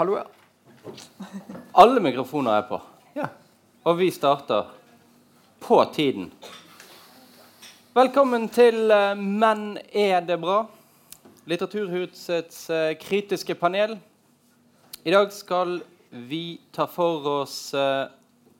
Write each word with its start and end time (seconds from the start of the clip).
Hallo, 0.00 0.14
ja. 0.16 0.24
Alle 1.72 2.00
mikrofoner 2.00 2.54
er 2.56 2.62
på. 2.62 2.78
ja. 3.12 3.26
Og 3.84 3.98
vi 3.98 4.06
starter 4.10 4.70
på 5.60 5.76
tiden. 5.92 6.30
Velkommen 7.92 8.48
til 8.48 8.90
eh, 8.90 9.12
Men 9.14 9.76
er 9.92 10.24
det 10.24 10.40
bra? 10.40 10.62
Litteraturhusets 11.44 12.70
eh, 12.70 12.96
kritiske 12.96 13.54
panel. 13.60 13.98
I 15.04 15.12
dag 15.12 15.28
skal 15.36 15.82
vi 16.08 16.60
ta 16.72 16.88
for 16.88 17.28
oss 17.44 17.74
eh, 17.74 18.08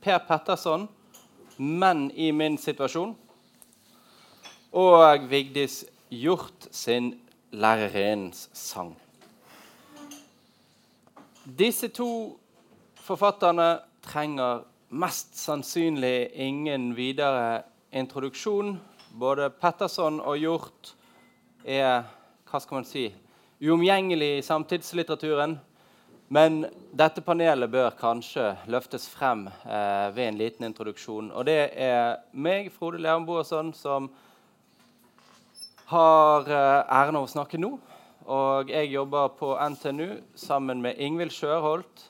Per 0.04 0.20
Petterson, 0.29 0.88
'Menn 1.57 2.11
i 2.11 2.32
min 2.36 2.59
situasjon', 2.59 3.16
og 4.72 5.30
Vigdis 5.30 5.86
Hjort 6.11 6.68
sin 6.70 7.14
'Lærerinnens 7.52 8.50
sang'. 8.52 9.09
Disse 11.45 11.88
to 11.88 12.36
forfatterne 13.00 13.78
trenger 14.05 14.60
mest 14.92 15.38
sannsynlig 15.41 16.30
ingen 16.34 16.92
videre 16.92 17.62
introduksjon. 17.97 18.74
Både 19.16 19.48
Petterson 19.50 20.20
og 20.20 20.37
Hjort 20.37 20.92
er 21.64 22.05
hva 22.50 22.61
skal 22.61 22.80
man 22.83 22.84
si, 22.84 23.06
uomgjengelig 23.64 24.30
i 24.37 24.45
samtidslitteraturen. 24.45 25.56
Men 26.28 26.66
dette 26.92 27.24
panelet 27.24 27.72
bør 27.72 27.97
kanskje 27.97 28.52
løftes 28.69 29.09
frem 29.09 29.47
eh, 29.48 30.12
ved 30.12 30.27
en 30.28 30.38
liten 30.38 30.69
introduksjon. 30.69 31.33
Og 31.33 31.48
det 31.48 31.70
er 31.72 32.20
meg, 32.36 32.69
Frode 32.70 33.00
Lerum 33.00 33.72
som 33.72 34.12
har 35.88 36.52
eh, 36.52 36.98
æren 37.00 37.16
av 37.16 37.25
å 37.25 37.33
snakke 37.33 37.59
nå. 37.59 37.78
Og 38.30 38.69
jeg 38.70 38.93
jobber 38.93 39.33
på 39.34 39.57
NTNU 39.59 40.20
sammen 40.39 40.79
med 40.84 41.01
Ingvild 41.02 41.33
Sjørholt, 41.34 42.05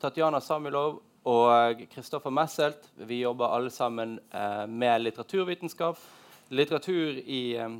Tatjana 0.00 0.38
Samilov 0.40 1.02
og 1.28 1.82
Kristoffer 1.92 2.32
Messelt. 2.32 2.86
Vi 2.96 3.18
jobber 3.20 3.52
alle 3.52 3.68
sammen 3.70 4.14
eh, 4.32 4.62
med 4.66 5.02
litteraturvitenskap, 5.02 5.98
litteratur 6.56 7.18
i, 7.20 7.58
eh, 7.60 7.74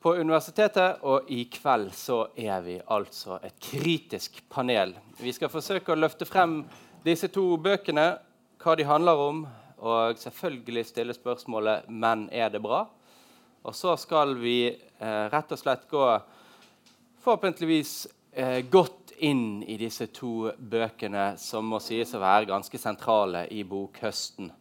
på 0.00 0.14
universitetet. 0.16 1.02
Og 1.04 1.28
i 1.28 1.42
kveld 1.52 1.92
så 1.92 2.22
er 2.32 2.64
vi 2.64 2.78
altså 2.80 3.42
et 3.44 3.60
kritisk 3.60 4.40
panel. 4.48 4.94
Vi 5.20 5.34
skal 5.36 5.52
forsøke 5.52 5.92
å 5.92 6.00
løfte 6.00 6.24
frem 6.24 6.62
disse 7.04 7.28
to 7.28 7.44
bøkene, 7.60 8.06
hva 8.62 8.76
de 8.78 8.88
handler 8.88 9.20
om, 9.20 9.44
og 9.84 10.16
selvfølgelig 10.16 10.86
stille 10.88 11.14
spørsmålet 11.14 11.90
'Men 11.90 12.30
er 12.32 12.48
det 12.48 12.62
bra?' 12.62 12.86
Og 13.64 13.74
så 13.74 13.96
skal 13.98 14.34
vi 14.38 14.68
eh, 15.00 15.28
rett 15.28 15.52
og 15.52 15.58
slett 15.58 15.88
gå 15.90 16.06
forhåpentligvis 17.26 18.06
eh, 18.32 18.60
godt 18.70 19.16
inn 19.18 19.64
i 19.66 19.74
disse 19.80 20.06
to 20.14 20.52
bøkene, 20.58 21.32
som 21.40 21.66
må 21.66 21.80
sies 21.82 22.14
å 22.14 22.20
være 22.22 22.46
ganske 22.52 22.78
sentrale 22.78 23.46
i 23.50 23.64
bokhøsten. 23.66 24.52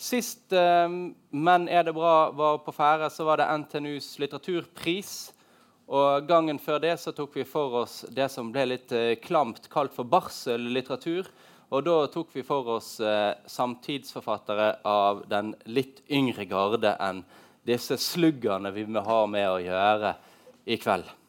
Sist 0.00 0.54
eh, 0.56 0.88
'Men 0.88 1.68
er 1.68 1.84
det 1.84 1.92
bra?' 1.92 2.30
var 2.32 2.62
på 2.64 2.72
ferde, 2.72 3.10
så 3.10 3.24
var 3.28 3.36
det 3.36 3.50
NTNUs 3.58 4.18
litteraturpris. 4.18 5.12
Og 5.90 6.24
gangen 6.26 6.58
før 6.58 6.80
det 6.80 6.94
så 7.02 7.12
tok 7.12 7.36
vi 7.36 7.44
for 7.44 7.82
oss 7.82 8.04
det 8.08 8.30
som 8.30 8.52
ble 8.54 8.64
litt 8.70 8.92
eh, 8.92 9.18
klamt 9.20 9.68
kalt 9.68 9.92
for 9.92 10.08
barsellitteratur. 10.08 11.28
Og 11.70 11.84
da 11.84 12.06
tok 12.06 12.32
vi 12.32 12.46
for 12.46 12.78
oss 12.78 12.94
eh, 13.00 13.34
samtidsforfattere 13.44 14.76
av 14.88 15.26
den 15.28 15.52
litt 15.66 16.00
yngre 16.08 16.48
garde 16.48 16.96
enn 16.96 17.24
disse 17.66 17.98
sluggerne 18.00 18.72
vi 18.72 18.86
har 18.88 19.26
med 19.26 19.50
å 19.50 19.60
gjøre 19.60 20.14
i 20.64 20.80
kveld. 20.80 21.19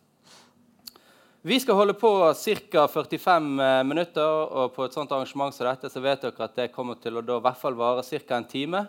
Vi 1.43 1.59
skal 1.59 1.73
holde 1.73 1.93
på 1.93 2.33
ca. 2.33 2.87
45 2.87 3.59
eh, 3.59 3.83
minutter, 3.83 4.29
og 4.29 4.75
på 4.75 4.85
et 4.85 4.93
sånt 4.93 5.09
arrangement 5.09 5.55
som 5.55 5.65
dette 5.65 5.89
så 5.89 6.01
vet 6.03 6.21
dere 6.21 6.45
at 6.45 6.59
det 6.59 6.67
kommer 6.69 6.99
til 7.01 7.15
å 7.17 7.23
da, 7.25 7.39
i 7.39 7.41
hvert 7.47 7.57
fall 7.57 7.77
vare 7.79 8.03
ca. 8.05 8.37
en 8.37 8.45
time. 8.45 8.81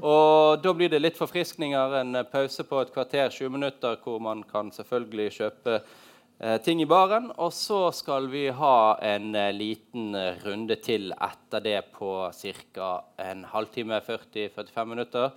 Og 0.00 0.62
da 0.64 0.72
blir 0.72 0.88
det 0.88 1.02
litt 1.02 1.20
forfriskninger, 1.20 1.98
en 2.00 2.16
eh, 2.22 2.24
pause 2.24 2.64
på 2.64 2.80
et 2.80 2.94
kvarter, 2.94 3.28
20 3.28 3.52
minutter, 3.52 3.98
hvor 4.00 4.16
man 4.16 4.46
kan 4.48 4.72
selvfølgelig 4.72 5.28
kjøpe 5.36 5.74
eh, 5.76 6.56
ting 6.64 6.80
i 6.80 6.88
baren. 6.88 7.28
Og 7.36 7.52
så 7.52 7.82
skal 7.92 8.30
vi 8.32 8.46
ha 8.48 8.96
en 9.04 9.36
liten 9.58 10.16
runde 10.46 10.80
til 10.80 11.12
etter 11.12 11.66
det 11.68 11.82
på 11.98 12.14
ca. 12.32 12.90
en 13.28 13.44
halvtime, 13.52 14.00
40-45 14.08 14.88
minutter. 14.94 15.36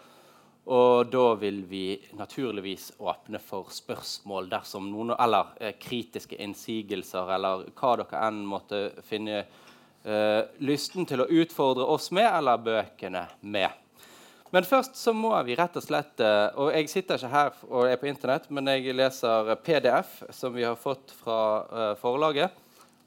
Og 0.69 1.09
da 1.09 1.33
vil 1.41 1.63
vi 1.65 1.85
naturligvis 2.13 2.91
åpne 3.01 3.39
for 3.41 3.71
spørsmål 3.73 4.49
dersom 4.51 4.91
noen 4.91 5.15
Eller 5.17 5.55
eh, 5.59 5.73
kritiske 5.81 6.37
innsigelser, 6.37 7.33
eller 7.33 7.65
hva 7.73 7.95
dere 7.97 8.25
enn 8.27 8.43
måtte 8.45 8.81
finne 9.07 9.39
eh, 9.41 10.41
lysten 10.61 11.07
til 11.09 11.23
å 11.23 11.29
utfordre 11.41 11.87
oss 11.89 12.11
med, 12.13 12.29
eller 12.29 12.61
bøkene 12.61 13.25
med. 13.41 13.81
Men 14.51 14.67
først 14.67 14.97
så 14.99 15.13
må 15.15 15.31
vi 15.47 15.55
rett 15.55 15.77
og 15.79 15.83
slett 15.85 16.19
eh, 16.19 16.47
Og 16.59 16.73
jeg 16.75 16.89
sitter 16.91 17.17
ikke 17.17 17.31
her 17.31 17.61
og 17.69 17.87
er 17.87 17.99
på 18.01 18.09
Internett, 18.11 18.49
men 18.51 18.67
jeg 18.67 18.95
leser 18.95 19.55
PDF, 19.63 20.19
som 20.35 20.53
vi 20.53 20.67
har 20.67 20.75
fått 20.79 21.13
fra 21.23 21.39
eh, 21.63 21.93
forlaget. 22.01 22.59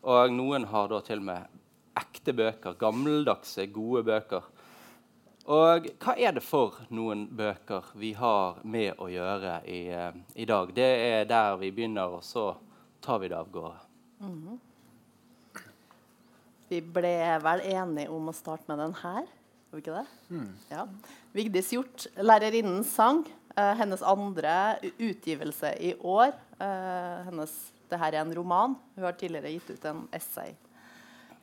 Og 0.04 0.32
noen 0.32 0.66
har 0.68 0.88
da 0.90 1.00
til 1.04 1.22
og 1.22 1.28
med 1.28 1.60
ekte 2.00 2.34
bøker. 2.36 2.74
Gammeldagse, 2.80 3.68
gode 3.72 4.02
bøker. 4.08 4.48
Og 5.44 5.88
hva 6.00 6.14
er 6.16 6.32
det 6.32 6.40
for 6.40 6.78
noen 6.94 7.26
bøker 7.36 7.90
vi 8.00 8.14
har 8.16 8.62
med 8.64 8.96
å 8.96 9.10
gjøre 9.12 9.58
i, 9.68 9.88
eh, 9.92 10.12
i 10.40 10.46
dag? 10.48 10.72
Det 10.74 10.86
er 11.10 11.24
der 11.28 11.56
vi 11.60 11.70
begynner, 11.70 12.16
og 12.16 12.22
så 12.24 12.54
tar 13.04 13.18
vi 13.20 13.28
det 13.28 13.36
av 13.36 13.50
gårde. 13.52 13.76
Vi 16.68 16.80
ble 16.80 17.16
vel 17.44 17.60
enige 17.60 18.08
om 18.08 18.28
å 18.28 18.34
starte 18.34 18.64
med 18.68 18.78
den 18.78 18.94
her. 19.02 19.26
Var 19.70 19.76
vi 19.76 19.82
ikke 19.82 19.98
det? 20.00 20.06
Ja. 20.70 20.86
Vigdis 21.34 21.70
Hjort, 21.72 22.06
'Lærerinnens 22.16 22.88
sang'. 22.96 23.26
eh, 23.56 23.74
hennes 23.74 24.02
andre 24.02 24.78
utgivelse 24.98 25.74
i 25.78 25.94
år. 26.00 26.32
Eh, 26.60 27.24
hennes, 27.24 27.72
det 27.90 27.98
her 27.98 28.12
er 28.14 28.20
en 28.22 28.34
roman. 28.34 28.76
Hun 28.96 29.04
har 29.04 29.12
tidligere 29.12 29.52
gitt 29.52 29.70
ut 29.70 29.84
en 29.84 30.08
essay. 30.12 30.56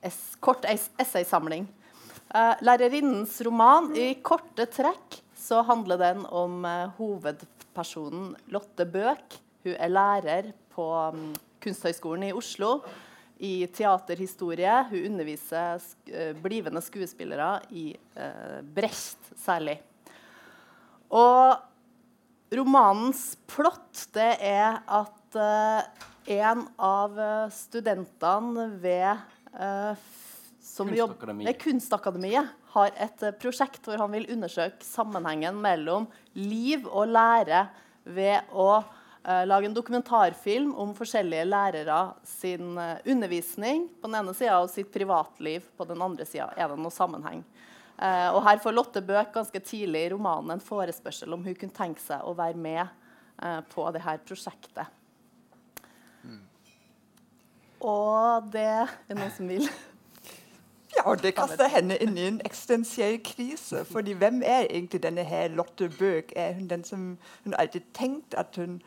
Es, 0.03 0.35
kort 0.39 0.65
es, 0.65 0.89
essaysamling. 0.99 1.67
Eh, 2.31 2.55
'Lærerinnens 2.63 3.41
roman'. 3.43 3.91
I 3.91 4.13
korte 4.23 4.63
trekk 4.71 5.17
så 5.35 5.59
handler 5.67 5.99
den 5.99 6.21
om 6.31 6.63
eh, 6.63 6.91
hovedpersonen 6.95 8.37
Lotte 8.53 8.85
Bøk. 8.87 9.35
Hun 9.65 9.75
er 9.75 9.91
lærer 9.91 10.47
på 10.71 10.85
mm, 11.11 11.33
Kunsthøgskolen 11.59 12.29
i 12.29 12.31
Oslo 12.31 12.77
i 13.43 13.67
teaterhistorie. 13.67 14.77
Hun 14.93 15.09
underviser 15.09 15.83
eh, 16.07 16.31
blivende 16.39 16.79
skuespillere 16.79 17.57
i 17.75 17.91
Brecht 18.75 19.33
særlig. 19.35 19.81
Og 21.11 21.59
romanens 22.55 23.35
plott 23.51 24.07
det 24.15 24.37
er 24.39 24.79
at 24.87 25.39
en 26.31 26.63
av 26.79 27.19
studentene 27.51 28.69
ved 28.79 29.19
som 30.71 30.87
jobb- 30.87 31.09
Kunstakademiet. 31.09 31.47
ved 31.47 31.59
Kunstakademiet 31.59 32.47
har 32.71 32.91
et 32.95 33.23
eh, 33.23 33.35
prosjekt 33.35 33.85
hvor 33.85 33.99
han 33.99 34.11
vil 34.15 34.29
undersøke 34.31 34.85
sammenhengen 34.87 35.57
mellom 35.59 36.07
liv 36.33 36.87
og 36.87 37.11
lære 37.11 37.65
ved 38.07 38.47
å 38.55 38.69
uh, 38.79 39.43
lage 39.45 39.67
en 39.67 39.75
dokumentarfilm 39.75 40.71
om 40.79 40.93
forskjellige 40.97 41.43
lærere 41.45 41.97
sin 42.25 42.79
uh, 42.79 42.97
undervisning 43.05 43.89
på 43.99 44.07
den 44.07 44.17
ene 44.21 44.33
sida 44.33 44.61
og 44.63 44.71
sitt 44.71 44.89
privatliv 44.93 45.67
på 45.77 45.85
den 45.85 46.01
andre 46.01 46.25
sida. 46.25 46.47
Er 46.55 46.71
det 46.71 46.79
noen 46.79 46.95
sammenheng? 46.95 47.43
Uh, 47.99 48.31
og 48.31 48.41
her 48.47 48.63
får 48.63 48.73
Lotte 48.73 49.03
Bøk 49.05 49.35
ganske 49.35 49.59
tidlig 49.59 50.07
i 50.07 50.13
romanen 50.15 50.55
en 50.55 50.63
forespørsel 50.63 51.35
om 51.35 51.43
hun 51.45 51.59
kunne 51.59 51.75
tenke 51.75 52.01
seg 52.01 52.23
å 52.23 52.33
være 52.37 52.57
med 52.57 52.97
på 53.73 53.83
det 53.89 54.03
her 54.05 54.19
prosjektet. 54.21 54.85
Og 57.81 58.51
det 58.53 58.67
er 58.85 59.17
noen 59.17 59.31
som 59.33 59.47
vil 59.49 59.65
Ja, 60.97 61.03
og 61.09 61.21
det 61.23 61.35
kaster 61.37 61.67
henne 61.71 61.95
inn 62.03 62.17
i 62.17 62.25
en 62.27 62.41
eksistensiell 62.45 63.19
krise. 63.23 63.85
fordi 63.85 64.11
hvem 64.13 64.41
er 64.45 64.67
egentlig 64.69 65.03
denne 65.03 65.23
her 65.23 65.47
Lotte 65.47 65.89
Bøk? 65.99 66.33
Er 66.35 66.53
hun 66.53 66.67
den 66.67 66.83
som 66.83 67.17
hun 67.43 67.53
alltid 67.57 67.81
tenkt 67.93 68.33
at 68.37 68.55
hun 68.55 68.81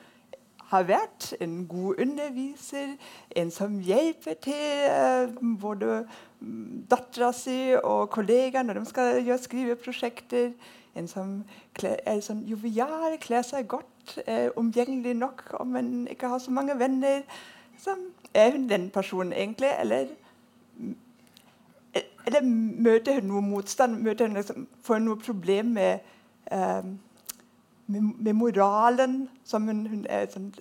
har 0.59 0.83
vært? 0.83 1.35
En 1.41 1.67
god 1.69 2.01
underviser? 2.01 2.97
En 3.37 3.51
som 3.51 3.81
hjelper 3.81 4.35
til 4.43 4.89
eh, 4.91 5.29
både 5.61 6.05
mm, 6.41 6.87
dattera 6.91 7.33
si 7.33 7.75
og 7.83 8.11
kollegaer 8.11 8.63
når 8.63 8.81
de 8.81 8.87
skal 8.87 9.23
gjøre 9.25 9.39
skriveprosjekter? 9.39 10.51
En 10.95 11.09
som 11.09 11.45
kle- 11.79 11.99
er 12.07 12.21
sånn 12.23 12.45
jovial, 12.47 13.17
kler 13.21 13.43
seg 13.43 13.67
godt, 13.69 14.19
er 14.27 14.53
omgjengelig 14.61 15.17
nok 15.19 15.43
om 15.61 15.77
en 15.77 16.07
ikke 16.11 16.29
har 16.31 16.39
så 16.39 16.53
mange 16.55 16.77
venner. 16.79 17.25
Så 17.81 17.97
er 18.35 18.53
hun 18.55 18.69
den 18.71 18.91
personen 18.95 19.33
egentlig, 19.33 19.73
eller 19.81 20.07
eller 22.27 22.45
møter 22.45 23.21
hun 23.21 23.29
noe 23.29 23.43
motstand? 23.45 24.01
Møter 24.05 24.29
hun 24.29 24.39
liksom, 24.39 24.69
får 24.85 25.01
hun 25.01 25.09
noe 25.11 25.21
problem 25.21 25.75
med, 25.77 26.15
eh, 26.51 26.87
med, 27.87 28.13
med 28.17 28.33
moralen? 28.39 29.19
Som 29.45 29.69
hun, 29.69 29.85
hun 29.91 30.07
er 30.09 30.31
sånn, 30.33 30.53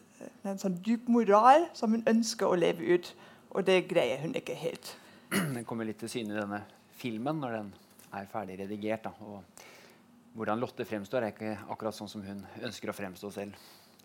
en 0.43 0.59
sånn 0.59 0.79
dyp 0.83 1.07
moral 1.11 1.69
som 1.77 1.95
hun 1.95 2.03
ønsker 2.09 2.49
å 2.49 2.59
leve 2.59 2.97
ut. 2.97 3.13
Og 3.53 3.65
det 3.67 3.83
greier 3.89 4.19
hun 4.23 4.35
ikke 4.35 4.57
helt. 4.57 4.95
Den 5.55 5.63
kommer 5.67 5.87
litt 5.87 6.01
til 6.03 6.11
syne 6.11 6.35
i 6.35 6.41
denne 6.41 6.63
filmen 6.99 7.39
når 7.41 7.57
den 7.57 7.71
er 8.13 8.27
ferdig 8.31 8.59
redigert. 8.61 9.07
Da. 9.07 9.13
Og 9.25 10.37
hvordan 10.37 10.61
Lotte 10.61 10.85
fremstår, 10.87 11.25
er 11.25 11.33
ikke 11.33 11.55
akkurat 11.73 11.95
sånn 11.97 12.11
som 12.11 12.23
hun 12.25 12.43
ønsker 12.63 12.91
å 12.91 12.95
fremstå 12.95 13.31
selv. 13.33 13.57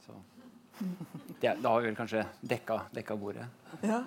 Så 0.05 0.17
det, 1.41 1.55
da 1.63 1.73
har 1.73 1.83
vi 1.83 1.91
vel 1.91 1.99
kanskje 1.99 2.25
dekka, 2.41 2.81
dekka 2.95 3.17
bordet. 3.19 3.47
Ja. 3.83 4.03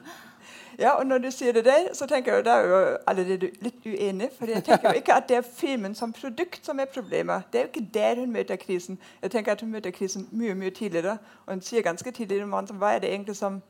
Ja. 0.79 0.89
og 0.89 1.05
når 1.07 1.17
du 1.17 1.31
sier 1.31 1.53
det 1.53 1.65
der, 1.65 1.93
så 1.93 2.07
tenker 2.07 2.35
jeg 2.35 2.45
da 2.45 2.57
er 2.57 2.67
jo 2.67 2.97
allerede 3.07 3.51
litt 3.61 3.85
uenig. 3.85 4.29
For 4.37 4.45
jeg 4.45 4.63
tenker 4.63 4.89
jo 4.89 5.01
ikke 5.01 5.13
at 5.13 5.29
det 5.29 5.37
er 5.37 5.47
filmen 5.47 5.95
som 5.95 6.13
produkt 6.13 6.65
som 6.65 6.79
er 6.79 6.85
problemet. 6.85 7.43
Det 7.53 7.59
er 7.59 7.63
jo 7.65 7.71
ikke 7.73 7.89
der 7.93 8.19
hun 8.19 8.31
møter 8.31 8.55
krisen. 8.55 8.99
Jeg 9.21 9.31
tenker 9.31 9.51
at 9.51 9.61
hun 9.61 9.71
møter 9.71 9.91
krisen 9.91 10.27
mye 10.31 10.55
mye 10.55 10.69
tidligere. 10.69 11.17
Og 11.45 11.53
hun 11.53 11.61
sier 11.61 11.81
ganske 11.81 12.11
tidlig 12.11 12.37
i 12.37 12.43
romanen 12.43 12.77
hva 12.77 12.95
er 12.95 12.99
det 12.99 13.13
egentlig 13.13 13.35
som 13.35 13.61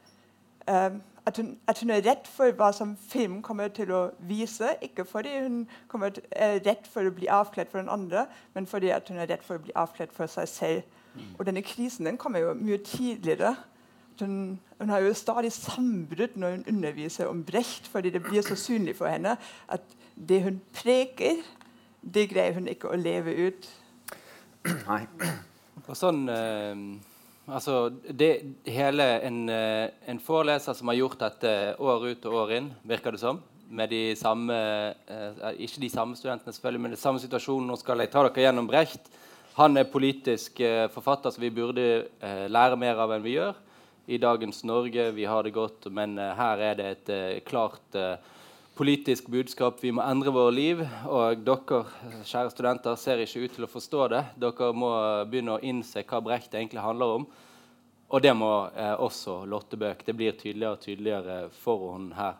um, 0.67 1.01
at 1.25 1.37
hun, 1.37 1.57
at 1.67 1.79
hun, 1.79 1.89
er 1.89 2.01
redd 2.05 2.25
for 2.25 2.51
hva 2.57 2.71
som 2.73 2.95
filmen 3.09 3.41
kommer 3.41 3.67
til 3.67 3.91
å 3.93 4.01
vise. 4.25 4.73
Ikke 4.81 5.05
fordi 5.05 5.35
hun 5.43 5.67
til, 5.91 6.23
er 6.31 6.59
redd 6.65 6.87
for 6.89 7.05
å 7.05 7.13
bli 7.13 7.29
avkledd 7.29 7.69
for 7.69 7.81
den 7.81 7.91
andre, 7.93 8.25
men 8.53 8.67
fordi 8.67 8.91
hun 9.07 9.21
er 9.21 9.29
redd 9.29 9.45
for 9.45 9.59
å 9.59 9.65
bli 9.65 9.75
avkledd 9.75 10.15
for 10.15 10.31
seg 10.31 10.49
selv. 10.49 10.97
Mm. 11.13 11.35
Og 11.37 11.45
denne 11.45 11.61
krisen 11.61 12.07
den 12.09 12.17
kommer 12.17 12.39
jo 12.41 12.55
mye 12.57 12.77
tidligere. 12.77 13.55
Hun, 14.21 14.59
hun, 14.79 14.89
har 14.89 15.03
jo 15.03 15.13
stadig 15.17 15.51
sambrudd 15.55 16.37
når 16.39 16.57
hun 16.57 16.65
underviser 16.75 17.29
om 17.29 17.43
Brecht, 17.45 17.89
fordi 17.91 18.13
det 18.13 18.23
blir 18.23 18.45
så 18.45 18.55
synlig 18.55 18.95
for 18.99 19.11
henne 19.11 19.37
at 19.67 19.95
det 20.15 20.43
hun 20.45 20.59
preker, 20.75 21.41
det 22.01 22.29
greier 22.29 22.57
hun 22.57 22.69
ikke 22.69 22.91
å 22.91 22.99
leve 22.99 23.33
ut. 23.47 23.71
Nei. 24.87 25.05
Og 25.87 25.95
sånn... 25.97 26.27
Eh 26.29 27.07
Altså, 27.51 27.89
det, 27.89 28.55
hele 28.69 29.03
en, 29.25 29.49
eh, 29.49 29.89
en, 30.07 30.19
foreleser 30.23 30.75
som 30.77 30.87
har 30.87 30.95
gjort 30.95 31.19
dette 31.19 31.53
år 31.81 32.05
ut 32.11 32.27
og 32.29 32.35
år 32.43 32.53
inn, 32.59 32.69
virker 32.87 33.11
det 33.15 33.19
som. 33.19 33.41
Med 33.67 33.89
de 33.89 34.15
samme, 34.15 34.55
eh, 35.07 35.41
ikke 35.65 35.81
de 35.81 35.89
samme 35.89 36.15
studentene, 36.15 36.53
selvfølgelig, 36.53 36.81
men 36.81 36.91
den 36.91 37.01
samme 37.01 37.19
situasjonen. 37.19 37.67
Nå 37.67 37.75
skal 37.75 37.99
jeg 37.99 38.11
ta 38.11 38.23
dere 38.23 38.45
gjennom 38.45 38.67
Brecht. 38.67 39.09
Han 39.57 39.75
er 39.77 39.89
politisk 39.89 40.59
eh, 40.59 40.87
forfatter 40.87 41.33
som 41.33 41.41
vi 41.41 41.49
burde 41.49 41.87
eh, 42.21 42.47
lære 42.47 42.77
mer 42.77 43.01
av 43.01 43.11
enn 43.11 43.23
vi 43.23 43.35
gjør. 43.35 43.57
I 44.05 44.17
dagens 44.17 44.63
Norge. 44.63 45.11
Vi 45.11 45.25
har 45.25 45.43
det 45.43 45.53
godt, 45.55 45.85
men 45.93 46.17
eh, 46.17 46.35
her 46.37 46.63
er 46.71 46.77
det 46.79 46.87
et 46.91 47.11
eh, 47.13 47.41
klart 47.45 47.97
politisk 48.75 49.27
budskap. 49.27 49.77
Vi 49.83 49.91
må 49.93 50.01
endre 50.01 50.31
våre 50.33 50.51
liv. 50.55 50.81
Og 51.05 51.43
dere 51.45 51.83
kjære 52.25 52.51
studenter, 52.53 52.97
ser 52.97 53.21
ikke 53.21 53.45
ut 53.45 53.55
til 53.57 53.67
å 53.67 53.71
forstå 53.71 54.07
det. 54.13 54.25
Dere 54.41 54.71
må 54.73 54.91
begynne 55.29 55.57
å 55.57 55.63
innse 55.63 56.05
hva 56.07 56.21
Brecht 56.25 56.55
egentlig 56.57 56.81
handler 56.81 57.17
om. 57.19 57.27
Og 58.11 58.23
det 58.23 58.33
må 58.35 58.51
eh, 58.75 58.95
også 58.99 59.43
Lotte 59.47 59.77
Bøck. 59.79 60.01
Det 60.05 60.15
blir 60.17 60.35
tydeligere 60.35 60.75
og 60.75 60.83
tydeligere 60.83 61.37
for 61.61 61.91
henne 61.93 62.17
her. 62.17 62.39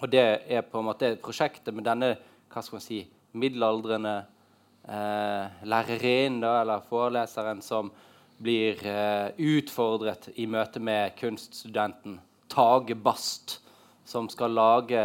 Og 0.00 0.08
det 0.10 0.24
er 0.48 0.64
på 0.66 0.80
en 0.80 0.88
måte 0.88 1.12
prosjektet 1.22 1.76
med 1.76 1.86
denne 1.86 2.14
hva 2.50 2.62
skal 2.64 2.80
man 2.80 2.82
si, 2.82 3.04
middelaldrende 3.38 4.14
eh, 4.88 5.60
lærerinnen 5.70 6.42
eller 6.42 6.82
foreleseren 6.88 7.60
som 7.62 7.92
blir 8.40 8.80
eh, 8.86 9.30
utfordret 9.36 10.30
i 10.40 10.46
møte 10.48 10.80
med 10.80 11.12
kunststudenten 11.20 12.18
Tage 12.50 12.96
Bast 12.96 13.60
som 14.10 14.28
skal 14.28 14.56
lage 14.56 15.00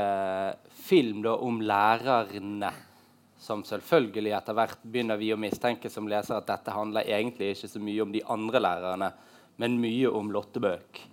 film 0.71 1.21
da, 1.21 1.35
om 1.35 1.59
lærerne. 1.61 2.71
Som 3.37 3.61
selvfølgelig 3.67 4.31
etter 4.33 4.55
hvert 4.57 4.79
begynner 4.81 5.19
vi 5.21 5.29
å 5.35 5.37
mistenke 5.37 5.91
som 5.93 6.07
leser 6.09 6.39
at 6.39 6.47
dette 6.49 6.73
handler 6.73 7.05
egentlig 7.05 7.51
ikke 7.53 7.69
så 7.69 7.81
mye 7.83 8.01
om 8.01 8.15
de 8.15 8.23
andre 8.33 8.61
lærerne, 8.65 9.11
men 9.61 9.77
mye 9.83 10.09
om 10.09 10.31
Lotte 10.33 10.63
Bøck. 10.63 11.03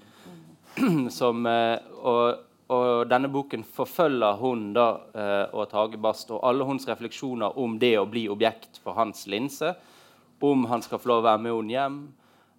Som, 1.18 1.44
eh, 1.46 1.76
og, 2.00 2.46
og, 2.72 3.04
denne 3.10 3.28
boken 3.28 3.66
forfølger 3.76 4.38
hun 4.40 4.70
da, 4.72 4.86
eh, 5.12 5.44
og 5.52 5.68
Tage 5.74 6.00
Bast 6.00 6.32
og 6.32 6.40
alle 6.48 6.64
hennes 6.70 6.88
refleksjoner 6.88 7.58
om 7.60 7.76
det 7.82 7.98
å 8.00 8.08
bli 8.08 8.24
objekt 8.32 8.80
for 8.80 8.96
hans 8.96 9.26
linse. 9.28 9.74
Om 10.42 10.66
han 10.70 10.82
skal 10.82 10.98
få 10.98 11.10
lov 11.10 11.22
å 11.22 11.28
være 11.30 11.42
med 11.44 11.54
henne 11.54 11.76
hjem, 11.76 11.98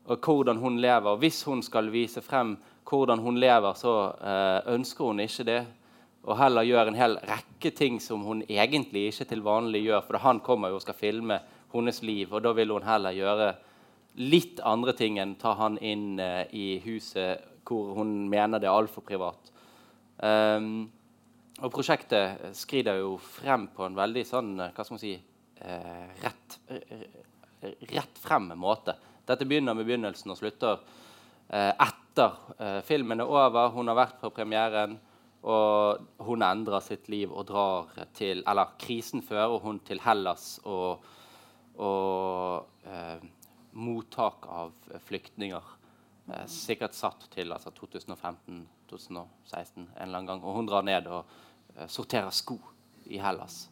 og 0.03 0.27
hvordan 0.27 0.59
hun 0.59 0.80
lever. 0.83 1.19
Hvis 1.19 1.44
hun 1.47 1.63
skal 1.63 1.91
vise 1.91 2.24
frem 2.24 2.57
hvordan 2.89 3.19
hun 3.24 3.39
lever, 3.39 3.75
så 3.80 3.94
eh, 4.19 4.74
ønsker 4.75 5.09
hun 5.09 5.24
ikke 5.24 5.47
det. 5.47 5.62
Og 6.24 6.38
heller 6.39 6.68
gjør 6.68 6.91
en 6.91 7.00
hel 7.00 7.18
rekke 7.27 7.71
ting 7.75 8.00
som 8.03 8.24
hun 8.27 8.44
egentlig 8.47 9.09
ikke 9.09 9.27
til 9.31 9.44
vanlig 9.44 9.85
gjør. 9.88 10.03
For 10.07 10.24
han 10.24 10.41
kommer 10.44 10.71
jo 10.71 10.80
og 10.80 10.85
skal 10.85 11.00
filme 11.00 11.39
hennes 11.74 12.03
liv, 12.06 12.31
og 12.31 12.44
da 12.45 12.51
vil 12.53 12.71
hun 12.71 12.85
heller 12.85 13.15
gjøre 13.15 13.53
litt 14.21 14.59
andre 14.62 14.94
ting 14.94 15.18
enn 15.18 15.38
ta 15.41 15.56
han 15.57 15.80
inn 15.81 16.19
eh, 16.21 16.45
i 16.53 16.68
huset 16.83 17.50
hvor 17.68 17.95
hun 17.97 18.27
mener 18.30 18.62
det 18.62 18.69
er 18.69 18.75
altfor 18.75 19.06
privat. 19.07 19.50
Um, 20.19 20.91
og 21.63 21.71
prosjektet 21.74 22.51
skrider 22.57 23.00
jo 23.00 23.15
frem 23.21 23.69
på 23.74 23.85
en 23.88 23.97
veldig 23.97 24.24
sånn, 24.27 24.51
hva 24.59 24.83
skal 24.83 24.97
man 24.97 25.01
si, 25.01 25.13
eh, 25.63 26.09
rett, 26.21 26.57
rett 27.94 28.19
frem 28.19 28.51
måte. 28.60 28.98
Dette 29.25 29.48
begynner 29.48 29.77
med 29.77 29.88
begynnelsen 29.88 30.33
og 30.33 30.39
slutter 30.39 30.81
etter 31.54 32.01
etter 32.13 32.31
eh, 32.60 32.81
filmen 32.86 33.19
er 33.19 33.30
over, 33.30 33.71
hun 33.74 33.89
har 33.89 33.98
vært 33.98 34.19
på 34.21 34.30
premieren, 34.30 35.00
og 35.44 36.04
hun 36.24 36.44
endrer 36.45 36.83
sitt 36.86 37.10
liv 37.10 37.31
og 37.33 37.48
drar 37.50 37.89
til 38.15 38.44
Eller 38.48 38.77
krisen 38.80 39.21
fører 39.25 39.57
hun 39.60 39.81
til 39.83 40.00
Hellas 40.00 40.62
og, 40.63 41.04
og 41.75 42.86
eh, 42.88 43.25
mottak 43.74 44.48
av 44.48 44.71
flyktninger. 45.04 45.74
Eh, 46.30 46.45
sikkert 46.48 46.95
satt 46.95 47.27
til 47.33 47.51
altså, 47.51 47.74
2015-2016 47.75 49.75
en 49.75 49.89
eller 49.98 50.21
annen 50.21 50.30
gang. 50.30 50.45
Og 50.45 50.62
hun 50.62 50.69
drar 50.69 50.86
ned 50.86 51.09
og 51.12 51.25
eh, 51.75 51.89
sorterer 51.92 52.31
sko 52.31 52.56
i 53.09 53.19
Hellas. 53.19 53.66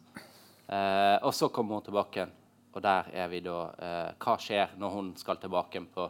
Eh, 0.66 1.16
og 1.22 1.32
så 1.32 1.48
kommer 1.48 1.78
hun 1.78 1.86
tilbake 1.86 2.20
igjen, 2.20 2.36
og 2.72 2.82
der 2.82 3.12
er 3.12 3.28
vi 3.28 3.42
da. 3.44 3.60
Eh, 3.76 4.10
hva 4.22 4.38
skjer 4.40 4.74
når 4.80 4.96
hun 4.96 5.12
skal 5.20 5.40
tilbake 5.42 5.84
på 5.94 6.08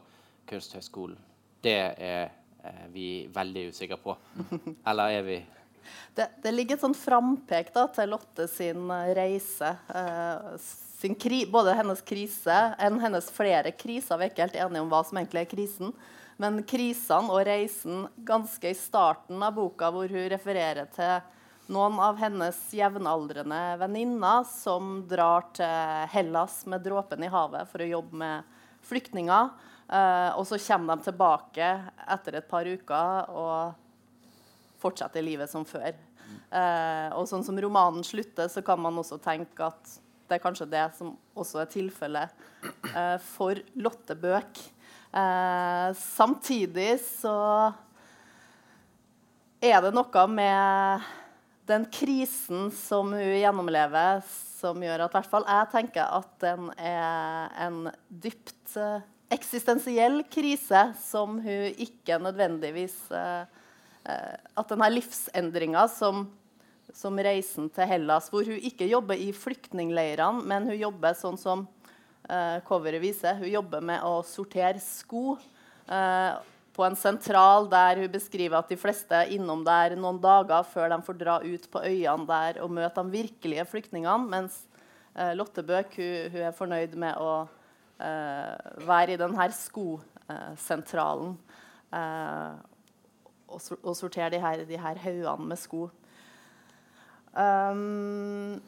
Kunsthøgskolen? 0.49 1.19
det 1.63 1.81
er 1.99 2.31
eh, 2.65 2.87
vi 2.93 3.09
veldig 3.33 3.69
usikre 3.71 3.99
på. 4.03 4.17
Eller 4.89 5.19
er 5.19 5.27
vi 5.27 5.43
det, 6.15 6.29
det 6.45 6.53
ligger 6.53 6.77
et 6.77 6.83
sånn 6.85 6.95
frampek 6.95 7.73
da, 7.75 7.89
til 7.91 8.13
Lotte 8.13 8.47
sin 8.51 8.91
eh, 8.93 9.13
reise. 9.19 9.75
Eh, 9.91 10.57
sin 11.03 11.17
både 11.51 11.75
hennes 11.75 12.03
krise 12.07 12.59
enn 12.79 13.01
hennes 13.03 13.31
flere 13.35 13.73
kriser. 13.75 14.19
Vi 14.19 14.27
er 14.27 14.31
ikke 14.31 14.45
helt 14.45 14.59
enige 14.67 14.83
om 14.85 14.93
hva 14.93 15.01
som 15.03 15.19
egentlig 15.19 15.43
er 15.43 15.51
krisen. 15.51 15.95
Men 16.39 16.63
krisene 16.67 17.35
og 17.35 17.43
reisen 17.47 18.07
ganske 18.27 18.71
i 18.71 18.79
starten 18.79 19.43
av 19.43 19.57
boka, 19.57 19.91
hvor 19.91 20.07
hun 20.07 20.29
refererer 20.31 20.87
til 20.95 21.19
noen 21.71 21.99
av 22.03 22.17
hennes 22.19 22.59
jevnaldrende 22.75 23.61
venninner 23.81 24.47
som 24.49 25.03
drar 25.09 25.47
til 25.55 26.09
Hellas 26.11 26.63
med 26.67 26.83
dråpen 26.83 27.23
i 27.23 27.31
havet 27.31 27.71
for 27.71 27.85
å 27.85 27.93
jobbe 27.93 28.19
med 28.25 28.57
flyktninger. 28.87 29.53
Uh, 29.93 30.31
og 30.39 30.47
så 30.49 30.59
kommer 30.63 30.97
de 30.97 31.07
tilbake 31.11 31.69
etter 32.15 32.39
et 32.39 32.49
par 32.49 32.67
uker 32.67 33.33
og 33.37 33.75
fortsetter 34.83 35.25
livet 35.25 35.51
som 35.53 35.67
før. 35.69 35.93
Uh, 36.53 37.13
og 37.19 37.27
sånn 37.29 37.45
som 37.45 37.59
romanen 37.61 38.05
slutter, 38.07 38.49
så 38.49 38.65
kan 38.65 38.81
man 38.81 38.99
også 38.99 39.21
tenke 39.23 39.69
at 39.69 39.99
det 40.27 40.39
er 40.39 40.43
kanskje 40.43 40.71
det 40.71 40.87
som 40.97 41.13
også 41.37 41.61
er 41.61 41.71
tilfellet 41.71 42.45
uh, 42.95 43.19
for 43.35 43.61
Lotte 43.79 44.17
Bøk. 44.19 44.69
samtidig 45.93 46.95
så 47.05 47.35
er 49.61 49.83
det 49.85 49.91
noe 49.93 50.23
med 50.33 51.11
den 51.73 51.87
krisen 51.93 52.69
som 52.77 53.15
hun 53.17 53.39
gjennomlever, 53.39 54.21
som 54.61 54.83
gjør 54.85 55.07
at 55.07 55.17
hvert 55.17 55.31
fall 55.31 55.47
jeg 55.49 55.71
tenker 55.73 56.05
at 56.21 56.31
den 56.45 56.69
er 56.77 57.57
en 57.65 57.87
dypt 58.23 58.79
eksistensiell 59.33 60.21
krise 60.33 60.91
som 61.01 61.39
hun 61.43 61.81
ikke 61.81 62.19
nødvendigvis 62.21 62.97
uh, 63.15 63.45
uh, 64.05 64.35
At 64.59 64.73
denne 64.73 64.91
livsendringa 64.93 65.87
som, 65.91 66.27
som, 66.93 67.17
reisen 67.17 67.71
til 67.73 67.89
Hellas, 67.89 68.29
hvor 68.33 68.45
hun 68.47 68.61
ikke 68.61 68.91
jobber 68.91 69.17
i 69.17 69.33
flyktningleirene, 69.33 70.45
men 70.45 70.69
hun 70.69 70.79
jobber 70.79 71.17
sånn 71.17 71.41
som 71.41 71.65
uh, 72.29 72.59
coveret 72.69 73.03
viser, 73.03 73.41
hun 73.41 73.53
jobber 73.53 73.85
med 73.93 74.05
å 74.05 74.21
sortere 74.27 74.83
sko. 74.83 75.39
På 76.73 76.85
en 76.87 76.97
sentral 76.97 77.69
der 77.71 78.01
hun 78.01 78.13
beskriver 78.13 78.59
at 78.59 78.71
de 78.73 78.79
fleste 78.81 79.15
er 79.15 79.33
innom 79.35 79.65
der 79.67 79.97
noen 79.99 80.21
dager 80.23 80.65
før 80.65 80.89
de 80.93 81.01
får 81.05 81.19
dra 81.21 81.39
ut 81.45 81.67
på 81.73 81.83
øyene 81.85 82.29
der 82.29 82.63
og 82.65 82.73
møte 82.73 83.05
de 83.05 83.17
virkelige 83.19 83.67
flyktningene, 83.69 84.31
mens 84.33 84.63
Lotte 85.37 85.61
Bøk 85.61 85.99
hun, 86.01 86.31
hun 86.33 86.45
er 86.49 86.55
fornøyd 86.57 86.95
med 86.97 87.19
å 87.21 87.33
eh, 88.01 88.87
være 88.89 89.15
i 89.15 89.21
denne 89.21 89.49
skosentralen 89.53 91.35
eh, 91.93 92.55
og, 93.53 93.97
sortere 93.97 94.31
de 94.33 94.41
her, 94.41 94.65
de 94.69 94.79
her 94.81 95.01
haugene 95.03 95.51
med 95.51 95.61
sko. 95.61 95.91
Um, 97.33 98.61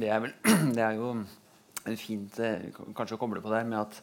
det, 0.00 0.08
er 0.08 0.22
vel, 0.24 0.34
det 0.76 0.82
er 0.84 0.96
jo 0.98 1.12
fint 1.96 2.40
eh, 2.44 2.68
kanskje 2.96 3.16
å 3.16 3.20
koble 3.20 3.42
på 3.44 3.52
der 3.52 3.68
med 3.68 3.80
at, 3.80 4.00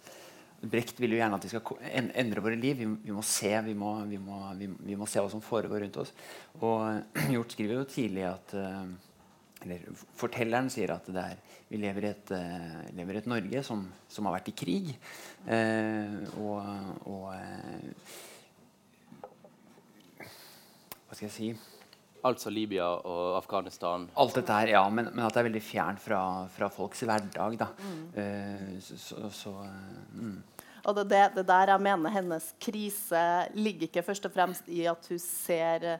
Brecht 0.61 0.99
vil 1.01 1.13
jo 1.13 1.19
gjerne 1.19 1.37
at 1.37 1.45
vi 1.45 1.51
skal 1.51 1.81
endre 2.15 2.43
våre 2.43 2.57
liv. 2.59 2.79
Vi, 2.79 2.87
vi 3.07 3.15
må 3.15 3.23
se 3.25 3.51
vi 3.65 3.75
må, 3.77 3.91
vi, 4.09 4.19
må, 4.21 4.39
vi 4.57 4.95
må, 4.97 5.07
se 5.09 5.21
hva 5.21 5.31
som 5.31 5.43
foregår 5.43 5.83
rundt 5.85 5.99
oss. 6.01 6.13
Og 6.61 7.03
Hjort 7.33 7.55
skriver 7.57 7.81
jo 7.81 7.89
tidlig 7.89 8.25
at 8.29 8.55
uh, 8.57 8.85
eller 9.65 9.85
Fortelleren 10.17 10.69
sier 10.73 10.93
at 10.93 11.09
er, 11.09 11.37
vi 11.69 11.79
lever 11.81 12.07
i 12.07 12.11
et, 12.13 12.33
uh, 12.33 12.81
lever 12.97 13.19
et 13.19 13.29
Norge 13.29 13.63
som, 13.65 13.85
som, 14.07 14.27
har 14.29 14.37
vært 14.37 14.51
i 14.53 14.57
krig. 14.57 14.91
Eh, 15.45 16.17
og, 16.41 16.61
og 17.09 17.31
Hva 21.05 21.17
skal 21.17 21.27
jeg 21.27 21.35
si 21.35 21.49
Altså 22.25 22.49
Libya 22.49 22.87
og 23.05 23.35
Afghanistan? 23.37 24.07
Alt 24.17 24.39
dette 24.39 24.57
her, 24.57 24.73
ja. 24.73 24.81
Men, 24.89 25.11
men 25.13 25.27
at 25.27 25.35
det 25.35 25.43
er 25.43 25.49
veldig 25.51 25.63
fjernt 25.63 26.01
fra, 26.01 26.23
fra 26.49 26.71
folks 26.73 27.05
hverdag. 27.05 27.59
da. 27.61 27.69
Mm. 27.77 28.79
så, 28.81 28.97
så, 28.97 29.29
så 29.29 29.53
mm. 30.15 30.39
Og 30.85 30.93
det, 30.99 31.07
det, 31.09 31.21
det, 31.39 31.45
der 31.49 31.71
jeg 31.73 31.81
mener 31.81 32.13
hennes 32.13 32.51
krise 32.61 33.23
ligger 33.57 33.87
ikke 33.87 34.03
først 34.05 34.27
og 34.29 34.35
fremst 34.35 34.67
i 34.69 34.83
at 34.89 35.07
hun 35.09 35.21
ser 35.21 35.97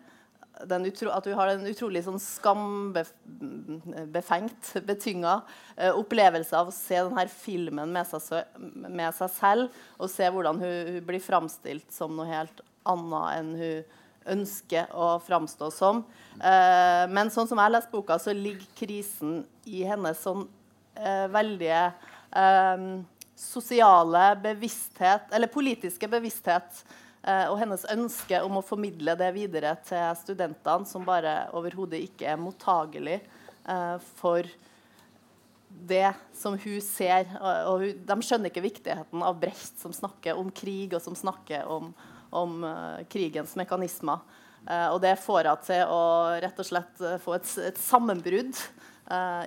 utro, 0.61 1.09
at 1.11 1.25
hun 1.25 1.33
har 1.35 1.47
en 1.51 1.67
utrolig 1.67 2.03
sånn 2.05 2.19
skambefengt, 2.21 4.69
betynga 4.87 5.41
eh, 5.75 5.91
opplevelse 5.91 6.55
av 6.55 6.67
å 6.69 6.73
se 6.75 6.95
denne 6.95 7.27
filmen 7.31 7.91
med 7.91 8.05
seg, 8.07 8.45
med 8.85 9.13
seg 9.17 9.29
selv, 9.35 9.69
og 9.97 10.09
se 10.11 10.29
hvordan 10.31 10.59
hun, 10.61 10.87
hun, 10.93 11.05
blir 11.09 11.21
framstilt 11.23 11.93
som 11.93 12.15
noe 12.15 12.27
helt 12.29 12.61
annet 12.85 13.39
enn 13.39 13.55
hun 13.59 13.83
ønsker 14.31 14.91
å 14.95 15.15
framstå 15.23 15.69
som. 15.73 16.03
Eh, 16.39 17.05
men 17.11 17.31
sånn 17.33 17.49
som 17.49 17.61
jeg 17.61 17.73
leser 17.73 17.93
boka, 17.93 18.19
så 18.21 18.33
ligger 18.35 18.67
krisen 18.77 19.43
i 19.65 19.83
hennes 19.87 20.21
sånn 20.25 20.47
eh, 20.95 21.27
veldige 21.33 21.89
sosiale 23.35 24.35
bevissthet, 24.35 25.31
eller 25.31 25.51
politiske 25.51 26.07
bevissthet 26.07 26.83
eh, 27.23 27.45
og 27.49 27.59
hennes 27.59 27.83
ønske 27.91 28.39
om 28.43 28.59
å 28.59 28.65
formidle 28.65 29.17
det 29.19 29.31
videre 29.35 29.75
til 29.85 30.15
studentene, 30.21 30.87
som 30.87 31.05
bare 31.07 31.45
overhodet 31.55 32.01
ikke 32.07 32.29
er 32.31 32.41
mottagelig 32.41 33.19
eh, 33.19 33.97
for 34.21 34.47
det 35.75 36.13
som 36.35 36.55
hun 36.55 36.79
ser. 36.83 37.27
Og, 37.41 37.53
og 37.71 37.83
hun, 37.83 38.03
de 38.07 38.19
skjønner 38.23 38.51
ikke 38.51 38.67
viktigheten 38.69 39.25
av 39.25 39.39
Brecht, 39.41 39.75
som 39.81 39.93
snakker 39.95 40.39
om 40.39 40.51
krig, 40.55 40.95
og 40.95 41.03
som 41.03 41.17
snakker 41.17 41.67
om, 41.67 41.91
om 42.35 42.63
uh, 42.63 43.03
krigens 43.11 43.55
mekanismer. 43.59 44.23
Uh, 44.65 44.89
og 44.95 44.99
det 45.03 45.15
får 45.21 45.43
henne 45.43 45.67
til 45.67 45.93
å 45.93 46.01
rett 46.43 46.61
og 46.61 46.67
slett 46.67 47.03
uh, 47.03 47.15
få 47.21 47.37
et, 47.37 47.53
et 47.71 47.79
sammenbrudd 47.81 48.65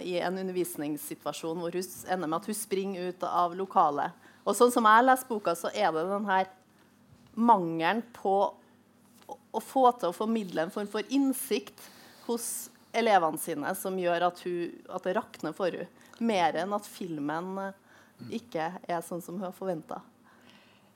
i 0.06 0.12
en 0.22 0.36
undervisningssituasjon 0.38 1.58
hvor 1.58 1.74
hun 1.74 1.86
ender 2.14 2.28
med 2.28 2.36
at 2.36 2.44
hun 2.46 2.54
springer 2.54 3.08
ut 3.10 3.24
av 3.26 3.56
lokalet. 3.58 4.14
Og 4.46 4.54
sånn 4.54 4.70
som 4.70 4.86
jeg 4.86 5.02
leser 5.02 5.26
boka, 5.26 5.56
så 5.58 5.72
er 5.74 5.90
det 5.96 6.04
den 6.06 6.28
her 6.28 6.46
mangelen 7.34 8.04
på 8.14 8.36
å, 9.28 9.60
få 9.60 9.88
til 9.98 10.10
å 10.10 10.16
formidle 10.16 10.64
en 10.64 10.74
form 10.74 10.88
for 10.90 11.06
innsikt 11.14 11.88
hos 12.26 12.68
elevene 12.96 13.40
sine 13.40 13.74
som 13.78 13.98
gjør 13.98 14.28
at, 14.30 14.42
hun, 14.46 14.78
at 14.94 15.06
det 15.06 15.16
rakner 15.18 15.56
for 15.56 15.74
henne. 15.74 15.90
Mer 16.18 16.56
enn 16.58 16.72
at 16.74 16.86
filmen 16.90 17.52
eh, 17.62 17.74
ikke 18.40 18.72
er 18.90 19.04
sånn 19.06 19.22
som 19.22 19.36
hun 19.38 19.46
har 19.46 19.54
forventa. 19.54 20.00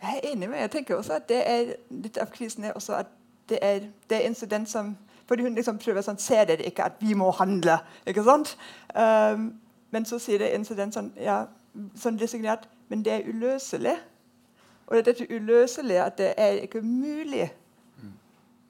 Jeg 0.02 0.20
er 0.22 0.30
enig 0.32 0.48
med 0.50 0.58
Jeg 0.58 0.70
tenker 0.70 0.96
også 0.96 1.12
at 1.12 1.28
det 1.28 1.42
er 1.46 1.74
litt 1.90 2.18
av 2.18 2.30
krisen 2.34 2.64
er 2.64 2.72
også 2.72 2.94
at 2.94 3.06
det 3.48 3.58
er, 3.62 3.80
det 4.10 4.16
er 4.16 4.28
incident 4.28 4.70
som 4.70 4.96
fordi 5.26 5.42
hun 5.42 5.54
liksom 5.54 5.78
prøver 5.78 6.02
sånn 6.04 6.18
Ser 6.18 6.44
dere 6.44 6.66
ikke 6.66 6.84
at 6.90 6.98
vi 7.00 7.14
må 7.14 7.30
handle? 7.30 7.78
ikke 8.06 8.24
sant? 8.26 8.56
Um, 8.94 9.52
men 9.90 10.04
så 10.04 10.18
sier 10.18 10.42
det 10.42 10.50
incident 10.56 10.94
sånn, 10.96 11.12
ja, 11.16 11.44
sånn 11.96 12.18
designert 12.20 12.66
Men 12.88 13.04
det 13.04 13.12
er 13.12 13.28
uløselig. 13.28 13.94
Og 14.86 14.96
det 14.96 15.00
er 15.00 15.06
dette 15.06 15.34
uløselige 15.34 16.04
at 16.04 16.18
det 16.18 16.34
er 16.36 16.58
ikke 16.66 16.82
mulig 16.84 17.46
mm. 18.02 18.10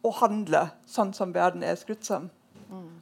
å 0.06 0.12
handle 0.20 0.68
sånn 0.86 1.10
som 1.16 1.34
verden 1.34 1.64
er 1.66 1.74
skrudd 1.80 2.04
sammen. 2.06 2.30
Mm. 2.70 2.92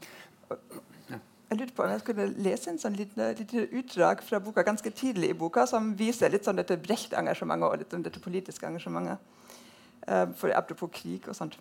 Jeg 1.50 1.59
lurte 1.59 1.75
på 1.75 1.83
om 1.83 1.90
jeg 1.90 2.00
skulle 2.04 2.25
lese 2.45 2.71
en 2.71 2.78
sånn 2.78 2.95
liten, 2.95 3.25
lite, 3.35 3.64
utdrag 3.75 4.21
fra 4.23 4.38
boka 4.38 4.62
ganske 4.62 4.90
tidlig 4.95 5.33
i 5.33 5.38
boka, 5.38 5.64
som 5.66 5.88
viser 5.99 6.30
litt 6.30 6.47
sånn 6.47 6.61
dette 6.61 6.76
Brecht-engasjementet 6.78 7.66
og 7.66 7.80
litt 7.80 7.97
om 7.97 8.04
dette 8.04 8.23
politiske 8.23 8.69
engasjementet. 8.69 9.19
Uh, 10.07 10.30
for 10.38 10.54
Apropos 10.54 10.92
krig 10.95 11.26
og 11.26 11.35
sånt. 11.35 11.59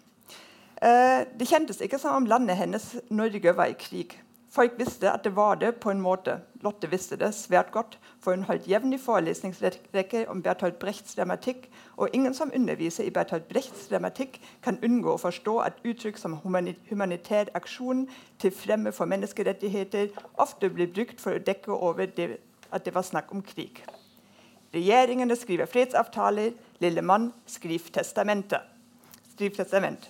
Uh, 0.77 1.25
det 1.36 1.50
kjentes 1.50 1.81
ikke 1.81 1.98
som 2.00 2.19
om 2.22 2.29
landet 2.29 2.60
hennes, 2.62 2.86
Norge, 3.10 3.55
var 3.58 3.74
i 3.74 3.79
krig. 3.81 4.13
Folk 4.50 4.79
visste 4.79 5.12
at 5.12 5.24
det 5.24 5.36
var 5.36 5.60
det 5.62 5.75
på 5.77 5.91
en 5.91 6.01
måte. 6.01 6.39
Lotte 6.65 6.89
visste 6.89 7.15
det 7.22 7.29
svært 7.38 7.70
godt, 7.72 8.00
for 8.20 8.34
hun 8.34 8.48
holdt 8.48 8.65
jevnlig 8.68 8.98
forelesningsrekke 9.03 10.24
om 10.29 10.41
Bertolt 10.41 10.79
Brechts 10.82 11.13
dramatikk, 11.15 11.68
og 11.98 12.10
ingen 12.13 12.34
som 12.34 12.51
underviser 12.56 13.06
i 13.06 13.13
Bertolt 13.13 13.46
Brechts 13.48 13.86
dramatikk, 13.91 14.41
kan 14.65 14.82
unngå 14.84 15.13
å 15.13 15.22
forstå 15.22 15.56
at 15.68 15.79
uttrykk 15.86 16.18
som 16.18 16.39
humanitær 16.41 17.53
aksjon 17.53 18.08
til 18.41 18.51
fremme 18.51 18.91
for 18.91 19.06
menneskerettigheter 19.06 20.10
ofte 20.41 20.74
blir 20.74 20.89
brukt 20.98 21.22
for 21.22 21.38
å 21.38 21.46
dekke 21.46 21.77
over 21.77 22.10
det, 22.10 22.39
at 22.74 22.86
det 22.86 22.96
var 22.98 23.06
snakk 23.06 23.32
om 23.32 23.46
krig. 23.46 23.84
Regjeringene 24.74 25.38
skriver 25.38 25.70
fredsavtaler, 25.70 26.56
lille 26.82 27.01
mann 27.06 27.32
skriver 27.46 28.01
testamentet. 28.01 28.65
Skriv 29.36 29.56
testament. 29.56 30.10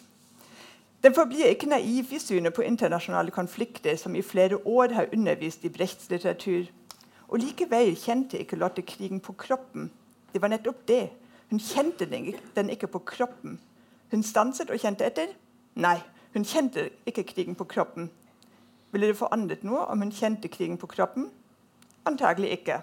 Den 1.03 1.15
forblir 1.15 1.45
ikke 1.45 1.69
naiv 1.69 2.11
i 2.11 2.19
synet 2.19 2.53
på 2.53 2.61
internasjonale 2.61 3.31
konflikter, 3.31 3.95
som 3.95 4.15
i 4.15 4.21
flere 4.21 4.57
år 4.67 4.93
har 4.93 5.13
undervist 5.13 5.63
i 5.63 5.69
Brechts 5.69 6.09
litteratur. 6.09 6.65
Og 7.27 7.39
Likevel 7.39 7.95
kjente 7.95 8.39
ikke 8.39 8.59
Lotte 8.59 8.81
krigen 8.81 9.19
på 9.23 9.33
kroppen. 9.33 9.91
Det 10.33 10.41
var 10.41 10.51
nettopp 10.51 10.87
det. 10.87 11.09
Hun 11.49 11.59
kjente 11.59 12.05
den 12.55 12.69
ikke 12.69 12.87
på 12.87 12.99
kroppen. 12.99 13.59
Hun 14.11 14.23
stanset 14.23 14.69
og 14.69 14.79
kjente 14.79 15.05
etter. 15.05 15.31
Nei, 15.75 15.97
hun 16.33 16.45
kjente 16.45 16.89
ikke 17.07 17.23
krigen 17.23 17.55
på 17.55 17.63
kroppen. 17.63 18.09
Ville 18.91 19.07
det 19.07 19.17
forandret 19.17 19.63
noe 19.63 19.85
om 19.87 20.03
hun 20.03 20.11
kjente 20.11 20.51
krigen 20.51 20.77
på 20.77 20.89
kroppen? 20.89 21.29
Antagelig 22.09 22.51
ikke. 22.59 22.81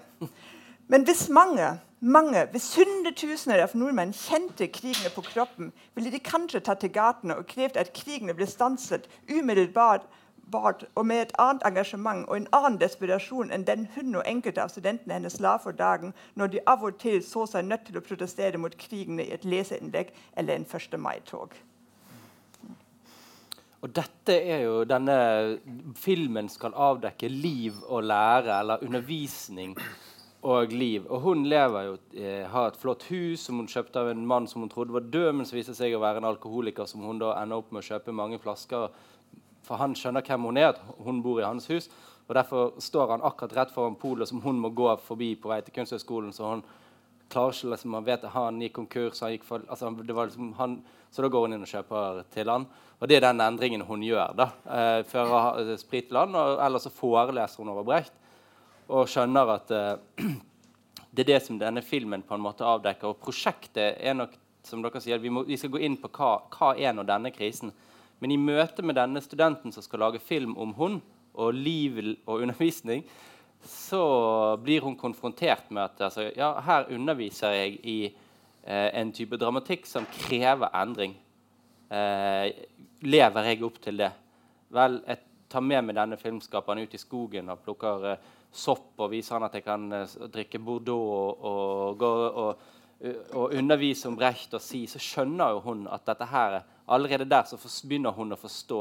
Men 0.87 1.03
hvis 1.03 1.27
mange 1.29 1.77
mange, 1.99 2.45
hvis 2.51 2.75
hundretusener 2.77 3.63
av 3.63 3.73
nordmenn 3.73 4.13
kjente 4.13 4.67
krigene 4.69 5.09
på 5.15 5.23
kroppen, 5.25 5.71
ville 5.95 6.11
de 6.13 6.19
kanskje 6.21 6.61
tatt 6.61 6.83
til 6.83 6.93
gatene 6.93 7.37
og 7.39 7.47
krevd 7.49 7.79
at 7.81 7.93
krigene 7.97 8.35
ble 8.37 8.45
stanset 8.45 9.07
umiddelbart 9.29 10.05
og 10.53 11.05
med 11.05 11.21
et 11.21 11.33
annet 11.41 11.65
engasjement 11.67 12.27
og 12.29 12.37
en 12.37 12.47
annen 12.55 12.77
desperasjon 12.79 13.49
enn 13.51 13.65
den 13.67 13.87
hun 13.95 14.15
og 14.15 14.29
enkelte 14.29 14.63
av 14.63 14.69
studentene 14.71 15.17
hennes 15.17 15.39
la 15.43 15.57
for 15.59 15.75
dagen 15.75 16.13
når 16.39 16.53
de 16.53 16.61
av 16.69 16.85
og 16.85 16.99
til 17.01 17.17
så 17.25 17.43
seg 17.49 17.65
nødt 17.65 17.89
til 17.89 17.97
å 17.97 18.05
protestere 18.05 18.61
mot 18.61 18.77
krigene 18.77 19.25
i 19.25 19.33
et 19.35 19.43
leseinnlegg 19.43 20.13
eller 20.37 20.55
en 20.55 20.67
1. 20.69 20.99
mai-tog. 21.01 21.57
Og 23.81 23.89
dette 23.93 24.33
er 24.37 24.63
jo 24.63 24.83
denne 24.87 25.17
filmen 25.97 26.47
skal 26.49 26.73
avdekke 26.73 27.27
liv 27.29 27.75
og 27.85 28.07
lære, 28.07 28.59
eller 28.59 28.85
undervisning 28.85 29.75
og 30.45 30.71
liv. 30.71 31.05
Og 31.09 31.21
hun 31.21 31.45
lever 31.49 31.87
jo, 31.87 31.97
eh, 32.13 32.45
har 32.47 32.67
et 32.67 32.77
flott 32.77 33.03
hus 33.09 33.47
som 33.47 33.57
hun 33.57 33.67
kjøpte 33.67 33.99
av 33.99 34.09
en 34.09 34.25
mann 34.25 34.47
som 34.47 34.61
hun 34.61 34.69
trodde 34.69 34.93
var 34.93 35.01
død, 35.01 35.33
men 35.33 35.45
som 35.45 35.57
viser 35.57 35.73
seg 35.73 35.95
å 35.95 36.01
være 36.01 36.17
en 36.17 36.29
alkoholiker 36.29 36.85
som 36.85 37.01
hun 37.01 37.19
da 37.19 37.33
ender 37.41 37.57
opp 37.57 37.71
med 37.71 37.83
å 37.83 37.87
kjøpe 37.87 38.13
mange 38.13 38.39
flasker. 38.39 38.89
For 39.63 39.77
han 39.77 39.95
skjønner 39.95 40.21
hvem 40.21 40.43
hun 40.43 40.57
er, 40.57 40.69
at 40.69 40.81
hun 41.03 41.21
bor 41.21 41.41
i 41.41 41.47
hans 41.47 41.67
hus. 41.67 41.89
Og 42.27 42.35
Derfor 42.35 42.73
står 42.79 43.09
han 43.09 43.21
akkurat 43.21 43.55
rett 43.55 43.71
foran 43.71 43.95
polet 43.95 44.27
som 44.27 44.41
hun 44.41 44.59
må 44.59 44.69
gå 44.69 44.97
forbi 44.99 45.35
på 45.35 45.49
vei 45.49 45.61
til 45.61 45.73
Kunsthøgskolen. 45.73 46.33
Så 46.33 46.43
hun 46.43 46.63
klarer 47.29 47.55
ikke 47.55 47.71
liksom, 47.73 47.91
man 47.91 48.05
vet 48.05 48.23
at 48.23 48.31
han 48.31 48.61
gikk 48.61 48.75
konkurs, 48.75 49.19
han 49.19 49.31
gikk 49.31 49.43
for, 49.43 49.63
altså, 49.67 49.89
liksom 49.89 50.53
han, 50.57 50.83
så 51.11 51.21
da 51.21 51.27
går 51.27 51.47
hun 51.47 51.53
inn 51.53 51.63
og 51.63 51.71
kjøper 51.71 52.23
til 52.31 52.49
han. 52.49 52.67
Og 52.99 53.07
det 53.07 53.17
er 53.17 53.27
den 53.27 53.41
endringen 53.41 53.81
hun 53.81 54.03
gjør. 54.03 54.35
da, 54.35 54.49
eh, 54.65 55.03
Fører 55.03 55.75
sprit 55.77 56.07
til 56.07 56.17
han, 56.17 56.35
og 56.35 56.59
ellers 56.63 56.83
så 56.83 56.89
foreleser 56.89 57.63
hun 57.63 57.69
over 57.69 57.83
Brecht 57.83 58.13
og 58.87 59.09
skjønner 59.11 59.53
at 59.57 59.71
uh, 59.73 60.27
det 61.15 61.25
er 61.25 61.31
det 61.33 61.39
som 61.45 61.59
denne 61.59 61.83
filmen 61.85 62.23
på 62.25 62.35
en 62.35 62.43
måte 62.43 62.67
avdekker. 62.67 63.11
Og 63.11 63.21
prosjektet 63.23 63.97
er 63.99 64.17
nok 64.17 64.35
som 64.67 64.83
dere 64.83 65.01
sier, 65.01 65.19
vi, 65.23 65.31
må, 65.31 65.45
vi 65.47 65.57
skal 65.59 65.71
gå 65.73 65.81
inn 65.85 65.95
på 65.99 66.11
hva, 66.17 66.33
hva 66.51 66.73
er 66.75 66.95
nå 66.95 67.05
denne 67.07 67.31
krisen. 67.35 67.71
Men 68.19 68.33
i 68.33 68.39
møte 68.41 68.83
med 68.85 68.97
denne 68.97 69.21
studenten 69.23 69.73
som 69.73 69.85
skal 69.85 70.03
lage 70.03 70.21
film 70.23 70.57
om 70.59 70.73
hun 70.77 70.99
og 71.37 71.53
liv 71.53 71.99
og 72.25 72.41
undervisning, 72.41 73.03
så 73.67 74.01
blir 74.61 74.81
hun 74.85 74.97
konfrontert 74.97 75.69
med 75.73 75.83
at 75.83 76.01
altså, 76.09 76.29
ja, 76.37 76.51
her 76.65 76.89
underviser 76.93 77.55
jeg 77.55 77.77
i 77.83 77.97
eh, 78.07 78.89
en 78.99 79.11
type 79.13 79.37
dramatikk 79.37 79.85
som 79.89 80.07
krever 80.13 80.73
endring. 80.77 81.15
Eh, 81.89 82.49
lever 83.05 83.51
jeg 83.51 83.63
opp 83.65 83.79
til 83.83 84.01
det? 84.01 84.11
Vel, 84.73 84.99
jeg 85.07 85.23
tar 85.51 85.63
med 85.63 85.85
meg 85.87 85.97
denne 85.97 86.19
filmskaperen 86.19 86.83
ut 86.83 86.95
i 86.95 87.01
skogen 87.01 87.53
og 87.53 87.61
plukker 87.65 88.09
eh, 88.11 88.25
sopp 88.51 88.99
og 89.03 89.11
viser 89.11 89.37
han 89.37 89.47
at 89.47 89.57
jeg 89.57 89.65
kan 89.65 89.85
uh, 89.93 90.15
drikke 90.33 90.61
Bordeaux 90.63 91.11
og, 91.43 92.01
og, 92.01 92.03
og, 92.03 92.65
og, 93.33 93.53
undervise 93.53 94.07
om 94.09 94.17
Brecht 94.17 94.55
og 94.57 94.63
si, 94.63 94.85
så 94.89 95.01
skjønner 95.01 95.53
jo 95.55 95.61
hun 95.67 95.85
at 95.91 96.07
dette 96.07 96.31
her 96.31 96.61
Allerede 96.87 97.25
der 97.27 97.43
så 97.43 97.57
begynner 97.83 98.15
hun 98.15 98.31
å 98.31 98.39
forstå 98.39 98.77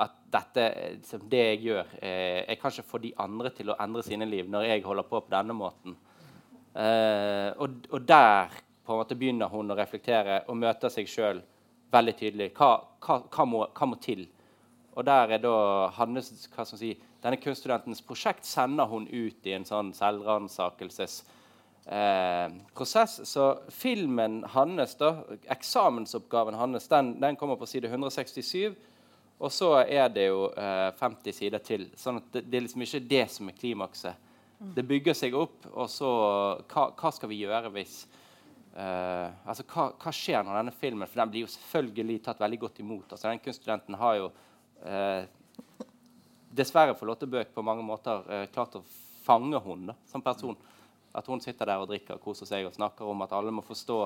at 0.00 0.12
dette, 0.32 0.64
liksom, 0.96 1.24
det 1.28 1.42
jeg 1.42 1.60
gjør 1.66 1.90
eh, 2.00 2.44
Jeg 2.48 2.58
kan 2.60 2.72
ikke 2.72 3.00
de 3.02 3.12
andre 3.20 3.52
til 3.52 3.72
å 3.72 3.76
endre 3.80 4.04
sine 4.04 4.28
liv 4.28 4.48
når 4.48 4.68
jeg 4.70 4.84
holder 4.84 5.08
på 5.08 5.20
på 5.20 5.32
denne 5.32 5.56
måten. 5.56 5.96
Eh, 6.76 7.50
og, 7.56 7.76
og, 7.90 8.00
der 8.04 8.52
på 8.84 8.92
en 8.92 9.00
måte 9.00 9.16
begynner 9.16 9.48
hun 9.52 9.72
å 9.72 9.76
reflektere 9.78 10.42
og 10.48 10.58
møter 10.60 10.92
seg 10.92 11.08
sjøl 11.08 11.40
veldig 11.92 12.14
tydelig. 12.18 12.50
Hva, 12.56 12.70
hva, 13.00 13.22
hva, 13.32 13.46
må, 13.48 13.62
hva, 13.72 13.88
må, 13.88 13.98
til? 14.02 14.26
Og 14.96 15.04
der 15.04 15.36
er 15.36 15.40
da 15.42 15.54
Hannes, 15.98 16.48
hva 16.54 16.64
skal 16.64 16.78
si, 16.80 16.96
Denne 17.24 17.36
kunststudentens 17.42 18.02
prosjekt 18.06 18.44
sender 18.46 18.86
hun 18.86 19.08
ut 19.10 19.46
i 19.48 19.52
en 19.56 19.64
sånn 19.66 19.92
selvransakelsesprosess. 19.96 21.24
Eh, 23.16 23.24
så 23.26 23.58
filmen 23.72 24.44
hans, 24.52 24.94
da, 25.00 25.24
eksamensoppgaven 25.50 26.54
hans, 26.54 26.88
den, 26.92 27.20
den 27.20 27.36
kommer 27.40 27.56
på 27.58 27.66
side 27.66 27.88
167. 27.90 28.76
Og 29.36 29.52
så 29.52 29.72
er 29.84 30.08
det 30.12 30.28
jo 30.30 30.46
eh, 30.56 30.92
50 30.96 31.32
sider 31.34 31.60
til. 31.64 31.88
sånn 31.98 32.16
at 32.22 32.30
det, 32.32 32.46
det, 32.46 32.56
er 32.56 32.64
liksom 32.68 32.82
ikke 32.86 33.08
det 33.10 33.26
som 33.32 33.48
er 33.50 33.58
klimakset. 33.58 34.14
Det 34.76 34.86
bygger 34.88 35.14
seg 35.16 35.34
opp, 35.36 35.66
og 35.74 35.90
så 35.92 36.10
Hva, 36.70 36.86
hva 36.96 37.10
skal 37.12 37.28
vi 37.28 37.42
gjøre 37.42 37.68
hvis 37.74 38.06
uh, 38.72 39.28
altså 39.44 39.66
hva, 39.68 39.90
hva, 40.00 40.12
skjer 40.14 40.40
når 40.40 40.56
denne 40.56 40.72
filmen 40.72 41.08
For 41.10 41.20
den 41.20 41.32
blir 41.34 41.44
jo 41.44 41.52
selvfølgelig 41.52 42.22
tatt 42.24 42.40
veldig 42.40 42.60
godt 42.62 42.80
imot. 42.80 43.10
altså 43.10 43.28
Den 43.28 43.42
kunststudenten 43.44 43.98
har 44.00 44.14
jo 44.22 44.30
dessverre 46.56 46.94
for 46.96 47.10
Lotte 47.10 47.26
Bøk 47.26 47.50
på 47.54 47.64
mange 47.66 47.82
måter 47.84 48.22
uh, 48.28 48.44
klart 48.52 48.78
å 48.78 48.84
fange 49.26 49.58
henne 49.64 49.96
som 50.10 50.22
person. 50.22 50.56
At 51.16 51.26
hun 51.26 51.40
sitter 51.40 51.66
der 51.66 51.82
og 51.82 51.88
drikker, 51.90 52.18
og 52.18 52.24
koser 52.28 52.48
seg 52.48 52.68
og 52.68 52.74
snakker 52.76 53.08
om 53.08 53.24
at 53.24 53.32
alle 53.34 53.54
må 53.54 53.64
forstå 53.64 53.98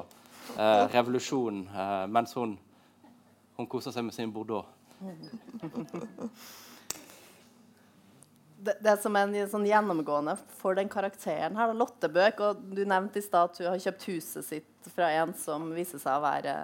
revolusjonen 0.94 1.66
mens 2.10 2.32
hun, 2.38 2.54
hun 3.58 3.68
koser 3.70 3.92
seg 3.92 4.06
med 4.06 4.14
sin 4.16 4.32
Bordeaux 4.32 4.64
det, 8.60 8.74
det, 8.84 8.96
som 9.00 9.16
er 9.16 9.28
en 9.28 9.50
sånn 9.50 9.66
gjennomgående 9.68 10.34
for 10.60 10.76
den 10.76 10.88
karakteren 10.92 11.56
her, 11.56 11.72
Lottebøk 11.76 12.42
og 12.44 12.62
Du 12.74 12.82
nevnte 12.84 13.20
i 13.20 13.24
stad 13.24 13.50
at 13.50 13.60
hun 13.60 13.70
har 13.70 13.82
kjøpt 13.82 14.06
huset 14.10 14.46
sitt 14.46 14.90
fra 14.94 15.10
en 15.12 15.32
som 15.36 15.66
viser 15.76 16.00
seg 16.00 16.16
å 16.16 16.24
være 16.24 16.54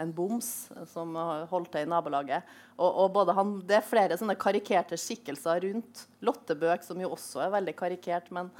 en 0.00 0.12
boms, 0.12 0.70
som 0.92 1.14
holdt 1.50 1.72
til 1.72 1.86
i 1.86 1.88
nabolaget. 1.88 2.48
Og, 2.76 3.16
og 3.16 3.32
han, 3.36 3.54
Det 3.68 3.78
er 3.78 3.86
flere 3.86 4.18
sånne 4.20 4.36
karikerte 4.40 4.98
skikkelser 5.00 5.64
rundt 5.64 6.04
Lottebøk, 6.24 6.84
som 6.84 7.00
jo 7.00 7.12
også 7.14 7.46
er 7.46 7.54
veldig 7.56 7.76
karikert. 7.78 8.28
Men, 8.34 8.50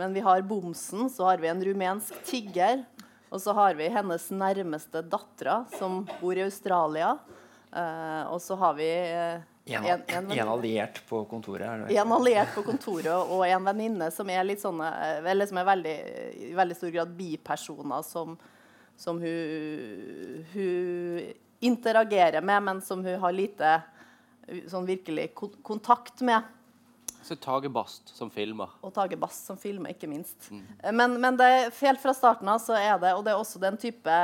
men 0.00 0.16
vi 0.16 0.24
har 0.24 0.44
bomsen, 0.46 1.08
så 1.12 1.28
har 1.28 1.42
vi 1.42 1.52
en 1.52 1.64
rumensk 1.64 2.16
tigger. 2.28 2.84
Og 3.32 3.40
så 3.40 3.54
har 3.56 3.76
vi 3.76 3.92
hennes 3.92 4.28
nærmeste 4.32 5.04
dattera, 5.08 5.62
som 5.78 6.02
bor 6.20 6.36
i 6.36 6.44
Australia. 6.44 7.14
Uh, 7.72 8.28
og 8.28 8.40
så 8.44 8.56
har 8.60 8.76
vi 8.76 8.90
uh, 9.16 9.51
en, 9.64 9.84
en, 9.84 10.00
en, 10.06 10.30
en, 10.30 10.48
alliert 10.48 11.02
på 11.08 11.24
kontoret? 11.30 11.90
En 11.90 12.12
alliert 12.12 12.50
på 12.54 12.64
kontoret 12.66 13.14
og 13.14 13.44
en 13.46 13.68
venninne 13.68 14.08
som 14.10 14.30
er 14.32 14.42
litt 14.46 14.62
sånne, 14.62 14.88
eller 15.22 15.46
som 15.46 15.60
er 15.60 15.68
veldig, 15.68 15.94
i 16.48 16.50
veldig 16.58 16.78
stor 16.78 16.90
grad 16.96 17.12
bipersoner 17.14 18.02
som, 18.06 18.34
som 18.98 19.20
hun, 19.22 20.42
hun, 20.54 21.30
interagerer 21.62 22.42
med, 22.42 22.58
men 22.66 22.82
som 22.82 23.04
hun 23.06 23.20
har 23.22 23.36
lite 23.36 23.76
sånn 24.66 24.88
virkelig 24.88 25.28
kontakt 25.62 26.24
med. 26.26 26.42
Så 27.22 27.36
Tage 27.38 27.70
Bast 27.70 28.10
som 28.16 28.32
filmer. 28.34 28.72
Og 28.82 28.90
Tage 28.96 29.14
Bast 29.14 29.46
som 29.46 29.60
filmer, 29.60 29.94
ikke 29.94 30.10
minst. 30.10 30.50
Mm. 30.50 30.64
Men, 30.98 31.14
men 31.22 31.38
det, 31.38 31.52
helt 31.78 32.02
fra 32.02 32.16
starten 32.18 32.50
av 32.50 32.58
så 32.58 32.74
er 32.74 32.96
det 32.98 33.12
Og 33.14 33.22
det 33.22 33.30
er 33.30 33.38
også 33.38 33.62
den 33.62 33.78
type 33.78 34.16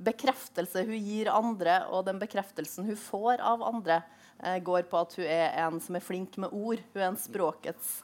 bekreftelse 0.00 0.86
hun 0.86 0.96
gir 0.96 1.28
andre, 1.34 1.82
og 1.90 2.06
den 2.06 2.22
bekreftelsen 2.22 2.86
hun 2.86 2.96
får 2.96 3.42
av 3.42 3.66
andre 3.66 3.98
går 4.64 4.86
på 4.88 5.00
at 5.00 5.16
hun 5.18 5.26
er 5.28 5.56
en 5.64 5.80
som 5.84 5.98
er 5.98 6.04
flink 6.04 6.38
med 6.40 6.54
ord. 6.56 6.80
Hun 6.94 7.02
er 7.02 7.10
en 7.10 7.20
språkets 7.20 7.98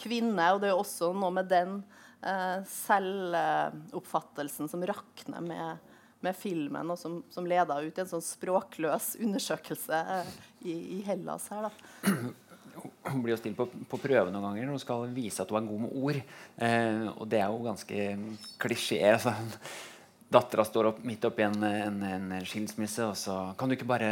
kvinne. 0.00 0.52
Og 0.54 0.60
det 0.62 0.70
er 0.70 0.78
også 0.78 1.10
noe 1.16 1.32
med 1.34 1.50
den 1.50 1.80
eh, 2.22 2.58
selvoppfattelsen 2.70 4.70
som 4.70 4.86
rakner 4.88 5.40
med, 5.44 5.90
med 6.24 6.36
filmen, 6.36 6.92
og 6.92 6.98
som, 7.00 7.20
som 7.32 7.48
leder 7.48 7.86
ut 7.86 7.98
i 7.98 8.04
en 8.04 8.12
sånn 8.12 8.24
språkløs 8.24 9.14
undersøkelse 9.20 10.04
eh, 10.16 10.30
i, 10.64 10.74
i, 10.98 11.00
Hellas 11.08 11.48
her. 11.52 11.68
da. 11.68 11.72
Hun 13.10 13.22
blir 13.24 13.34
jo 13.34 13.40
stilt 13.40 13.58
på, 13.58 13.66
på, 13.66 14.00
prøve 14.00 14.30
noen 14.30 14.44
ganger 14.46 14.66
når 14.66 14.76
hun 14.76 14.82
skal 14.82 15.00
vise 15.12 15.42
at 15.42 15.50
hun 15.52 15.60
er 15.60 15.68
god 15.68 15.80
med 15.86 15.94
ord. 16.00 16.18
Eh, 16.66 17.06
og 17.16 17.24
det 17.30 17.40
er 17.42 17.48
jo 17.48 17.66
ganske 17.66 17.96
klisjé. 18.62 19.00
Altså. 19.16 19.32
Dattera 20.30 20.62
står 20.62 20.92
opp, 20.92 21.00
midt 21.02 21.26
oppi 21.26 21.42
en, 21.42 21.58
en, 21.66 21.96
en 22.06 22.26
skilsmisse, 22.46 23.02
og 23.02 23.16
så 23.18 23.34
kan 23.58 23.66
du 23.66 23.74
ikke 23.74 23.90
bare 23.90 24.10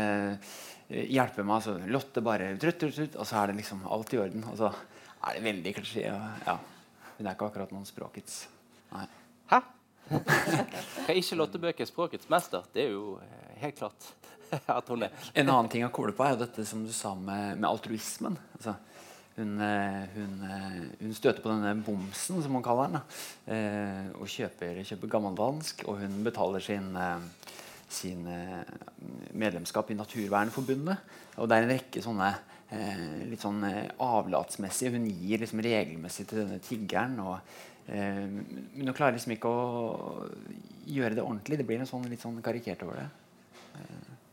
Eh, 0.89 1.09
hjelpe 1.13 1.45
meg. 1.45 1.59
Altså, 1.59 1.77
Lotte 1.93 2.25
bare 2.25 2.55
trutt, 2.61 2.81
trutt, 2.81 2.97
trutt, 2.97 3.17
Og 3.21 3.29
så 3.29 3.43
er 3.43 3.51
det 3.51 3.61
liksom 3.61 3.85
alt 3.87 4.15
i 4.15 4.21
orden. 4.23 4.45
Og 4.53 4.57
så 4.61 4.73
er 4.73 5.37
det 5.37 5.45
veldig 5.45 5.75
klisjé. 5.77 6.07
Ja. 6.09 6.59
Hun 7.19 7.27
er 7.27 7.35
ikke 7.35 7.49
akkurat 7.51 7.75
noen 7.75 7.89
språkets 7.89 8.47
Nei. 8.93 9.05
Hæ? 9.51 9.59
Skal 10.09 11.19
ikke 11.21 11.37
Lotte 11.37 11.61
Bøke 11.61 11.87
språkets 11.89 12.31
mester? 12.33 12.65
Det 12.73 12.87
er 12.87 12.95
jo 12.95 13.19
eh, 13.21 13.57
helt 13.61 13.77
klart 13.77 14.07
at 14.79 14.89
hun 14.89 15.05
er. 15.05 15.17
En 15.35 15.51
annen 15.51 15.69
ting 15.73 15.85
å 15.85 15.93
koble 15.93 16.15
på 16.17 16.25
er 16.25 16.39
dette 16.41 16.65
som 16.65 16.87
du 16.87 16.93
sa 16.97 17.13
med, 17.19 17.59
med 17.59 17.69
altruismen. 17.69 18.39
Altså, 18.57 18.79
hun, 19.37 19.53
eh, 19.61 20.07
hun, 20.15 20.39
hun, 21.03 21.13
støter 21.15 21.45
på 21.45 21.53
denne 21.53 21.75
bomsen, 21.85 22.41
som 22.41 22.57
man 22.57 22.65
kaller 22.65 22.95
den, 22.95 23.19
eh, 23.53 24.09
og 24.17 24.31
kjøper, 24.33 24.81
kjøper 24.89 25.13
gammeldansk. 25.13 25.85
Og 25.91 26.01
hun 26.01 26.17
betaler 26.25 26.65
sin 26.65 26.89
sin 27.89 28.27
eh, 28.29 28.63
medlemskap 29.39 29.91
i 29.91 29.97
Naturvernforbundet. 29.97 31.17
Og 31.39 31.49
det 31.49 31.57
er 31.57 31.67
en 31.67 31.73
rekke 31.73 32.03
sånne 32.05 32.29
eh, 32.75 33.05
litt 33.31 33.45
sånn 33.45 33.63
eh, 33.69 33.89
avlatsmessige 34.05 34.95
Hun 34.97 35.09
gir 35.09 35.43
liksom 35.43 35.63
regelmessig 35.65 36.29
til 36.29 36.43
denne 36.43 36.61
tiggeren. 36.65 37.19
Og, 37.25 37.55
eh, 37.89 38.25
men 38.29 38.91
hun 38.91 38.97
klarer 38.97 39.17
liksom 39.17 39.37
ikke 39.37 39.53
å 39.53 40.27
gjøre 40.89 41.17
det 41.19 41.25
ordentlig. 41.25 41.61
Det 41.61 41.69
blir 41.69 41.83
en 41.83 41.91
sånn 41.91 42.09
litt 42.11 42.25
sånn 42.25 42.41
karikert 42.45 42.85
over 42.87 43.03
det. 43.03 43.09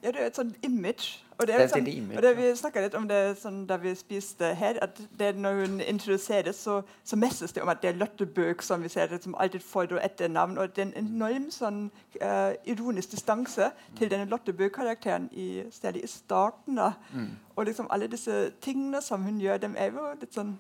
Ja, 0.06 0.12
det 0.12 0.20
er 0.20 0.28
et 0.28 0.38
sånt 0.38 0.60
image. 0.66 1.25
Og 1.38 1.48
det, 1.48 1.56
er 1.56 1.68
sånn, 1.68 1.88
og 2.16 2.22
det 2.24 2.32
vi 2.38 2.50
snakka 2.56 2.82
litt 2.86 2.94
om 2.96 3.08
det 3.10 3.20
sånn, 3.42 3.66
da 3.68 3.76
vi 3.82 3.92
spiste 3.98 4.54
her, 4.56 4.78
at 4.84 5.00
det, 5.20 5.34
når 5.36 5.58
hun 5.66 5.82
introduseres, 5.84 6.62
så, 6.64 6.78
så 7.04 7.20
messes 7.20 7.52
det 7.52 7.64
om 7.64 7.72
at 7.72 7.82
det 7.84 7.90
er 7.92 7.98
Lottebøk 8.00 8.64
som 8.64 8.84
vi 8.84 8.92
ser 8.94 9.12
det 9.12 9.20
som 9.24 9.36
alltid 9.36 9.66
får 9.66 9.90
etter 9.90 10.04
etternavn. 10.08 10.58
Og 10.58 10.72
det 10.76 10.86
er 10.86 10.88
en 10.88 11.02
enorm 11.04 11.50
sånn, 11.52 11.82
uh, 12.22 12.54
ironisk 12.64 13.12
distanse 13.18 13.68
til 14.00 14.12
denne 14.12 14.30
Lotte 14.32 14.56
Bøk-karakteren, 14.56 15.28
særlig 15.76 16.06
i 16.08 16.12
starten. 16.14 16.80
da. 16.80 16.94
Mm. 17.12 17.34
Og 17.56 17.66
liksom 17.66 17.92
alle 17.92 18.08
disse 18.08 18.52
tingene 18.62 19.02
som 19.02 19.28
hun 19.28 19.42
gjør, 19.42 19.58
dem 19.58 19.76
er 19.78 19.92
jo 19.92 20.08
litt 20.22 20.40
sånn 20.40 20.56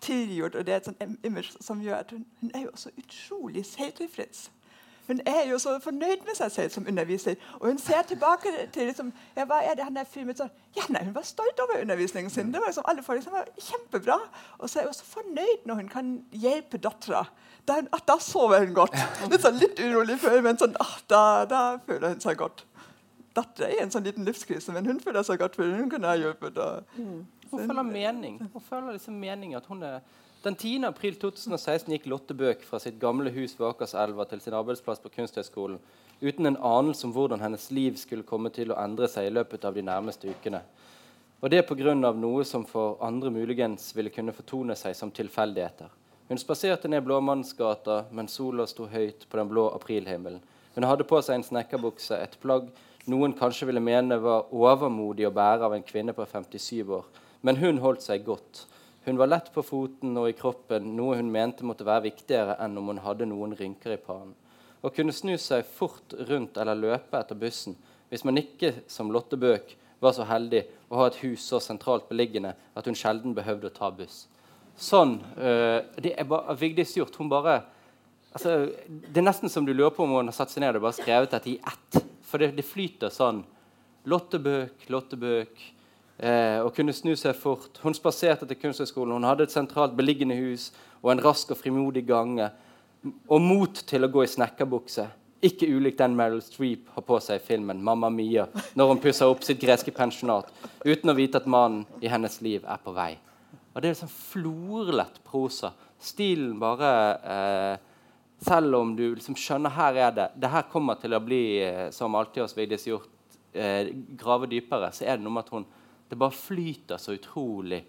tilgjort. 0.00 0.54
Og 0.54 0.66
det 0.66 0.74
er 0.74 0.76
et 0.76 0.92
sånt 0.92 1.26
image 1.26 1.58
som 1.60 1.82
gjør 1.82 2.04
at 2.04 2.14
hun, 2.14 2.26
hun 2.40 2.54
er 2.54 2.68
jo 2.68 2.70
også 2.72 2.94
utrolig 2.98 3.66
selvtilfreds. 3.66 4.50
Hun 5.08 5.20
er 5.26 5.48
jo 5.50 5.58
så 5.58 5.78
fornøyd 5.80 6.24
med 6.26 6.36
seg 6.36 6.50
selv 6.52 6.70
som 6.70 6.86
underviser. 6.88 7.34
Og 7.60 7.70
hun 7.70 7.78
ser 7.80 8.02
tilbake 8.08 8.52
til 8.72 8.90
liksom, 8.90 9.12
ja, 9.36 9.46
hva 9.48 9.62
er 9.64 9.78
det 9.78 9.86
han 9.86 9.96
er 9.96 10.08
filmet 10.08 10.40
sånn? 10.40 10.50
Ja, 10.76 10.84
nei, 10.92 11.00
Hun 11.06 11.14
var 11.16 11.24
stolt 11.24 11.60
over 11.64 11.80
undervisningen 11.80 12.30
sin. 12.30 12.52
Det 12.52 12.60
var 12.60 12.68
liksom 12.68 12.88
alle 12.92 13.04
folk 13.06 13.24
var 13.32 13.48
kjempebra. 13.56 14.18
Og 14.58 14.68
så 14.68 14.82
er 14.82 14.90
hun 14.90 14.98
så 14.98 15.08
fornøyd 15.08 15.64
når 15.64 15.80
hun 15.80 15.88
kan 15.88 16.12
hjelpe 16.32 16.80
dattera. 16.84 17.24
Da, 17.68 17.80
ah, 17.92 18.04
da, 18.04 18.18
sover 18.20 18.66
hun 18.66 18.76
godt. 18.76 18.96
Litt 19.32 19.44
sånn 19.44 19.56
litt 19.60 19.80
urolig 19.80 20.18
før, 20.20 20.42
men 20.44 20.60
sånn, 20.60 20.76
ah, 20.80 20.94
da, 21.08 21.22
da, 21.48 21.64
føler 21.88 22.12
hun 22.12 22.22
seg 22.24 22.36
godt. 22.40 22.66
Dattera 23.36 23.72
er 23.72 23.80
i 23.80 23.82
en 23.86 23.92
sånn 23.92 24.04
liten 24.04 24.28
livskrise, 24.28 24.76
men 24.76 24.88
hun 24.88 25.00
føler 25.00 25.24
seg 25.24 25.40
godt, 25.40 25.56
for 25.56 25.72
hun 25.72 25.88
kunne 25.92 26.12
ha 26.12 26.20
hjulpet. 26.20 26.60
Mm. 27.00 27.26
Hun 27.48 27.64
føler 27.64 27.84
mening. 27.88 28.40
Hun 28.52 28.64
føler 28.64 28.96
liksom 28.96 29.16
mening 29.20 29.56
at 29.56 29.68
hun 29.72 29.84
er 29.88 30.00
den 30.42 30.54
10. 30.54 30.84
april 30.86 31.16
2016 31.18 31.90
gikk 31.92 32.04
Lotte 32.06 32.34
Bøk 32.34 32.60
fra 32.62 32.78
sitt 32.78 33.00
gamle 33.02 33.32
hus 33.34 33.56
ved 33.58 33.72
Akerselva 33.72 34.22
til 34.30 34.40
sin 34.40 34.54
arbeidsplass 34.54 35.02
på 35.02 35.10
Kunsthøgskolen 35.16 35.80
uten 36.20 36.46
en 36.46 36.58
anelse 36.62 37.06
om 37.06 37.14
hvordan 37.14 37.42
hennes 37.42 37.64
liv 37.74 37.96
skulle 37.98 38.26
komme 38.26 38.52
til 38.54 38.70
å 38.70 38.78
endre 38.78 39.08
seg 39.10 39.26
i 39.26 39.32
løpet 39.34 39.66
av 39.66 39.74
de 39.74 39.82
nærmeste 39.82 40.30
ukene. 40.30 40.60
Og 41.42 41.50
det 41.50 41.64
pga. 41.66 41.94
noe 41.94 42.44
som 42.44 42.64
for 42.66 42.98
andre 43.02 43.30
muligens 43.30 43.90
ville 43.96 44.10
kunne 44.10 44.32
fortone 44.32 44.76
seg 44.76 44.94
som 44.96 45.10
tilfeldigheter. 45.10 45.90
Hun 46.28 46.38
spaserte 46.38 46.88
ned 46.88 47.02
Blåmannsgata 47.02 48.04
mens 48.10 48.38
sola 48.38 48.66
sto 48.66 48.86
høyt 48.86 49.26
på 49.28 49.36
den 49.38 49.48
blå 49.48 49.70
aprilhimmelen. 49.74 50.40
Hun 50.74 50.84
hadde 50.84 51.04
på 51.04 51.22
seg 51.22 51.34
en 51.34 51.46
snekkerbukse, 51.46 52.14
et 52.14 52.38
plagg 52.42 52.70
noen 53.08 53.32
kanskje 53.32 53.66
ville 53.66 53.80
mene 53.80 54.18
var 54.20 54.50
overmodig 54.52 55.26
å 55.26 55.34
bære 55.34 55.64
av 55.64 55.74
en 55.74 55.82
kvinne 55.86 56.12
på 56.12 56.26
57 56.26 56.90
år. 56.92 57.06
Men 57.42 57.56
hun 57.56 57.78
holdt 57.78 58.04
seg 58.04 58.26
godt. 58.26 58.66
Hun 59.08 59.16
var 59.16 59.26
lett 59.26 59.46
på 59.54 59.62
foten 59.64 60.16
og 60.20 60.26
i 60.28 60.34
kroppen, 60.36 60.90
noe 60.92 61.14
hun 61.16 61.30
mente 61.32 61.64
måtte 61.64 61.86
være 61.88 62.10
viktigere 62.10 62.58
enn 62.60 62.74
om 62.76 62.90
hun 62.92 62.98
hadde 63.00 63.24
noen 63.30 63.54
rynker 63.56 63.94
i 63.94 64.02
pannen. 64.04 64.34
Å 64.84 64.90
kunne 64.92 65.14
snu 65.16 65.32
seg 65.40 65.64
fort 65.64 66.12
rundt 66.28 66.58
eller 66.60 66.76
løpe 66.76 67.16
etter 67.16 67.38
bussen 67.40 67.78
hvis 68.12 68.26
man 68.28 68.36
ikke, 68.36 68.82
som 68.84 69.08
Lotte 69.08 69.38
Bøk, 69.40 69.72
var 70.04 70.12
så 70.12 70.26
heldig 70.28 70.60
å 70.92 71.00
ha 71.00 71.06
et 71.08 71.16
hus 71.22 71.46
så 71.48 71.56
sentralt 71.56 72.04
beliggende 72.10 72.52
at 72.76 72.84
hun 72.84 72.98
sjelden 73.00 73.32
behøvde 73.36 73.70
å 73.70 73.76
ta 73.78 73.88
buss. 73.96 74.26
Sånn, 74.76 75.16
øh, 75.40 75.80
Det 75.96 76.12
er 76.12 76.28
bare 76.28 76.58
Vigdis 76.60 76.92
gjort. 76.96 77.16
Hun 77.16 77.32
bare 77.32 77.62
altså, 78.32 78.68
Det 78.86 79.16
er 79.16 79.24
nesten 79.24 79.48
som 79.48 79.64
du 79.64 79.72
lurer 79.72 79.96
på 79.96 80.04
om 80.04 80.18
hun 80.18 80.28
har 80.28 80.36
satt 80.36 80.52
seg 80.52 80.60
ned 80.60 80.76
og 80.76 80.84
bare 80.84 81.00
skrevet 81.00 81.30
dette 81.30 81.48
i 81.48 81.58
ett. 81.58 82.04
For 82.28 82.36
det, 82.36 82.54
det 82.60 82.68
flyter 82.68 83.08
sånn. 83.08 83.40
Lotte 84.04 84.38
Bøk, 84.38 84.84
Lotte 84.92 85.16
Bøk 85.16 85.77
eh, 86.18 86.58
og 86.62 86.74
kunne 86.76 86.92
snu 86.92 87.14
seg 87.16 87.36
fort. 87.38 87.78
Hun 87.82 87.96
spaserte 87.96 88.46
til 88.46 88.58
Kunsthøgskolen. 88.58 89.14
Hun 89.16 89.28
hadde 89.28 89.46
et 89.48 89.54
sentralt 89.54 89.96
beliggende 89.96 90.36
hus 90.38 90.70
og 91.02 91.12
en 91.12 91.22
rask 91.24 91.50
og 91.54 91.60
frimodig 91.60 92.06
gange. 92.06 92.50
og 93.28 93.40
mot 93.40 93.74
til 93.86 94.04
å 94.04 94.08
gå 94.10 94.24
i 94.24 94.26
snekkerbukse. 94.26 95.04
Ikke 95.46 95.68
ulikt 95.70 96.00
den 96.00 96.16
Meryl 96.18 96.40
Streep 96.42 96.88
har 96.96 97.04
på 97.06 97.20
seg 97.22 97.38
i 97.38 97.44
filmen 97.46 97.78
'Mamma 97.78 98.10
Mia' 98.10 98.48
når 98.74 98.88
hun 98.88 98.98
pusser 98.98 99.26
opp 99.26 99.44
sitt 99.44 99.60
greske 99.60 99.94
pensjonat 99.94 100.50
uten 100.84 101.10
å 101.10 101.14
vite 101.14 101.38
at 101.38 101.46
mannen 101.46 101.86
i 102.02 102.08
hennes 102.08 102.40
liv 102.42 102.64
er 102.66 102.80
på 102.84 102.92
vei. 102.92 103.18
Og 103.74 103.82
Det 103.82 103.88
er 103.88 103.94
liksom 103.94 104.08
florlett 104.08 105.20
prosa. 105.24 105.72
Stilen 106.00 106.58
bare 106.58 106.90
eh, 107.22 107.78
Selv 108.40 108.74
om 108.74 108.96
du 108.96 109.14
liksom 109.14 109.34
skjønner 109.34 109.70
her 109.70 109.94
er 109.94 110.10
det 110.14 110.28
det 110.34 110.50
her 110.50 110.62
kommer 110.62 110.94
til 110.94 111.14
å 111.14 111.20
bli, 111.20 111.58
eh, 111.62 111.90
som 111.90 112.14
alltid 112.14 112.42
hos 112.42 112.56
Vigdis 112.56 112.86
Hjorth, 112.86 113.08
eh, 113.52 113.90
grave 114.16 114.46
dypere, 114.46 114.92
så 114.92 115.04
er 115.04 115.16
det 115.16 115.24
noe 115.24 115.32
med 115.32 115.44
at 115.44 115.50
hun 115.50 115.66
det 116.08 116.18
bare 116.18 116.34
flyter 116.34 117.00
så 117.00 117.14
utrolig 117.16 117.82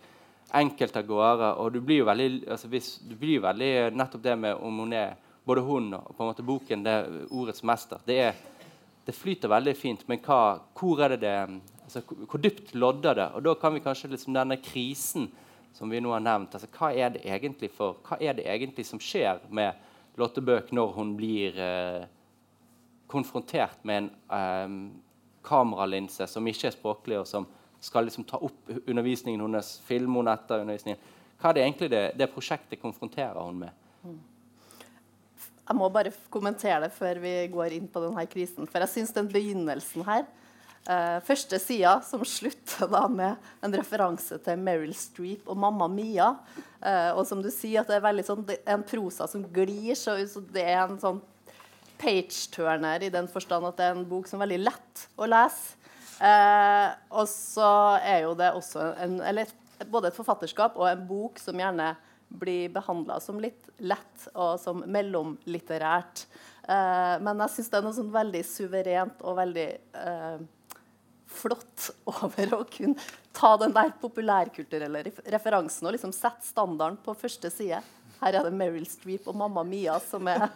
enkelt 0.52 0.98
av 0.98 1.08
gårde. 1.08 1.50
Og 1.62 1.74
du 1.74 1.82
blir 1.82 2.02
jo 2.02 2.08
veldig, 2.10 2.30
altså 2.50 2.70
hvis, 2.72 2.94
du 3.06 3.16
blir 3.20 3.44
veldig 3.44 3.74
nettopp 3.96 4.24
det 4.24 4.38
med 4.40 4.62
om 4.66 4.84
hun 4.84 4.96
er 4.98 5.18
både 5.50 5.66
hun 5.66 5.94
og 5.98 6.14
på 6.14 6.24
en 6.24 6.30
måte 6.30 6.46
boken 6.46 6.86
det 6.86 6.94
er 6.94 7.20
ordets 7.32 7.64
mester. 7.66 8.02
Det, 8.06 8.18
er, 8.30 8.40
det 9.06 9.16
flyter 9.18 9.52
veldig 9.52 9.76
fint, 9.78 10.06
men 10.10 10.22
hva, 10.26 10.60
hvor 10.78 11.04
er 11.06 11.16
det 11.16 11.22
det 11.26 11.36
altså, 11.86 12.04
hvor 12.06 12.42
dypt 12.42 12.76
lodder 12.76 13.18
det? 13.18 13.30
Og 13.36 13.46
da 13.48 13.56
kan 13.62 13.74
vi 13.74 13.84
kanskje 13.86 14.12
liksom 14.14 14.36
denne 14.38 14.60
krisen 14.62 15.30
som 15.74 15.90
vi 15.90 16.02
nå 16.02 16.12
har 16.12 16.24
nevnt, 16.26 16.56
altså, 16.58 16.68
hva, 16.76 16.92
er 16.92 17.14
det 17.14 17.24
egentlig 17.30 17.70
for, 17.72 18.00
hva 18.06 18.18
er 18.20 18.36
det 18.38 18.48
egentlig 18.50 18.86
som 18.88 19.02
skjer 19.02 19.42
med 19.54 19.86
Lotte 20.20 20.42
Bøk 20.44 20.74
når 20.76 20.96
hun 20.98 21.14
blir 21.16 21.56
eh, 21.62 22.02
konfrontert 23.08 23.86
med 23.88 24.10
en 24.10 24.10
eh, 24.36 24.74
kameralinse 25.46 26.28
som 26.28 26.48
ikke 26.50 26.68
er 26.68 26.76
språklig, 26.76 27.20
og 27.22 27.30
som 27.30 27.48
skal 27.80 28.08
liksom 28.08 28.26
ta 28.28 28.40
opp 28.44 28.72
undervisningen 28.86 29.42
hennes, 29.42 29.78
filme 29.88 30.20
henne 30.20 30.36
etter 30.36 30.64
undervisningen. 30.64 31.00
Hva 31.40 31.52
er 31.52 31.56
det 31.56 31.64
egentlig 31.64 31.92
det, 31.94 32.04
det 32.20 32.28
prosjektet 32.34 32.82
konfronterer 32.82 33.40
hun 33.40 33.62
med? 33.62 33.88
Mm. 34.04 34.20
Jeg 35.70 35.78
må 35.78 35.88
bare 35.94 36.12
kommentere 36.34 36.88
det 36.88 36.92
før 36.96 37.22
vi 37.24 37.34
går 37.54 37.78
inn 37.78 37.88
på 37.88 38.02
denne 38.04 38.26
krisen. 38.28 38.68
For 38.68 38.84
jeg 38.84 38.92
syns 38.96 39.16
den 39.16 39.30
begynnelsen 39.32 40.04
her 40.08 40.24
eh, 40.90 41.20
Første 41.28 41.60
sida, 41.62 42.00
som 42.04 42.26
slutter 42.26 42.90
da 42.90 43.04
med 43.12 43.52
en 43.64 43.78
referanse 43.78 44.40
til 44.44 44.60
Meryl 44.66 44.96
Streep 44.98 45.48
og 45.48 45.60
mamma 45.62 45.88
Mia. 45.92 46.34
Eh, 46.82 47.12
og 47.14 47.22
som 47.30 47.44
du 47.46 47.52
sier, 47.54 47.84
at 47.84 47.92
det 47.92 48.02
er 48.02 48.26
sånn, 48.26 48.44
det 48.50 48.60
er 48.66 48.80
en 48.80 48.88
prosa 48.88 49.30
som 49.30 49.46
glir. 49.54 49.94
Så, 49.94 50.18
så 50.28 50.44
det 50.52 50.66
er 50.66 50.82
en 50.84 51.00
sånn 51.00 51.22
page-turner 52.00 53.06
i 53.06 53.12
den 53.14 53.28
forstand 53.32 53.68
at 53.70 53.80
det 53.80 53.88
er 53.88 53.98
en 53.98 54.08
bok 54.10 54.28
som 54.28 54.40
er 54.40 54.48
veldig 54.48 54.64
lett 54.72 55.06
å 55.20 55.28
lese. 55.30 55.79
Uh, 56.20 56.92
og 57.16 57.26
så 57.32 57.72
er 58.04 58.26
jo 58.26 58.36
det 58.36 58.52
også 58.52 58.92
en, 59.00 59.20
eller, 59.24 59.52
både 59.88 60.12
et 60.12 60.18
forfatterskap 60.18 60.76
og 60.76 60.90
en 60.90 61.06
bok 61.08 61.40
som 61.40 61.60
gjerne 61.60 61.94
blir 62.30 62.70
behandla 62.70 63.18
som 63.24 63.40
litt 63.42 63.70
lett 63.82 64.28
og 64.36 64.60
som 64.62 64.84
mellomlitterært. 64.86 66.26
Eh, 66.70 67.16
men 67.26 67.44
jeg 67.46 67.54
syns 67.56 67.72
det 67.72 67.80
er 67.80 67.86
noe 67.86 67.98
sånn 67.98 68.12
veldig 68.14 68.42
suverent 68.46 69.24
og 69.26 69.40
veldig 69.40 69.68
eh, 70.04 70.42
flott 71.40 71.88
over 72.14 72.54
å 72.60 72.62
kunne 72.70 73.10
ta 73.34 73.56
den 73.62 73.74
der 73.74 73.96
populærkulturelle 74.02 75.02
referansen 75.34 75.90
og 75.90 75.96
liksom 75.96 76.14
sette 76.14 76.46
standarden 76.46 77.00
på 77.06 77.18
første 77.18 77.50
side. 77.54 77.82
Her 78.20 78.36
er 78.36 78.46
det 78.50 78.52
Meryl 78.60 78.86
Streep 78.90 79.28
og 79.32 79.36
Mamma 79.40 79.64
Mia 79.64 79.96
som 80.04 80.28
er 80.28 80.50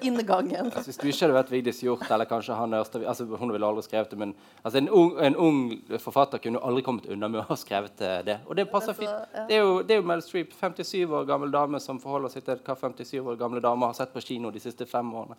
inngangen. 0.00 0.70
Altså, 0.70 0.86
hvis 0.88 1.00
du 1.00 1.06
ikke 1.10 1.26
hadde 1.26 1.36
vært 1.36 1.52
Vigdis 1.52 1.82
Hjorth, 1.84 2.08
eller 2.14 2.28
kanskje 2.28 2.56
han 2.56 2.72
Ørstavik 2.78 3.08
altså, 3.10 3.26
Hun 3.36 3.52
ville 3.52 3.68
aldri 3.68 3.84
skrevet 3.84 4.10
det, 4.14 4.18
men 4.18 4.34
altså, 4.62 4.78
en, 4.80 4.88
ung, 4.88 5.12
en, 5.20 5.36
ung, 5.36 5.60
forfatter 6.00 6.40
kunne 6.42 6.62
aldri 6.64 6.84
kommet 6.86 7.08
unna 7.12 7.28
med 7.28 7.42
å 7.42 7.46
ha 7.50 7.58
skrevet 7.60 8.00
eh, 8.00 8.18
det. 8.30 8.38
Og 8.48 8.56
det 8.56 8.68
passer 8.72 8.96
fint. 8.96 9.34
Det 9.48 9.58
er 9.58 9.64
jo, 9.64 9.80
det 9.84 9.96
er 9.96 10.00
jo 10.00 10.06
Meryl 10.08 10.24
Streep, 10.24 10.56
57 10.56 11.04
år 11.04 11.28
gammel 11.28 11.52
dame 11.52 11.80
som 11.84 12.00
forholder 12.00 12.32
seg 12.32 12.46
til 12.48 12.62
hva 12.64 12.78
57 12.80 13.18
år 13.20 13.40
gamle 13.40 13.60
damer 13.64 13.92
har 13.92 13.98
sett 14.00 14.14
på 14.14 14.24
kino 14.24 14.52
de 14.54 14.62
siste 14.62 14.88
fem 14.88 15.12
årene. 15.22 15.36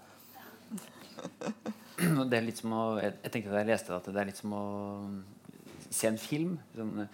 Det 2.29 2.37
er 2.37 2.43
litt 2.43 2.59
som 2.59 2.73
å, 2.75 2.83
jeg, 2.99 3.13
jeg 3.23 3.31
tenkte 3.31 3.53
da 3.53 3.61
jeg 3.61 3.69
leste 3.69 3.93
at 3.95 4.07
det 4.09 4.19
er 4.19 4.27
litt 4.27 4.39
som 4.39 4.53
å 4.57 4.63
se 5.93 6.09
en 6.09 6.17
film. 6.19 6.55
Sånn, 6.75 7.05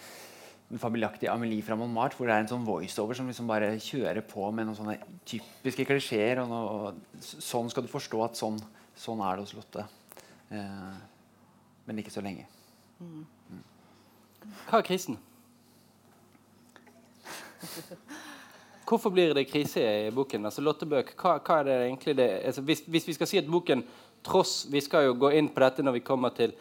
den 0.69 0.81
fabelaktige 0.81 1.31
Amelie 1.33 1.65
fra 1.65 1.75
Montmartre, 1.77 2.17
hvor 2.17 2.29
det 2.29 2.35
er 2.35 2.43
en 2.43 2.51
sånn 2.51 2.65
voiceover 2.67 3.17
som 3.17 3.29
liksom 3.29 3.47
bare 3.49 3.71
kjører 3.81 4.21
på 4.29 4.51
med 4.53 4.67
noen 4.69 4.77
sånne 4.77 4.97
typiske 5.27 5.85
klisjeer. 5.89 6.43
Og, 6.43 6.51
noe, 6.51 6.91
sånn 7.19 7.71
skal 7.73 7.85
du 7.85 7.89
forstå 7.89 8.21
at 8.27 8.37
sånn, 8.37 8.59
sånn 8.97 9.23
er 9.25 9.39
det 9.39 9.47
hos 9.47 9.55
Lotte. 9.57 9.87
Eh, 10.53 10.99
men 11.89 12.03
ikke 12.03 12.13
så 12.13 12.21
lenge. 12.25 12.45
Mm. 13.01 13.25
Hva 14.69 14.79
er 14.79 14.85
krisen? 14.85 15.17
Hvorfor 18.89 19.13
blir 19.13 19.33
det 19.37 19.49
krise 19.49 19.81
i 19.81 20.11
boken? 20.13 20.45
Altså 20.49 20.61
Lottebøk, 20.65 21.15
hva, 21.17 21.37
hva 21.45 21.59
er 21.59 21.67
det 21.67 21.79
egentlig 21.87 22.15
det, 22.17 22.29
altså 22.49 22.61
hvis, 22.65 22.83
hvis, 22.87 23.07
vi 23.09 23.17
skal 23.17 23.29
si 23.29 23.41
at 23.41 23.49
boken 23.49 23.83
tross 24.25 24.65
Vi 24.71 24.81
skal 24.83 25.05
jo 25.05 25.13
gå 25.15 25.29
inn 25.37 25.47
på 25.53 25.61
dette 25.63 25.83
når 25.85 25.99
vi 25.99 26.05
kommer 26.05 26.33
til 26.35 26.51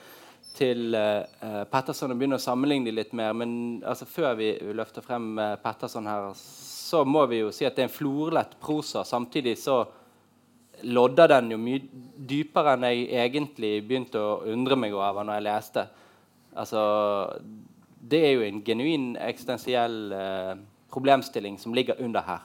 til 0.58 0.96
uh, 0.96 1.62
Petterson 1.70 2.12
og 2.12 2.18
begynne 2.18 2.38
å 2.38 2.42
sammenligne 2.42 2.92
litt 2.94 3.14
mer. 3.16 3.36
Men 3.36 3.52
altså, 3.86 4.08
før 4.10 4.34
vi 4.38 4.50
løfter 4.76 5.04
frem 5.04 5.30
uh, 5.38 5.54
Petterson 5.62 6.08
her, 6.10 6.32
så 6.34 7.04
må 7.06 7.24
vi 7.30 7.42
jo 7.42 7.52
si 7.54 7.66
at 7.68 7.76
det 7.76 7.84
er 7.84 7.90
en 7.90 7.94
florlett 7.94 8.56
prosa. 8.62 9.04
Samtidig 9.06 9.56
så 9.60 9.80
lodder 10.86 11.32
den 11.32 11.52
jo 11.54 11.58
mye 11.60 11.82
dypere 12.30 12.76
enn 12.76 12.86
jeg 12.86 13.08
egentlig 13.24 13.72
begynte 13.86 14.20
å 14.22 14.42
undre 14.52 14.78
meg 14.78 14.94
over 14.96 15.26
når 15.26 15.38
jeg 15.38 15.46
leste. 15.48 15.86
Altså, 16.58 16.82
det 17.98 18.22
er 18.24 18.34
jo 18.36 18.46
en 18.46 18.62
genuin 18.66 19.08
eksistensiell 19.22 19.98
uh, 20.14 20.54
problemstilling 20.92 21.58
som 21.60 21.74
ligger 21.76 22.00
under 22.02 22.26
her. 22.26 22.44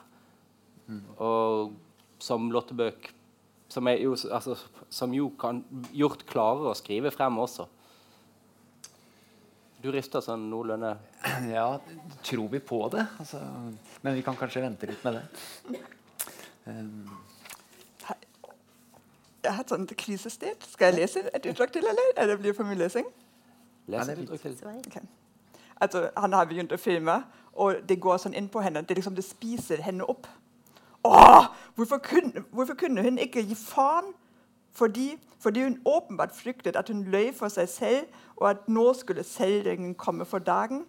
Mm. 0.86 1.04
Og 1.24 1.74
som 2.22 2.50
Lottebøk 2.52 3.10
som, 3.68 3.88
jo, 3.98 4.14
altså, 4.30 4.56
som 4.92 5.14
jo 5.14 5.30
kan 5.40 5.62
gjort 5.96 6.22
klarere 6.28 6.70
å 6.70 6.78
skrive 6.78 7.12
frem 7.14 7.38
også. 7.42 7.66
Du 9.84 9.90
rister 9.92 10.22
sånn 10.24 10.46
noenlunde 10.48 10.94
Ja, 11.52 11.66
tror 12.24 12.48
vi 12.48 12.60
på 12.64 12.78
det? 12.94 13.04
Altså, 13.20 13.40
men 14.00 14.16
vi 14.16 14.22
kan 14.24 14.36
kanskje 14.38 14.62
vente 14.64 14.88
litt 14.88 15.04
med 15.04 15.18
det. 15.18 15.80
Um. 16.64 17.10
Jeg 19.44 19.52
har 19.52 19.60
et 19.60 19.74
sånt 19.74 19.90
krisested. 20.00 20.62
Skal 20.70 20.94
jeg 20.94 21.02
lese 21.02 21.26
et 21.36 21.50
utdrag 21.50 21.74
til, 21.74 21.84
eller? 21.84 22.14
Er 22.16 22.30
det 22.30 22.38
blir 22.40 22.56
for 22.56 22.64
mye 22.64 22.80
lesing? 22.80 23.04
Les 23.92 24.08
et 24.08 24.22
utdrag 24.24 24.40
til. 24.40 24.56
Okay. 24.86 25.04
Altså, 25.76 26.06
han 26.16 26.32
har 26.32 26.48
begynt 26.48 26.72
å 26.72 26.80
filme, 26.80 27.18
og 27.52 27.84
det 27.84 27.98
går 28.00 28.22
sånn 28.22 28.36
inn 28.40 28.48
på 28.48 28.64
henne. 28.64 28.80
Det, 28.88 28.96
liksom, 28.96 29.18
det 29.18 29.26
spiser 29.26 29.84
henne 29.84 30.08
opp. 30.08 30.24
Åh, 31.04 31.50
hvorfor 31.76 32.00
kunne, 32.00 32.46
hvorfor 32.56 32.80
kunne 32.80 33.04
hun 33.04 33.20
ikke 33.20 33.44
gi 33.44 33.58
faen 33.58 34.14
fordi, 34.74 35.18
fordi, 35.38 35.62
hun 35.62 35.78
åpenbart 35.84 36.34
fryktet 36.34 36.76
at 36.76 36.88
hun 36.88 37.04
løy 37.04 37.32
for 37.34 37.48
seg 37.48 37.68
selv, 37.68 38.06
og 38.36 38.50
at 38.50 38.68
nå 38.68 38.92
skulle 38.92 39.22
selvringen 39.22 39.94
komme 39.94 40.24
for 40.24 40.38
dagen. 40.38 40.84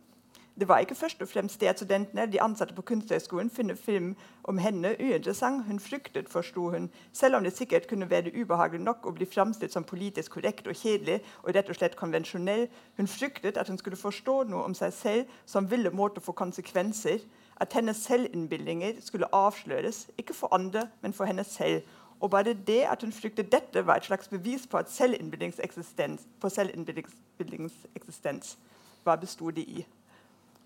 Det 0.59 0.67
var 0.67 0.77
ikke 0.77 0.95
først 0.95 1.21
og 1.21 1.27
fremst 1.27 1.61
det 1.61 1.67
at 1.67 1.79
studentene 1.79 2.31
de 2.31 2.41
ansatte 2.41 2.73
på 2.73 2.81
Kunsthøgskolen 2.81 3.49
finner 3.49 3.75
film 3.75 4.15
om 4.43 4.57
henne 4.57 4.95
uinteressant. 4.99 5.65
Hun 5.65 5.79
fryktet, 5.79 6.29
forsto 6.29 6.69
hun, 6.69 6.89
selv 7.13 7.35
om 7.35 7.43
det 7.43 7.57
sikkert 7.57 7.87
kunne 7.87 8.09
være 8.09 8.31
ubehagelig 8.41 8.81
nok 8.81 9.05
å 9.05 9.11
bli 9.11 9.27
framstilt 9.27 9.73
som 9.73 9.83
politisk 9.83 10.31
korrekt 10.31 10.67
og 10.67 10.75
kjedelig 10.79 11.19
og 11.43 11.51
rett 11.55 11.69
og 11.69 11.75
slett 11.75 11.99
konvensjonell. 11.99 12.67
Hun 12.97 13.07
fryktet 13.07 13.57
at 13.57 13.67
hun 13.67 13.77
skulle 13.77 13.99
forstå 13.99 14.43
noe 14.43 14.63
om 14.63 14.73
seg 14.73 14.93
selv 14.93 15.35
som 15.45 15.67
ville 15.71 15.91
måtte 15.91 16.23
få 16.23 16.31
konsekvenser. 16.31 17.19
At 17.59 17.73
hennes 17.73 17.97
selvinnbillinger 18.07 18.93
skulle 19.03 19.27
avsløres, 19.33 20.07
ikke 20.17 20.33
for 20.33 20.55
andre, 20.55 20.87
men 21.01 21.13
for 21.13 21.25
henne 21.25 21.43
selv. 21.43 21.83
Og 22.19 22.31
bare 22.31 22.53
det 22.53 22.83
at 22.89 23.03
hun 23.03 23.11
fryktet 23.11 23.51
dette, 23.51 23.87
var 23.87 23.95
et 23.95 24.05
slags 24.05 24.27
bevis 24.27 24.67
på 24.67 24.77
at 24.77 24.91
selvinnbildingseksistens, 24.91 26.27
på 26.41 26.49
selvinnbildingseksistens. 26.49 28.57
Hva 29.03 29.15
bestod 29.15 29.51
de 29.51 29.61
i? 29.61 29.87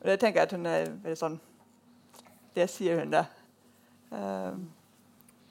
Og 0.02 0.08
det 0.08 0.20
tenker 0.20 0.40
jeg 0.40 0.48
at 0.48 0.56
hun 0.56 0.66
er 0.66 0.92
veldig 1.04 1.20
sånn 1.20 1.40
Det 2.56 2.66
sier 2.72 3.00
hun, 3.00 3.12
det. 3.14 3.26
Uh, 4.12 4.56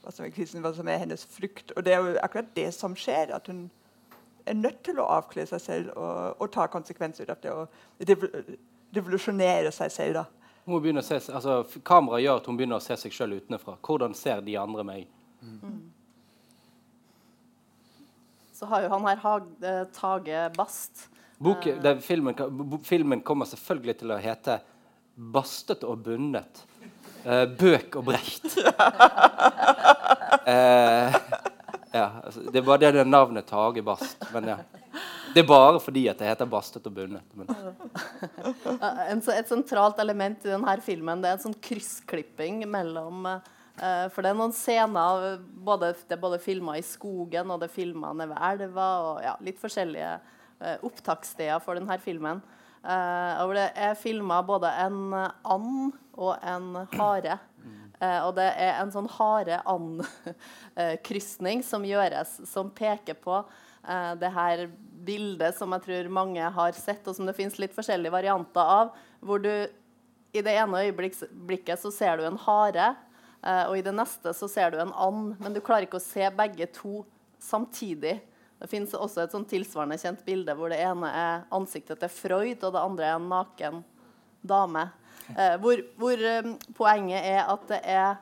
hva, 0.02 0.12
som 0.12 0.24
er 0.24 0.32
krisen, 0.34 0.62
hva 0.64 0.72
som 0.74 0.88
er 0.88 1.02
hennes 1.02 1.26
frykt. 1.30 1.72
Og 1.76 1.84
det 1.84 1.94
er 1.94 2.02
jo 2.02 2.16
akkurat 2.22 2.48
det 2.56 2.72
som 2.74 2.96
skjer. 2.96 3.34
At 3.36 3.46
hun 3.46 3.68
er 4.46 4.58
nødt 4.58 4.82
til 4.84 4.98
å 4.98 5.06
avkle 5.18 5.46
seg 5.46 5.62
selv 5.62 5.92
og, 5.96 6.42
og 6.42 6.50
ta 6.52 6.66
konsekvenser 6.72 7.30
av 7.30 7.42
det. 7.42 7.52
Og 7.52 7.68
revolusjonere 8.96 9.72
seg 9.72 9.92
selv. 9.92 10.22
da. 10.22 10.24
Altså, 10.68 11.62
Kameraet 11.84 12.24
gjør 12.24 12.40
at 12.40 12.50
hun 12.50 12.58
begynner 12.58 12.80
å 12.80 12.84
se 12.84 12.96
seg 13.00 13.14
sjøl 13.14 13.38
utenfra. 13.38 13.78
Hvordan 13.84 14.16
ser 14.16 14.42
de 14.44 14.58
andre 14.60 14.84
meg? 14.84 15.06
Mm. 15.42 15.90
Så 18.58 18.66
har 18.66 18.82
jo 18.82 18.88
han 18.90 19.06
her 19.06 19.20
Hag, 19.22 19.42
eh, 19.62 19.84
Tage 19.94 20.50
Bast. 20.56 21.08
Bok, 21.38 21.64
det, 21.82 22.00
filmen, 22.02 22.34
filmen, 22.82 23.20
kommer 23.22 23.46
selvfølgelig 23.46 23.98
til 24.00 24.10
å 24.10 24.18
hete 24.18 24.58
'Bastet 25.14 25.84
og 25.86 26.02
bundet'. 26.02 26.64
Eh, 27.24 27.44
Bøk 27.46 27.96
og 28.00 28.04
Brecht. 28.10 28.58
eh, 30.54 31.14
ja, 31.92 32.06
altså, 32.24 32.50
det 32.50 32.64
var 32.66 32.78
det, 32.82 32.92
det 32.98 33.06
navnet 33.06 33.46
Tage 33.46 33.82
Bast. 33.82 34.26
Men 34.34 34.50
ja. 34.50 34.58
Det 35.34 35.44
er 35.44 35.46
bare 35.46 35.78
fordi 35.78 36.08
at 36.10 36.18
det 36.18 36.26
heter 36.26 36.50
'Bastet 36.50 36.86
og 36.86 36.92
bundet'. 36.98 37.30
Men. 37.38 37.46
et 39.38 39.48
sentralt 39.48 39.98
element 40.02 40.42
i 40.42 40.50
denne 40.50 40.80
filmen 40.82 41.22
det 41.22 41.30
er 41.30 41.38
en 41.38 41.46
sånn 41.46 41.60
kryssklipping 41.62 42.64
mellom 42.66 43.38
Eh, 43.78 44.08
for 44.10 44.24
det 44.24 44.32
er 44.32 44.38
noen 44.38 44.52
scener 44.54 45.38
både, 45.38 45.94
Det 46.08 46.14
er 46.16 46.22
både 46.22 46.38
filma 46.42 46.76
i 46.78 46.86
skogen 46.86 47.50
og 47.50 47.60
det 47.60 47.68
er 47.68 47.76
filma 47.76 48.12
nede 48.12 48.28
ved 48.32 48.38
elva. 48.50 48.88
og 49.06 49.22
ja, 49.22 49.36
Litt 49.40 49.60
forskjellige 49.60 50.20
uh, 50.58 50.76
opptakssteder 50.86 51.58
for 51.62 51.74
denne 51.78 51.98
filmen. 52.02 52.42
Uh, 52.82 53.44
og 53.44 53.54
det 53.58 53.68
er 53.74 53.94
filma 53.98 54.42
både 54.46 54.68
en 54.86 55.14
and 55.14 55.92
og 56.18 56.34
en 56.42 56.86
hare. 56.96 57.38
Og 57.98 58.34
det 58.36 58.54
er 58.62 58.78
en 58.78 58.92
sånn 58.94 59.08
hare-and-krysning 59.10 61.62
som 61.66 61.82
gjøres, 61.82 62.46
som 62.46 62.70
peker 62.70 63.18
på 63.18 63.42
det 64.22 64.30
her 64.36 64.70
bildet 65.02 65.58
som 65.58 65.74
jeg 65.74 65.82
tror 65.82 66.06
mange 66.14 66.38
har 66.38 66.72
sett, 66.78 67.02
og 67.10 67.14
som 67.16 67.26
det 67.26 67.34
fins 67.34 67.58
litt 67.58 67.74
forskjellige 67.74 68.14
varianter 68.14 68.62
av. 68.62 68.94
Hvor 69.18 69.42
du 69.42 69.50
i 69.50 70.42
det 70.46 70.54
ene 70.60 70.84
øyeblikket 70.86 71.78
så 71.82 71.90
ser 71.94 72.16
du 72.18 72.22
en 72.28 72.38
hare, 72.44 72.94
og 73.38 73.76
i 73.78 73.82
det 73.86 73.92
neste 73.94 74.32
så 74.34 74.48
ser 74.50 74.72
du 74.74 74.80
en 74.82 74.90
and. 74.98 75.36
Men 75.38 75.54
du 75.54 75.60
klarer 75.62 75.86
ikke 75.86 76.00
å 76.00 76.02
se 76.02 76.26
begge 76.34 76.66
to 76.74 77.04
samtidig. 77.38 78.16
Det 78.58 78.66
fins 78.66 78.94
også 78.98 79.22
et 79.22 79.34
sånn 79.34 79.46
tilsvarende 79.46 79.98
kjent 80.00 80.24
bilde 80.26 80.54
hvor 80.58 80.72
det 80.72 80.80
ene 80.82 81.10
er 81.14 81.44
ansiktet 81.54 82.00
til 82.02 82.10
Freud, 82.10 82.64
og 82.66 82.74
det 82.74 82.82
andre 82.82 83.06
er 83.06 83.18
en 83.18 83.28
naken 83.30 83.84
dame. 84.42 84.88
Eh, 85.36 85.54
hvor, 85.62 85.82
hvor 86.00 86.24
eh, 86.24 86.48
poenget 86.74 87.28
er 87.28 87.44
at 87.44 87.68
det 87.70 87.78
er 87.86 88.16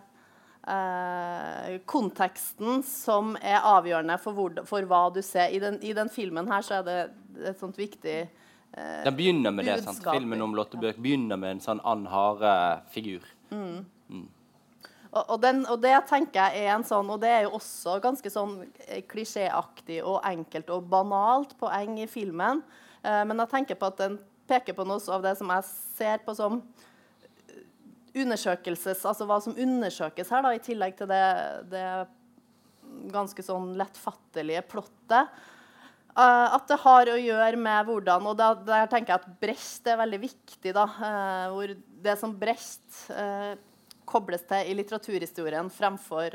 eh, 0.66 1.76
konteksten 1.88 2.82
som 2.86 3.36
er 3.40 3.62
avgjørende 3.62 4.18
for, 4.20 4.36
hvor, 4.36 4.60
for 4.68 4.88
hva 4.90 5.06
du 5.14 5.22
ser. 5.24 5.54
I 5.54 5.62
den, 5.62 5.78
I 5.80 5.94
den, 5.96 6.12
filmen 6.12 6.50
her 6.50 6.66
så 6.66 6.80
er 6.80 6.86
det 6.86 6.98
et 7.52 7.60
sånt 7.60 7.78
viktig 7.78 8.16
eh, 8.26 9.02
Den 9.06 9.16
begynner 9.16 9.54
med 9.54 9.68
det, 9.68 9.80
sant? 9.86 10.04
Filmen 10.04 10.42
om 10.44 10.56
Lotte 10.58 10.80
Bøk 10.80 11.00
begynner 11.00 11.40
med 11.40 11.56
en 11.56 11.64
sånn 11.64 11.82
and-hare-figur. 11.84 13.24
Mm. 13.54 13.86
Mm. 14.10 14.26
Og, 15.16 15.38
den, 15.40 15.62
og, 15.70 15.80
det 15.82 15.94
tenker 16.10 16.50
jeg 16.50 16.66
er 16.66 16.74
en 16.74 16.84
sånn 16.86 17.08
Og 17.12 17.20
det 17.22 17.30
er 17.32 17.44
jo 17.46 17.54
også 17.58 17.96
ganske 18.04 18.30
sånn 18.32 18.58
eh, 18.86 19.02
klisjéaktig 19.08 20.02
og 20.04 20.20
enkelt 20.26 20.72
og 20.74 20.88
banalt 20.90 21.54
poeng 21.60 21.96
i 22.02 22.08
filmen. 22.10 22.62
Eh, 23.02 23.22
men 23.28 23.40
jeg 23.44 23.52
tenker 23.52 23.80
på 23.80 23.90
at 23.92 24.02
den 24.02 24.18
peker 24.46 24.76
på 24.76 24.86
noe 24.86 25.00
av 25.12 25.24
det 25.24 25.34
som 25.38 25.50
jeg 25.50 25.66
ser 25.96 26.22
på 26.26 26.34
som 26.38 26.60
undersøkelses, 28.16 29.02
altså 29.04 29.26
hva 29.28 29.36
som 29.44 29.56
undersøkes 29.60 30.30
her, 30.32 30.44
da, 30.44 30.54
i 30.56 30.62
tillegg 30.62 30.94
til 30.96 31.10
det, 31.10 31.24
det 31.72 31.84
ganske 33.12 33.44
sånn 33.44 33.74
lettfattelige 33.76 34.64
plottet. 34.70 35.36
Uh, 36.16 36.48
at 36.56 36.64
det 36.70 36.78
har 36.80 37.10
å 37.12 37.18
gjøre 37.20 37.58
med 37.60 37.88
hvordan 37.90 38.24
Og 38.24 38.38
da, 38.38 38.46
der 38.56 38.86
tenker 38.88 39.12
jeg 39.12 39.20
at 39.20 39.40
Brecht 39.42 39.88
er 39.90 39.98
veldig 40.00 40.20
viktig. 40.22 40.72
da, 40.72 40.86
uh, 40.88 41.52
hvor 41.52 41.74
Det 41.76 42.14
som 42.16 42.32
Brecht 42.40 43.02
uh, 43.12 43.52
kobles 44.06 44.46
til 44.48 44.70
i 44.70 44.76
litteraturhistorien 44.78 45.68
fremfor, 45.72 46.34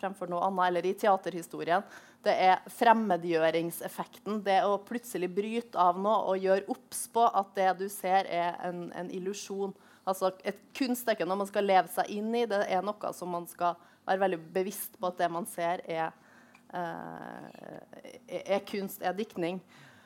fremfor, 0.00 0.30
noe 0.30 0.46
annet, 0.46 0.64
eller 0.68 0.88
i 0.88 0.94
teaterhistorien, 0.98 1.84
det 2.24 2.32
er 2.36 2.64
fremmedgjøringseffekten. 2.76 4.42
Det 4.44 4.58
å 4.68 4.76
plutselig 4.84 5.30
bryte 5.32 5.80
av 5.80 5.98
noe 6.00 6.32
og 6.32 6.42
gjøre 6.42 6.68
obs 6.72 7.06
på 7.12 7.24
at 7.24 7.54
det 7.56 7.70
du 7.80 7.86
ser, 7.92 8.28
er 8.28 8.58
en, 8.66 8.90
en 8.96 9.12
illusjon. 9.14 9.72
Altså 10.08 10.32
Et 10.44 10.58
kunststykke 10.76 11.26
når 11.28 11.40
man 11.42 11.48
skal 11.48 11.68
leve 11.68 11.92
seg 11.92 12.10
inn 12.12 12.32
i, 12.34 12.46
det 12.48 12.64
er 12.68 12.84
noe 12.84 13.12
som 13.16 13.32
man 13.32 13.48
skal 13.48 13.78
være 14.06 14.24
veldig 14.24 14.40
bevisst 14.52 14.98
på 15.00 15.08
at 15.08 15.20
det 15.20 15.30
man 15.32 15.46
ser, 15.48 15.84
er, 15.88 16.12
uh, 16.74 17.48
er 18.28 18.64
kunst, 18.68 19.02
er 19.02 19.16
diktning. 19.16 19.60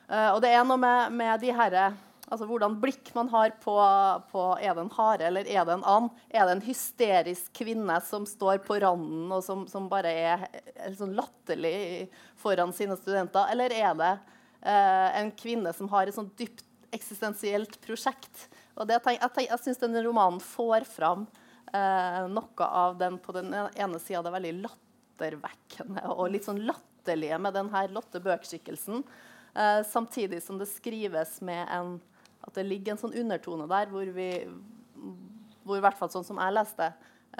Uh, 0.07 0.35
og 0.35 0.43
det 0.45 0.53
er 0.53 0.63
noe 0.67 0.79
med, 0.79 1.15
med 1.15 1.41
de 1.43 1.51
herre 1.55 1.89
Altså 2.25 2.47
hvordan 2.49 2.79
blikk 2.81 3.11
man 3.13 3.29
har 3.29 3.53
på, 3.61 3.75
på, 4.31 4.43
Er 4.57 4.73
det 4.73 4.85
en 4.85 4.93
hare 4.97 5.27
eller 5.29 5.45
er 5.45 5.65
det 5.67 5.75
en 5.75 5.85
and? 5.85 6.09
Er 6.33 6.47
det 6.47 6.55
en 6.55 6.65
hysterisk 6.65 7.51
kvinne 7.61 7.99
som 8.07 8.25
står 8.29 8.63
på 8.65 8.79
randen 8.81 9.29
og 9.35 9.43
som, 9.45 9.67
som 9.69 9.89
bare 9.91 10.09
er, 10.09 10.47
sånn 10.97 11.13
latterlig 11.17 12.09
foran 12.41 12.73
sine 12.73 12.97
studenter? 12.97 13.45
Eller 13.53 13.75
er 13.75 13.93
det 13.99 14.13
uh, 14.65 15.09
en 15.21 15.29
kvinne 15.37 15.73
som 15.77 15.91
har 15.93 16.09
et 16.09 16.17
sånn 16.17 16.33
dypt 16.39 16.65
eksistensielt 16.95 17.77
prosjekt 17.83 18.47
og 18.75 18.89
det, 18.89 18.99
jeg, 18.99 19.19
jeg, 19.21 19.47
jeg 19.47 19.61
syns 19.63 19.79
denne 19.81 20.03
romanen 20.03 20.41
får 20.43 20.85
fram 20.89 21.23
eh, 21.71 22.23
noe 22.31 22.67
av 22.67 22.97
den 22.99 23.19
på 23.23 23.35
den 23.35 23.53
ene 23.55 24.01
sida 24.03 24.23
det 24.23 24.31
er 24.31 24.37
veldig 24.37 24.55
lattervekkende 24.65 26.03
og 26.11 26.27
litt 26.33 26.47
sånn 26.47 26.63
latterlige 26.67 27.39
med 27.39 27.55
denne 27.55 27.85
Lotte 27.95 28.19
Bøch-skikkelsen. 28.23 29.05
Eh, 29.55 29.79
samtidig 29.87 30.41
som 30.43 30.59
det 30.59 30.67
skrives 30.71 31.39
med 31.45 31.63
en 31.71 31.95
At 32.45 32.57
det 32.57 32.65
ligger 32.67 32.93
en 32.93 33.01
sånn 33.01 33.17
undertone 33.17 33.67
der 33.69 33.91
hvor 33.91 34.09
vi 34.15 34.29
hvor 35.65 35.79
i 35.79 35.83
hvert 35.83 35.97
fall 35.97 36.11
sånn 36.13 36.25
som 36.27 36.37
jeg 36.37 36.53
leste, 36.53 36.91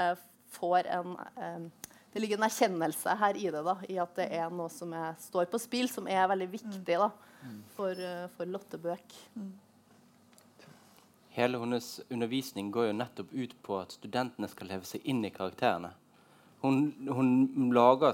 eh, 0.02 0.16
får 0.58 0.90
en 0.98 1.18
eh, 1.38 1.68
det 2.16 2.22
ligger 2.24 2.40
en 2.40 2.46
erkjennelse 2.48 3.14
her 3.20 3.36
i 3.36 3.50
det, 3.52 3.62
da, 3.68 3.74
i 3.92 3.98
at 4.00 4.14
det 4.16 4.30
er 4.38 4.48
noe 4.48 4.72
som 4.72 4.94
er, 4.96 5.18
står 5.20 5.50
på 5.52 5.60
spill, 5.60 5.90
som 5.92 6.06
er 6.08 6.30
veldig 6.32 6.46
viktig 6.48 6.96
da, 7.02 7.10
for, 7.76 7.92
eh, 7.92 8.30
for 8.38 8.48
Lotte 8.48 8.80
Bøk. 8.80 9.18
Mm. 9.36 9.50
Hele 11.36 11.60
hennes 11.60 11.90
undervisning 12.08 12.70
går 12.72 12.88
jo 12.88 12.96
nettopp 13.02 13.34
ut 13.36 13.56
på 13.68 13.82
at 13.82 13.98
studentene 13.98 14.48
skal 14.48 14.72
leve 14.72 14.88
seg 14.88 15.04
inn 15.04 15.20
i 15.28 15.34
karakterene. 15.36 15.92
Hun, 16.64 16.80
hun, 17.04 17.34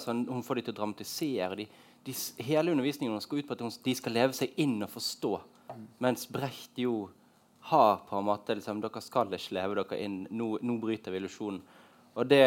sånn, 0.02 0.26
hun 0.26 0.42
får 0.48 0.58
de 0.58 0.66
til 0.66 0.74
å 0.74 0.80
dramatisere. 0.80 1.60
De, 1.62 1.68
de, 2.08 2.16
hele 2.42 2.74
undervisningen 2.74 3.14
hennes 3.14 3.30
går 3.30 3.44
ut 3.44 3.52
på 3.52 3.60
at 3.60 3.62
hun, 3.62 3.76
de 3.86 3.96
skal 4.02 4.18
leve 4.18 4.34
seg 4.34 4.58
inn 4.66 4.80
og 4.82 4.90
forstå. 4.96 5.36
Mens 5.98 6.28
Brecht 6.30 6.80
jo 6.80 7.10
har 7.72 8.02
på 8.10 8.18
en 8.18 8.26
måte 8.26 8.56
liksom, 8.58 8.82
Dere 8.82 9.02
skal 9.04 9.34
ikke 9.34 9.56
leve 9.58 9.78
dere 9.82 10.02
inn. 10.02 10.26
Nå, 10.30 10.56
nå 10.62 10.78
bryter 10.82 11.14
vi 11.14 11.22
illusjonen. 11.22 11.62
Og 12.20 12.28
det 12.28 12.44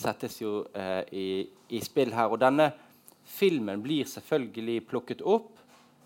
settes 0.00 0.38
jo 0.40 0.62
eh, 0.72 1.02
i, 1.12 1.26
i, 1.68 1.80
spill 1.84 2.14
her. 2.16 2.32
Og 2.32 2.40
denne 2.40 2.70
filmen 3.28 3.82
blir 3.84 4.08
selvfølgelig 4.08 4.86
plukket 4.88 5.20
opp 5.22 5.58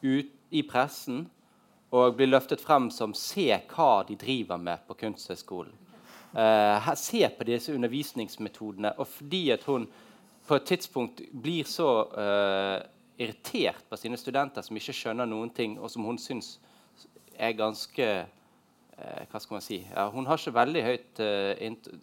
ut 0.02 0.32
i 0.50 0.62
pressen 0.66 1.26
og 1.94 2.16
blir 2.18 2.32
løftet 2.32 2.60
frem 2.60 2.90
som 2.90 3.14
'se 3.14 3.46
hva 3.70 4.02
de 4.08 4.16
driver 4.18 4.58
med 4.58 4.82
på 4.88 4.94
Kunsthøgskolen'. 4.94 5.76
Eh, 6.34 6.94
se 6.94 7.28
på 7.28 7.44
disse 7.44 7.74
undervisningsmetodene. 7.74 8.98
Og 8.98 9.06
fordi 9.06 9.50
at 9.50 9.64
hun 9.64 9.86
på 10.46 10.54
et 10.54 10.64
tidspunkt 10.64 11.20
blir 11.42 11.64
så 11.64 11.88
uh, 12.14 12.86
irritert 13.18 13.84
på 13.88 13.98
sine 14.00 14.18
studenter 14.20 14.64
som 14.64 14.76
ikke 14.76 14.94
skjønner 14.96 15.28
noen 15.28 15.52
ting, 15.54 15.78
og 15.80 15.90
som 15.92 16.04
hun 16.04 16.18
syns 16.20 16.56
er 17.36 17.56
ganske 17.56 18.06
eh, 18.06 19.22
Hva 19.30 19.40
skal 19.40 19.58
man 19.58 19.64
si? 19.64 19.82
Ja, 19.84 20.08
hun 20.12 20.26
har 20.28 20.40
ikke 20.40 20.56
veldig 20.56 20.82
høyt 20.84 21.22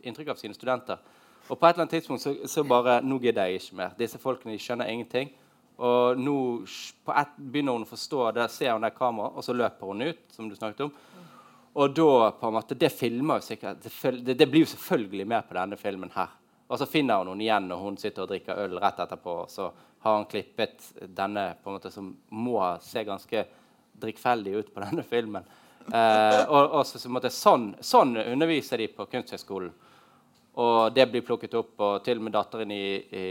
inntrykk 0.06 0.34
av 0.34 0.42
sine 0.42 0.58
studenter. 0.58 1.02
Og 1.50 1.60
på 1.60 1.66
et 1.68 1.74
eller 1.74 1.84
annet 1.84 1.96
tidspunkt 1.98 2.24
så, 2.24 2.36
så 2.48 2.64
bare 2.64 3.02
Nå 3.04 3.18
gidder 3.22 3.50
jeg 3.50 3.62
ikke 3.62 3.80
mer. 3.82 3.96
Disse 4.00 4.22
folkene 4.22 4.60
skjønner 4.62 4.92
ingenting. 4.92 5.34
Og 5.84 6.20
nå 6.20 6.36
ett 7.18 7.34
begynner 7.38 7.76
hun 7.76 7.86
å 7.88 7.90
forstå 7.90 8.28
det, 8.38 8.46
ser 8.54 8.76
hun 8.76 8.86
det 8.86 8.94
kameraet, 8.96 9.34
og 9.34 9.46
så 9.46 9.56
løper 9.58 9.90
hun 9.90 10.06
ut. 10.06 10.22
som 10.32 10.50
du 10.50 10.56
snakket 10.56 10.86
om. 10.86 10.94
Og 11.74 11.96
da 11.98 12.32
på 12.38 12.48
en 12.48 12.54
måte, 12.54 12.76
Det 12.76 12.92
filmer 12.92 13.42
jo 13.42 13.42
sikkert, 13.42 13.82
det, 13.82 14.38
det, 14.38 14.50
blir 14.50 14.62
jo 14.62 14.72
selvfølgelig 14.76 15.28
med 15.28 15.48
på 15.48 15.54
denne 15.58 15.78
filmen 15.78 16.12
her. 16.14 16.30
Og 16.74 16.80
så 16.82 16.88
finner 16.90 17.22
hun 17.22 17.36
henne 17.36 17.46
igjen 17.46 17.68
når 17.70 17.82
hun 17.84 17.98
sitter 18.02 18.24
og 18.24 18.32
drikker 18.32 18.64
øl 18.64 18.80
rett 18.82 19.02
etterpå. 19.04 19.36
Så 19.52 19.68
har 20.04 20.16
han 20.16 20.26
klippet 20.26 20.88
denne 21.06 21.52
på 21.62 21.70
en 21.70 21.76
måte 21.78 21.92
som 21.94 22.08
må 22.34 22.58
se 22.82 23.04
ganske 23.06 23.44
drikkfeldig 24.02 24.56
ut 24.56 24.72
på 24.74 24.82
denne 24.88 25.06
filmen. 25.06 25.46
Eh, 25.94 26.40
og, 26.48 26.80
og 26.80 26.82
så, 26.90 26.98
så 26.98 27.12
måtte, 27.14 27.30
sånn, 27.30 27.76
sånn, 27.78 28.16
underviser 28.24 28.82
de 28.82 28.88
på 28.90 29.06
Kunsthøgskolen. 29.12 29.70
Og 30.64 30.96
det 30.98 31.06
blir 31.12 31.26
plukket 31.26 31.54
opp, 31.62 31.76
og 31.78 32.02
til 32.06 32.18
og 32.18 32.26
med 32.26 32.34
datteren 32.34 32.74
i, 32.74 32.86
i 33.06 33.28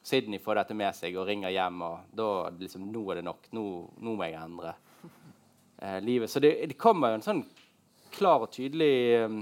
Sydney 0.00 0.40
får 0.40 0.62
dette 0.62 0.78
med 0.80 0.96
seg 0.96 1.16
og 1.20 1.28
ringer 1.28 1.52
hjem. 1.52 1.80
og 1.82 2.16
da 2.16 2.30
liksom, 2.56 2.88
Nå 2.92 3.04
er 3.10 3.20
det 3.20 3.26
nok. 3.28 3.52
Nå, 3.52 3.66
nå 4.00 4.16
må 4.16 4.30
jeg 4.30 4.40
endre 4.40 4.72
eh, 5.04 6.00
livet. 6.00 6.32
Så 6.32 6.40
det, 6.40 6.56
det, 6.72 6.80
kommer 6.80 7.12
jo 7.12 7.20
en 7.20 7.28
sånn 7.28 7.44
klar 8.16 8.44
og 8.46 8.52
tydelig 8.54 9.24
um, 9.28 9.40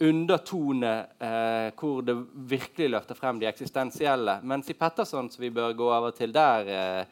undertone 0.00 0.92
eh, 1.20 1.72
hvor 1.78 2.02
det 2.04 2.16
virkelig 2.34 2.90
løfter 2.90 3.14
frem 3.16 3.40
de 3.40 3.48
eksistensielle. 3.48 4.40
Mens 4.42 4.68
i 4.70 4.76
Petterson, 4.76 5.30
som 5.30 5.42
vi 5.42 5.50
bør 5.50 5.72
gå 5.76 5.88
over 5.92 6.10
til, 6.16 6.34
der 6.34 6.68
eh, 6.68 7.06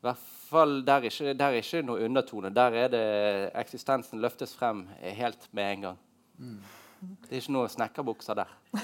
hvert 0.00 0.18
fall, 0.50 0.86
der 0.86 0.92
er 0.92 1.02
ikke, 1.10 1.34
der 1.34 1.44
er 1.44 1.50
ikke 1.60 1.82
noe 1.82 2.04
undertone. 2.04 2.54
Der 2.54 2.70
er 2.84 2.88
det 2.92 3.50
eksistensen 3.58 4.20
løftes 4.20 4.56
frem 4.56 4.88
helt 5.00 5.48
med 5.52 5.72
en 5.72 5.80
gang. 5.80 5.98
Mm. 6.38 6.60
Det 7.00 7.30
er 7.30 7.42
ikke 7.42 7.52
noe 7.54 7.68
snekkerbukser 7.70 8.34
der. 8.38 8.54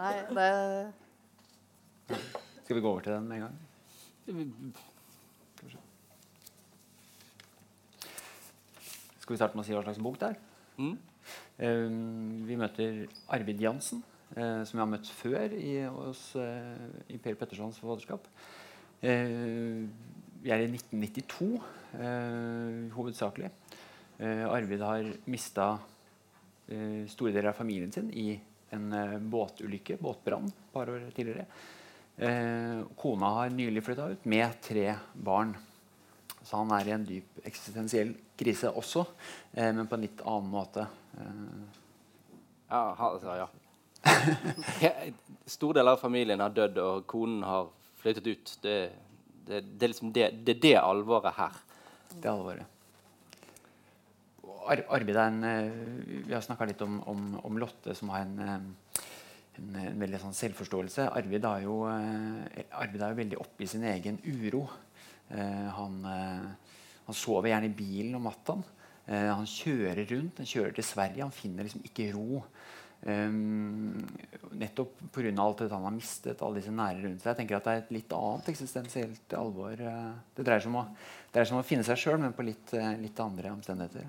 Nei, 0.00 0.14
det 0.30 0.46
Skal 2.64 2.76
vi 2.76 2.80
gå 2.80 2.88
over 2.88 3.00
til 3.00 3.12
den 3.12 3.28
med 3.28 3.36
en 3.36 3.42
gang? 3.48 3.56
Skal 9.30 9.36
vi 9.36 9.42
starte 9.44 9.54
med 9.54 9.62
å 9.62 9.66
si 9.68 9.74
hva 9.76 9.82
slags 9.84 9.98
bok 10.02 10.16
det 10.18 10.28
er? 10.32 10.38
Mm. 10.82 10.94
Uh, 11.62 11.90
vi 12.48 12.56
møter 12.58 12.96
Arvid 13.30 13.60
Jansen, 13.62 14.00
uh, 14.32 14.64
som 14.66 14.74
vi 14.74 14.80
har 14.82 14.88
møtt 14.90 15.10
før 15.14 15.54
i, 15.54 15.74
hos, 15.86 16.22
uh, 16.34 16.88
i 17.06 17.20
Per 17.22 17.38
Pettersons 17.38 17.78
forfatterskap. 17.78 18.26
vi 19.00 20.50
er 20.50 20.64
i 20.64 20.66
1992 20.66 21.48
hovedsakelig. 22.96 23.52
Arvid 24.50 24.82
har 24.82 25.14
mista 25.30 25.70
store 27.14 27.32
deler 27.32 27.52
av 27.52 27.58
familien 27.62 27.94
sin 27.94 28.10
i 28.10 28.34
en 28.74 28.90
båtulykke, 29.30 29.96
båtbrann, 30.02 30.50
et 30.50 30.74
par 30.74 30.90
år 30.90 31.06
tidligere. 31.14 31.46
Kona 32.98 33.34
har 33.38 33.54
nylig 33.54 33.86
flytta 33.86 34.10
ut 34.10 34.26
med 34.26 34.58
tre 34.66 34.90
barn. 35.14 35.54
Så 36.50 36.58
han 36.58 36.72
er 36.74 36.88
i 36.88 36.94
en 36.96 37.04
dyp 37.06 37.44
eksistensiell 37.46 38.08
krise 38.38 38.72
også, 38.74 39.04
eh, 39.54 39.68
men 39.70 39.86
på 39.86 39.94
en 39.94 40.02
litt 40.02 40.24
annen 40.26 40.50
måte. 40.50 40.88
Eh, 41.14 41.76
Ja, 42.70 42.94
altså, 42.94 43.34
ja. 43.34 43.46
Stor 45.56 45.74
del 45.74 45.88
av 45.90 45.96
familien 45.98 46.42
har 46.42 46.52
dødd, 46.54 46.76
og 46.78 47.06
konen 47.10 47.42
har 47.42 47.70
flyttet 47.98 48.26
ut. 48.26 48.52
Det, 48.62 48.74
det, 49.46 49.62
det, 49.64 49.82
er 49.82 49.90
liksom 49.90 50.12
det, 50.14 50.28
det 50.46 50.54
det 50.62 50.76
alvoret 50.78 51.34
her. 51.34 51.56
Det 52.12 52.28
er 52.28 52.30
alvoret. 52.30 52.76
Ar 54.70 54.84
Arvid 54.94 55.16
er 55.16 55.32
en 55.32 55.44
eh, 55.48 55.72
Vi 56.28 56.34
har 56.34 56.42
snakka 56.44 56.68
litt 56.68 56.82
om, 56.86 57.00
om, 57.10 57.24
om 57.42 57.58
Lotte, 57.58 57.94
som 57.98 58.12
har 58.14 58.22
en, 58.26 58.38
eh, 58.44 59.00
en, 59.58 59.78
en 59.82 60.02
veldig 60.04 60.22
sånn 60.22 60.38
selvforståelse. 60.38 61.08
Arvid 61.10 61.46
er, 61.50 61.64
jo, 61.66 61.80
eh, 61.90 62.62
Arvid 62.78 63.02
er 63.02 63.14
jo 63.14 63.20
veldig 63.24 63.42
oppe 63.42 63.66
i 63.66 63.70
sin 63.70 63.86
egen 63.90 64.22
uro. 64.26 64.66
Eh, 65.30 65.70
han, 65.76 66.04
eh, 66.04 66.76
han 67.06 67.14
sover 67.16 67.52
gjerne 67.52 67.70
i 67.70 67.74
bilen 67.76 68.18
om 68.18 68.28
natta. 68.28 68.58
Eh, 69.06 69.30
han 69.30 69.48
kjører 69.48 70.04
rundt, 70.10 70.42
han 70.42 70.50
kjører 70.52 70.76
til 70.76 70.86
Sverige. 70.86 71.24
Han 71.24 71.34
finner 71.34 71.66
liksom 71.66 71.84
ikke 71.86 72.12
ro. 72.16 72.44
Um, 73.00 73.96
nettopp 74.60 74.98
pga. 75.14 75.30
alt 75.40 75.62
dette 75.62 75.72
han 75.72 75.86
har 75.86 75.94
mistet, 75.94 76.42
alle 76.44 76.60
disse 76.60 76.74
nære 76.74 77.00
rundt 77.00 77.22
seg. 77.22 77.30
Jeg 77.30 77.38
tenker 77.38 77.56
at 77.56 77.64
Det 77.64 77.72
er 77.72 77.78
et 77.80 77.92
litt 77.96 78.12
annet 78.12 78.50
eksistensielt 78.52 79.36
alvor. 79.38 79.72
Det 80.36 80.44
dreier 80.44 80.60
seg 80.60 80.68
om 80.68 80.82
å, 80.82 80.86
seg 81.32 81.54
om 81.54 81.62
å 81.62 81.64
finne 81.64 81.86
seg 81.86 81.96
sjøl, 81.96 82.18
men 82.20 82.36
på 82.36 82.44
litt, 82.44 82.74
litt 83.00 83.22
andre 83.24 83.54
omstendigheter. 83.54 84.04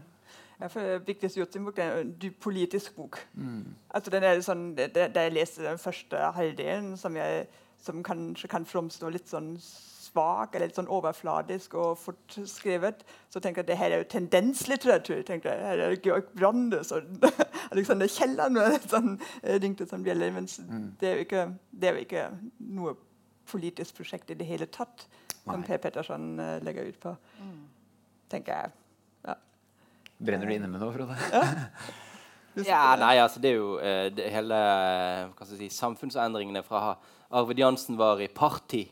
Ja, 0.59 0.67
for 0.67 0.99
Vigdis 1.07 1.37
Hjortsen-bok 1.39 1.79
er 1.79 2.01
en 2.01 2.11
dyp 2.19 2.35
politisk 2.43 2.97
bok. 2.99 3.21
Mm. 3.33 3.63
Altså, 3.89 4.11
den 4.11 4.27
er 4.27 4.43
sånn, 4.45 4.67
det, 4.75 4.91
det, 4.93 5.07
Da 5.15 5.23
jeg 5.23 5.37
leste 5.37 5.63
den 5.63 5.79
første 5.81 6.27
halvdelen, 6.35 6.97
som, 6.99 7.15
jeg, 7.15 7.47
som 7.79 8.03
kanskje 8.03 8.51
kan 8.51 8.67
framstå 8.67 9.09
litt 9.09 9.31
sånn 9.31 9.55
svak 10.11 10.55
eller 10.55 10.69
litt 10.69 10.77
sånn 10.77 10.89
overfladisk 10.91 11.75
og 11.79 11.95
fort 11.99 12.35
skrevet, 12.49 13.05
så 13.31 13.39
tenker 13.39 13.61
jeg 13.61 13.65
at 13.65 13.71
det 13.71 13.79
her 13.79 13.93
er 13.95 14.03
jo 14.03 14.09
tendenslitteratur. 14.11 15.21
tenker 15.27 15.53
jeg. 15.53 15.65
Her 15.65 15.83
er 15.85 15.95
det 15.95 16.01
Georg 16.03 16.27
Brandes 16.35 16.91
og 16.95 17.03
Alexander 17.71 18.11
Kielland 18.11 18.59
og 18.59 18.77
sånn, 18.91 19.15
eh, 19.43 19.59
ringte 19.61 19.87
som 19.87 20.03
bjeller. 20.03 20.33
Men 20.35 20.49
det, 20.99 21.07
er 21.07 21.15
jo 21.15 21.27
ikke, 21.27 21.47
det 21.71 21.89
er 21.89 21.97
jo 21.97 22.05
ikke 22.05 22.27
noe 22.75 22.95
politisk 23.51 23.99
prosjekt 23.99 24.31
i 24.31 24.37
det 24.39 24.47
hele 24.47 24.67
tatt 24.71 25.07
som 25.41 25.63
Per 25.65 25.81
Petterson 25.81 26.35
eh, 26.39 26.59
legger 26.63 26.91
ut 26.91 27.01
på, 27.01 27.15
tenker 28.31 28.53
jeg. 28.53 28.77
Ja. 29.25 29.35
Brenner 30.21 30.47
du 30.47 30.55
inne 30.55 30.69
med 30.69 30.83
noe, 30.83 30.93
Frode? 30.93 31.17
Ja, 32.67 32.83
nei, 33.01 33.15
altså 33.17 33.41
det 33.41 33.53
er 33.53 33.57
jo 33.57 33.73
eh, 33.79 34.07
det 34.13 34.29
hele 34.33 34.59
hva 35.31 35.47
skal 35.47 35.55
jeg 35.57 35.71
si, 35.71 35.79
samfunnsendringene 35.79 36.63
fra 36.67 36.97
Arvid 37.31 37.63
Jansen 37.63 37.97
var 37.99 38.21
i 38.21 38.27
parti, 38.27 38.83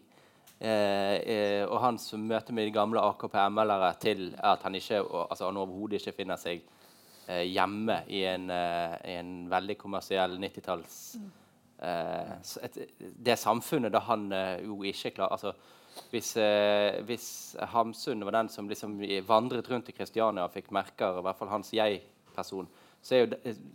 og 1.72 1.80
hans 1.86 2.10
møte 2.20 2.52
med 2.52 2.68
de 2.68 2.74
gamle 2.76 3.00
AKP-ML-ere 3.00 3.94
til 4.02 4.26
at 4.44 4.64
han 4.66 4.76
altså 4.76 5.46
han 5.48 5.58
overhodet 5.62 6.02
ikke 6.02 6.18
finner 6.18 6.36
seg 6.42 6.62
eh, 7.30 7.46
hjemme 7.48 8.02
i 8.12 8.26
en, 8.28 8.50
eh, 8.52 8.98
en 9.16 9.30
veldig 9.52 9.78
kommersiell 9.80 10.36
90-talls 10.42 10.98
eh, 11.80 12.34
s- 12.44 12.60
Det 13.00 13.38
samfunnet 13.40 13.94
da 13.96 14.00
han 14.10 14.32
eh, 14.36 14.58
jo 14.66 14.82
ikke 14.84 15.12
klar 15.16 15.32
altså, 15.32 15.54
hvis, 16.12 16.34
eh, 16.38 17.00
hvis 17.08 17.56
Hamsun 17.72 18.24
var 18.28 18.32
den 18.42 18.50
som 18.50 18.68
liksom 18.70 19.00
vandret 19.28 19.68
rundt 19.72 19.90
i 19.90 19.96
Kristiania 19.96 20.44
og 20.46 20.52
fikk 20.54 20.72
merker, 20.76 21.20
i 21.20 21.24
hvert 21.26 21.40
fall 21.40 21.50
hans 21.56 21.72
jeg-person, 21.74 22.68
så 23.02 23.22
jo, 23.22 23.28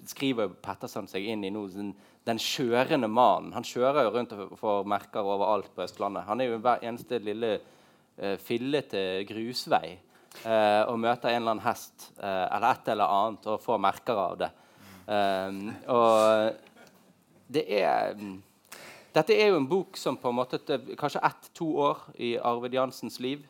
skriver 0.09 0.53
Petterson 0.63 1.09
seg 1.09 1.27
inn 1.33 1.45
i 1.47 1.53
noe, 1.53 1.71
den, 1.73 1.93
den 2.29 2.41
kjørende 2.41 3.09
mannen. 3.09 3.55
Han 3.57 3.67
kjører 3.67 4.07
jo 4.07 4.15
rundt 4.15 4.35
og 4.37 4.57
får 4.61 4.91
merker 4.91 5.25
overalt 5.25 5.71
på 5.75 5.85
Østlandet. 5.87 6.27
Han 6.29 6.43
er 6.43 6.51
jo 6.51 6.61
hver 6.65 6.85
eneste 6.85 7.21
lille 7.25 7.55
uh, 7.59 8.35
fillete 8.45 9.25
grusvei 9.29 9.95
uh, 10.45 10.85
og 10.91 10.99
møter 11.01 11.33
en 11.33 11.41
eller 11.41 11.55
annen 11.55 11.65
hest 11.65 12.11
uh, 12.21 12.47
eller 12.51 12.69
et 12.71 12.93
eller 12.95 13.17
annet 13.19 13.49
og 13.55 13.63
får 13.65 13.81
merker 13.87 14.21
av 14.27 14.37
det. 14.45 14.51
Um, 15.05 15.67
og 15.93 16.55
det 17.53 17.65
er 17.77 18.15
Dette 19.15 19.35
er 19.37 19.53
jo 19.53 19.59
en 19.61 19.69
bok 19.69 19.99
som 20.01 20.17
på 20.17 20.31
en 20.33 20.39
måte 20.39 20.59
Kanskje 20.99 21.21
ett-to 21.23 21.67
år 21.79 22.01
i 22.19 22.33
Arvid 22.41 22.75
Jansens 22.75 23.21
liv. 23.23 23.45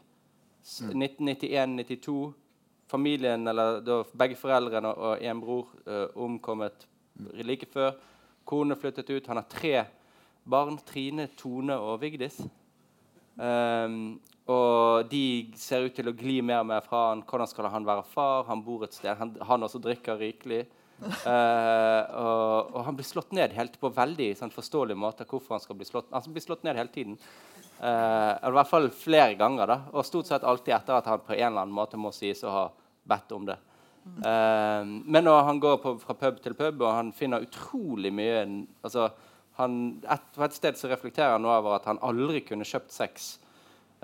1991-92. 0.65 2.33
Familien, 2.91 3.47
eller 3.49 3.81
da, 3.85 4.03
begge 4.17 4.37
foreldrene 4.39 4.91
og 4.93 5.23
en 5.25 5.41
bror, 5.41 5.71
uh, 5.89 6.07
omkommet 6.21 6.87
like 7.45 7.69
før. 7.73 7.95
Kone 8.45 8.77
flyttet 8.77 9.11
ut. 9.11 9.27
Han 9.31 9.41
har 9.41 9.49
tre 9.49 9.75
barn. 10.45 10.79
Trine, 10.87 11.29
Tone 11.39 11.77
og 11.81 12.01
Vigdis. 12.03 12.43
Um, 13.35 14.21
og 14.47 15.09
de 15.11 15.51
ser 15.57 15.87
ut 15.87 15.95
til 15.97 16.11
å 16.11 16.15
gli 16.17 16.39
mer 16.45 16.61
og 16.63 16.69
mer 16.69 16.85
fra 16.85 17.09
han. 17.11 17.25
Hvordan 17.25 17.49
skal 17.51 17.71
han 17.73 17.87
være 17.89 18.05
far? 18.13 18.45
Han 18.51 18.63
bor 18.67 18.85
et 18.85 18.97
sted. 18.97 19.15
Han, 19.19 19.33
han 19.41 19.65
også 19.65 19.81
drikker 19.83 20.21
rikelig. 20.21 20.67
Uh, 21.05 22.03
og, 22.15 22.75
og 22.77 22.85
han 22.87 22.97
blir 22.97 23.07
slått 23.09 23.33
ned 23.35 23.57
helt 23.57 23.75
på 23.81 23.91
veldig 23.93 24.29
sånn, 24.39 24.53
forståelig 24.55 24.97
måte. 24.97 25.27
hvorfor 25.29 25.57
Han 25.57 25.65
skal 25.65 25.79
bli 25.81 25.89
slått 25.89 26.13
Han 26.15 26.37
blir 26.37 26.45
slått 26.45 26.65
ned 26.67 26.79
hele 26.79 26.93
tiden. 26.93 27.19
Eh, 27.81 28.33
eller 28.39 28.55
i 28.55 28.59
hvert 28.61 28.71
fall 28.71 28.89
flere 28.91 29.35
ganger. 29.35 29.67
da 29.67 29.79
Og 29.93 30.07
stort 30.07 30.31
sett 30.31 30.45
alltid 30.45 30.75
etter 30.75 30.99
at 30.99 31.07
han 31.11 31.23
på 31.27 31.35
en 31.35 31.47
eller 31.47 31.65
annen 31.67 31.75
måte 31.75 32.01
må 32.01 32.13
sies 32.15 32.45
å 32.45 32.53
ha 32.55 32.65
bedt 33.05 33.33
om 33.37 33.47
det. 33.47 33.57
Eh, 34.05 34.83
men 34.85 35.25
når 35.25 35.43
han 35.49 35.61
går 35.61 35.79
på, 35.83 35.95
fra 35.99 36.15
pub 36.15 36.41
til 36.43 36.55
pub, 36.55 36.83
og 36.83 36.93
han 36.93 37.13
finner 37.13 37.45
utrolig 37.45 38.13
mye 38.13 38.43
altså, 38.83 39.09
han, 39.57 40.03
et, 40.11 40.27
På 40.35 40.45
et 40.45 40.57
sted 40.57 40.77
så 40.77 40.91
reflekterer 40.91 41.37
han 41.37 41.47
over 41.47 41.79
at 41.79 41.87
han 41.89 42.03
aldri 42.03 42.43
kunne 42.45 42.67
kjøpt 42.69 42.93
sex. 42.93 43.39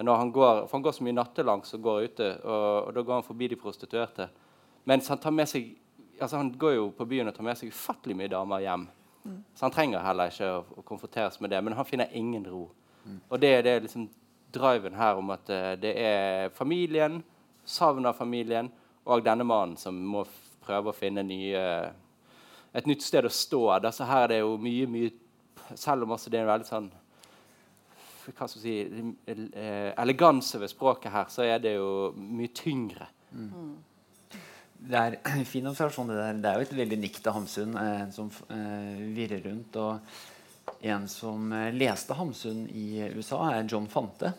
Når 0.00 0.16
han 0.16 0.30
går, 0.33 0.62
for 0.64 0.78
han 0.78 0.85
går 0.87 0.94
så 0.96 1.04
mye 1.04 1.18
nattelangs 1.18 1.74
og 1.76 1.83
går 1.85 2.06
ute, 2.09 2.28
og, 2.44 2.87
og 2.87 2.94
da 2.96 3.02
går 3.02 3.18
han 3.18 3.26
forbi 3.26 3.50
de 3.52 3.59
prostituerte. 3.61 4.30
Mens 4.88 5.11
han 5.12 5.20
tar 5.20 5.35
med 5.35 5.48
seg 5.48 5.76
altså 6.20 6.37
Han 6.37 6.50
går 6.52 6.74
jo 6.74 6.88
på 6.92 7.04
byen 7.09 7.30
og 7.30 7.35
tar 7.35 7.44
med 7.46 7.56
seg 7.56 7.70
ufattelig 7.72 8.12
mye 8.16 8.28
damer 8.28 8.61
hjem. 8.61 8.83
Så 9.54 9.64
han 9.64 9.72
trenger 9.72 10.02
heller 10.04 10.33
ikke 10.33 10.48
å, 10.52 10.61
å 10.76 10.85
konfronteres 10.85 11.38
med 11.40 11.52
det. 11.52 11.61
Men 11.64 11.76
han 11.78 11.88
finner 11.88 12.12
ingen 12.16 12.44
ro. 12.48 12.66
Og 13.28 13.40
det 13.40 13.52
er 13.58 13.84
liksom 13.84 14.08
driven 14.52 14.94
her 14.98 15.18
om 15.20 15.30
at 15.34 15.50
eh, 15.50 15.72
det 15.80 15.94
er 15.96 16.54
familien, 16.54 17.20
savner 17.64 18.10
av 18.10 18.18
familien, 18.18 18.70
og 19.06 19.24
denne 19.24 19.46
mannen 19.46 19.76
som 19.80 19.94
må 19.94 20.24
prøve 20.64 20.90
å 20.90 20.96
finne 20.96 21.22
nye, 21.24 21.62
et 22.76 22.86
nytt 22.86 23.02
sted 23.02 23.26
å 23.26 23.32
stå. 23.32 23.62
Da, 23.82 23.92
så 23.94 24.06
her 24.08 24.26
er 24.26 24.34
det 24.34 24.40
jo 24.42 24.56
mye, 24.60 24.86
mye 24.90 25.16
Selv 25.78 26.02
om 26.02 26.16
også 26.16 26.32
det 26.32 26.40
er 26.40 26.42
en 26.42 26.48
veldig 26.50 26.66
sånn 26.66 26.86
hva 28.30 28.46
skal 28.48 28.62
vi 28.62 28.72
si, 28.72 29.12
eh, 29.30 29.92
eleganse 29.98 30.58
ved 30.60 30.70
språket 30.70 31.12
her, 31.12 31.28
så 31.30 31.42
er 31.46 31.62
det 31.62 31.76
jo 31.76 32.10
mye 32.16 32.50
tyngre. 32.54 33.06
Det 34.80 34.98
er 34.98 35.16
en 35.18 35.44
fin 35.52 35.66
observasjon. 35.66 36.08
Det 36.08 36.16
der. 36.16 36.40
Det 36.40 36.50
er 36.50 36.58
jo 36.58 36.66
et 36.66 36.76
veldig 36.76 36.98
nikt 37.00 37.26
av 37.26 37.38
Hamsun 37.38 37.76
eh, 37.76 38.04
som 38.14 38.30
eh, 38.50 39.00
virrer 39.16 39.42
rundt. 39.48 39.76
Og 39.76 39.98
en 40.80 41.08
som 41.08 41.52
eh, 41.52 41.72
leste 41.74 42.16
Hamsun 42.16 42.64
i 42.72 43.02
USA, 43.16 43.42
er 43.52 43.68
John 43.68 43.88
Fante. 43.90 44.32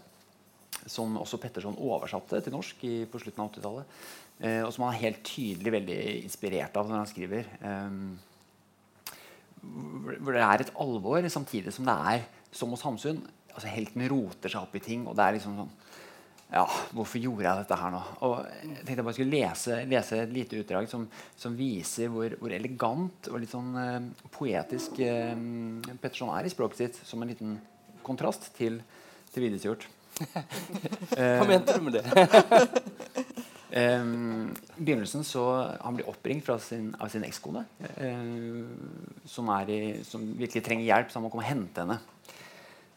Som 0.89 1.19
også 1.21 1.38
Petterson 1.38 1.77
oversatte 1.77 2.39
til 2.41 2.56
norsk 2.56 2.84
i, 2.88 2.95
på 3.06 3.19
slutten 3.21 3.43
av 3.43 3.51
80-tallet. 3.51 3.86
Eh, 4.41 4.62
og 4.65 4.71
som 4.73 4.88
han 4.88 4.95
er 4.95 5.04
helt 5.04 5.23
tydelig 5.27 5.75
veldig 5.77 5.99
inspirert 6.23 6.77
av 6.80 6.89
når 6.89 7.04
han 7.04 7.12
skriver. 7.12 7.51
Eh, 7.62 7.91
hvor 9.62 10.34
det 10.34 10.41
er 10.41 10.63
et 10.63 10.73
alvor, 10.82 11.30
samtidig 11.30 11.73
som 11.75 11.86
det 11.86 11.97
er, 12.13 12.25
som 12.51 12.73
hos 12.73 12.84
Hamsun, 12.88 13.21
altså 13.51 13.69
helten 13.69 14.08
roter 14.10 14.49
seg 14.49 14.63
opp 14.63 14.75
i 14.80 14.84
ting. 14.84 15.06
Og 15.06 15.13
det 15.17 15.27
er 15.27 15.38
liksom 15.38 15.60
sånn 15.60 15.75
ja, 16.52 16.66
hvorfor 16.92 17.22
gjorde 17.24 17.46
jeg 17.46 17.62
dette 17.62 17.78
her 17.80 17.94
nå? 17.94 18.00
Og 18.28 18.34
jeg 18.44 18.74
tenkte 18.82 18.98
jeg 19.00 19.06
bare 19.08 19.16
skulle 19.18 19.36
lese, 19.38 19.78
lese 19.88 20.18
et 20.26 20.34
lite 20.36 20.60
utdrag 20.60 20.90
som, 20.92 21.06
som 21.40 21.56
viser 21.56 22.10
hvor, 22.12 22.34
hvor 22.42 22.52
elegant 22.56 23.30
og 23.32 23.40
litt 23.40 23.54
sånn 23.54 23.72
eh, 23.80 24.00
poetisk 24.36 25.00
eh, 25.06 25.32
Petterson 26.02 26.34
er 26.36 26.50
i 26.50 26.52
språket 26.52 26.82
sitt, 26.84 27.00
som 27.08 27.23
en 27.23 27.32
liten 27.32 27.56
kontrast 28.04 28.50
til, 28.58 28.82
til 29.32 29.46
Videsjord. 29.48 29.88
Hva 31.15 31.46
mente 31.48 31.78
du 31.78 31.86
med 31.88 31.96
det? 31.98 32.04
Um, 33.71 34.52
I 34.78 34.84
begynnelsen 34.84 35.23
så 35.23 35.46
Han 35.80 35.96
blir 35.96 36.10
oppringt 36.12 36.44
fra 36.46 36.58
sin, 36.60 36.90
av 37.00 37.08
sin 37.13 37.23
ekskone, 37.23 37.63
eh, 37.96 39.23
som, 39.32 39.48
er 39.56 39.71
i- 39.71 40.04
som 40.04 40.25
virkelig 40.36 40.65
trenger 40.67 40.90
hjelp, 40.90 41.08
så 41.13 41.19
han 41.21 41.25
må 41.25 41.32
komme 41.32 41.46
og 41.46 41.52
hente 41.54 41.86
henne. 41.86 42.00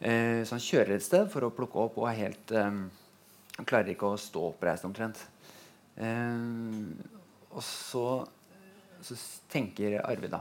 Eh, 0.00 0.42
så 0.42 0.56
han 0.58 0.64
kjører 0.66 0.96
et 0.98 1.06
sted 1.06 1.30
for 1.32 1.46
å 1.46 1.52
plukke 1.54 1.78
opp 1.86 2.00
og 2.02 2.10
er 2.10 2.18
helt 2.24 2.50
um, 2.58 2.82
Han 3.58 3.68
klarer 3.68 3.92
ikke 3.92 4.10
å 4.10 4.20
stå 4.20 4.48
oppreist 4.50 4.86
omtrent. 4.86 5.20
Eh, 5.96 6.40
og 7.54 7.62
så, 7.62 8.06
så 9.04 9.18
tenker 9.52 10.00
Arvid 10.02 10.32
da 10.34 10.40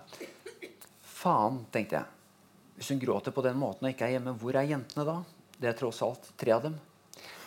Faen, 1.23 1.61
tenkte 1.71 1.99
jeg. 1.99 2.23
Hvis 2.75 2.89
hun 2.91 2.99
gråter 2.99 3.31
på 3.35 3.43
den 3.45 3.59
måten 3.59 3.85
og 3.85 3.93
ikke 3.93 4.09
er 4.09 4.17
hjemme, 4.17 4.33
hvor 4.41 4.57
er 4.59 4.67
jentene 4.67 5.05
da? 5.07 5.19
Det 5.55 5.69
er 5.69 5.77
tross 5.77 6.01
alt 6.03 6.25
tre 6.39 6.51
av 6.55 6.65
dem. 6.65 6.73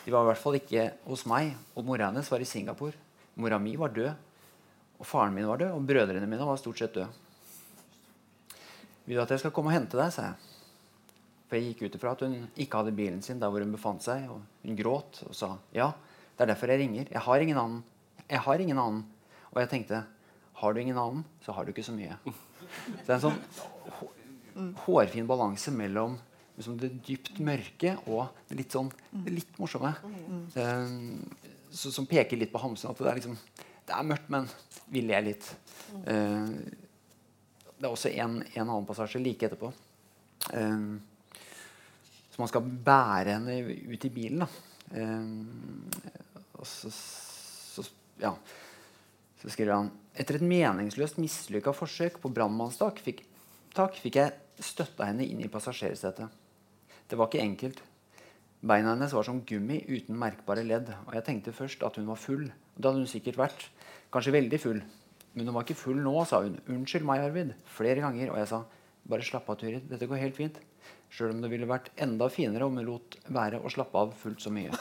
De 0.05 0.13
var 0.13 0.23
i 0.23 0.29
hvert 0.31 0.41
fall 0.41 0.55
ikke 0.57 0.85
hos 1.03 1.25
meg, 1.29 1.51
og 1.75 1.85
mora 1.85 2.07
hennes 2.07 2.31
var 2.31 2.41
i 2.41 2.47
Singapore. 2.47 2.95
Mora 3.37 3.59
mi 3.61 3.75
var 3.77 3.91
død. 3.93 4.23
Og 4.97 5.05
faren 5.05 5.35
min 5.35 5.45
var 5.45 5.59
død, 5.61 5.75
og 5.75 5.83
brødrene 5.85 6.29
mine 6.29 6.47
var 6.47 6.57
stort 6.57 6.79
sett 6.79 6.95
døde. 6.95 7.09
Vil 9.05 9.19
du 9.19 9.21
at 9.21 9.35
jeg 9.35 9.43
skal 9.43 9.53
komme 9.53 9.69
og 9.69 9.77
hente 9.77 9.99
deg, 9.99 10.09
sa 10.15 10.31
jeg. 10.31 10.55
For 11.47 11.59
jeg 11.59 11.69
gikk 11.69 11.85
ut 11.85 11.99
ifra 11.99 12.15
at 12.15 12.23
hun 12.25 12.39
ikke 12.59 12.81
hadde 12.81 12.95
bilen 12.97 13.21
sin 13.23 13.39
der 13.39 13.51
hvor 13.51 13.63
hun 13.63 13.75
befant 13.75 14.03
seg. 14.03 14.25
Og 14.31 14.41
hun 14.67 14.77
gråt 14.79 15.21
og 15.27 15.35
sa 15.37 15.55
ja, 15.75 15.91
det 16.37 16.45
er 16.45 16.51
derfor 16.51 16.69
jeg 16.69 16.83
ringer. 16.83 17.09
Jeg 17.09 17.23
har 17.25 17.41
ingen 17.41 17.57
annen. 17.57 17.81
Jeg 18.27 18.43
har 18.45 18.61
ingen 18.61 18.77
annen. 18.77 19.03
Og 19.53 19.61
jeg 19.63 19.71
tenkte 19.71 20.03
har 20.57 20.73
du 20.73 20.79
ingen 20.81 20.97
annen, 20.97 21.23
så 21.45 21.53
har 21.53 21.65
du 21.65 21.71
ikke 21.71 21.85
så 21.85 21.93
mye. 21.95 22.17
Så 22.25 23.03
det 23.05 23.11
er 23.11 23.17
en 23.17 23.25
sånn 23.27 24.73
hårfin 24.85 25.27
balanse 25.29 25.71
mellom 25.73 26.17
liksom 26.57 26.79
det 26.81 26.89
dypt 27.05 27.37
mørke 27.45 27.93
og 28.09 28.31
det 28.49 28.57
litt 28.57 28.73
sånn 28.73 28.89
det 29.11 29.33
litt 29.35 29.59
morsomme. 29.61 29.93
Eh, 30.57 30.95
så, 31.69 31.91
som 31.93 32.07
peker 32.09 32.39
litt 32.39 32.53
på 32.53 32.61
Hamsun. 32.63 32.91
At 32.91 33.03
det 33.03 33.11
er, 33.11 33.19
liksom, 33.19 33.37
det 33.85 33.93
er 33.93 34.07
mørkt, 34.09 34.31
men 34.33 34.49
vi 34.89 35.03
ler 35.05 35.25
litt. 35.27 35.51
Eh, 36.05 36.49
det 37.77 37.85
er 37.85 37.91
også 37.91 38.09
en, 38.09 38.39
en 38.41 38.65
annen 38.65 38.87
passasje 38.89 39.21
like 39.21 39.45
etterpå. 39.45 39.69
Um, 40.53 40.97
så 42.37 42.43
man 42.43 42.49
skal 42.51 42.65
bære 42.85 43.33
henne 43.33 43.53
ut 43.89 44.03
i 44.05 44.09
bilen. 44.13 44.43
Eh, 44.93 45.29
så, 46.61 46.91
så, 46.93 47.85
ja. 48.21 48.35
så, 49.41 49.49
skriver 49.49 49.73
han 49.73 49.89
etter 50.13 50.37
et 50.37 50.45
meningsløst 50.45 51.17
mislykka 51.17 51.73
forsøk 51.73 52.19
på 52.21 52.29
brannmannstak 52.33 53.01
fikk, 53.01 53.23
fikk 53.73 54.19
jeg 54.21 54.61
støtta 54.61 55.09
henne 55.09 55.25
inn 55.25 55.41
i 55.41 55.49
passasjersetet. 55.49 56.29
Det 57.09 57.17
var 57.17 57.31
ikke 57.31 57.41
enkelt. 57.41 57.81
Beina 58.61 58.93
hennes 58.93 59.17
var 59.17 59.25
som 59.25 59.41
gummi 59.41 59.81
uten 59.89 60.17
merkbare 60.21 60.65
ledd. 60.65 60.93
Og 61.07 61.17
jeg 61.17 61.25
tenkte 61.25 61.57
først 61.57 61.81
at 61.89 61.97
hun 61.97 62.09
var 62.09 62.21
full. 62.21 62.45
Det 62.77 62.85
hadde 62.85 63.01
hun 63.01 63.09
sikkert 63.09 63.41
vært. 63.41 63.67
Kanskje 64.13 64.37
veldig 64.37 64.61
full. 64.61 64.81
Men 65.33 65.49
hun 65.49 65.57
var 65.57 65.65
ikke 65.65 65.81
full 65.81 66.01
nå, 66.05 66.13
sa 66.25 66.43
hun. 66.45 66.61
'Unnskyld 66.65 67.05
meg, 67.05 67.25
Arvid.' 67.25 67.53
Flere 67.65 68.01
ganger. 68.05 68.29
Og 68.29 68.37
jeg 68.37 68.47
sa, 68.53 68.63
'Bare 69.09 69.25
slapp 69.25 69.49
av, 69.49 69.57
Turid. 69.57 69.89
Dette 69.89 70.05
går 70.05 70.21
helt 70.21 70.37
fint.' 70.37 70.61
Sjøl 71.13 71.31
om 71.31 71.41
det 71.41 71.49
ville 71.51 71.69
vært 71.69 71.89
enda 72.03 72.27
finere 72.31 72.67
om 72.67 72.75
vi 72.77 72.83
lot 72.85 73.15
være 73.33 73.61
å 73.63 73.71
slappe 73.71 73.99
av 73.99 74.11
fullt 74.19 74.43
så 74.43 74.51
mye. 74.53 74.73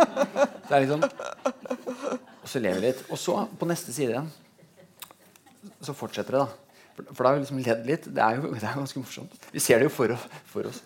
Det 0.70 0.76
er 0.76 0.84
liksom 0.84 1.04
Og 1.04 2.48
så 2.50 2.60
lever 2.62 2.80
vi 2.80 2.88
litt. 2.88 3.04
Og 3.08 3.18
så, 3.20 3.36
på 3.58 3.68
neste 3.70 3.94
side 3.94 4.14
igjen, 4.14 4.28
så 5.80 5.94
fortsetter 5.96 6.36
det, 6.36 6.42
da. 6.42 6.84
For, 6.96 7.06
for 7.14 7.22
da 7.22 7.30
har 7.30 7.38
vi 7.38 7.44
liksom 7.44 7.62
ledd 7.64 7.86
litt. 7.88 8.08
Det 8.10 8.22
er 8.24 8.40
jo 8.40 8.52
det 8.52 8.64
er 8.64 8.78
ganske 8.80 9.02
morsomt. 9.02 9.36
Vi 9.54 9.62
ser 9.62 9.80
det 9.80 9.88
jo 9.88 9.94
for, 9.94 10.14
for 10.50 10.70
oss. 10.70 10.82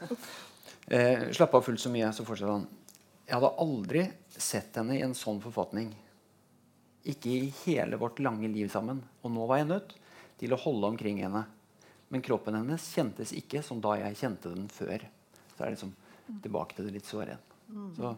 Eh, 0.86 1.30
slappe 1.36 1.58
av 1.58 1.64
fullt 1.66 1.82
så 1.82 1.92
mye. 1.92 2.12
Så 2.14 2.26
fortsetter 2.28 2.52
han. 2.52 2.68
Jeg 3.24 3.38
hadde 3.38 3.52
aldri 3.64 4.06
sett 4.28 4.76
henne 4.76 4.98
i 4.98 5.04
en 5.06 5.16
sånn 5.16 5.40
forfatning. 5.42 5.90
Ikke 7.08 7.32
i 7.32 7.52
hele 7.64 7.98
vårt 8.00 8.20
lange 8.24 8.48
liv 8.52 8.68
sammen. 8.72 9.00
Og 9.24 9.32
nå 9.32 9.48
var 9.48 9.62
jeg 9.62 9.70
nødt 9.72 9.94
til 10.40 10.54
å 10.54 10.60
holde 10.60 10.92
omkring 10.92 11.22
henne. 11.24 11.46
Men 12.12 12.22
kroppen 12.24 12.56
hennes 12.58 12.86
kjentes 12.94 13.32
ikke 13.36 13.62
som 13.64 13.80
da 13.82 13.96
jeg 14.00 14.18
kjente 14.20 14.52
den 14.52 14.68
før. 14.72 15.06
Så 15.54 15.62
er 15.62 15.66
det 15.66 15.76
liksom 15.76 15.94
tilbake 16.44 16.76
til 16.76 16.88
det 16.88 16.96
litt 16.98 17.08
såre 17.08 17.34
igjen. 17.34 17.50
Så 17.96 18.10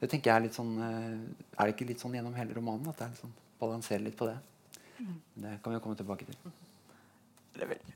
det 0.00 0.08
tenker 0.10 0.32
jeg 0.32 0.36
Er 0.36 0.42
litt 0.48 0.56
sånn 0.56 0.72
eh, 0.82 1.20
Er 1.54 1.68
det 1.68 1.76
ikke 1.76 1.86
litt 1.86 2.02
sånn 2.02 2.16
gjennom 2.16 2.34
hele 2.34 2.56
romanen 2.56 2.90
at 2.90 2.98
det 2.98 3.04
er 3.06 3.12
litt 3.12 3.22
sånn, 3.22 3.36
balanserer 3.60 4.02
litt 4.02 4.18
på 4.18 4.26
det? 4.26 4.34
Det 5.00 5.54
kan 5.62 5.70
vi 5.70 5.78
jo 5.78 5.82
komme 5.84 5.96
tilbake 5.96 6.26
til. 6.28 6.36
Det 7.54 7.64
er 7.64 7.70
veldig. 7.70 7.94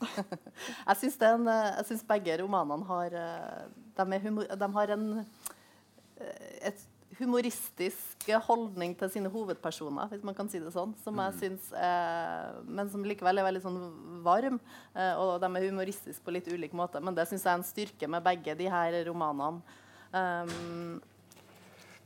jeg 0.88 0.96
syns 1.00 2.04
begge 2.08 2.36
romanene 2.40 2.86
har 2.88 3.16
eh, 3.20 3.64
de, 3.98 4.20
humor, 4.24 4.46
de 4.62 4.68
har 4.76 4.92
en, 4.94 5.06
eh, 6.20 6.70
et 6.70 6.84
humoristisk 7.20 8.24
holdning 8.46 8.94
til 8.98 9.12
sine 9.12 9.30
hovedpersoner, 9.32 10.08
hvis 10.10 10.24
man 10.26 10.36
kan 10.36 10.48
si 10.50 10.60
det 10.62 10.72
sånn. 10.74 10.94
Som 11.04 11.20
jeg 11.20 11.34
mm. 11.34 11.38
synes, 11.42 11.68
eh, 11.76 12.62
Men 12.66 12.90
som 12.92 13.04
likevel 13.06 13.40
er 13.40 13.46
veldig 13.46 13.62
sånn 13.64 13.78
varm. 14.24 14.58
Eh, 14.94 15.14
og 15.20 15.36
de 15.42 15.50
er 15.50 15.68
humoristiske 15.68 16.24
på 16.24 16.34
litt 16.34 16.48
ulik 16.50 16.74
måte. 16.76 17.02
Men 17.02 17.16
det 17.16 17.28
syns 17.28 17.44
jeg 17.44 17.52
er 17.52 17.60
en 17.60 17.66
styrke 17.66 18.10
med 18.10 18.24
begge 18.26 18.56
de 18.58 18.68
her 18.72 18.98
romanene. 19.08 19.78
Um, 20.10 20.98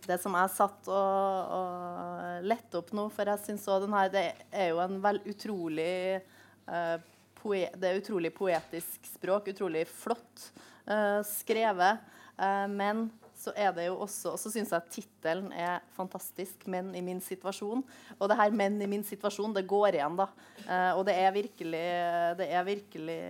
det 0.04 0.18
som 0.20 0.34
jeg 0.36 0.52
satt 0.52 0.88
og, 0.92 1.54
og 1.56 2.44
lette 2.44 2.76
opp 2.76 2.90
nå, 2.92 3.06
for 3.14 3.30
jeg 3.32 3.40
syns 3.46 3.64
òg 3.72 3.86
den 3.86 3.94
her 3.96 4.10
Det 4.12 4.24
er 4.52 4.66
jo 4.74 4.82
en 4.82 4.98
vel 5.00 5.22
utrolig 5.32 6.20
uh, 6.68 6.98
Det 7.40 7.88
er 7.88 8.02
utrolig 8.02 8.34
poetisk 8.36 9.08
språk. 9.14 9.52
Utrolig 9.54 9.86
flott 9.88 10.48
uh, 10.90 11.22
skrevet. 11.24 12.02
Uh, 12.36 12.66
men 12.68 13.06
så 13.44 13.52
er 13.56 13.74
det 13.76 13.88
jo 13.88 13.98
også 14.04 14.34
Og 14.34 14.40
så 14.40 14.52
syns 14.52 14.72
jeg 14.72 14.90
tittelen 14.98 15.52
er 15.52 15.84
fantastisk. 15.96 16.66
'Menn 16.66 16.94
i 16.96 17.02
min 17.04 17.20
situasjon'. 17.20 17.84
Og 18.18 18.28
det 18.28 18.38
her 18.38 18.50
'menn 18.50 18.80
i 18.82 18.90
min 18.90 19.04
situasjon' 19.04 19.54
det 19.54 19.66
går 19.68 19.94
igjen, 19.98 20.16
da. 20.16 20.28
Eh, 20.64 20.92
og 20.96 21.04
det 21.06 21.14
er 21.14 21.32
virkelig 21.32 21.86
Det 22.38 22.48
er 22.50 22.64
virkelig 22.64 23.20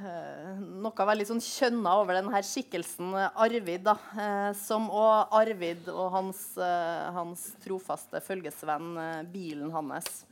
eh, 0.00 0.58
noe 0.60 1.06
veldig 1.06 1.26
sånn 1.28 1.42
kjønna 1.44 1.92
over 2.00 2.16
denne 2.16 2.42
skikkelsen 2.42 3.14
Arvid. 3.34 3.84
da, 3.84 3.96
eh, 4.16 4.52
Som 4.54 4.88
òg 4.88 5.28
Arvid 5.30 5.88
og 5.88 6.10
hans, 6.12 6.56
eh, 6.56 7.12
hans 7.12 7.54
trofaste 7.62 8.20
følgesvenn, 8.20 8.96
eh, 8.98 9.22
bilen 9.24 9.70
hans. 9.70 10.24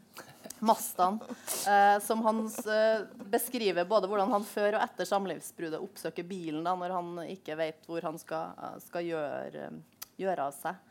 Mazdaen, 0.65 1.21
eh, 1.69 1.99
som 2.03 2.23
han 2.27 2.43
eh, 2.47 3.07
beskriver 3.31 3.87
både 3.89 4.11
hvordan 4.11 4.33
han 4.33 4.47
før 4.47 4.79
og 4.79 4.85
etter 4.85 5.09
samlivsbruddet 5.09 5.81
oppsøker 5.83 6.27
bilen 6.27 6.67
da, 6.67 6.75
når 6.79 6.95
han 6.97 7.11
ikke 7.29 7.57
vet 7.59 7.89
hvor 7.89 8.05
han 8.05 8.19
skal, 8.21 8.55
eh, 8.59 8.77
skal 8.85 9.07
gjøre, 9.07 9.71
gjøre, 10.19 10.49
av 10.49 10.57
seg. 10.57 10.85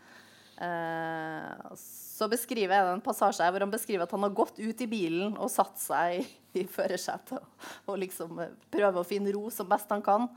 Eh, 0.57 1.73
så 1.77 2.29
beskriver 2.31 2.73
jeg 2.73 2.93
en 2.95 3.03
passasje 3.05 3.45
hvor 3.51 3.61
han 3.61 3.73
beskriver 3.73 4.07
at 4.07 4.13
han 4.15 4.25
har 4.25 4.37
gått 4.37 4.57
ut 4.57 4.79
i 4.81 4.89
bilen 4.89 5.35
og 5.35 5.51
satt 5.53 5.77
seg 5.77 6.21
i, 6.21 6.23
i 6.57 6.63
førersetet 6.65 7.37
og, 7.37 7.67
og 7.85 7.99
liksom 8.01 8.39
eh, 8.41 8.55
prøver 8.73 9.01
å 9.03 9.07
finne 9.07 9.35
ro 9.35 9.51
som 9.53 9.69
best 9.69 9.91
han 9.93 10.05
kan. 10.05 10.31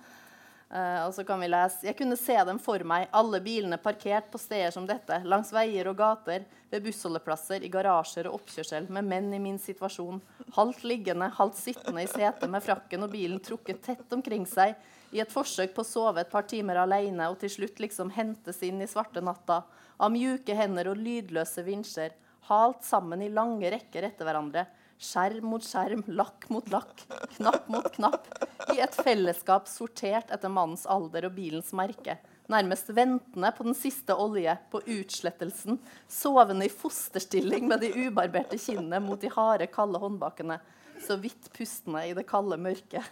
Uh, 0.71 1.03
og 1.09 1.15
så 1.17 1.25
kan 1.27 1.41
vi 1.43 1.49
lese 1.51 1.83
Jeg 1.89 1.97
kunne 1.99 2.15
se 2.15 2.37
dem 2.47 2.59
for 2.63 2.79
meg, 2.87 3.09
alle 3.11 3.41
bilene 3.43 3.75
parkert 3.83 4.29
på 4.31 4.39
steder 4.39 4.71
som 4.71 4.85
dette, 4.87 5.17
langs 5.27 5.51
veier 5.51 5.89
og 5.91 5.97
gater, 5.99 6.45
ved 6.71 6.85
bussholdeplasser, 6.85 7.65
i 7.67 7.71
garasjer 7.73 8.29
og 8.31 8.37
oppkjørsel, 8.39 8.87
med 8.95 9.09
menn 9.11 9.35
i 9.35 9.41
min 9.43 9.59
situasjon, 9.59 10.21
halvt 10.55 10.85
liggende, 10.87 11.27
halvt 11.41 11.59
sittende 11.59 12.05
i 12.07 12.11
setet 12.11 12.47
med 12.47 12.63
frakken 12.63 13.03
og 13.03 13.11
bilen 13.11 13.43
trukket 13.43 13.83
tett 13.83 14.15
omkring 14.15 14.47
seg, 14.47 14.79
i 15.11 15.19
et 15.19 15.33
forsøk 15.35 15.75
på 15.75 15.83
å 15.83 15.89
sove 15.89 16.23
et 16.23 16.31
par 16.31 16.47
timer 16.47 16.79
alene 16.79 17.27
og 17.33 17.41
til 17.41 17.51
slutt 17.51 17.83
liksom 17.83 18.13
hentes 18.15 18.63
inn 18.63 18.79
i 18.79 18.87
svarte 18.87 19.19
natta, 19.27 19.65
av 19.99 20.15
mjuke 20.15 20.55
hender 20.55 20.93
og 20.93 21.03
lydløse 21.03 21.67
vinsjer, 21.67 22.15
halt 22.47 22.87
sammen 22.87 23.27
i 23.27 23.33
lange 23.35 23.75
rekker 23.75 24.07
etter 24.07 24.29
hverandre, 24.29 24.69
skjerm 25.01 25.47
mot 25.49 25.65
skjerm, 25.65 26.03
lakk 26.13 26.47
mot 26.53 26.67
lakk, 26.73 27.05
knapp 27.37 27.69
mot 27.73 27.89
knapp, 27.95 28.29
i 28.75 28.81
et 28.85 28.97
fellesskap 29.01 29.69
sortert 29.71 30.33
etter 30.33 30.53
mannens 30.53 30.85
alder 30.91 31.31
og 31.31 31.37
bilens 31.39 31.73
merke. 31.77 32.19
Nærmest 32.51 32.91
ventende 32.93 33.53
på 33.57 33.65
den 33.65 33.77
siste 33.79 34.15
olje, 34.19 34.57
på 34.73 34.83
utslettelsen, 34.83 35.79
sovende 36.11 36.67
i 36.67 36.73
fosterstilling 36.73 37.69
med 37.71 37.85
de 37.85 37.93
ubarberte 38.09 38.59
kinnene 38.61 39.01
mot 39.05 39.21
de 39.23 39.31
harde, 39.33 39.71
kalde 39.71 40.01
håndbakene, 40.03 40.59
så 41.01 41.17
vidt 41.23 41.49
pustende 41.57 42.05
i 42.11 42.15
det 42.17 42.27
kalde 42.29 42.59
mørket. 42.61 43.07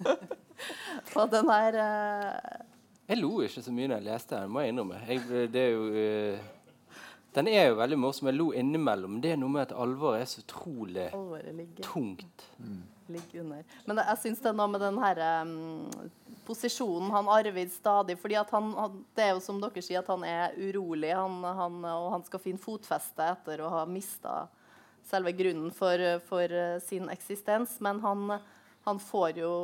og 1.18 1.26
den 1.30 1.52
her 1.52 1.76
uh... 1.78 2.64
Jeg 3.10 3.18
lo 3.18 3.40
ikke 3.42 3.62
så 3.62 3.74
mye 3.74 3.90
da 3.90 3.98
jeg 3.98 4.06
leste 4.06 4.38
den, 4.38 4.50
må 4.54 4.64
jeg 4.64 4.72
innrømme. 4.72 5.04
Jeg, 5.06 5.44
det 5.52 5.68
er 5.68 5.76
jo... 5.76 5.84
Uh 5.90 6.56
den 7.34 7.48
er 7.48 7.68
jo 7.68 7.76
veldig 7.78 7.98
morsom. 8.00 8.30
Jeg 8.30 8.38
lo 8.38 8.48
innimellom. 8.56 9.20
Det 9.22 9.34
er 9.34 9.38
noe 9.38 9.54
med 9.54 9.68
at 9.68 9.74
alvoret 9.78 10.24
er 10.24 10.30
så 10.30 10.42
utrolig 10.42 11.10
tungt. 11.86 12.46
Mm. 12.58 12.80
Men 13.10 13.98
det, 13.98 14.04
jeg 14.06 14.20
syns 14.22 14.42
det 14.42 14.50
er 14.50 14.58
noe 14.58 14.70
med 14.70 14.82
den 14.82 14.98
herre 15.02 15.28
um, 15.46 16.10
posisjonen 16.46 17.10
han 17.10 17.30
Arvid 17.30 17.72
stadig 17.74 18.14
fordi 18.20 18.36
at 18.38 18.52
han, 18.54 18.68
han, 18.76 19.00
Det 19.16 19.24
er 19.24 19.32
jo 19.34 19.40
som 19.42 19.58
dere 19.62 19.82
sier, 19.82 20.02
at 20.02 20.10
han 20.10 20.22
er 20.26 20.54
urolig, 20.58 21.10
han, 21.14 21.42
han, 21.42 21.80
og 21.90 22.06
han 22.14 22.26
skal 22.26 22.42
finne 22.42 22.62
fotfeste 22.62 23.26
etter 23.34 23.64
å 23.64 23.72
ha 23.74 23.82
mista 23.90 24.44
selve 25.10 25.32
grunnen 25.34 25.72
for, 25.74 26.02
for 26.28 26.54
uh, 26.54 26.78
sin 26.86 27.10
eksistens. 27.10 27.78
Men 27.82 28.02
han, 28.04 28.38
han 28.86 29.02
får 29.02 29.42
jo 29.42 29.54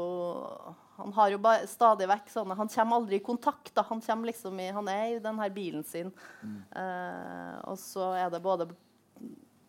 han 0.97 1.12
har 1.12 1.32
jo 1.32 1.40
stadig 1.68 2.09
vekk 2.09 2.30
sånne 2.32 2.57
Han 2.57 2.70
kommer 2.72 2.97
aldri 2.97 3.18
i 3.18 3.24
kontakt. 3.24 3.74
da, 3.74 3.84
Han 3.88 4.01
liksom 4.24 4.61
i, 4.61 4.70
han 4.72 4.88
er 4.88 5.16
i 5.16 5.18
den 5.20 5.38
her 5.38 5.51
bilen 5.51 5.84
sin. 5.84 6.12
Mm. 6.42 6.62
Uh, 6.72 7.57
og 7.70 7.78
så 7.78 8.12
er 8.16 8.30
det 8.30 8.40
både 8.40 8.68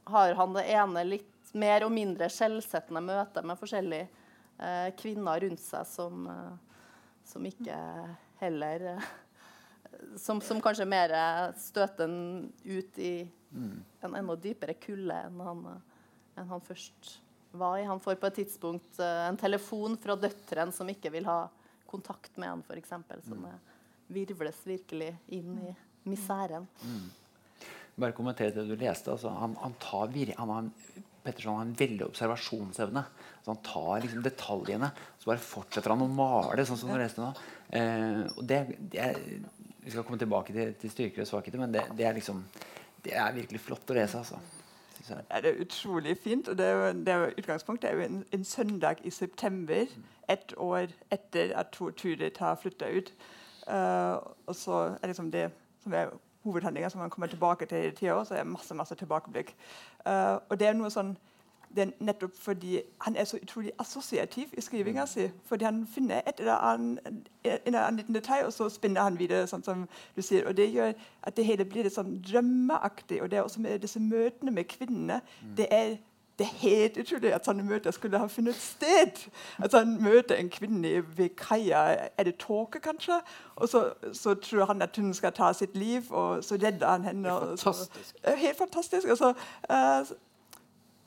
Har 0.08 0.34
han 0.34 0.54
det 0.56 0.64
ene 0.72 1.04
litt 1.04 1.54
mer 1.54 1.84
og 1.84 1.92
mindre 1.92 2.30
skjellsettende 2.32 3.02
møtet 3.02 3.46
med 3.46 3.60
forskjellige 3.60 4.08
uh, 4.60 4.90
kvinner 5.00 5.40
rundt 5.44 5.64
seg 5.64 5.88
som, 5.88 6.28
uh, 6.28 6.82
som 7.26 7.46
ikke 7.48 7.78
heller 8.40 8.90
som, 10.20 10.42
som, 10.44 10.60
kanskje 10.62 10.86
mer 10.86 11.14
støter 11.58 12.06
en 12.06 12.52
ut 12.64 13.00
i 13.00 13.14
mm. 13.50 13.78
en 14.06 14.18
enda 14.20 14.36
dypere 14.38 14.76
kulde 14.78 15.16
enn 15.26 15.40
han, 15.42 15.64
enn 16.38 16.52
han 16.52 16.62
først 16.68 17.16
var 17.60 17.78
i. 17.80 17.86
Han 17.88 18.02
får 18.04 18.20
på 18.22 18.30
et 18.30 18.40
tidspunkt 18.42 19.00
uh, 19.02 19.28
en 19.28 19.40
telefon 19.40 19.98
fra 20.02 20.18
døtrene 20.20 20.76
som 20.76 20.90
ikke 20.92 21.12
vil 21.14 21.28
ha 21.30 21.46
kontakt 21.88 22.36
med 22.38 22.52
han, 22.52 22.64
f.eks. 22.68 22.96
Som 23.26 23.46
mm. 23.46 23.60
virvles 24.14 24.60
virkelig 24.68 25.14
inn 25.36 25.56
i 25.70 25.76
miseren. 26.08 26.68
Bare 27.98 28.16
kommentere 28.16 28.54
det 28.56 28.68
du 28.68 28.76
leste. 28.78 29.12
Altså, 29.14 29.32
han, 29.34 29.56
han, 29.62 29.76
tar 29.82 30.12
vir 30.14 30.34
han 30.38 30.52
har 30.54 30.66
en, 30.66 30.74
Petterson 31.28 31.58
har 31.58 31.66
en 31.66 31.76
veldig 31.76 32.06
observasjonsevne. 32.08 33.04
Så 33.44 33.52
han 33.52 33.64
tar 33.66 34.04
liksom 34.04 34.24
detaljene, 34.26 34.92
så 35.20 35.32
bare 35.32 35.44
fortsetter 35.44 35.94
han 35.94 36.06
å 36.06 36.10
male. 36.12 36.66
sånn 36.68 36.80
som 36.80 36.92
du 36.92 37.00
leste 37.00 37.24
nå. 37.24 37.32
Eh, 37.76 38.22
og 38.36 38.44
det, 38.48 38.62
det 38.94 39.08
Vi 39.84 39.92
skal 39.92 40.06
komme 40.08 40.20
tilbake 40.20 40.56
til, 40.56 40.74
til 40.80 40.92
styrker 40.92 41.24
og 41.24 41.30
svakheter, 41.30 41.60
men 41.60 41.72
det, 41.72 41.86
det, 41.96 42.06
er 42.08 42.16
liksom 42.16 42.44
det 43.04 43.14
er 43.16 43.36
virkelig 43.36 43.64
flott 43.64 43.92
å 43.92 43.96
lese. 43.98 44.20
altså. 44.20 44.40
Jeg. 45.10 45.26
Ja, 45.32 45.42
det 45.42 45.50
er 45.50 45.62
utrolig 45.62 46.18
fint. 46.18 46.48
og 46.48 46.58
det 46.58 46.66
er 46.66 46.72
jo, 46.72 47.00
det 47.00 47.08
er 47.08 47.18
jo, 47.18 47.32
Utgangspunktet 47.38 47.90
er 47.90 47.96
jo 47.96 48.02
en, 48.02 48.24
en 48.32 48.44
søndag 48.44 48.96
i 49.04 49.10
september, 49.10 49.86
ett 50.30 50.54
år 50.58 50.88
etter 51.12 51.54
at 51.56 51.68
Tor 51.72 51.92
Turid 51.92 52.38
har 52.40 52.56
flytta 52.56 52.90
ut. 52.98 53.14
Uh, 53.68 54.32
og 54.48 54.56
så 54.56 54.72
er 55.02 55.08
liksom 55.08 55.32
det 55.32 55.52
som 55.84 55.94
er 55.94 56.10
hovedhandlinga 56.48 56.90
som 56.90 57.02
man 57.02 57.10
kommer 57.10 57.28
tilbake 57.28 57.66
til 57.66 57.78
hele 57.78 57.96
tida, 57.96 58.26
så 58.26 58.34
er 58.34 58.44
det 58.44 58.52
masse 58.52 58.76
masse 58.76 58.96
tilbakeblikk. 58.96 59.56
Eh, 60.06 60.38
og 60.50 60.60
det 60.60 60.68
er 60.68 60.78
noe 60.78 60.92
sånn 60.94 61.16
det 61.76 61.84
er 61.84 61.92
nettopp 62.00 62.38
fordi 62.38 62.82
han 63.02 63.16
er 63.16 63.24
så 63.24 63.38
utrolig 63.42 63.72
assosiativ 63.80 64.54
i 64.58 64.62
skrivinga 64.62 65.06
si. 65.06 65.30
Fordi 65.46 65.66
han 65.66 65.88
finner 65.88 66.22
et 66.28 66.40
eller 66.40 66.54
annet, 66.54 67.00
en 67.44 67.60
eller 67.66 67.80
annen 67.80 67.98
liten 67.98 68.16
detalj, 68.16 68.46
og 68.46 68.54
så 68.54 68.70
spinner 68.70 69.02
han 69.02 69.20
videre. 69.20 69.48
sånn 69.48 69.64
som 69.64 69.88
du 70.16 70.22
sier. 70.22 70.48
Og 70.48 70.58
Det 70.58 70.72
gjør 70.74 70.94
at 71.24 71.38
det 71.38 71.46
hele 71.46 71.66
blir 71.66 71.84
litt 71.84 71.94
sånn 71.94 72.22
drømmeaktig. 72.22 73.22
Og 73.22 73.32
det 73.32 73.38
er 73.38 73.44
også 73.44 73.62
med 73.62 73.80
disse 73.80 74.00
møtene 74.00 74.52
med 74.52 74.64
kvinnene. 74.64 75.22
det 75.58 75.68
er 75.72 75.98
det 76.40 76.46
er 76.46 76.58
helt 76.58 76.98
utrolig 76.98 77.34
at 77.34 77.46
sånne 77.46 77.64
møter 77.66 77.92
skulle 77.92 78.20
ha 78.22 78.28
funnet 78.30 78.56
sted. 78.56 79.24
At 79.58 79.74
han 79.74 79.96
møter 80.04 80.36
en 80.38 80.52
kvinne 80.54 81.02
ved 81.18 81.30
kaia. 81.30 82.10
Er 82.18 82.24
det 82.24 82.36
tåke, 82.38 82.80
kanskje? 82.80 83.18
Og 83.56 83.70
så, 83.70 83.94
så, 84.14 84.36
tror 84.36 84.66
han 84.66 84.82
at 84.82 84.96
hun 84.96 85.14
skal 85.14 85.34
ta 85.34 85.54
sitt 85.54 85.78
liv, 85.78 86.12
og 86.14 86.44
så 86.44 86.56
redder 86.56 86.88
han 86.88 87.04
henne. 87.04 87.30
Fantastisk. 87.30 88.14
Så, 88.22 88.36
helt 88.36 88.58
fantastisk. 88.58 89.08
Og 89.08 89.18
så, 89.18 89.34
uh, 89.70 90.18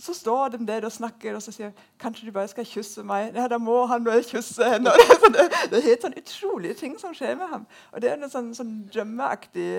så 0.00 0.14
står 0.14 0.48
de 0.48 0.66
der 0.66 0.84
og 0.84 0.92
snakker, 0.92 1.34
og 1.34 1.42
så 1.42 1.52
sier 1.52 1.72
kanskje 2.00 2.26
du 2.26 2.32
bare 2.32 2.48
skal 2.48 2.66
kysse 2.66 3.02
meg. 3.06 3.34
Ja, 3.36 3.48
da 3.48 3.58
må 3.58 3.84
han 3.86 4.04
bare 4.04 4.24
kysse 4.24 4.64
henne. 4.64 4.92
Det, 5.30 5.46
det, 5.70 5.78
er 5.78 5.86
helt 5.86 6.04
sånn 6.04 6.16
utrolige 6.18 6.74
ting 6.74 6.98
som 6.98 7.14
skjer 7.14 7.36
med 7.38 7.48
ham. 7.52 7.66
Og 7.92 8.02
det 8.02 8.10
er 8.10 8.20
noe 8.20 8.32
sånn, 8.32 8.50
sånn 8.56 8.72
drømmeaktig 8.90 9.70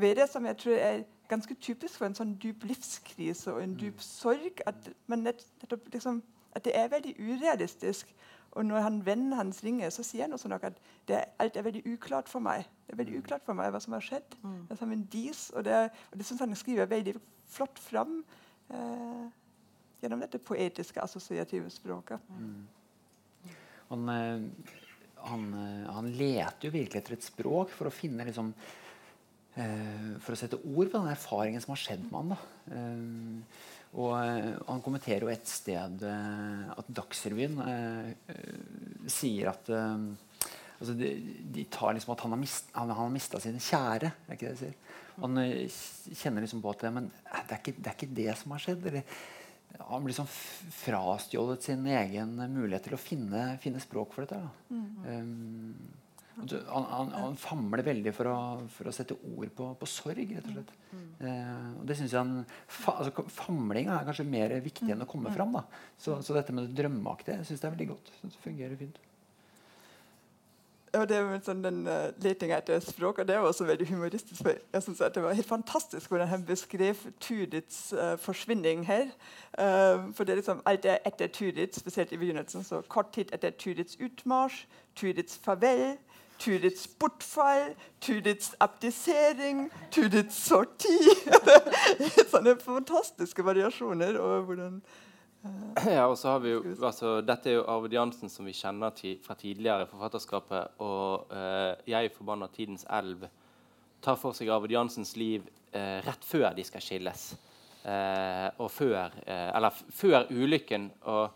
ved 0.00 0.16
det 0.18 0.26
som 0.32 0.46
jeg 0.48 0.58
tror 0.58 0.78
er 0.80 1.02
ganske 1.30 1.54
typisk 1.60 2.00
for 2.00 2.08
en 2.08 2.16
sånn 2.16 2.34
dyp 2.42 2.64
livskrise 2.68 3.52
og 3.52 3.62
en 3.62 3.76
dyp 3.78 4.00
sorg. 4.04 4.62
At, 4.66 4.88
nett, 5.12 5.44
liksom, 5.92 6.22
at 6.56 6.64
det 6.66 6.74
er 6.76 6.90
veldig 6.92 7.14
urealistisk. 7.20 8.12
Og 8.52 8.66
når 8.68 8.84
han 8.84 8.98
vennen 9.06 9.32
hans 9.32 9.62
ringer, 9.64 9.90
så 9.90 10.04
sier 10.04 10.26
han 10.26 10.36
også 10.36 10.50
noe 10.52 10.60
at 10.68 10.80
det, 11.08 11.22
alt 11.40 11.56
er 11.56 11.64
veldig 11.64 11.84
uklart 11.94 12.28
for 12.28 12.44
meg. 12.44 12.66
Det 12.86 12.96
er 12.96 13.00
veldig 13.00 13.20
uklart 13.22 13.46
for 13.46 13.56
meg 13.56 13.70
hva 13.72 13.80
som 13.80 13.96
har 13.96 14.04
skjedd. 14.04 14.36
Mm. 14.42 14.58
Det 14.68 14.74
er 14.74 14.80
som 14.82 14.92
en 14.92 15.04
dis, 15.12 15.44
og 15.56 15.64
det, 15.68 15.78
og 16.10 16.18
det 16.18 16.26
syns 16.28 16.42
han 16.44 16.58
skriver 16.58 16.90
veldig 16.90 17.14
flott 17.54 17.80
fram. 17.80 18.18
Eh, 18.72 19.24
gjennom 20.02 20.22
dette 20.22 20.40
poetiske, 20.42 21.00
assosiative 21.02 21.70
språket. 21.70 22.20
Mm. 22.34 22.62
Han, 23.92 24.08
eh, 24.08 24.40
han, 25.22 25.54
eh, 25.54 25.90
han, 25.94 26.12
leter 26.16 26.68
jo 26.68 26.72
virkelig 26.74 27.02
etter 27.02 27.16
et 27.16 27.26
språk 27.26 27.72
for 27.74 27.88
å 27.88 27.94
finne 27.94 28.26
liksom, 28.26 28.52
eh, 29.54 30.08
For 30.22 30.34
å 30.34 30.38
sette 30.38 30.60
ord 30.62 30.90
på 30.90 30.98
den 30.98 31.12
erfaringen 31.12 31.62
som 31.62 31.74
har 31.74 31.82
skjedd 31.82 32.06
med 32.08 32.18
han. 32.18 32.32
da. 32.32 32.38
og 33.92 34.14
eh, 34.16 34.50
Han 34.68 34.82
kommenterer 34.84 35.26
jo 35.26 35.32
et 35.32 35.48
sted 35.48 36.06
eh, 36.08 36.72
at 36.72 36.88
Dagsrevyen 36.88 37.60
sier 39.10 39.50
at 39.52 39.68
altså 39.72 40.94
de, 40.98 41.12
de, 41.54 41.66
tar 41.70 41.94
liksom 41.94 42.14
at 42.14 42.24
han 42.24 42.34
har, 42.34 42.40
mist, 42.40 42.72
han, 42.74 42.90
han 42.90 43.04
har 43.04 43.12
mista 43.12 43.38
sine 43.42 43.60
kjære. 43.62 44.10
er 44.26 44.38
ikke 44.38 44.48
det 44.48 44.56
de 44.56 44.64
sier? 44.64 44.80
Han 45.20 45.38
kjenner 46.16 46.42
liksom 46.42 46.62
på 46.64 46.72
at 46.72 46.86
men 46.88 47.10
det 47.12 47.42
er, 47.44 47.58
ikke, 47.60 47.76
det 47.76 47.90
er 47.90 47.96
ikke 47.98 48.14
det 48.16 48.34
som 48.40 48.54
har 48.56 48.62
skjedd. 48.64 48.86
eller 48.88 49.04
han 49.80 50.04
blir 50.04 50.16
sånn 50.16 50.30
frastjålet 50.82 51.64
sin 51.64 51.84
egen 51.88 52.36
mulighet 52.52 52.88
til 52.88 52.96
å 52.96 53.00
finne, 53.00 53.44
finne 53.62 53.82
språk 53.82 54.14
for 54.14 54.26
dette. 54.26 54.40
Mm. 54.72 54.86
Um, 55.06 55.92
han, 56.32 56.86
han, 56.88 57.10
han, 57.12 57.34
famler 57.36 57.82
veldig 57.84 58.12
for 58.16 58.30
å, 58.30 58.36
for 58.72 58.88
å 58.88 58.94
sette 58.94 59.16
ord 59.34 59.52
på, 59.56 59.68
på, 59.78 59.88
sorg, 59.90 60.32
rett 60.32 60.48
og 60.48 60.56
slett. 60.56 60.74
Mm. 60.90 61.06
Uh, 61.20 61.70
og 61.82 61.86
det 61.88 61.98
synes 61.98 62.14
jeg 62.14 62.20
han, 62.20 62.34
fa, 62.66 62.96
altså, 63.02 63.26
Famlinga 63.36 63.98
er 63.98 64.08
kanskje 64.08 64.28
mer 64.28 64.56
viktig 64.64 64.90
enn 64.94 65.04
å 65.04 65.08
komme 65.08 65.32
fram. 65.34 65.54
Da. 65.58 65.64
Så, 66.00 66.18
så 66.24 66.36
dette 66.36 66.56
med 66.56 66.68
det 66.68 66.78
drømmeaktige 66.80 67.42
syns 67.44 67.58
jeg 67.58 67.68
er 67.68 67.76
veldig 67.76 67.90
godt. 67.92 68.14
Det 68.22 68.34
fungerer 68.44 68.80
fint 68.80 69.00
og 70.94 71.08
det 71.08 71.18
med 71.24 71.44
sånn 71.46 71.62
den 71.64 71.82
uh, 71.88 72.10
letinga 72.20 72.58
etter 72.60 72.80
språk, 72.84 73.22
og 73.22 73.28
det 73.28 73.36
er 73.36 73.44
også 73.46 73.64
veldig 73.64 73.86
humoristisk. 73.88 74.42
for 74.42 74.52
jeg 74.72 74.82
synes 74.82 74.98
Det 75.14 75.22
var 75.22 75.32
helt 75.32 75.48
fantastisk 75.48 76.08
hvordan 76.10 76.28
han 76.28 76.44
beskrev 76.44 76.96
Tudits 77.20 77.92
uh, 77.92 78.16
forsvinning 78.18 78.86
her. 78.86 79.08
Uh, 79.58 80.12
for 80.12 80.24
det 80.24 80.32
er 80.32 80.42
liksom 80.42 80.62
alt 80.66 80.84
er 80.84 80.98
etter 81.06 81.26
Tudit, 81.26 81.76
spesielt 81.76 82.12
i 82.12 82.16
begynnelsen. 82.16 82.64
så 82.64 82.82
Kort 82.88 83.12
tid 83.12 83.32
etter 83.32 83.50
Tudits 83.50 83.96
utmarsj, 84.00 84.66
Tudits 84.96 85.38
farvel, 85.44 85.96
Tudits 86.38 86.88
bortfall, 86.88 87.74
Tudits 88.00 88.54
abdisering, 88.60 89.70
Tudits 89.90 90.36
sorti. 90.36 90.98
Sånne 92.32 92.56
fantastiske 92.60 93.44
variasjoner 93.44 94.18
og 94.18 94.44
hvordan 94.44 94.82
Ja, 95.86 96.06
og 96.06 96.18
så 96.18 96.28
har 96.34 96.42
vi 96.42 96.52
jo, 96.52 96.62
altså, 96.84 97.20
Dette 97.26 97.50
er 97.50 97.58
jo 97.58 97.68
Arvid 97.70 97.96
Jansen, 97.96 98.30
som 98.30 98.46
vi 98.46 98.54
kjenner 98.56 98.94
til 98.96 99.18
fra 99.22 99.34
tidligere 99.38 99.88
forfatterskapet. 99.90 100.78
Og 100.84 101.32
eh, 101.34 101.74
'Jeg 101.86 102.12
forbanna 102.16 102.46
tidens 102.46 102.84
elv' 102.84 103.28
tar 104.02 104.16
for 104.18 104.34
seg 104.34 104.50
Arvid 104.50 104.74
Jansens 104.74 105.16
liv 105.16 105.46
eh, 105.72 105.98
rett 106.06 106.24
før 106.26 106.54
de 106.54 106.64
skal 106.66 106.82
skilles. 106.82 107.32
Eh, 107.82 108.48
og 108.58 108.70
før, 108.70 109.14
eh, 109.26 109.50
eller 109.56 109.70
før 109.90 110.26
ulykken. 110.30 110.90
Og 111.10 111.30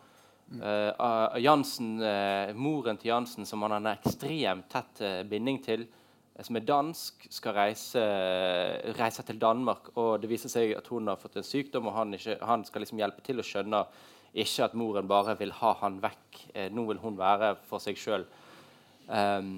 eh, 0.63 1.39
Jansen, 1.43 1.97
eh, 2.03 2.55
moren 2.55 2.99
til 2.99 3.11
Jansen, 3.11 3.47
som 3.47 3.63
han 3.63 3.77
har 3.77 3.83
en 3.83 3.95
ekstremt 3.95 4.69
tett 4.71 5.03
binding 5.31 5.63
til, 5.65 5.87
som 6.45 6.57
er 6.59 6.65
dansk, 6.69 7.29
skal 7.33 7.55
reise, 7.57 8.03
reise, 8.99 9.23
til 9.25 9.39
Danmark. 9.41 9.89
og 9.97 10.21
Det 10.21 10.29
viser 10.29 10.53
seg 10.53 10.75
at 10.77 10.89
hun 10.93 11.09
har 11.09 11.17
fått 11.17 11.39
en 11.41 11.47
sykdom, 11.47 11.89
og 11.89 11.97
han, 11.97 12.13
ikke, 12.15 12.37
han 12.45 12.65
skal 12.65 12.85
liksom 12.85 13.01
hjelpe 13.01 13.25
til 13.25 13.41
å 13.41 13.47
skjønne 13.47 13.85
ikke 14.37 14.67
at 14.67 14.75
moren 14.77 15.09
bare 15.09 15.37
vil 15.39 15.55
ha 15.63 15.73
han 15.81 15.97
vekk. 16.03 16.43
Eh, 16.53 16.69
nå 16.73 16.85
vil 16.91 17.01
hun 17.01 17.17
være 17.17 17.55
for 17.69 17.81
seg 17.81 17.97
sjøl. 17.97 18.27
Um, 19.07 19.17
ehm, 19.17 19.57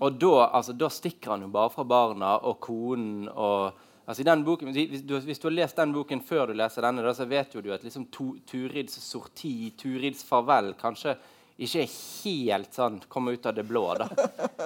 og 0.00 0.18
da, 0.18 0.48
altså, 0.58 0.74
da, 0.74 0.88
stikker 0.90 1.34
han 1.34 1.44
jo 1.44 1.52
bare 1.54 1.70
fra 1.70 1.84
barna 1.86 2.36
og 2.48 2.58
konen. 2.64 3.28
og 3.28 3.70
altså, 4.06 4.24
boken, 4.44 4.72
hvis, 4.72 5.02
du, 5.02 5.18
hvis, 5.18 5.38
du, 5.38 5.48
har 5.48 5.54
lest 5.54 5.76
den 5.76 5.92
boken 5.94 6.20
før 6.20 6.50
du 6.50 6.54
leser 6.58 6.82
denne, 6.82 7.04
da, 7.04 7.14
så 7.14 7.28
vet 7.30 7.54
jo 7.54 7.62
du 7.62 7.70
at 7.74 7.84
liksom, 7.84 8.08
Turids 8.10 8.98
sorti, 9.04 9.72
Turids 9.78 10.24
farvel 10.26 10.74
kanskje 10.80 11.14
ikke 11.60 11.82
er 11.84 11.94
helt 11.94 12.76
sånn 12.76 12.96
komme 13.12 13.34
ut 13.36 13.46
av 13.46 13.56
det 13.56 13.66
blå. 13.68 13.84
da. 14.00 14.06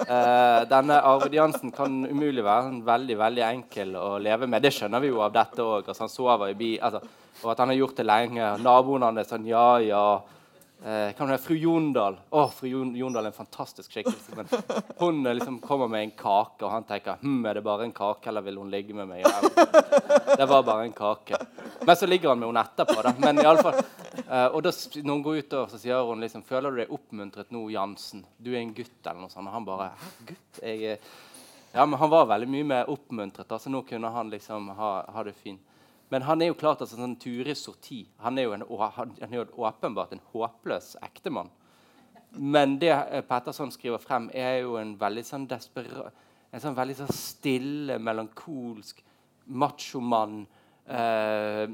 Uh, 0.05 0.61
denne 0.69 1.01
arvediansen 1.11 1.73
kan 1.75 2.03
umulig 2.07 2.43
være 2.45 2.69
sånn 2.69 2.85
veldig 2.87 3.17
veldig 3.19 3.43
enkel 3.49 3.95
å 3.99 4.07
leve 4.21 4.47
med. 4.47 4.63
Det 4.63 4.71
skjønner 4.75 5.03
vi 5.03 5.11
jo 5.11 5.19
av 5.25 5.33
dette 5.35 5.63
òg. 5.63 5.89
Altså, 5.89 6.05
han 6.05 6.13
sover 6.13 6.53
i 6.53 6.57
bi, 6.59 6.71
altså, 6.79 7.03
og 7.41 7.51
at 7.51 7.63
han 7.63 7.73
har 7.73 7.81
gjort 7.81 7.99
det 7.99 8.07
lenge. 8.07 8.53
Naboene 8.63 9.11
hans 9.11 9.33
sånn 9.33 9.49
ja, 9.49 9.67
ja. 9.83 10.05
Eh, 10.85 11.15
kan 11.17 11.25
være 11.25 11.41
Fru 11.41 11.55
Jondal. 11.57 12.17
Å, 12.29 12.43
fru 12.53 12.67
Jondal 12.69 13.25
er 13.25 13.31
en 13.31 13.35
fantastisk 13.35 13.95
skikkelse. 13.95 14.35
Men 14.37 14.49
hun 14.99 15.23
eh, 15.25 15.33
liksom 15.39 15.57
kommer 15.63 15.89
med 15.89 16.05
en 16.05 16.11
kake, 16.19 16.61
og 16.61 16.69
han 16.69 16.85
tenker 16.85 17.17
hm, 17.23 17.39
er 17.47 17.57
det 17.57 17.63
bare 17.65 17.87
en 17.87 17.95
kake, 17.95 18.29
eller 18.29 18.45
vil 18.45 18.59
hun 18.61 18.69
ligge 18.69 18.93
med 18.93 19.09
meg? 19.09 19.25
Det 20.35 20.45
var 20.45 20.61
bare 20.67 20.85
en 20.85 20.93
kake. 20.93 21.39
Men 21.85 21.95
så 21.95 22.07
ligger 22.09 22.29
han 22.29 22.39
med 22.41 22.49
henne 22.49 22.63
etterpå. 22.65 22.97
da. 23.05 23.13
Men 23.19 23.39
i 23.41 23.45
alle 23.45 23.63
fall, 23.63 23.79
uh, 24.29 24.47
og 24.55 24.63
da, 24.65 24.73
når 24.95 25.11
hun 25.11 25.23
går 25.27 25.37
ut, 25.37 25.55
så 25.71 25.79
sier 25.81 26.09
hun 26.09 26.23
liksom 26.23 26.43
Føler 26.47 26.73
du 26.73 26.81
deg 26.81 26.95
oppmuntret 26.97 27.53
nå, 27.53 27.67
Jansen? 27.73 28.25
Du 28.37 28.51
er 28.53 28.61
en 28.63 28.73
gutt, 28.73 28.97
eller 29.03 29.21
noe 29.25 29.33
sånt. 29.33 29.47
Og 29.49 29.55
han 29.55 29.67
bare 29.67 29.91
Gutt? 30.25 30.61
Jeg 30.63 30.99
Ja, 31.75 31.83
men 31.85 31.99
han 31.99 32.09
var 32.09 32.29
veldig 32.29 32.47
mye 32.47 32.67
mer 32.67 32.89
oppmuntret. 32.89 33.51
så 33.61 33.69
nå 33.69 33.83
kunne 33.87 34.09
han 34.09 34.29
liksom 34.31 34.69
ha, 34.77 34.91
ha 35.11 35.23
det 35.23 35.35
fint. 35.35 35.61
Men 36.09 36.21
han 36.21 36.41
er 36.41 36.51
jo 36.51 36.57
klart 36.57 36.81
altså, 36.81 36.97
sånn 36.99 37.17
Ture 37.19 37.55
Sorti 37.57 38.03
han 38.21 38.37
er 38.37 38.45
jo, 38.45 38.53
en, 38.55 38.63
han 38.95 39.15
er 39.19 39.39
jo 39.39 39.45
åpenbart 39.57 40.13
en 40.13 40.21
håpløs 40.33 40.95
ektemann. 41.03 41.49
Men 42.35 42.77
det 42.79 42.91
eh, 42.91 43.23
Petterson 43.25 43.71
skriver 43.71 44.01
frem, 44.03 44.29
er 44.33 44.61
jo 44.65 44.75
en 44.79 44.95
veldig 44.99 45.23
sånn 45.25 45.47
desperat 45.47 46.13
En 46.51 46.61
sånn 46.63 46.75
veldig 46.75 46.95
sånn 47.01 47.11
stille, 47.11 47.97
melankolsk 47.99 49.01
machomann. 49.45 50.45
Eh, 50.85 51.69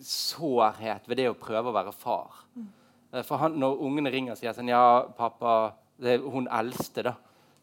sårhet 0.00 1.08
ved 1.08 1.20
det 1.20 1.28
å 1.28 1.36
prøve 1.36 1.68
å 1.68 1.76
være 1.76 1.92
far. 1.92 2.44
Mm. 2.56 2.68
Eh, 3.12 3.22
for 3.22 3.36
han, 3.36 3.58
Når 3.60 3.82
ungene 3.84 4.10
ringer 4.10 4.32
og 4.32 4.38
sier 4.40 4.56
sånn 4.56 4.72
Ja, 4.72 5.04
pappa 5.16 5.74
Det 6.00 6.14
er 6.14 6.24
hun 6.24 6.48
eldste, 6.48 7.02
da. 7.02 7.14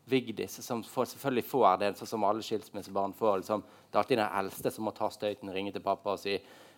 Vigdis, 0.05 0.61
som 0.65 0.83
får, 0.83 1.05
selvfølgelig 1.11 1.45
får 1.45 1.77
det, 1.79 1.89
sånn 1.97 2.09
som 2.09 2.23
alle 2.25 2.41
skilsmissebarn 2.43 3.13
får. 3.15 3.41
Liksom. 3.41 3.61
Det 3.61 3.95
er 3.95 3.99
alltid 4.01 4.17
den 4.17 4.37
eldste 4.39 4.71
som 4.71 4.85
må 4.87 4.91
ta 4.91 5.09
støyten, 5.13 5.51
ringe 5.53 5.71
til 5.71 5.83
pappa 5.83 6.15
og 6.15 6.19
si 6.19 6.33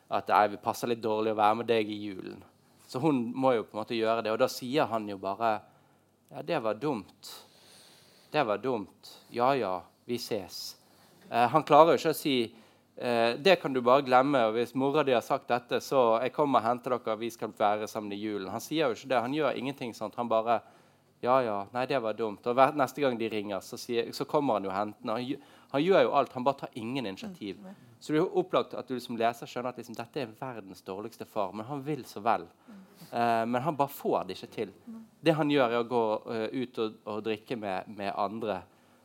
at 0.10 0.28
det 0.28 0.60
passer 0.62 0.92
litt 0.92 1.02
dårlig 1.02 1.32
å 1.32 1.40
være 1.40 1.56
med 1.62 1.70
deg 1.72 1.90
i 1.90 2.00
julen. 2.04 2.44
Så 2.88 3.00
hun 3.00 3.24
må 3.34 3.54
jo 3.56 3.64
på 3.64 3.78
en 3.78 3.82
måte 3.82 3.98
gjøre 3.98 4.26
det. 4.26 4.34
Og 4.34 4.42
da 4.42 4.50
sier 4.52 4.90
han 4.92 5.08
jo 5.10 5.18
bare 5.18 5.62
Ja, 6.34 6.42
det 6.42 6.60
var 6.66 6.74
dumt. 6.74 7.32
Det 8.32 8.44
var 8.44 8.58
dumt. 8.58 9.10
Ja 9.30 9.54
ja, 9.56 9.82
vi 10.06 10.16
ses. 10.16 10.76
Eh, 11.30 11.48
han 11.50 11.64
klarer 11.64 11.94
jo 11.94 12.02
ikke 12.02 12.14
å 12.14 12.18
si 12.18 12.38
eh, 12.98 13.34
det 13.40 13.56
kan 13.62 13.74
du 13.74 13.82
bare 13.82 14.06
glemme. 14.06 14.46
og 14.48 14.54
Hvis 14.58 14.76
mora 14.76 15.04
di 15.04 15.14
har 15.14 15.22
sagt 15.22 15.48
dette, 15.48 15.80
så 15.82 16.20
jeg 16.22 16.34
kommer 16.34 16.60
og 16.60 16.68
henter 16.68 16.98
dere, 16.98 17.18
vi 17.20 17.30
skal 17.30 17.54
være 17.58 17.88
sammen 17.88 18.14
i 18.14 18.22
julen. 18.22 18.52
Han 18.52 18.62
sier 18.62 18.88
jo 18.88 18.98
ikke 18.98 19.10
det. 19.10 19.22
Han 19.22 19.34
gjør 19.34 19.58
ingenting 19.58 19.94
sånt. 19.94 20.16
Han 20.16 20.30
bare 20.30 20.62
Ja, 21.24 21.38
ja, 21.40 21.66
nei, 21.72 21.86
det 21.88 22.02
var 22.04 22.14
dumt. 22.14 22.44
Og 22.48 22.54
hver, 22.54 22.74
neste 22.76 23.00
gang 23.00 23.16
de 23.16 23.30
ringer, 23.32 23.62
så, 23.64 23.78
sier, 23.80 24.10
så 24.12 24.26
kommer 24.28 24.58
han 24.58 24.66
jo 24.68 24.74
hentende. 24.76 25.14
Han, 25.14 25.46
han 25.72 25.82
gjør 25.82 26.02
jo 26.04 26.12
alt. 26.20 26.34
Han 26.34 26.44
bare 26.44 26.60
tar 26.60 26.74
ingen 26.74 27.06
initiativ. 27.06 27.62
Så 28.04 28.12
det 28.12 28.18
er 28.20 28.26
jo 28.26 28.42
opplagt 28.42 28.74
at 28.76 28.90
du 28.92 28.98
som 29.00 29.16
leser 29.16 29.48
skjønner 29.48 29.72
at 29.72 29.78
liksom, 29.80 29.96
dette 29.96 30.20
er 30.20 30.34
verdens 30.36 30.84
dårligste 30.84 31.24
far, 31.24 31.54
men 31.56 31.64
han 31.70 31.80
vil 31.86 32.04
så 32.04 32.20
vel. 32.20 32.44
Eh, 33.14 33.46
men 33.48 33.62
han 33.64 33.78
bare 33.80 33.94
får 33.96 34.26
det 34.28 34.36
ikke 34.36 34.52
til. 34.52 34.74
Det 35.24 35.36
han 35.38 35.52
gjør, 35.54 35.72
er 35.72 35.80
å 35.80 35.88
gå 35.88 36.04
uh, 36.28 36.48
ut 36.52 36.80
og, 36.84 36.98
og 37.08 37.22
drikke 37.24 37.56
med, 37.56 37.88
med 37.96 38.12
andre. 38.12 38.58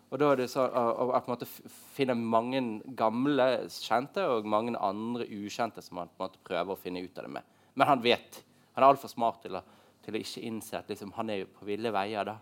Og 0.09 0.21
da 0.21 0.31
er 0.33 0.41
det 0.41 0.49
så, 0.49 0.65
å, 0.65 1.09
å, 1.13 1.21
å 1.21 1.49
finne 1.93 2.17
mange 2.17 2.63
gamle 2.97 3.49
kjente 3.69 4.25
og 4.25 4.47
mange 4.49 4.73
andre 4.81 5.27
ukjente 5.29 5.85
som 5.85 6.01
han 6.01 6.09
på 6.09 6.23
en 6.23 6.25
måte 6.25 6.45
prøver 6.49 6.73
å 6.73 6.81
finne 6.81 7.03
ut 7.05 7.19
av 7.19 7.27
det 7.27 7.33
med. 7.37 7.59
Men 7.77 7.91
han 7.91 8.05
vet. 8.05 8.41
Han 8.73 8.85
er 8.85 8.89
altfor 8.89 9.13
smart 9.13 9.43
til 9.45 9.59
å, 9.59 9.63
til 10.05 10.17
å 10.17 10.23
ikke 10.23 10.47
innse 10.49 10.79
at 10.81 10.89
liksom, 10.89 11.13
han 11.19 11.29
er 11.35 11.43
jo 11.43 11.51
på 11.59 11.69
ville 11.69 11.93
veier. 11.93 12.25
da. 12.25 12.39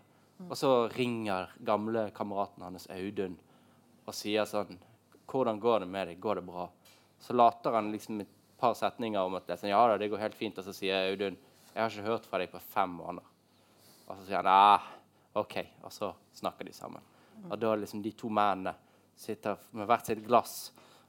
Og 0.47 0.55
så 0.55 0.71
ringer 0.93 1.51
gamle 1.65 2.07
kameraten 2.15 2.63
hans 2.63 2.87
Audun 2.93 3.35
og 4.07 4.15
sier 4.15 4.47
sånn 4.47 4.77
'Hvordan 5.27 5.59
går 5.59 5.79
det 5.79 5.87
med 5.91 6.07
deg? 6.07 6.19
Går 6.21 6.35
det 6.35 6.45
bra?' 6.47 6.69
Så 7.19 7.33
later 7.33 7.71
han 7.71 7.91
liksom 7.91 8.21
et 8.21 8.29
par 8.57 8.73
setninger 8.73 9.19
om 9.19 9.35
at 9.35 9.47
det 9.47 9.59
sånn, 9.59 9.69
'Ja 9.69 9.87
da, 9.87 9.97
det 9.97 10.09
går 10.09 10.23
helt 10.23 10.35
fint.' 10.35 10.57
Og 10.57 10.63
så 10.63 10.73
sier 10.73 11.11
Audun 11.11 11.35
'Jeg 11.75 11.83
har 11.83 11.89
ikke 11.89 12.07
hørt 12.07 12.25
fra 12.25 12.37
deg 12.37 12.51
på 12.51 12.59
fem 12.59 12.89
måneder'. 12.89 13.27
Og 14.07 14.15
så 14.15 14.25
sier 14.25 14.37
han 14.37 14.47
ah, 14.47 14.81
OK. 15.35 15.57
Og 15.83 15.91
så 15.91 16.13
snakker 16.33 16.63
de 16.63 16.71
sammen. 16.71 17.01
Og 17.49 17.59
da 17.61 17.75
liksom 17.75 18.01
de 18.03 18.11
to 18.17 18.29
mennene 18.33 18.73
sitter 19.17 19.61
med 19.77 19.87
hvert 19.89 20.09
sitt 20.09 20.25
glass, 20.25 20.57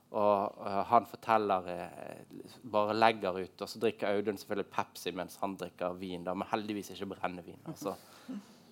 og 0.08 0.60
uh, 0.64 0.82
han 0.88 1.04
forteller 1.04 1.66
uh, 1.68 2.44
Bare 2.72 2.94
legger 2.96 3.42
ut. 3.42 3.60
Og 3.60 3.68
så 3.68 3.80
drikker 3.82 4.08
Audun 4.08 4.38
selvfølgelig 4.40 4.70
Pepsi 4.72 5.12
mens 5.12 5.36
han 5.42 5.56
drikker 5.60 5.98
vin, 6.00 6.24
da, 6.24 6.32
men 6.34 6.48
heldigvis 6.48 6.94
ikke 6.94 7.10
brennevin. 7.12 7.60
Altså, 7.68 7.92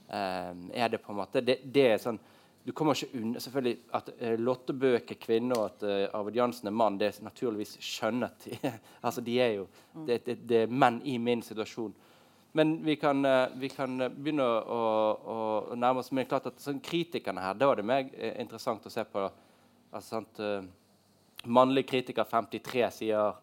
eh, 0.08 0.54
er 0.72 0.88
det 0.88 1.02
på 1.04 1.12
en 1.12 1.18
måte 1.20 1.42
det, 1.44 1.58
det 1.74 1.86
er 1.90 2.00
sånn 2.00 2.18
du 2.66 2.72
kommer 2.74 2.96
ikke 2.98 3.20
unna 3.20 3.40
selvfølgelig 3.40 3.76
At 3.94 4.08
uh, 4.16 4.32
Lotte 4.42 4.74
Bøck 4.74 5.12
er 5.14 5.18
kvinne, 5.22 5.54
og 5.54 5.68
at 5.68 5.84
uh, 5.86 6.18
Arvid 6.18 6.40
Jansen 6.40 6.66
er 6.66 6.74
mann, 6.74 6.96
det 6.98 7.12
er 7.12 7.22
naturligvis 7.22 7.76
skjønnet. 7.78 8.48
altså, 9.06 9.22
de 9.22 9.36
er 9.38 9.52
jo 9.60 9.68
det, 10.08 10.24
det, 10.26 10.40
det 10.48 10.64
er 10.64 10.72
menn 10.72 10.98
i 11.06 11.14
min 11.22 11.44
situasjon. 11.46 11.94
Men 12.56 12.84
vi 12.84 12.96
kan, 12.96 13.24
eh, 13.24 13.48
vi 13.60 13.68
kan 13.68 14.00
eh, 14.00 14.08
begynne 14.08 14.44
å, 14.44 14.52
å, 14.72 15.38
å 15.72 15.76
nærme 15.76 16.00
oss 16.00 16.08
Men 16.08 16.24
det 16.24 16.30
klart 16.30 16.46
at 16.48 16.62
sånn, 16.62 16.78
kritikerne 16.80 17.42
her, 17.44 17.58
da 17.58 17.68
er 17.68 17.82
det 17.82 17.84
meg 17.84 18.14
eh, 18.16 18.38
interessant 18.40 18.86
å 18.88 18.92
se 18.92 19.04
på. 19.04 19.24
Altså, 19.92 20.16
sant, 20.16 20.40
mannlig 21.44 21.84
kritiker 21.88 22.24
53 22.24 22.86
sier 22.96 23.42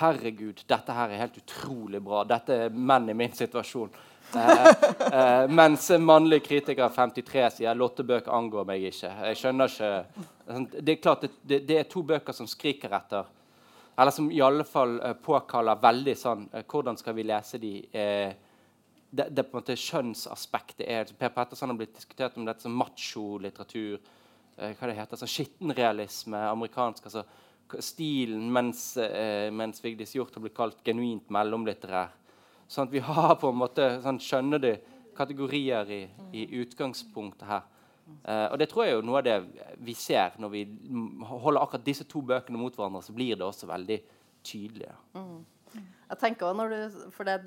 Herregud, 0.00 0.60
dette 0.70 0.94
her 0.94 1.10
er 1.10 1.22
helt 1.24 1.38
utrolig 1.40 1.98
bra. 2.04 2.20
Dette 2.28 2.58
er 2.66 2.76
menn 2.76 3.08
i 3.10 3.16
min 3.16 3.32
situasjon. 3.34 3.90
Eh, 4.36 4.66
eh, 4.66 5.48
mens 5.48 5.88
mannlig 5.98 6.42
kritiker 6.44 6.92
53 6.94 7.48
sier 7.56 7.80
Lotte 7.80 8.04
Bøk 8.06 8.28
angår 8.30 8.68
meg 8.68 8.84
ikke. 8.92 9.10
Jeg 9.30 9.40
skjønner 9.40 9.72
ikke 9.72 9.90
sånn, 10.44 10.68
Det 10.76 10.92
er 10.92 11.00
klart 11.00 11.24
det, 11.24 11.62
det, 11.64 11.80
er 11.80 11.88
to 11.90 12.04
bøker 12.06 12.36
som 12.36 12.46
skriker 12.46 12.92
etter 13.00 13.26
Eller 13.96 14.14
som 14.14 14.30
i 14.30 14.44
alle 14.44 14.68
fall 14.68 15.00
påkaller 15.24 15.82
veldig 15.82 16.14
sånn 16.18 16.46
Hvordan 16.60 17.00
skal 17.00 17.16
vi 17.18 17.26
lese 17.26 17.58
de? 17.58 17.74
Eh, 17.90 18.49
det, 19.10 19.26
det 19.34 19.44
på 19.46 19.56
en 19.56 19.62
måte 19.62 19.76
kjønnsaspektet 19.78 20.86
er 20.86 21.10
Per 21.18 21.32
Petterson 21.34 21.72
har 21.72 21.78
blitt 21.78 21.96
diskutert 21.96 22.36
om 22.38 22.46
dette 22.46 22.62
som 22.66 22.76
macho-litteratur. 22.78 23.98
Eh, 24.56 24.74
hva 24.76 24.90
det 24.90 24.98
heter, 24.98 25.18
sånn 25.18 25.30
Skittenrealisme, 25.30 26.44
amerikansk. 26.50 27.10
altså 27.10 27.24
Stilen, 27.82 28.48
mens, 28.52 28.96
eh, 28.96 29.50
mens 29.54 29.82
Vigdis 29.82 30.14
Hjorth 30.14 30.34
har 30.34 30.44
blitt 30.44 30.56
kalt 30.56 30.80
genuint 30.86 31.28
mellomlitterær. 31.30 32.14
Sånn 32.70 32.88
at 32.88 32.94
vi 32.94 33.02
har 33.10 33.36
på 33.40 33.50
en 33.50 33.60
måte 33.60 33.90
sånn, 34.04 34.22
Skjønner 34.22 34.62
du 34.62 34.72
kategorier 35.16 35.90
i, 35.90 36.02
i 36.32 36.46
utgangspunktet 36.62 37.48
her. 37.48 37.68
Eh, 38.24 38.46
og 38.50 38.58
det 38.58 38.68
tror 38.70 38.86
jeg 38.86 38.98
er 38.98 39.06
noe 39.06 39.20
av 39.20 39.26
det 39.26 39.36
vi 39.86 39.94
ser 39.94 40.38
når 40.40 40.52
vi 40.54 40.64
holder 41.28 41.62
akkurat 41.62 41.86
disse 41.86 42.06
to 42.10 42.22
bøkene 42.26 42.58
mot 42.58 42.74
hverandre. 42.74 43.02
Så 43.06 43.14
blir 43.16 43.38
det 43.38 43.46
også 43.46 43.70
veldig 43.70 43.98
tydelig. 44.46 44.90
Mm. 45.14 45.40
Jeg 46.10 46.18
tenker 46.18 46.48
også 46.48 46.58
når 46.58 46.74
du, 46.74 47.10
for 47.14 47.28
det, 47.28 47.38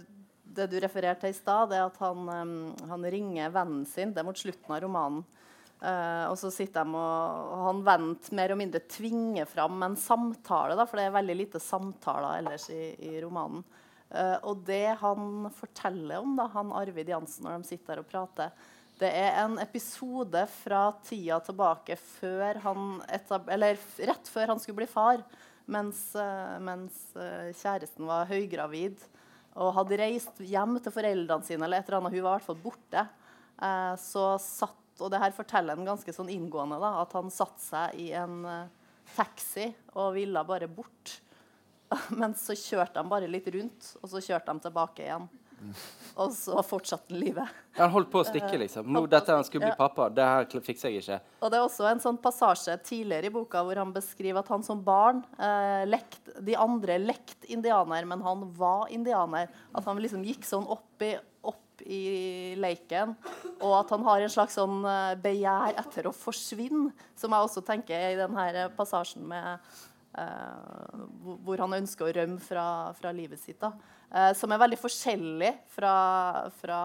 det 0.56 0.68
du 0.72 0.80
refererte 0.82 1.26
til 1.26 1.34
i 1.34 1.38
stad, 1.38 1.72
det 1.72 1.80
er 1.80 1.88
at 1.88 1.98
han, 2.02 2.28
um, 2.30 2.58
han 2.90 3.08
ringer 3.12 3.54
vennen 3.54 3.86
sin. 3.90 4.14
Det 4.14 4.22
er 4.22 4.28
mot 4.28 4.40
slutten 4.40 4.76
av 4.76 4.84
romanen. 4.84 5.24
Uh, 5.84 6.30
og 6.30 6.38
så 6.40 6.48
sitter 6.54 6.86
de 6.88 6.96
og, 6.96 7.48
og 7.52 7.64
han 7.68 7.80
venter 7.84 8.36
mer 8.40 8.54
og 8.54 8.60
mindre 8.62 8.80
tvinger 8.88 9.50
fram 9.50 9.82
en 9.84 9.98
samtale, 10.00 10.78
da, 10.80 10.86
for 10.88 11.00
det 11.00 11.10
er 11.10 11.18
veldig 11.18 11.36
lite 11.36 11.60
samtaler 11.60 12.38
ellers 12.40 12.70
i, 12.72 12.94
i 13.04 13.18
romanen. 13.24 13.66
Uh, 14.14 14.38
og 14.48 14.62
det 14.68 14.94
han 15.02 15.50
forteller 15.58 16.22
om, 16.22 16.38
da, 16.40 16.48
han 16.54 16.72
Arvid 16.78 17.12
Jansen, 17.12 17.48
når 17.48 17.60
de 17.60 17.74
sitter 17.74 17.98
der 17.98 18.04
og 18.06 18.08
prater, 18.14 18.54
det 19.02 19.10
er 19.10 19.42
en 19.42 19.58
episode 19.60 20.46
fra 20.62 20.86
tida 21.04 21.40
tilbake 21.44 21.98
før 21.98 22.60
han 22.64 23.02
eller 23.52 23.80
rett 24.06 24.30
før 24.30 24.54
han 24.54 24.62
skulle 24.62 24.84
bli 24.84 24.88
far, 24.88 25.24
mens, 25.66 26.04
eh, 26.14 26.54
mens 26.62 27.00
kjæresten 27.58 28.06
var 28.06 28.30
høygravid 28.30 29.02
og 29.54 29.74
hadde 29.78 30.00
reist 30.02 30.40
hjem 30.42 30.78
til 30.82 30.94
foreldrene 30.96 31.46
sine, 31.46 31.66
eller 31.66 31.82
et 31.82 31.90
eller 31.90 32.00
annet, 32.00 32.16
hun 32.16 32.26
var 32.26 32.32
i 32.32 32.38
hvert 32.40 32.48
fall 32.48 32.64
borte, 32.64 33.04
eh, 33.62 33.94
så 34.02 34.32
satt 34.42 34.80
Og 35.02 35.10
det 35.10 35.18
her 35.18 35.34
forteller 35.34 35.74
han 35.74 35.88
ganske 35.88 36.14
sånn 36.14 36.28
inngående, 36.30 36.78
da, 36.78 37.00
at 37.02 37.16
han 37.18 37.32
satte 37.34 37.64
seg 37.64 37.96
i 37.98 38.12
en 38.14 38.44
eh, 38.46 38.68
taxi 39.16 39.66
og 39.98 40.12
ville 40.14 40.44
bare 40.46 40.68
bort. 40.70 41.16
Men 42.20 42.36
så 42.38 42.54
kjørte 42.54 43.02
de 43.02 43.10
bare 43.10 43.30
litt 43.30 43.50
rundt, 43.56 43.88
og 44.04 44.12
så 44.12 44.22
kjørte 44.22 44.54
de 44.54 44.68
tilbake 44.68 45.08
igjen. 45.08 45.26
Og 46.14 46.30
så 46.36 46.62
fortsatte 46.66 47.16
livet. 47.18 47.50
Han 47.80 47.90
holdt 47.90 48.12
på 48.14 48.22
å 48.22 48.28
stikke, 48.28 48.54
liksom. 48.62 48.86
Nå, 48.94 49.06
dette 49.10 49.34
han 49.34 49.46
skulle 49.48 49.72
bli 49.72 49.78
pappa. 49.80 50.10
Det 50.14 50.26
her 50.30 50.66
fikser 50.66 50.94
jeg 50.94 51.02
ikke. 51.02 51.20
Og 51.42 51.50
det 51.50 51.58
er 51.58 51.66
også 51.66 51.88
en 51.90 52.04
sånn 52.04 52.20
passasje 52.22 52.76
tidligere 52.86 53.32
i 53.32 53.34
boka 53.34 53.64
hvor 53.66 53.82
han 53.82 53.94
beskriver 53.96 54.44
at 54.44 54.52
han 54.54 54.66
som 54.66 54.84
barn 54.86 55.24
eh, 55.42 55.84
lekt, 55.90 56.36
De 56.46 56.58
andre 56.60 57.00
lekte 57.02 57.50
indianer, 57.54 58.06
men 58.10 58.22
han 58.26 58.46
var 58.58 58.92
indianer. 58.94 59.50
At 59.74 59.90
han 59.90 60.02
liksom 60.04 60.26
gikk 60.28 60.46
sånn 60.46 60.68
opp 60.70 61.02
i, 61.06 61.16
opp 61.50 61.82
i 61.82 62.04
leiken. 62.62 63.16
Og 63.58 63.74
at 63.80 63.96
han 63.96 64.06
har 64.06 64.22
en 64.22 64.36
slags 64.36 64.60
sånn 64.60 64.84
eh, 64.86 65.16
begjær 65.24 65.82
etter 65.82 66.12
å 66.12 66.14
forsvinne, 66.14 66.94
som 67.18 67.34
jeg 67.34 67.50
også 67.50 67.66
tenker 67.66 67.98
er 67.98 68.14
i 68.14 68.22
denne 68.22 68.70
passasjen 68.78 69.26
med 69.34 69.66
eh, 70.18 71.04
hvor- 71.46 71.60
han 71.60 71.74
ønsker 71.82 72.08
å 72.08 72.16
rømme 72.16 72.40
fra, 72.42 72.94
fra 72.94 73.12
livet 73.12 73.40
sitt. 73.40 73.60
Da. 73.60 73.74
Eh, 74.12 74.34
som 74.34 74.52
er 74.52 74.62
veldig 74.62 74.80
forskjellig 74.80 75.54
fra, 75.74 76.50
fra 76.62 76.82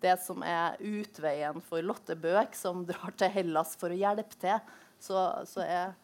det 0.00 0.16
som 0.20 0.42
er 0.42 0.76
utveien 0.80 1.62
for 1.62 1.82
Lotte 1.82 2.16
Bøk, 2.16 2.54
som 2.54 2.84
drar 2.84 3.14
til 3.16 3.32
Hellas 3.32 3.76
for 3.76 3.90
å 3.90 3.98
hjelpe 3.98 4.38
til. 4.40 4.58
Så, 5.00 5.16
så 5.46 5.64
er 5.64 5.94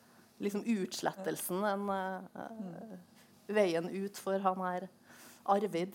liksom 0.43 0.65
utslettelsen 0.67 1.63
en, 1.65 1.89
uh, 1.89 2.99
veien 3.53 3.89
ut 3.89 4.19
for 4.19 4.43
han 4.43 4.61
her 4.65 4.89
Arvid. 5.47 5.95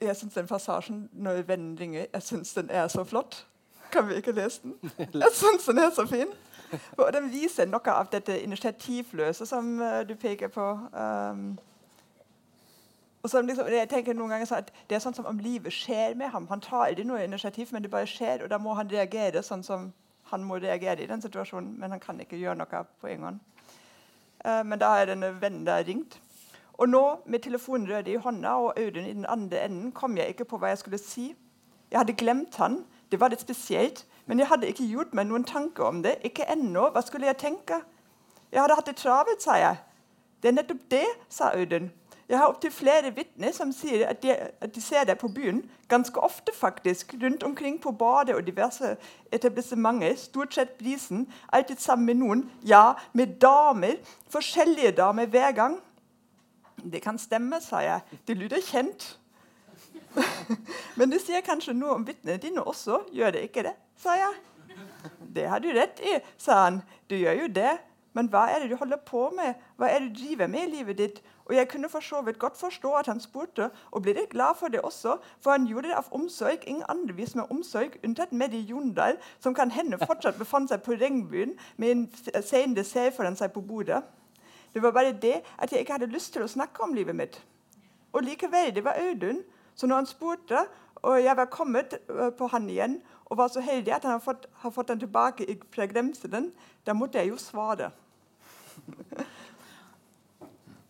Jeg 0.00 0.16
syns 0.16 0.34
den 0.34 0.48
passasjen 0.48 1.02
når 1.12 1.42
vennen 1.48 1.74
ringer, 1.78 2.06
jeg 2.08 2.22
synes 2.24 2.54
den 2.56 2.70
er 2.72 2.88
så 2.88 3.04
flott. 3.04 3.42
Kan 3.92 4.08
vi 4.08 4.18
ikke 4.18 4.32
lese 4.34 4.64
den? 4.64 4.78
Jeg 5.22 5.34
syns 5.36 5.68
den 5.68 5.78
er 5.78 5.90
så 5.94 6.06
fin. 6.08 6.32
Den 7.14 7.30
viser 7.32 7.66
noe 7.66 7.92
av 7.92 8.10
dette 8.12 8.36
initiativløse 8.42 9.46
som 9.46 9.80
eh, 9.82 10.00
du 10.08 10.14
peker 10.14 10.48
på. 10.48 10.66
Um, 10.92 11.58
og 13.22 13.30
som 13.30 13.46
liksom, 13.46 13.68
jeg 13.72 13.88
tenker 13.88 14.16
noen 14.16 14.34
ganger 14.34 14.50
at 14.52 14.72
Det 14.88 14.96
er 14.96 15.00
sånn 15.00 15.16
som 15.16 15.26
om 15.26 15.38
livet 15.38 15.72
skjer 15.72 16.16
med 16.18 16.28
ham. 16.34 16.48
Han 16.50 16.60
tar 16.60 16.88
aldri 16.88 17.04
noe 17.04 17.24
initiativ, 17.24 17.72
men 17.72 17.82
det 17.82 17.90
bare 17.90 18.08
skjer, 18.10 18.44
og 18.44 18.50
da 18.50 18.58
må 18.58 18.74
han 18.74 18.90
reagere 18.90 19.42
sånn 19.42 19.62
som 19.64 19.92
han 20.32 20.44
må 20.44 20.58
reagere 20.58 21.04
i 21.04 21.08
den 21.08 21.22
situasjonen. 21.22 21.74
Men 21.78 21.94
han 21.94 22.00
kan 22.00 22.20
ikke 22.20 22.40
gjøre 22.40 22.58
noe 22.60 22.84
på 23.00 23.12
en 23.12 23.28
gang. 23.28 23.40
Uh, 24.44 24.62
men 24.64 24.78
da 24.78 24.92
har 24.96 25.08
denne 25.08 25.32
vennen 25.40 25.64
der 25.66 25.86
ringt. 25.86 26.18
Og 26.74 26.88
nå, 26.88 27.02
med 27.26 27.38
telefonen 27.38 27.88
rød 27.88 28.08
i 28.10 28.16
hånda 28.18 28.56
og 28.58 28.80
Audun 28.80 29.06
i 29.06 29.12
den 29.12 29.26
andre 29.28 29.64
enden, 29.64 29.92
kom 29.92 30.16
jeg 30.16 30.34
ikke 30.34 30.48
på 30.50 30.58
hva 30.58 30.72
jeg 30.72 30.82
skulle 30.82 30.98
si. 30.98 31.28
Jeg 31.90 32.00
hadde 32.00 32.16
glemt 32.18 32.56
han. 32.58 32.80
Det 33.10 33.20
var 33.20 33.30
litt 33.30 33.44
spesielt. 33.44 34.04
Men 34.26 34.38
jeg 34.38 34.48
hadde 34.48 34.68
ikke 34.70 34.86
gjort 34.88 35.14
meg 35.14 35.28
noen 35.28 35.44
tanker 35.44 35.84
om 35.84 36.02
det. 36.04 36.18
Ikke 36.24 36.46
ennå. 36.48 36.88
Hva 36.94 37.02
skulle 37.04 37.28
jeg 37.28 37.40
tenke? 37.42 37.80
Jeg 38.52 38.62
hadde 38.62 38.78
hatt 38.78 38.88
det 38.88 38.96
travelt, 38.96 39.42
sa 39.42 39.58
jeg. 39.60 39.76
Det 40.42 40.48
er 40.48 40.56
nettopp 40.58 40.80
det, 40.92 41.06
sa 41.32 41.50
Audun. 41.56 41.90
Jeg 42.28 42.38
har 42.38 42.48
opptil 42.48 42.72
flere 42.72 43.10
vitner 43.12 43.52
som 43.52 43.72
sier 43.72 44.06
at 44.08 44.22
de, 44.22 44.32
at 44.32 44.72
de 44.74 44.80
ser 44.80 45.04
deg 45.04 45.18
på 45.20 45.28
byen. 45.28 45.60
Ganske 45.88 46.20
ofte, 46.20 46.52
faktisk. 46.56 47.14
Rundt 47.22 47.42
omkring 47.42 47.76
på 47.80 47.92
badet 47.92 48.34
og 48.34 48.46
diverse 48.46 48.94
etablissementer. 49.32 50.16
Stort 50.16 50.54
sett 50.54 50.78
brisen. 50.78 51.26
Alltid 51.52 51.76
sammen 51.84 52.06
med 52.06 52.20
noen. 52.22 52.46
Ja, 52.64 52.94
med 53.12 53.36
damer. 53.40 54.00
Forskjellige 54.32 54.94
damer 54.96 55.26
hver 55.26 55.52
gang. 55.52 55.76
Det 56.92 57.02
kan 57.02 57.18
stemme, 57.18 57.60
sa 57.60 57.84
jeg. 57.84 58.00
Det 58.28 58.36
lyder 58.36 58.64
kjent. 58.64 59.18
Men 60.98 61.10
det 61.10 61.22
sier 61.24 61.44
kanskje 61.46 61.74
noe 61.76 61.98
om 61.98 62.06
vitnene 62.06 62.38
dine 62.42 62.62
også, 62.62 63.04
gjør 63.14 63.34
det 63.36 63.48
ikke 63.48 63.66
det? 63.66 63.74
sa 63.96 64.16
jeg. 64.18 64.34
Det 65.34 65.48
har 65.48 65.60
du 65.60 65.70
rett 65.74 66.00
i, 66.02 66.18
sa 66.38 66.64
han. 66.64 66.82
Du 67.10 67.16
gjør 67.16 67.44
jo 67.44 67.50
det. 67.52 67.76
Men 68.14 68.28
hva 68.30 68.44
er 68.46 68.62
det 68.62 68.70
du 68.70 68.76
holder 68.78 69.00
på 69.02 69.26
med? 69.34 69.58
Hva 69.76 69.88
er 69.90 70.04
det 70.04 70.12
du 70.14 70.20
driver 70.20 70.50
med 70.50 70.68
i 70.68 70.76
livet 70.76 70.98
ditt? 70.98 71.16
Og 71.44 71.56
jeg 71.56 71.68
kunne 71.68 71.90
for 71.90 72.00
så 72.00 72.20
vidt 72.22 72.38
godt 72.38 72.56
forstå 72.56 72.92
at 72.94 73.08
han 73.10 73.20
spurte, 73.20 73.66
og 73.90 74.04
ble 74.04 74.14
litt 74.14 74.30
glad 74.32 74.54
for 74.56 74.70
det 74.70 74.80
også, 74.86 75.16
for 75.42 75.50
han 75.50 75.66
gjorde 75.66 75.90
det 75.90 75.96
av 75.98 76.12
omsorg. 76.14 76.62
Ingen 76.66 76.86
andre 76.88 77.16
vis 77.18 77.34
med 77.34 77.50
omsorg, 77.50 77.98
unntatt 78.06 78.32
Meddi 78.32 78.62
Jondal, 78.70 79.18
som 79.42 79.54
kan 79.54 79.74
hende 79.74 79.98
fortsatt 79.98 80.38
befant 80.38 80.70
seg 80.70 80.84
på 80.86 80.94
Regnbuen 81.00 81.56
med 81.76 81.90
en 81.90 82.42
sen 82.42 82.76
dessert 82.78 83.18
foran 83.18 83.36
seg 83.36 83.52
på 83.52 83.64
bordet. 83.66 84.00
Det 84.74 84.82
var 84.82 84.94
bare 84.94 85.12
det 85.12 85.40
at 85.58 85.72
jeg 85.72 85.82
ikke 85.82 85.98
hadde 85.98 86.14
lyst 86.14 86.32
til 86.34 86.46
å 86.46 86.50
snakke 86.50 86.86
om 86.86 86.94
livet 86.94 87.18
mitt. 87.18 87.40
Og 88.14 88.22
likevel, 88.22 88.70
det 88.74 88.86
var 88.86 88.98
Audun. 89.02 89.42
Så 89.74 89.86
når 89.86 90.02
han 90.02 90.10
spurte, 90.10 90.66
og 91.04 91.18
jeg 91.20 91.36
var 91.36 91.50
kommet 91.52 91.98
øh, 92.08 92.30
på 92.38 92.46
han 92.52 92.68
igjen, 92.70 93.00
og 93.24 93.38
var 93.40 93.48
så 93.52 93.60
heldig 93.64 93.94
at 93.94 94.04
han 94.04 94.16
har 94.16 94.22
fått, 94.24 94.46
har 94.62 94.70
fått 94.70 94.88
den 94.92 95.00
tilbake 95.00 95.58
fra 95.74 95.86
glemselen, 95.90 96.52
da 96.86 96.94
måtte 96.96 97.18
jeg 97.18 97.32
jo 97.32 97.40
svare. 97.40 97.90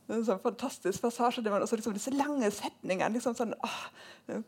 Det 0.05 0.13
er 0.13 0.19
en 0.19 0.27
sånn 0.27 0.41
fantastisk 0.43 1.01
passasje. 1.01 1.41
Det 1.41 1.49
var 1.53 1.63
også 1.65 1.79
liksom 1.79 1.95
disse 1.97 2.13
lange 2.13 2.51
setningene. 2.53 3.15
Liksom 3.15 3.37
sånn, 3.39 3.55
åh, 3.65 3.79
ja. 4.29 4.43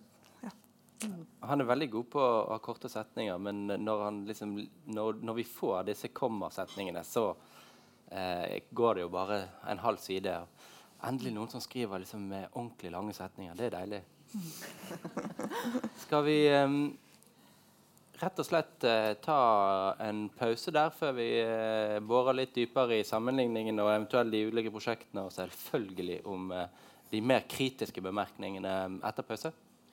Han 1.49 1.61
er 1.61 1.69
veldig 1.69 1.89
god 1.95 2.09
på 2.13 2.21
å 2.21 2.43
ha 2.51 2.59
korte 2.65 2.91
setninger, 2.93 3.39
men 3.41 3.65
når, 3.85 4.05
liksom, 4.29 4.53
når, 4.93 5.23
når 5.25 5.39
vi 5.39 5.47
får 5.49 5.87
disse 5.89 6.11
kommasetningene, 6.17 7.01
så 7.09 7.31
eh, 8.11 8.61
går 8.77 8.99
det 8.99 9.07
jo 9.07 9.13
bare 9.13 9.41
en 9.73 9.81
halv 9.81 10.01
side. 10.03 10.37
Endelig 11.09 11.33
noen 11.37 11.53
som 11.53 11.65
skriver 11.65 12.05
liksom, 12.05 12.29
med 12.33 12.51
ordentlig 12.53 12.93
lange 12.93 13.17
setninger. 13.17 13.57
Det 13.57 13.71
er 13.71 13.77
deilig. 13.79 14.03
Skal 16.05 16.25
vi 16.25 16.39
um, 16.55 16.97
rett 18.21 18.41
og 18.41 18.47
slett 18.47 18.87
uh, 18.87 19.13
ta 19.23 19.39
en 20.03 20.27
pause 20.37 20.73
der 20.75 20.93
før 20.95 21.15
vi 21.19 21.29
uh, 21.45 21.99
borer 22.05 22.41
litt 22.41 22.55
dypere 22.57 23.01
i 23.01 23.07
sammenligningen 23.07 23.79
og 23.83 23.93
eventuelt 23.93 24.33
de 24.33 24.45
ulike 24.51 24.73
prosjektene, 24.75 25.27
og 25.27 25.35
selvfølgelig 25.35 26.21
om 26.29 26.51
uh, 26.55 26.67
de 27.13 27.23
mer 27.23 27.47
kritiske 27.49 28.03
bemerkningene 28.05 28.75
etter 29.07 29.27
pause? 29.27 29.53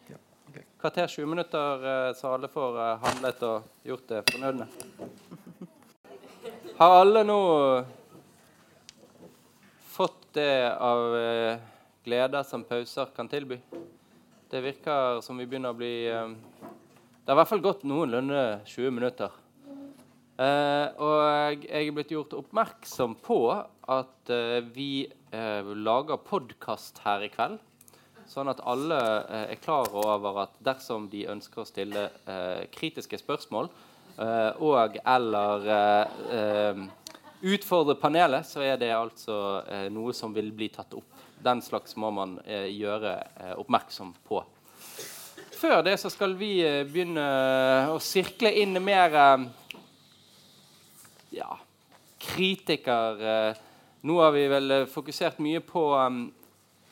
Ja, 0.10 0.20
okay. 0.50 0.66
Kvarter 0.82 1.08
20 1.08 1.30
minutter, 1.30 2.14
så 2.18 2.34
alle 2.34 2.50
får 2.52 2.80
handlet 3.04 3.44
og 3.48 3.68
gjort 3.86 4.08
det 4.10 4.24
fornødne. 4.32 4.68
Har 6.80 6.96
alle 7.04 7.22
nå 7.28 7.38
fått 9.94 10.26
det 10.34 10.74
av 10.74 11.04
gleder 12.04 12.44
som 12.50 12.66
pauser 12.66 13.14
kan 13.16 13.30
tilby? 13.30 13.60
Det 14.54 14.60
virker 14.62 15.18
som 15.26 15.40
vi 15.42 15.48
begynner 15.50 15.74
å 15.74 15.78
bli 15.80 15.96
det 16.06 17.32
har 17.32 17.34
i 17.34 17.40
hvert 17.40 17.50
fall 17.50 17.62
gått 17.64 17.86
noenlunde 17.90 18.42
20 18.70 18.92
minutter. 18.94 19.32
Eh, 20.38 20.88
og 21.02 21.64
jeg 21.64 21.88
er 21.88 21.96
blitt 21.96 22.12
gjort 22.14 22.36
oppmerksom 22.38 23.16
på 23.26 23.38
at 23.50 24.34
eh, 24.36 24.60
vi 24.76 25.08
eh, 25.34 25.72
lager 25.88 26.22
podkast 26.22 27.02
her 27.02 27.26
i 27.26 27.32
kveld. 27.34 27.58
Sånn 28.30 28.52
at 28.54 28.62
alle 28.70 29.00
eh, 29.24 29.48
er 29.56 29.64
klar 29.64 29.90
over 29.90 30.44
at 30.44 30.62
dersom 30.62 31.08
de 31.10 31.26
ønsker 31.34 31.64
å 31.64 31.68
stille 31.72 32.06
eh, 32.30 32.70
kritiske 32.78 33.24
spørsmål 33.24 33.72
eh, 33.72 34.62
og 34.62 35.02
eller 35.02 35.66
utfordre 37.42 37.98
panelet, 37.98 38.46
så 38.46 38.62
er 38.68 38.78
det 38.78 38.94
altså 38.94 39.36
noe 39.92 40.14
som 40.14 40.38
vil 40.38 40.54
bli 40.54 40.70
tatt 40.78 40.94
opp. 40.94 41.13
Den 41.44 41.62
slags 41.62 41.98
må 42.00 42.12
man 42.16 42.38
gjøre 42.48 43.18
oppmerksom 43.60 44.14
på 44.28 44.44
før 45.64 45.80
det 45.86 45.96
så 46.02 46.10
skal 46.12 46.34
vi 46.36 46.58
eh, 46.60 46.82
begynne 46.84 47.24
å 47.94 48.00
sirkle 48.04 48.52
inn 48.60 48.76
mer 48.84 49.14
eh, 49.16 49.44
ja, 51.38 51.54
kritiker. 52.20 53.22
Eh. 53.24 53.62
Nå 54.04 54.18
har 54.20 54.34
vi 54.36 54.44
vel 54.52 54.76
fokusert 54.92 55.40
mye 55.44 55.62
på 55.64 55.86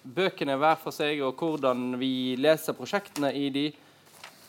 bøkene 0.02 0.56
hver 0.56 0.80
for 0.80 0.96
seg 0.96 1.20
og 1.28 1.44
hvordan 1.44 1.98
vi 2.00 2.38
leser 2.40 2.78
prosjektene 2.78 3.34
i 3.36 3.50
de. 3.52 3.66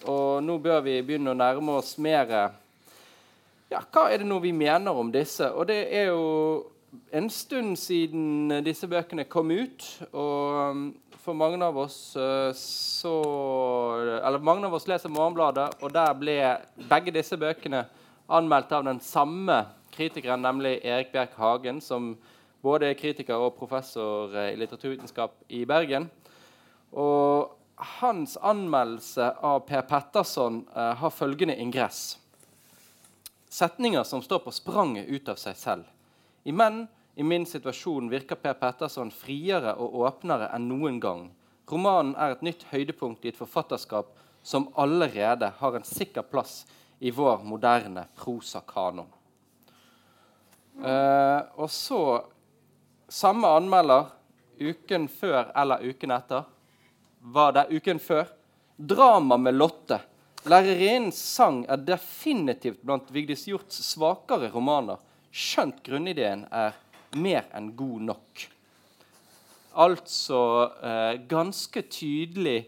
Og 0.06 0.38
nå 0.46 0.60
bør 0.62 0.84
vi 0.86 1.00
begynne 1.02 1.34
å 1.34 1.38
nærme 1.38 1.80
oss 1.80 1.96
mer 2.02 2.30
ja, 2.30 3.80
Hva 3.82 4.06
er 4.06 4.22
det 4.22 4.30
nå 4.30 4.38
vi 4.42 4.54
mener 4.54 4.94
om 4.94 5.10
disse? 5.10 5.50
Og 5.50 5.66
det 5.66 5.80
er 5.90 6.12
jo 6.12 6.22
en 7.12 7.30
stund 7.30 7.76
siden 7.80 8.52
disse 8.64 8.88
bøkene 8.88 9.24
kom 9.24 9.50
ut. 9.50 9.86
Og 10.12 10.70
um, 10.70 10.82
for 11.22 11.36
mange 11.38 11.60
av 11.62 11.76
oss 11.78 12.16
eh, 12.18 12.50
så 12.58 13.14
Eller 14.18 14.42
mange 14.42 14.66
av 14.66 14.74
oss 14.74 14.88
leser 14.90 15.12
Morgenbladet, 15.12 15.68
og 15.80 15.92
der 15.94 16.12
ble 16.18 16.36
begge 16.90 17.14
disse 17.14 17.38
bøkene 17.38 17.84
anmeldt 18.32 18.72
av 18.74 18.84
den 18.86 19.00
samme 19.04 19.64
kritikeren, 19.92 20.42
nemlig 20.42 20.80
Erik 20.82 21.12
Bjerk 21.12 21.36
Hagen, 21.36 21.80
som 21.80 22.14
både 22.62 22.90
er 22.90 22.98
kritiker 22.98 23.38
og 23.38 23.56
professor 23.58 24.34
eh, 24.34 24.52
i 24.52 24.58
litteraturvitenskap 24.60 25.36
i 25.52 25.64
Bergen. 25.68 26.08
Og 26.92 27.54
hans 27.98 28.36
anmeldelse 28.36 29.32
av 29.42 29.64
Per 29.66 29.82
Petterson 29.88 30.60
uh, 30.76 30.92
har 31.00 31.10
følgende 31.10 31.56
ingress. 31.58 32.18
Setninger 33.50 34.04
som 34.06 34.22
står 34.22 34.42
på 34.44 34.52
spranget 34.54 35.08
ut 35.08 35.30
av 35.32 35.40
seg 35.40 35.56
selv. 35.58 35.88
I 36.44 36.52
menn 36.52 36.86
i 37.14 37.22
min 37.22 37.46
situasjon 37.46 38.08
virker 38.10 38.40
Per 38.40 38.56
Petterson 38.58 39.12
friere 39.14 39.74
og 39.76 39.94
åpnere 40.06 40.48
enn 40.56 40.68
noen 40.70 40.98
gang. 41.00 41.26
Romanen 41.70 42.14
er 42.20 42.34
et 42.34 42.44
nytt 42.44 42.66
høydepunkt 42.72 43.24
i 43.24 43.32
et 43.32 43.38
forfatterskap 43.38 44.10
som 44.42 44.68
allerede 44.76 45.52
har 45.58 45.76
en 45.76 45.86
sikker 45.86 46.26
plass 46.26 46.62
i 46.98 47.12
vår 47.14 47.44
moderne 47.46 48.06
prosakanon. 48.18 49.08
Uh, 50.82 51.40
og 51.60 51.68
så 51.70 52.02
Samme 53.12 53.44
anmelder 53.44 54.06
uken 54.56 55.04
før 55.12 55.50
eller 55.60 55.82
uken 55.84 56.14
etter 56.14 56.46
var 57.34 57.52
det 57.52 57.66
uken 57.68 57.98
før. 58.00 58.30
Drama 58.76 59.36
med 59.36 59.58
Lotte. 59.58 59.98
Lærerinnens 60.48 61.18
sang 61.20 61.60
er 61.68 61.82
definitivt 61.84 62.80
blant 62.80 63.10
Vigdis 63.12 63.44
Hjorts 63.50 63.82
svakere 63.84 64.48
romaner, 64.54 64.96
skjønt 65.32 65.80
grunnideen 65.84 66.44
er 66.52 66.76
mer 67.16 67.48
enn 67.56 67.72
god 67.76 68.06
nok. 68.12 68.44
Altså 69.72 70.42
eh, 70.84 71.16
ganske 71.28 71.82
tydelig 71.88 72.66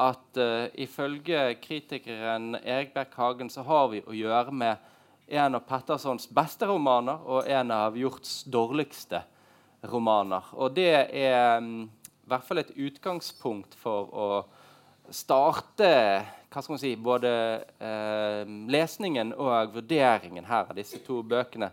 at 0.00 0.40
eh, 0.40 0.68
ifølge 0.84 1.54
kritikeren 1.64 2.56
Erik 2.60 2.92
Berg 2.94 3.16
Hagen 3.16 3.50
så 3.52 3.64
har 3.64 3.88
vi 3.92 4.02
å 4.04 4.16
gjøre 4.16 4.52
med 4.52 4.88
en 5.32 5.56
av 5.56 5.64
Pettersons 5.64 6.28
beste 6.28 6.68
romaner 6.68 7.24
og 7.24 7.48
en 7.48 7.72
av 7.72 7.96
Hjorts 7.96 8.42
dårligste 8.52 9.22
romaner. 9.88 10.44
Og 10.52 10.74
det 10.76 10.92
er 11.08 11.56
um, 11.62 11.88
i 11.88 12.28
hvert 12.28 12.44
fall 12.44 12.60
et 12.60 12.74
utgangspunkt 12.76 13.74
for 13.80 14.12
å 14.12 14.28
starte 15.12 15.88
hva 16.52 16.60
skal 16.60 16.74
man 16.74 16.82
si, 16.82 16.92
både 17.00 17.30
eh, 17.80 18.42
lesningen 18.68 19.32
og 19.40 19.72
vurderingen 19.78 20.44
her 20.44 20.68
av 20.68 20.76
disse 20.76 21.00
to 21.06 21.22
bøkene 21.24 21.70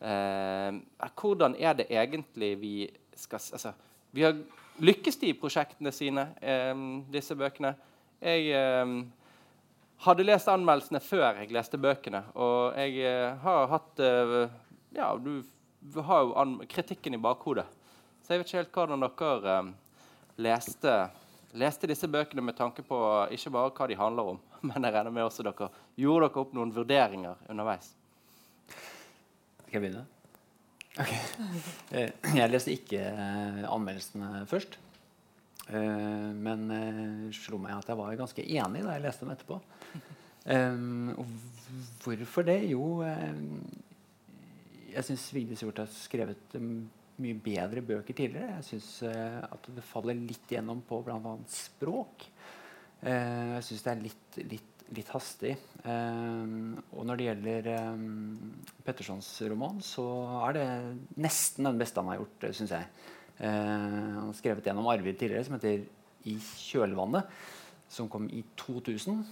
hvordan 0.00 1.54
er 1.56 1.74
det 1.78 1.86
egentlig 1.90 2.50
vi 2.60 2.74
skal 3.16 3.40
altså, 3.52 3.72
Vi 4.12 4.22
har 4.22 4.34
lykkes 4.78 5.22
i 5.22 5.32
prosjektene 5.38 5.92
sine, 5.92 6.28
eh, 6.40 6.74
disse 7.10 7.34
bøkene. 7.34 7.74
Jeg 8.20 8.50
eh, 8.50 8.92
hadde 10.04 10.26
lest 10.26 10.50
anmeldelsene 10.50 11.00
før 11.02 11.40
jeg 11.40 11.52
leste 11.54 11.80
bøkene, 11.80 12.24
og 12.34 12.76
jeg 12.78 13.00
eh, 13.06 13.34
har 13.44 13.70
hatt 13.72 14.02
eh, 14.02 14.36
Ja, 14.94 15.14
du, 15.18 15.42
har 16.06 16.22
jo 16.22 16.66
kritikken 16.70 17.14
i 17.14 17.20
bakhodet. 17.20 17.66
Så 18.22 18.32
jeg 18.32 18.40
vet 18.40 18.48
ikke 18.48 18.60
helt 18.62 18.76
hvordan 18.78 19.04
dere 19.04 19.56
eh, 19.58 19.72
leste, 20.44 20.94
leste 21.54 21.90
disse 21.90 22.08
bøkene 22.10 22.44
med 22.44 22.56
tanke 22.58 22.82
på 22.86 22.98
ikke 23.34 23.52
bare 23.54 23.74
hva 23.74 23.90
de 23.90 23.98
handler 23.98 24.34
om, 24.34 24.40
men 24.68 24.78
jeg 24.78 24.94
regner 24.94 25.14
med 25.14 25.28
også 25.28 25.46
dere 25.46 25.70
gjorde 25.96 26.28
dere 26.28 26.42
opp 26.44 26.56
noen 26.56 26.74
vurderinger 26.74 27.46
underveis. 27.48 27.94
Skal 29.74 29.82
jeg 29.82 29.90
begynne? 29.90 30.06
Okay. 31.02 31.22
Eh, 31.98 32.10
jeg 32.38 32.50
leste 32.52 32.70
ikke 32.70 33.00
eh, 33.10 33.64
anmeldelsene 33.66 34.44
først. 34.46 34.76
Eh, 35.66 36.28
men 36.46 36.68
slo 37.34 37.58
meg 37.58 37.74
at 37.74 37.90
jeg 37.90 37.98
var 37.98 38.14
ganske 38.20 38.44
enig 38.44 38.84
da 38.84 38.94
jeg 38.94 39.02
leste 39.02 39.26
dem 39.26 39.32
etterpå. 39.34 39.58
hvorfor 42.04 42.46
det? 42.46 42.60
Jo, 42.70 43.02
jeg 44.92 45.06
syns 45.08 45.26
Vigdis 45.34 45.64
Hjorth 45.64 45.82
har 45.82 45.90
skrevet 45.90 46.54
mye 46.54 47.40
bedre 47.42 47.82
bøker 47.82 48.14
tidligere. 48.14 48.60
Jeg 48.60 48.68
syns 48.68 48.92
at 49.08 49.70
det 49.74 49.88
faller 49.90 50.14
litt 50.14 50.54
gjennom 50.54 50.86
på 50.86 51.02
bl.a. 51.02 51.34
språk. 51.50 52.28
jeg 53.02 53.66
syns 53.66 53.86
det 53.88 53.96
er 53.96 54.06
litt, 54.06 54.40
litt 54.54 54.73
litt 54.96 55.10
hastig. 55.14 55.54
Um, 55.84 56.76
og 56.94 57.04
når 57.08 57.18
det 57.18 57.26
gjelder 57.28 57.68
um, 57.94 58.38
Pettersons 58.86 59.28
roman, 59.50 59.80
så 59.84 60.04
er 60.46 60.56
det 60.56 60.66
nesten 61.20 61.68
den 61.68 61.80
beste 61.80 62.02
han 62.02 62.12
har 62.12 62.22
gjort, 62.22 62.48
syns 62.56 62.74
jeg. 62.76 62.88
Uh, 63.38 63.46
han 63.46 64.28
har 64.28 64.38
skrevet 64.38 64.70
en 64.70 64.82
om 64.82 64.90
Arvid 64.92 65.18
tidligere 65.18 65.46
som 65.46 65.56
heter 65.58 65.84
'I 66.24 66.36
kjølvannet', 66.40 67.28
som 67.88 68.08
kom 68.08 68.28
i 68.30 68.44
2000. 68.56 69.24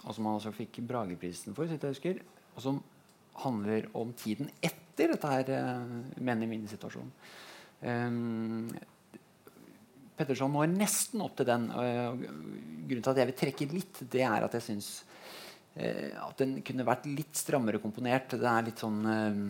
Og 0.00 0.14
som 0.14 0.24
han 0.26 0.38
også 0.38 0.54
fikk 0.56 0.80
Brageprisen 0.88 1.54
for. 1.54 1.64
jeg 1.64 1.80
husker. 1.82 2.22
og 2.56 2.62
som 2.62 2.82
handler 3.36 3.86
om 3.94 4.12
tiden 4.12 4.50
etter 4.62 5.12
dette 5.12 5.28
her 5.28 5.44
uh, 5.54 6.20
menn 6.20 6.42
i 6.42 6.46
minisituasjonen. 6.46 7.12
Um, 7.82 8.70
Petterson 10.20 10.52
når 10.54 10.70
nesten 10.72 11.24
opp 11.24 11.38
til 11.38 11.48
den. 11.48 11.68
Grunnen 11.70 13.04
til 13.06 13.12
at 13.12 13.22
jeg 13.22 13.30
vil 13.30 13.38
trekke 13.42 13.70
litt, 13.72 14.02
det 14.12 14.24
er 14.26 14.46
at 14.46 14.56
jeg 14.58 14.66
syns 14.66 14.90
eh, 15.74 16.12
at 16.20 16.42
den 16.42 16.58
kunne 16.66 16.86
vært 16.88 17.08
litt 17.10 17.40
strammere 17.40 17.80
komponert. 17.82 18.36
Det 18.36 18.50
er 18.50 18.68
litt 18.68 18.84
sånn 18.84 19.00
eh, 19.14 19.40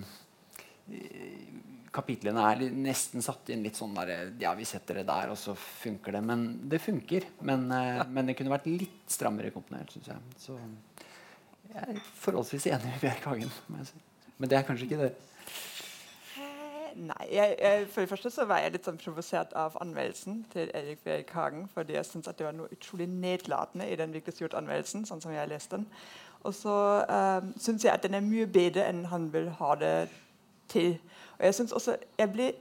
Kapitlene 1.91 2.43
er 2.47 2.61
nesten 2.71 3.23
satt 3.23 3.51
inn 3.51 3.65
litt 3.67 3.79
sånn 3.79 3.97
der 3.97 4.31
Ja, 4.39 4.53
vi 4.55 4.67
setter 4.69 5.01
det 5.01 5.09
der, 5.09 5.33
og 5.33 5.39
så 5.39 5.57
funker 5.59 6.15
det. 6.15 6.23
Men 6.23 6.45
det 6.71 6.79
funker. 6.83 7.27
Men, 7.47 7.67
eh, 7.75 8.05
men 8.07 8.31
det 8.31 8.37
kunne 8.39 8.55
vært 8.55 8.71
litt 8.71 9.11
strammere 9.11 9.51
komponert, 9.55 9.91
syns 9.95 10.13
jeg. 10.13 10.37
Så 10.39 10.59
jeg 11.71 11.83
er 11.83 11.99
forholdsvis 12.23 12.69
enig 12.71 12.93
med 12.93 13.03
Bjerk 13.03 13.27
Hagen. 13.31 13.51
Men 14.39 14.51
det 14.51 14.59
er 14.59 14.65
kanskje 14.67 14.87
ikke 14.87 15.03
det. 15.03 15.11
Nei, 16.97 17.27
jeg, 17.31 17.57
jeg, 17.61 17.87
For 17.89 18.01
det 18.01 18.09
første 18.09 18.31
så 18.31 18.45
var 18.45 18.63
jeg 18.63 18.73
litt 18.75 18.87
sånn 18.87 18.99
provosert 19.01 19.53
av 19.59 19.77
anmeldelsen 19.81 20.45
til 20.53 20.71
Erik 20.75 21.05
Berik 21.05 21.31
Hagen. 21.35 21.69
Fordi 21.75 21.97
jeg 21.97 22.07
syntes 22.09 22.35
det 22.39 22.47
var 22.47 22.57
noe 22.57 22.73
utrolig 22.73 23.09
nedlatende 23.09 23.89
i 23.91 23.97
den 23.97 24.15
anmeldelsen. 24.15 25.07
sånn 25.07 25.21
som 25.21 25.33
jeg 25.33 25.49
leste 25.49 25.77
den. 25.77 25.87
Og 26.43 26.55
så 26.55 27.05
um, 27.05 27.53
syns 27.61 27.85
jeg 27.85 27.93
at 27.93 28.03
den 28.03 28.15
er 28.15 28.25
mye 28.25 28.47
bedre 28.47 28.87
enn 28.89 29.05
han 29.11 29.33
vil 29.33 29.51
ha 29.61 29.75
det 29.75 30.09
til. 30.69 30.99
Og 31.39 31.45
jeg 31.45 31.55
synes 31.55 31.73
også, 31.73 31.97
jeg 32.19 32.33
ble 32.33 32.53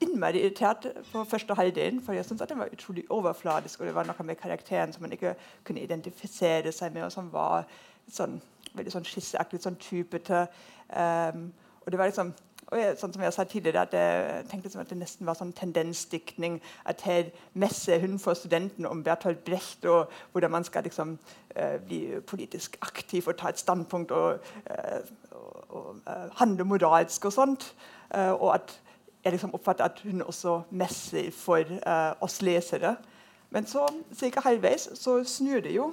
innmari 0.00 0.40
irritert 0.42 0.86
på 1.12 1.24
første 1.24 1.54
halvdelen, 1.54 2.02
for 2.02 2.12
jeg 2.12 2.24
syntes 2.24 2.42
at 2.42 2.48
den 2.48 2.58
var 2.58 2.72
utrolig 2.72 3.04
overfladisk. 3.10 3.80
Og 3.80 3.86
det 3.86 3.94
var 3.94 4.06
noe 4.06 4.26
med 4.26 4.36
karakteren 4.36 4.92
som 4.92 5.02
man 5.02 5.12
ikke 5.12 5.34
kunne 5.64 5.82
identifisere 5.82 6.72
seg 6.72 6.92
med, 6.92 7.04
og 7.04 7.12
som 7.12 7.32
var 7.32 7.66
sånn, 8.10 8.40
veldig 8.74 8.92
sånn 8.92 9.06
skisseaktig, 9.06 9.62
sånn 9.62 9.78
typete. 9.82 10.46
Um, 10.90 11.48
og 11.84 11.92
det 11.92 11.98
var 11.98 12.10
liksom 12.10 12.34
og 12.68 12.76
jeg, 12.76 12.96
sånn 13.00 13.12
som 13.14 13.22
jeg 13.24 13.32
sa 13.32 13.44
tidligere, 13.48 13.82
at 13.86 13.94
jeg 13.96 14.42
tenkte 14.50 14.70
at 14.76 14.90
det 14.90 14.98
nesten 15.00 15.24
var 15.24 15.38
sånn 15.38 15.54
tendensdiktning. 15.56 16.58
At 16.84 17.00
her 17.08 17.30
messer 17.56 18.02
hun 18.02 18.18
for 18.20 18.36
studentene 18.36 18.90
om 18.92 19.00
Bertolt 19.04 19.40
Brecht, 19.46 19.86
og 19.88 20.12
hvordan 20.34 20.52
man 20.52 20.66
skal 20.68 20.84
liksom, 20.84 21.14
uh, 21.56 21.78
bli 21.86 22.02
politisk 22.28 22.76
aktiv 22.84 23.30
og 23.30 23.38
ta 23.40 23.48
et 23.48 23.62
standpunkt 23.62 24.12
og, 24.12 24.44
uh, 24.68 25.00
og 25.70 26.02
uh, 26.04 26.26
handle 26.42 26.68
moralsk 26.68 27.30
og 27.30 27.32
sånt. 27.32 27.72
og 28.10 28.54
at 28.54 28.70
jeg 29.24 29.32
liksom 29.32 29.54
oppfatter 29.54 29.84
at 29.84 29.98
hun 30.00 30.22
også 30.22 30.62
messer 30.70 31.30
for 31.30 31.60
oss 32.20 32.40
lesere. 32.42 32.94
Men 33.50 33.66
så 33.66 33.84
ca. 34.16 34.40
halvveis 34.40 34.88
så 34.94 35.24
snur 35.24 35.60
det 35.60 35.74
jo. 35.74 35.92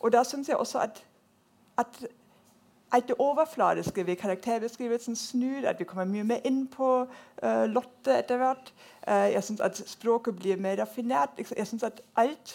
Og 0.00 0.12
da 0.12 0.22
syns 0.24 0.48
jeg 0.48 0.56
også 0.56 0.78
at, 0.78 1.04
at 1.76 2.06
alt 2.92 3.08
det 3.08 3.16
overfladiske 3.18 4.06
ved 4.06 4.16
karakterbeskrivelsen 4.16 5.16
snur, 5.16 5.68
at 5.68 5.78
vi 5.78 5.84
kommer 5.84 6.04
mye 6.04 6.24
mer 6.24 6.44
inn 6.44 6.66
på 6.70 6.90
uh, 7.42 7.64
Lotte 7.66 8.18
etter 8.18 8.38
hvert. 8.38 8.72
Uh, 9.08 9.32
jeg 9.32 9.44
syns 9.44 9.60
at 9.60 9.82
språket 9.86 10.36
blir 10.36 10.56
mer 10.56 10.78
raffinert. 10.80 11.30
Jeg 11.56 11.66
syns 11.66 11.82
at 11.82 12.00
alt 12.16 12.54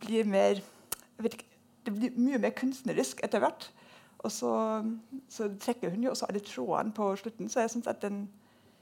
blir 0.00 0.24
mer 0.24 0.62
ikke, 1.24 1.44
Det 1.86 1.94
blir 1.94 2.10
mye 2.16 2.38
mer 2.38 2.50
kunstnerisk 2.50 3.20
etter 3.24 3.38
hvert. 3.38 3.72
Og 4.18 4.32
så, 4.32 4.82
så, 5.28 5.50
trekker 5.60 5.90
hun 5.90 6.04
jo 6.04 6.10
også 6.10 6.26
alle 6.28 6.40
trådene 6.40 6.92
på 6.92 7.16
slutten. 7.16 7.48
Så 7.48 7.60
jeg 7.60 7.70
synes 7.70 7.86
at 7.86 8.02
den 8.02 8.28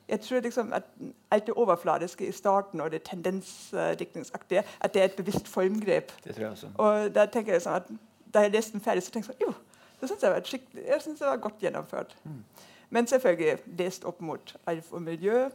jeg 0.08 0.20
tror 0.20 0.40
liksom 0.40 0.72
at 0.72 0.82
alt 1.30 1.46
det 1.46 1.54
overfladiske 1.54 2.28
i 2.28 2.32
starten 2.32 2.80
og 2.80 2.90
det 2.90 3.02
tendensdiktningsaktige 3.02 4.62
at 4.80 4.94
det 4.94 5.02
er 5.02 5.04
et 5.04 5.12
bevisst 5.12 5.48
formgrep. 5.48 6.12
Det 6.24 6.34
tror 6.34 6.42
jeg 6.42 6.50
også. 6.50 6.68
Og 6.74 7.14
da 7.14 7.26
tenker 7.26 7.52
jeg 7.52 7.62
sånn 7.62 7.74
at 7.74 7.90
Da 8.34 8.44
jeg 8.44 8.52
leste 8.52 8.72
den 8.72 8.80
ferdig, 8.80 9.02
så 9.02 9.10
tenkte 9.10 9.32
jeg 9.32 9.36
sånn 9.36 9.48
Jo, 9.48 9.54
det 10.00 10.08
syns 10.08 10.22
jeg, 10.22 10.60
jeg 10.86 11.02
synes 11.02 11.18
det 11.18 11.28
var 11.28 11.36
godt 11.36 11.58
gjennomført. 11.62 12.16
Mm. 12.24 12.44
Men 12.90 13.06
selvfølgelig 13.06 13.58
lest 13.78 14.04
opp 14.04 14.20
mot 14.20 14.56
arv 14.66 14.84
og 14.90 15.02
miljø. 15.02 15.48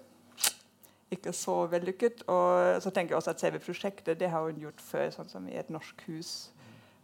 Ikke 1.12 1.34
så 1.34 1.66
vellykket. 1.66 2.24
Og 2.28 2.82
så 2.82 2.90
tenker 2.90 3.14
jeg 3.14 3.18
også 3.18 3.36
at 3.36 3.40
selve 3.40 3.60
prosjektet 3.60 4.20
det 4.20 4.30
har 4.30 4.46
hun 4.46 4.60
gjort 4.60 4.82
før, 4.82 5.10
sånn 5.14 5.30
som 5.30 5.48
i 5.48 5.58
et 5.60 5.70
norsk 5.70 6.06
hus. 6.08 6.52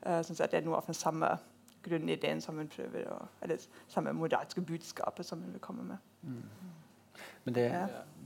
Uh, 0.06 0.22
synes 0.26 0.40
jeg 0.40 0.52
Det 0.52 0.58
er 0.58 0.66
noe 0.66 0.80
av 0.80 0.86
den 0.86 0.98
samme 0.98 1.36
grunnideen 1.84 2.42
som 2.42 2.58
hun 2.58 2.70
prøver 2.70 3.08
å, 3.10 3.18
eller 3.42 3.62
samme 3.90 4.14
moralske 4.14 4.62
budskapet 4.62 5.26
som 5.26 5.42
hun 5.42 5.54
vil 5.54 5.64
komme 5.64 5.84
med. 5.84 5.98
Mm. 6.22 6.44
Men 7.46 7.56
det, 7.58 7.68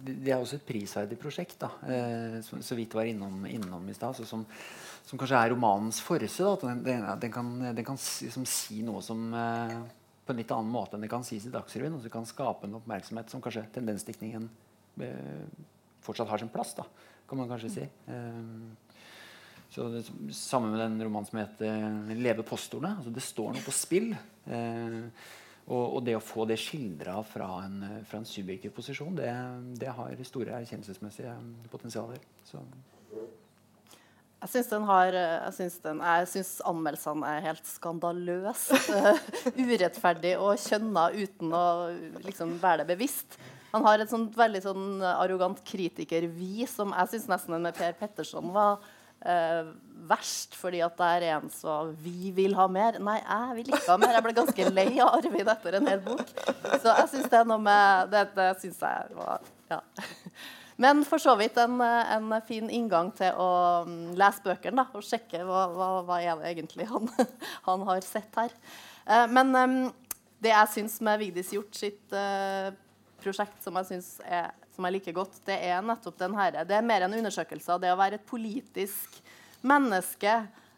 det, 0.05 0.31
er 0.31 0.39
også 0.39 0.59
et 0.59 0.65
prisverdig 0.67 1.17
prosjekt, 1.19 1.57
da, 1.61 1.69
eh, 1.87 2.39
så, 2.43 2.75
vidt 2.77 2.95
var 2.97 3.07
innom, 3.09 3.45
innom 3.47 3.85
i 3.89 3.95
stad. 3.95 4.17
Som, 4.27 4.45
som, 5.05 5.19
kanskje 5.19 5.39
er 5.39 5.53
romanens 5.53 6.01
forse. 6.03 6.55
Den, 6.63 6.83
den, 6.85 7.05
den, 7.21 7.33
kan, 7.33 7.53
den 7.67 7.87
kan 7.87 7.99
liksom 7.99 8.47
si 8.49 8.81
noe 8.85 9.03
som 9.05 9.29
eh, 9.33 9.77
på 10.25 10.33
en 10.33 10.41
litt 10.41 10.51
annen 10.51 10.73
måte 10.73 10.97
enn 10.97 11.05
det 11.05 11.11
kan 11.11 11.25
sies 11.25 11.45
i 11.47 11.53
Dagsrevyen. 11.53 11.97
Og 11.97 12.03
så 12.03 12.11
kan 12.13 12.27
skape 12.27 12.67
en 12.67 12.79
oppmerksomhet 12.79 13.31
som 13.31 13.43
kanskje 13.43 13.67
tendensdiktningen 13.75 14.49
eh, 15.05 15.45
fortsatt 16.05 16.31
har 16.31 16.41
sin 16.41 16.51
plass. 16.53 16.75
Da, 16.77 16.87
kan 17.29 17.39
man 17.39 17.49
kanskje 17.51 17.73
si. 17.77 17.87
Eh, 18.11 18.91
så 19.75 19.87
det, 19.91 20.05
Sammen 20.35 20.71
med 20.71 20.79
den 20.79 20.99
romanen 21.03 21.25
som 21.27 21.39
heter 21.39 22.15
'Leve 22.15 22.43
postordene'. 22.43 22.97
Altså 22.97 23.11
det 23.13 23.23
står 23.23 23.53
noe 23.53 23.65
på 23.65 23.73
spill. 23.75 24.13
Eh, 24.45 25.01
og, 25.65 25.95
og, 25.95 26.01
det 26.05 26.13
å 26.17 26.21
få 26.21 26.45
det 26.45 26.59
skildra 26.61 27.17
fra, 27.25 27.47
fra, 28.05 28.19
en 28.19 28.27
subjektiv 28.29 28.75
posisjon, 28.75 29.15
det, 29.17 29.31
det 29.81 29.89
har 29.97 30.21
store 30.27 30.59
erkjennelsesmessige 30.59 31.33
potensialer. 31.71 32.21
Så. 32.45 32.61
Jeg 34.45 34.51
syns 34.51 34.69
den 34.69 34.83
har 34.85 35.15
Jeg 35.15 35.53
syns, 35.57 35.77
den, 35.81 36.01
jeg 36.05 36.27
syns 36.29 36.51
anmeldelsene 36.69 37.31
er 37.31 37.45
helt 37.47 37.65
skandaløst 37.65 38.91
urettferdig 39.65 40.35
og 40.37 40.61
kjønna 40.61 41.07
uten 41.15 41.55
å 41.57 41.65
liksom 42.27 42.59
være 42.61 42.83
det 42.83 42.91
bevisst. 42.93 43.39
Han 43.73 43.87
har 43.87 43.99
et 43.99 44.11
sånt 44.11 44.37
veldig 44.37 44.61
sånn 44.63 44.85
arrogant 45.15 45.63
kritikervi 45.65 46.67
som 46.69 46.93
jeg 46.93 47.15
syns 47.15 47.25
nesten 47.31 47.57
med 47.57 47.75
Per 47.75 47.97
Petterson 47.97 48.53
var 48.53 48.85
uh, 49.25 49.71
verst, 50.09 50.55
fordi 50.57 50.81
at 50.85 50.97
det 50.99 51.07
er 51.17 51.25
en 51.35 51.47
som 51.53 51.93
Vi 52.01 52.31
vil 52.35 52.55
ha 52.57 52.67
mer. 52.71 52.99
Nei, 53.03 53.17
jeg 53.21 53.57
vil 53.59 53.71
ikke 53.73 53.87
ha 53.89 53.97
mer. 54.01 54.13
Jeg 54.17 54.25
ble 54.27 54.35
ganske 54.37 54.67
lei 54.77 54.89
av 55.03 55.17
Arvid 55.19 55.49
etter 55.55 55.79
en 55.79 55.89
hel 55.89 56.03
bok. 56.05 56.27
Så 56.81 56.91
jeg 56.91 57.09
syns 57.13 57.31
det 57.31 57.41
er 57.41 57.49
noe 57.49 57.61
med 57.63 58.13
Det, 58.13 58.27
det 58.37 58.51
syns 58.63 58.83
jeg 58.85 59.17
var 59.17 59.49
Ja. 59.71 59.81
Men 60.81 61.05
for 61.07 61.21
så 61.23 61.37
vidt 61.39 61.55
en, 61.61 61.79
en, 61.79 62.33
fin 62.43 62.67
inngang 62.67 63.07
til 63.15 63.31
å 63.39 63.51
mm, 63.87 64.09
lese 64.19 64.43
bøkene 64.43 64.81
da, 64.81 64.89
og 64.91 65.05
sjekke 65.07 65.39
hva, 65.47 65.61
hva, 65.71 65.87
hva 66.03 66.17
er 66.19 66.35
det 66.41 66.49
egentlig 66.51 66.87
han, 66.89 67.07
han 67.69 67.85
har 67.87 68.03
sett 68.03 68.35
her. 68.35 68.51
Uh, 69.07 69.23
men 69.31 69.55
um, 69.55 69.77
det 70.43 70.51
jeg 70.51 70.73
syns 70.73 70.99
med 71.05 71.21
Vigdis 71.21 71.53
Hjort 71.55 71.79
sitt 71.79 72.11
uh, 72.11 72.75
prosjekt, 73.23 73.61
som 73.63 73.79
jeg 73.79 73.93
synes 73.93 74.09
er 74.27 74.51
som 74.75 74.85
jeg 74.87 74.97
liker 74.97 75.15
godt, 75.15 75.39
det 75.47 75.57
er 75.69 75.81
nettopp 75.85 76.19
den 76.19 76.35
her. 76.37 76.61
Det 76.67 76.77
er 76.77 76.85
mer 76.85 77.07
en 77.07 77.17
undersøkelse 77.17 77.73
av 77.73 77.81
det 77.83 77.93
å 77.93 77.99
være 77.99 78.19
et 78.19 78.29
politisk 78.29 79.19
menneske. 79.65 80.35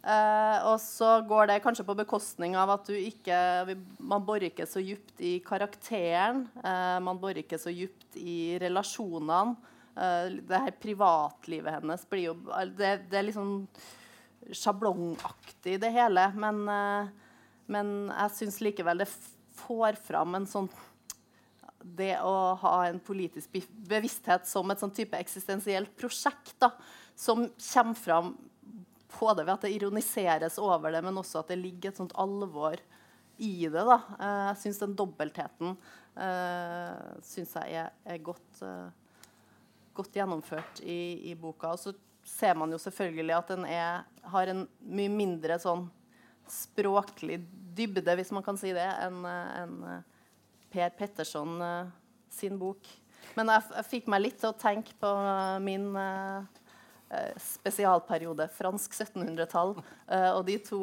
Eh, 0.07 0.57
og 0.69 0.77
så 0.79 1.17
går 1.27 1.49
det 1.49 1.61
kanskje 1.65 1.83
på 1.87 1.97
bekostning 1.97 2.53
av 2.55 2.69
at 2.77 2.87
du 2.87 2.93
ikke 2.95 3.75
Man 3.99 4.23
borer 4.23 4.47
ikke 4.47 4.67
så 4.69 4.79
djupt 4.79 5.19
i 5.19 5.37
karakteren. 5.43 6.45
Eh, 6.61 6.99
man 7.03 7.19
borer 7.19 7.41
ikke 7.41 7.59
så 7.59 7.73
djupt 7.73 8.15
i 8.21 8.55
relasjonene. 8.61 9.57
Eh, 9.97 10.37
det 10.47 10.63
her 10.63 10.75
privatlivet 10.79 11.79
hennes 11.79 12.05
blir 12.09 12.29
jo 12.29 12.35
Det, 12.77 13.09
det 13.09 13.19
er 13.19 13.27
liksom 13.27 13.67
sjablongaktig, 14.53 15.79
det 15.81 15.91
hele. 15.91 16.29
Men, 16.35 16.61
eh, 16.69 17.09
men 17.67 17.89
jeg 18.13 18.35
syns 18.37 18.61
likevel 18.63 19.03
det 19.03 19.09
får 19.57 19.97
fram 20.07 20.37
en 20.37 20.47
sånn 20.47 20.69
det 21.95 22.17
å 22.25 22.55
ha 22.61 22.73
en 22.87 22.99
politisk 23.03 23.55
bevissthet 23.87 24.47
som 24.49 24.69
et 24.71 24.81
sånn 24.81 24.93
type 24.95 25.17
eksistensielt 25.17 25.93
prosjekt, 25.99 26.55
da, 26.61 26.73
som 27.15 27.47
kommer 27.55 27.99
fram 27.99 28.35
både 29.19 29.45
ved 29.45 29.53
at 29.53 29.65
det 29.65 29.73
ironiseres 29.77 30.59
over 30.61 30.93
det, 30.93 31.01
men 31.05 31.17
også 31.17 31.41
at 31.41 31.51
det 31.53 31.59
ligger 31.61 31.91
et 31.91 31.99
sånt 32.01 32.15
alvor 32.19 32.77
i 33.37 33.67
det. 33.67 33.83
da. 33.85 33.99
Eh, 34.19 34.43
jeg 34.49 34.61
syns 34.63 34.81
den 34.81 34.95
dobbeltheten 34.97 35.75
uh, 36.17 37.21
synes 37.25 37.53
jeg 37.59 37.77
er, 37.83 37.93
er 38.05 38.23
godt, 38.25 38.61
uh, 38.65 38.89
godt, 39.97 40.17
gjennomført 40.17 40.81
i, 40.83 41.29
i, 41.31 41.35
boka. 41.37 41.73
Og 41.75 41.81
så 41.81 41.93
ser 42.27 42.57
man 42.57 42.73
jo 42.73 42.81
selvfølgelig 42.81 43.37
at 43.37 43.53
den 43.53 43.67
er, 43.69 44.03
har 44.33 44.51
en 44.51 44.65
mye 44.81 45.13
mindre 45.13 45.59
sånn 45.61 45.87
språklig 46.51 47.41
dybde, 47.77 48.15
hvis 48.17 48.33
man 48.33 48.45
kan 48.45 48.57
si 48.59 48.71
det, 48.75 48.87
enn 49.03 49.25
en, 49.27 49.79
Per 50.73 50.93
Petterson 50.97 51.57
uh, 51.61 51.89
sin 52.33 52.57
bok. 52.59 52.89
Men 53.37 53.51
jeg, 53.53 53.67
jeg, 53.75 53.89
fikk 53.91 54.09
meg 54.11 54.23
litt 54.23 54.39
til 54.41 54.51
å 54.51 54.57
tenke 54.57 54.95
på 54.99 55.11
uh, 55.11 55.57
min 55.63 55.89
uh, 55.95 56.43
spesialperiode, 57.39 58.49
fransk 58.57 58.97
1700-tall, 58.97 59.77
og 60.35 60.41
de 60.43 60.57
to 60.59 60.81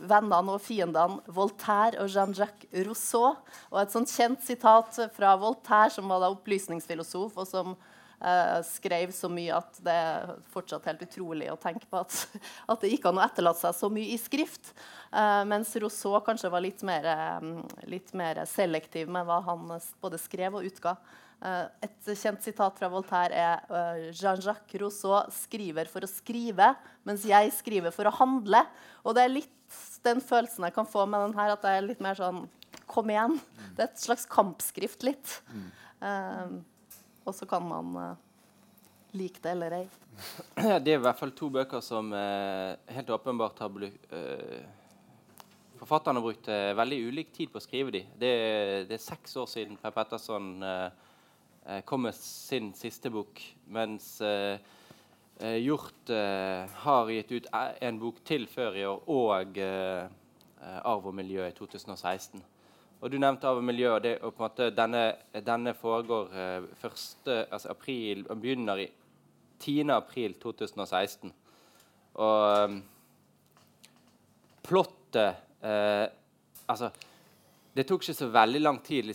vennene 0.00 0.54
og 0.54 0.62
fiendene 0.62 1.20
Voltaire 1.34 2.00
og 2.02 2.10
Jean-Jacques 2.10 2.68
Rousseau. 2.86 3.34
Og 3.70 3.80
et 3.82 3.94
sånt 3.94 4.12
kjent 4.12 4.42
sitat 4.44 5.00
fra 5.16 5.34
Voltaire, 5.40 5.92
som 5.94 6.08
var 6.10 6.22
da 6.22 6.30
opplysningsfilosof, 6.32 7.36
og 7.36 7.48
som 7.48 7.74
eh, 7.74 8.58
skrev 8.70 9.12
så 9.16 9.30
mye 9.32 9.56
at 9.58 9.80
det 9.84 9.96
er 9.96 10.34
fortsatt 10.54 10.88
helt 10.90 11.04
utrolig 11.06 11.50
å 11.52 11.58
tenke 11.60 11.88
på 11.90 12.00
at, 12.00 12.16
at 12.72 12.82
det 12.82 12.94
gikk 12.94 13.10
an 13.10 13.20
å 13.20 13.26
etterlate 13.26 13.64
seg 13.64 13.78
så 13.82 13.92
mye 13.92 14.14
i 14.14 14.20
skrift. 14.20 14.72
Eh, 15.10 15.44
mens 15.50 15.72
Rousseau 15.82 16.20
kanskje 16.22 16.50
var 16.52 16.62
litt 16.62 16.82
mer, 16.86 17.06
eh, 17.06 17.40
litt 17.90 18.12
mer 18.14 18.44
selektiv 18.46 19.08
med 19.10 19.26
hva 19.26 19.40
han 19.42 19.66
både 20.00 20.18
skrev 20.18 20.54
og 20.54 20.68
utga. 20.68 20.96
Eh, 21.42 21.66
et 21.82 22.10
kjent 22.14 22.42
sitat 22.42 22.78
fra 22.78 22.88
Voltaire 22.88 23.32
er 23.32 24.12
Jean-Jacques 24.12 24.80
Rousseau 24.80 25.24
skriver 25.30 25.88
for 25.88 26.00
å 26.00 26.10
skrive, 26.10 26.76
mens 27.04 27.24
jeg 27.24 27.50
skriver 27.56 27.92
for 27.92 28.04
å 28.04 28.14
handle. 28.14 28.66
Og 29.04 29.14
det 29.16 29.24
er 29.24 29.34
litt 29.34 29.56
den 30.04 30.20
følelsen 30.20 30.64
jeg 30.64 30.74
kan 30.74 30.86
få 30.86 31.06
med 31.08 31.26
den 31.26 31.38
her, 31.38 31.52
at 31.52 31.62
det 31.62 31.70
er 31.70 31.86
litt 31.86 32.00
mer 32.00 32.14
sånn 32.14 32.48
Kom 32.90 33.06
igjen. 33.06 33.36
Det 33.76 33.84
er 33.84 33.86
et 33.86 34.02
slags 34.02 34.24
kampskrift 34.26 35.04
litt. 35.06 35.36
Mm. 35.54 35.66
Um, 36.00 36.54
og 37.22 37.36
så 37.38 37.46
kan 37.46 37.62
man 37.62 37.92
uh, 37.94 38.16
like 39.14 39.38
det 39.42 39.52
eller 39.52 39.76
ei. 39.76 39.84
Det 40.82 40.90
er 40.90 40.96
i 40.96 41.02
hvert 41.02 41.18
fall 41.18 41.30
to 41.38 41.52
bøker 41.54 41.82
som 41.86 42.10
uh, 42.10 42.74
helt 42.90 43.12
åpenbart 43.14 43.62
har 43.62 43.70
blitt 43.70 44.10
uh, 44.10 44.58
Forfatterne 45.80 46.20
har 46.20 46.26
brukt 46.26 46.48
veldig 46.76 46.98
ulik 47.08 47.32
tid 47.32 47.48
på 47.52 47.56
å 47.56 47.64
skrive 47.64 47.94
dem. 47.94 48.12
Det, 48.20 48.32
det, 48.90 48.98
er 48.98 49.00
seks 49.00 49.32
år 49.40 49.48
siden 49.48 49.78
Per 49.80 49.94
Petterson 49.96 50.50
kom 51.88 52.04
med 52.04 52.16
sin 52.16 52.70
siste 52.76 53.08
bok, 53.12 53.40
mens 53.72 54.10
Hjort 55.40 56.12
har 56.84 57.12
gitt 57.14 57.32
ut 57.32 57.48
en 57.56 58.00
bok 58.02 58.20
til 58.28 58.44
før 58.52 58.76
i 58.76 58.84
år, 58.84 59.00
og 59.08 59.60
'Arv 60.60 61.06
og 61.08 61.14
miljø' 61.16 61.48
i 61.48 61.56
2016. 61.56 62.44
Og 63.00 63.12
Du 63.12 63.18
nevnte 63.18 63.52
miljø. 63.62 63.94
og, 63.94 64.02
det, 64.02 64.18
og 64.20 64.34
på 64.34 64.44
en 64.44 64.50
måte 64.50 64.70
Denne, 64.76 65.14
denne 65.46 65.74
foregår 65.74 66.34
eh, 66.36 66.62
første, 66.76 67.46
altså 67.52 67.68
april, 67.68 68.26
og 68.28 68.40
begynner 68.40 68.76
i 68.76 68.90
10. 69.58 69.90
april 69.90 70.34
2016. 70.34 71.32
Og 72.14 72.64
um, 72.64 72.82
plottet 74.62 75.34
eh, 75.62 76.08
Altså, 76.70 76.90
det 77.74 77.86
tok 77.88 78.04
ikke 78.04 78.14
så 78.14 78.28
veldig 78.30 78.60
lang 78.60 78.76
tid. 78.86 79.10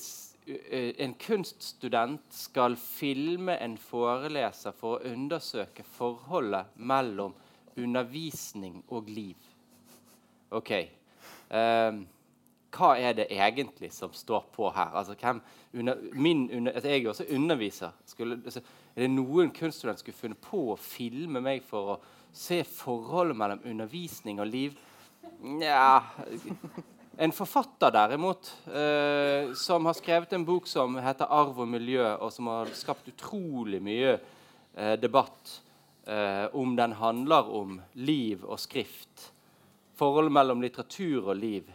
Eh, 0.45 0.91
en 0.99 1.13
kunststudent 1.19 2.25
skal 2.35 2.75
filme 2.75 3.55
en 3.63 3.77
foreleser 3.79 4.75
for 4.75 4.97
å 4.97 5.13
undersøke 5.13 5.85
forholdet 5.95 6.75
mellom 6.75 7.35
undervisning 7.79 8.81
og 8.87 9.09
liv. 9.11 9.47
OK. 10.55 10.71
Um, 11.49 12.05
hva 12.75 12.89
er 12.99 13.15
det 13.15 13.27
egentlig 13.31 13.91
som 13.95 14.11
står 14.13 14.49
på 14.55 14.69
her? 14.75 14.91
Altså, 14.95 15.15
under, 15.73 15.95
min, 16.13 16.49
under, 16.51 16.73
altså, 16.73 16.89
jeg 16.89 17.03
er 17.03 17.09
også 17.09 17.25
underviser. 17.31 17.91
Skulle, 18.05 18.39
altså, 18.43 18.61
er 18.95 19.01
det 19.01 19.11
noen 19.15 19.51
kunststudent 19.55 19.99
skulle 19.99 20.17
funnet 20.17 20.43
på 20.43 20.61
å 20.73 20.79
filme 20.79 21.41
meg 21.43 21.63
for 21.63 21.95
å 21.95 21.99
se 22.35 22.63
forholdet 22.67 23.39
mellom 23.39 23.63
undervisning 23.63 24.43
og 24.43 24.51
liv? 24.51 24.75
Nja 25.41 26.03
En 27.17 27.31
forfatter, 27.31 27.91
derimot, 27.91 28.49
eh, 28.67 29.53
som 29.55 29.85
har 29.85 29.93
skrevet 29.95 30.33
en 30.33 30.45
bok 30.45 30.67
som 30.67 30.97
heter 30.99 31.25
'Arv 31.25 31.59
og 31.59 31.67
miljø', 31.67 32.17
og 32.19 32.33
som 32.33 32.47
har 32.47 32.65
skapt 32.75 33.07
utrolig 33.07 33.81
mye 33.81 34.19
eh, 34.75 34.95
debatt 34.99 35.61
eh, 36.07 36.47
om 36.53 36.75
den 36.75 36.91
handler 36.91 37.49
om 37.55 37.81
liv 37.93 38.43
og 38.43 38.59
skrift. 38.59 39.31
Forholdet 39.95 40.31
mellom 40.31 40.61
litteratur 40.61 41.29
og 41.29 41.35
liv. 41.35 41.71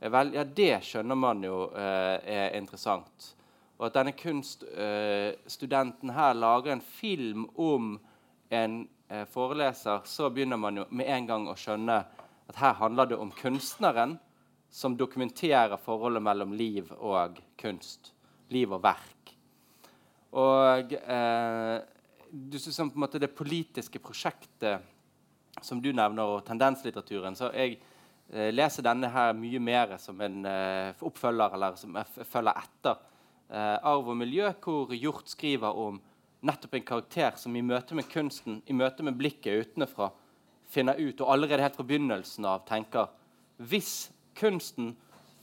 Vel, 0.00 0.34
ja, 0.34 0.44
det 0.44 0.82
skjønner 0.84 1.14
man 1.14 1.42
jo 1.46 1.70
eh, 1.72 2.18
er 2.26 2.56
interessant. 2.58 3.34
Og 3.78 3.86
at 3.86 3.94
denne 3.94 4.12
kunststudenten 4.18 6.10
eh, 6.10 6.16
her 6.16 6.34
lager 6.34 6.72
en 6.74 6.80
film 6.84 7.46
om 7.56 8.00
en 8.50 8.88
eh, 9.08 9.24
foreleser, 9.30 10.00
så 10.04 10.30
begynner 10.30 10.56
man 10.58 10.76
jo 10.76 10.84
med 10.90 11.06
en 11.06 11.26
gang 11.26 11.48
å 11.48 11.56
skjønne 11.58 12.02
at 12.52 12.60
her 12.60 12.76
handler 12.76 13.08
det 13.08 13.18
om 13.20 13.32
kunstneren 13.32 14.18
som 14.72 14.96
dokumenterer 14.96 15.76
forholdet 15.80 16.22
mellom 16.24 16.52
liv 16.56 16.92
og 16.98 17.40
kunst. 17.60 18.12
Liv 18.52 18.72
og 18.72 18.82
verk. 18.84 19.32
Og 20.32 20.92
eh, 20.92 21.78
du 22.32 22.58
synes 22.58 22.76
på 22.76 22.96
en 22.96 23.04
måte 23.04 23.20
det 23.20 23.34
politiske 23.36 24.00
prosjektet 24.00 24.84
som 25.60 25.80
du 25.84 25.90
nevner, 25.92 26.24
og 26.24 26.44
tendenslitteraturen, 26.46 27.36
så 27.36 27.50
jeg 27.52 27.76
eh, 28.32 28.48
leser 28.52 28.84
denne 28.84 29.10
her 29.12 29.34
mye 29.36 29.60
mer 29.60 29.96
som 30.00 30.20
en 30.24 30.46
eh, 30.48 31.04
oppfølger, 31.04 31.56
eller 31.56 31.76
som 31.80 32.00
jeg 32.00 32.28
følger 32.28 32.62
etter 32.62 32.96
eh, 33.52 33.76
Arv 33.76 34.08
og 34.08 34.16
miljø, 34.16 34.48
hvor 34.64 34.96
Hjort 34.96 35.28
skriver 35.32 35.76
om 35.84 36.00
nettopp 36.42 36.78
en 36.78 36.88
karakter 36.88 37.36
som 37.38 37.56
i 37.56 37.64
møte 37.64 37.96
med 37.96 38.08
kunsten, 38.10 38.62
i 38.64 38.76
møte 38.76 39.04
med 39.04 39.20
blikket 39.20 39.68
utenfra, 39.68 40.08
finner 40.72 40.98
ut, 41.00 41.20
og 41.20 41.32
allerede 41.34 41.62
helt 41.62 41.76
fra 41.76 41.86
begynnelsen 41.86 42.46
av 42.48 42.64
tenker 42.68 43.10
Hvis 43.62 44.10
kunsten 44.38 44.94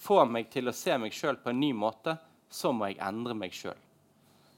får 0.02 0.26
meg 0.32 0.50
til 0.52 0.70
å 0.70 0.76
se 0.76 0.96
meg 0.98 1.14
sjøl 1.14 1.38
på 1.44 1.52
en 1.52 1.60
ny 1.62 1.70
måte, 1.76 2.18
så 2.50 2.72
må 2.74 2.90
jeg 2.90 3.02
endre 3.06 3.36
meg 3.38 3.54
sjøl. 3.54 3.78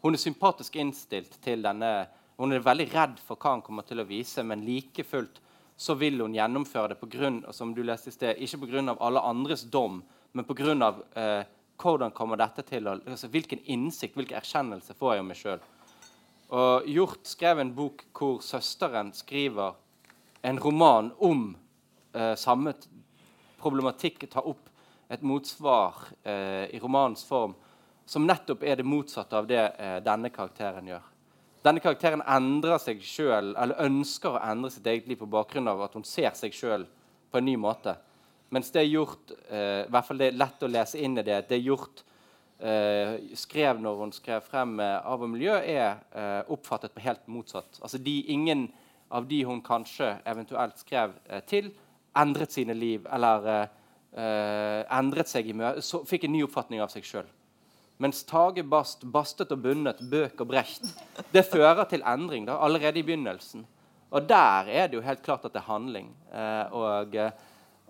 Hun 0.02 0.16
er 0.16 0.22
sympatisk 0.22 0.78
innstilt 0.82 1.38
til 1.44 1.62
denne 1.66 2.08
Hun 2.42 2.56
er 2.56 2.64
veldig 2.64 2.88
redd 2.90 3.20
for 3.22 3.38
hva 3.38 3.52
han 3.54 3.62
kommer 3.62 3.86
til 3.86 4.02
å 4.02 4.08
vise, 4.08 4.42
men 4.42 4.64
like 4.66 5.04
fullt 5.06 5.42
så 5.78 5.94
vil 5.98 6.22
hun 6.22 6.34
gjennomføre 6.34 6.94
det 6.94 6.98
på 6.98 7.10
grunn, 7.10 7.42
som 7.54 7.74
du 7.74 7.84
leste 7.86 8.10
i 8.10 8.16
sted, 8.16 8.40
ikke 8.42 8.64
pga. 8.64 8.96
alle 9.00 9.22
andres 9.22 9.64
dom, 9.64 10.02
men 10.34 10.46
pga. 10.46 10.96
Eh, 11.16 11.44
hvordan 11.82 12.14
kommer 12.14 12.38
dette 12.38 12.62
til 12.62 12.88
å, 12.88 12.96
altså, 13.06 13.28
Hvilken 13.28 13.62
innsikt, 13.66 14.16
hvilken 14.16 14.38
erkjennelse 14.38 14.94
får 14.98 15.14
jeg 15.14 15.24
om 15.24 15.32
meg 15.32 15.40
sjøl? 15.40 15.64
Hjort 16.92 17.30
skrev 17.30 17.62
en 17.62 17.74
bok 17.74 18.04
hvor 18.18 18.42
søsteren 18.44 19.14
skriver 19.16 19.78
en 20.42 20.60
roman 20.60 21.12
om 21.18 21.56
eh, 22.14 22.36
samme 22.36 22.74
problematikk, 23.62 24.26
tar 24.30 24.48
opp 24.50 24.70
et 25.12 25.22
motsvar 25.22 26.08
eh, 26.24 26.72
i 26.74 26.80
romanens 26.82 27.24
form, 27.28 27.54
som 28.06 28.26
nettopp 28.28 28.64
er 28.64 28.80
det 28.80 28.88
motsatte 28.88 29.38
av 29.38 29.48
det 29.50 29.62
eh, 29.62 29.98
denne 30.04 30.32
karakteren 30.34 30.88
gjør. 30.89 31.08
Denne 31.62 31.82
karakteren 31.84 32.24
endrer 32.26 32.80
seg 32.82 33.04
selv, 33.06 33.54
eller 33.54 33.84
ønsker 33.86 34.34
å 34.34 34.46
endre 34.50 34.72
sitt 34.74 34.88
eget 34.89 35.10
liv 35.12 35.20
på 35.20 35.30
bakgrunn 35.30 35.70
av 35.70 35.84
at 35.86 35.98
hun 35.98 36.08
ser 36.08 36.34
seg 36.38 36.56
sjøl 36.58 36.88
på 37.32 37.38
en 37.38 37.46
ny 37.46 37.54
måte. 37.60 37.94
Mens 38.52 38.72
det 38.74 38.82
er 38.82 38.89
gjort, 38.89 39.36
eh, 39.50 39.84
i 39.86 39.92
hvert 39.94 40.08
fall 40.08 40.20
det 40.20 40.32
er 40.32 40.39
lett 40.42 40.66
å 40.66 40.72
lese 40.72 41.00
inn 41.00 41.20
i 41.22 41.26
det, 41.28 41.44
det 41.48 41.60
er 41.60 41.70
gjort 41.70 42.02
eh, 42.60 43.14
skrev 43.38 43.80
når 43.82 44.02
hun 44.02 44.14
skrev 44.16 44.44
frem 44.46 44.80
eh, 44.82 44.98
Av 45.06 45.22
og 45.22 45.32
miljø, 45.32 45.54
er 45.60 46.02
eh, 46.12 46.42
oppfattet 46.52 46.96
på 46.96 47.04
helt 47.06 47.24
motsatt. 47.32 47.80
Altså 47.82 48.02
de, 48.02 48.18
Ingen 48.34 48.68
av 49.12 49.28
de 49.28 49.43
hun 49.45 49.62
kanskje 49.62 50.14
eventuelt 50.26 50.80
skrev 50.82 51.14
eh, 51.28 51.43
til, 51.47 51.72
endret 52.18 52.51
sine 52.51 52.76
liv 52.76 53.05
eller 53.12 53.51
eh, 53.51 54.82
endret 54.91 55.32
seg 55.32 55.47
i 55.47 55.55
møte, 55.55 55.84
fikk 56.07 56.28
en 56.28 56.36
ny 56.36 56.43
oppfatning 56.47 56.84
av 56.84 56.91
seg 56.93 57.07
sjøl. 57.07 57.30
Mens 58.01 58.24
Tage 58.26 58.64
Bast 58.66 59.03
bastet 59.14 59.51
og 59.53 59.62
bundet 59.62 59.99
bøk 60.09 60.41
og 60.41 60.49
brecht. 60.49 60.88
Det 61.30 61.45
fører 61.45 61.86
til 61.86 62.01
endring 62.07 62.47
da, 62.47 62.57
allerede 62.66 62.97
i 62.97 63.05
begynnelsen. 63.05 63.68
Og 64.12 64.26
der 64.28 64.72
er 64.74 64.89
det 64.89 64.97
jo 64.97 65.05
helt 65.05 65.22
klart 65.24 65.45
at 65.45 65.53
det 65.53 65.62
er 65.62 65.70
handling 65.70 66.09
eh, 66.34 66.74
og, 66.76 67.16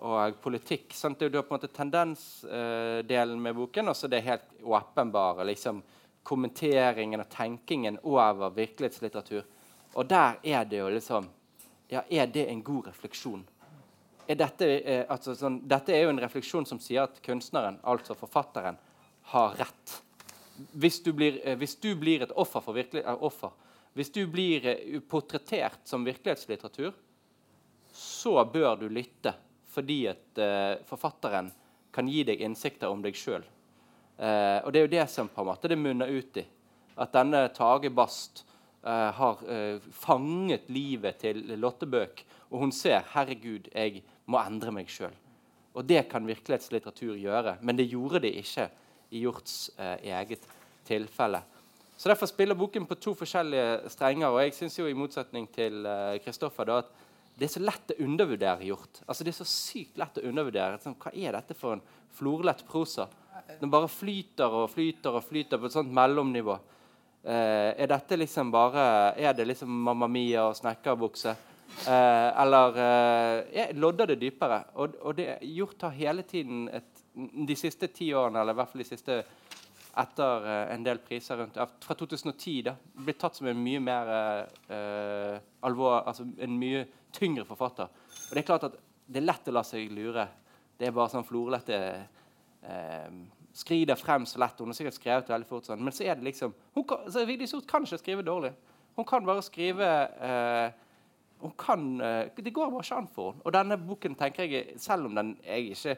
og, 0.03 0.35
politikk. 0.43 0.91
Sant? 0.93 1.17
Det 1.17 1.31
er 1.31 1.39
jo 1.39 1.45
på 1.47 1.55
en 1.55 1.61
måte 1.61 1.71
tendensdelen 1.73 3.39
eh, 3.39 3.45
med 3.47 3.57
boken, 3.57 3.89
og 3.89 3.97
så 3.97 4.09
det 4.11 4.21
helt 4.25 4.45
åpenbare 4.61 5.47
liksom, 5.49 5.81
kommenteringen 6.27 7.23
og 7.23 7.31
tenkingen 7.31 7.97
over 8.03 8.53
virkelighetslitteratur. 8.53 9.47
Og 9.93 10.07
der 10.07 10.37
er 10.43 10.65
det 10.65 10.77
jo 10.77 10.89
liksom 10.89 11.29
Ja, 11.91 12.03
er 12.09 12.27
det 12.27 12.45
en 12.47 12.63
god 12.63 12.87
refleksjon? 12.87 13.43
Er 14.27 14.37
dette, 14.39 14.67
eh, 14.79 15.01
altså, 15.09 15.33
sånn, 15.35 15.57
dette 15.67 15.91
er 15.91 16.05
jo 16.05 16.13
en 16.13 16.21
refleksjon 16.23 16.63
som 16.65 16.79
sier 16.79 17.03
at 17.03 17.17
kunstneren, 17.25 17.81
altså 17.83 18.15
forfatteren, 18.15 18.77
har 19.33 19.57
rett. 19.59 19.95
Hvis 20.71 21.01
du 21.03 21.11
blir, 21.11 21.41
eh, 21.43 21.57
hvis 21.59 21.75
du 21.83 21.89
blir 21.99 22.23
et 22.23 22.31
offer 22.31 22.63
for 22.63 22.77
virkelig, 22.77 23.03
eh, 23.03 23.17
offer, 23.19 23.51
hvis 23.93 24.11
du 24.15 24.21
blir 24.31 24.63
uh, 24.63 24.99
portrettert 25.03 25.81
som 25.83 26.05
virkelighetslitteratur, 26.07 26.93
så 27.91 28.45
bør 28.45 28.77
du 28.79 28.85
lytte, 28.87 29.33
fordi 29.67 30.05
at 30.07 30.39
uh, 30.39 30.79
forfatteren 30.87 31.51
kan 31.91 32.07
gi 32.07 32.23
deg 32.23 32.39
innsikter 32.39 32.87
om 32.87 33.01
deg 33.03 33.19
sjøl. 33.19 33.43
og 34.21 34.71
det 34.71 34.79
er 34.79 34.85
jo 34.85 34.91
det 34.95 35.09
som 35.09 35.27
på 35.27 35.41
en 35.41 35.47
måte 35.49 35.67
det 35.67 35.75
munner 35.75 36.07
ut 36.07 36.37
i. 36.37 36.43
At 36.95 37.11
denne 37.11 37.49
Tage 37.51 37.89
Bast 37.89 38.45
har 38.83 39.41
fanget 39.93 40.69
livet 40.73 41.19
til 41.21 41.43
Lotte 41.61 41.85
Bøck, 41.85 42.23
og 42.49 42.59
hun 42.59 42.71
ser 42.71 43.03
'Herregud, 43.13 43.69
jeg 43.75 44.01
må 44.25 44.39
endre 44.41 44.71
meg 44.71 44.87
sjøl'. 44.87 45.13
Og 45.73 45.87
det 45.87 46.09
kan 46.09 46.27
virkelighetslitteratur 46.27 47.15
gjøre, 47.15 47.57
men 47.61 47.77
det 47.77 47.89
gjorde 47.91 48.19
det 48.19 48.33
ikke 48.41 48.69
i 49.11 49.21
Hjorts 49.23 49.71
eh, 49.77 49.97
eget 50.03 50.47
tilfelle. 50.87 51.41
Så 51.97 52.09
Derfor 52.09 52.25
spiller 52.25 52.57
boken 52.57 52.85
på 52.85 52.95
to 52.95 53.13
forskjellige 53.13 53.89
strenger. 53.89 54.27
og 54.27 54.41
jeg 54.41 54.53
synes 54.53 54.79
jo 54.79 54.87
I 54.87 54.93
motsetning 54.93 55.47
til 55.53 55.85
Kristoffer 56.23 56.65
da, 56.65 56.77
at 56.77 56.85
det 57.37 57.47
er 57.47 57.53
så 57.53 57.61
lett 57.61 57.93
å 57.93 58.03
undervurdere 58.03 58.65
Hjort. 58.65 59.03
Altså 59.07 59.23
Det 59.23 59.31
er 59.31 59.43
så 59.43 59.47
sykt 59.49 59.97
lett 59.97 60.17
å 60.17 60.25
undervurdere. 60.27 60.79
Sånn, 60.81 60.97
hva 60.99 61.13
er 61.13 61.37
dette 61.37 61.55
for 61.57 61.77
en 61.77 61.83
florlett 62.17 62.65
prosa? 62.67 63.07
Den 63.59 63.71
bare 63.71 63.89
flyter 63.91 64.49
og 64.49 64.69
flyter 64.73 65.17
og 65.17 65.25
flyter 65.25 65.61
på 65.61 65.69
et 65.69 65.75
sånt 65.75 65.93
mellomnivå. 65.93 66.57
Eh, 67.21 67.71
er 67.83 67.85
dette 67.91 68.17
liksom 68.17 68.49
bare 68.51 69.13
Er 69.21 69.33
det 69.37 69.45
liksom 69.45 69.69
Mamma 69.69 70.07
Mia 70.09 70.47
og 70.49 70.55
snekkerbukse? 70.57 71.35
Eh, 71.85 72.41
eller 72.41 72.79
eh, 72.81 73.59
er- 73.61 73.73
lodder 73.77 74.09
det 74.09 74.19
dypere? 74.23 74.63
Og, 74.81 74.95
og 75.05 75.15
det 75.19 75.37
Hjort 75.53 75.81
har 75.85 75.93
hele 75.95 76.23
tiden 76.23 76.65
et, 76.73 77.03
de 77.47 77.55
siste 77.55 77.87
ti 77.93 78.09
årene, 78.13 78.41
eller 78.41 78.55
i 78.55 78.59
hvert 78.59 78.71
fall 78.71 78.81
de 78.83 78.87
siste 78.89 79.19
etter 80.01 80.45
eh, 80.47 80.73
en 80.73 80.83
del 80.87 80.99
priser 81.05 81.37
rundt 81.37 81.57
Fra 81.85 81.95
2010 81.99 82.61
da, 82.65 82.73
blitt 83.05 83.19
tatt 83.21 83.35
som 83.37 83.47
en 83.51 83.59
mye 83.63 83.79
mer 83.83 84.11
eh, 84.71 85.37
alvor, 85.67 86.01
altså 86.07 86.25
en 86.39 86.57
mye 86.59 86.85
tyngre 87.13 87.45
forfatter. 87.45 87.89
Og 88.29 88.31
det 88.33 88.41
er 88.43 88.47
klart 88.47 88.65
at 88.69 88.77
det 89.11 89.19
er 89.21 89.27
lett 89.27 89.49
å 89.51 89.55
la 89.57 89.63
seg 89.67 89.91
lure. 89.91 90.25
Det 90.79 90.87
er 90.87 90.95
bare 90.95 91.11
sånn 91.11 91.27
florlette 91.27 91.77
eh, 92.63 93.09
Skrider 93.53 93.95
frem 93.99 94.25
så 94.25 94.39
lett. 94.39 94.59
Hun 94.59 94.71
har 94.71 94.77
sikkert 94.77 94.95
skrevet 94.95 95.29
veldig 95.29 95.47
fort. 95.49 95.65
sånn, 95.67 95.81
Men 95.83 95.93
så 95.93 96.05
er 96.05 96.15
det 96.15 96.23
liksom 96.29 96.53
hun 96.75 96.85
kan, 96.87 97.09
så 97.11 97.25
Vigdis 97.27 97.51
Hjorth 97.51 97.67
kan 97.67 97.83
ikke 97.83 97.99
skrive 97.99 98.23
dårlig. 98.23 98.53
Hun 98.95 99.05
kan 99.05 99.25
bare 99.25 99.41
skrive 99.43 99.87
eh, 100.21 100.71
hun 101.41 101.51
kan, 101.57 102.01
eh, 102.01 102.29
Det 102.35 102.53
går 102.53 102.71
bare 102.71 102.83
ikke 102.83 102.97
an 102.97 103.07
for 103.07 103.31
henne. 103.31 103.41
Og 103.45 103.53
denne 103.53 103.77
boken, 103.77 104.15
tenker 104.15 104.43
jeg, 104.43 104.79
selv 104.79 105.05
om 105.05 105.15
den 105.15 105.37
jeg 105.43 105.71
ikke 105.75 105.97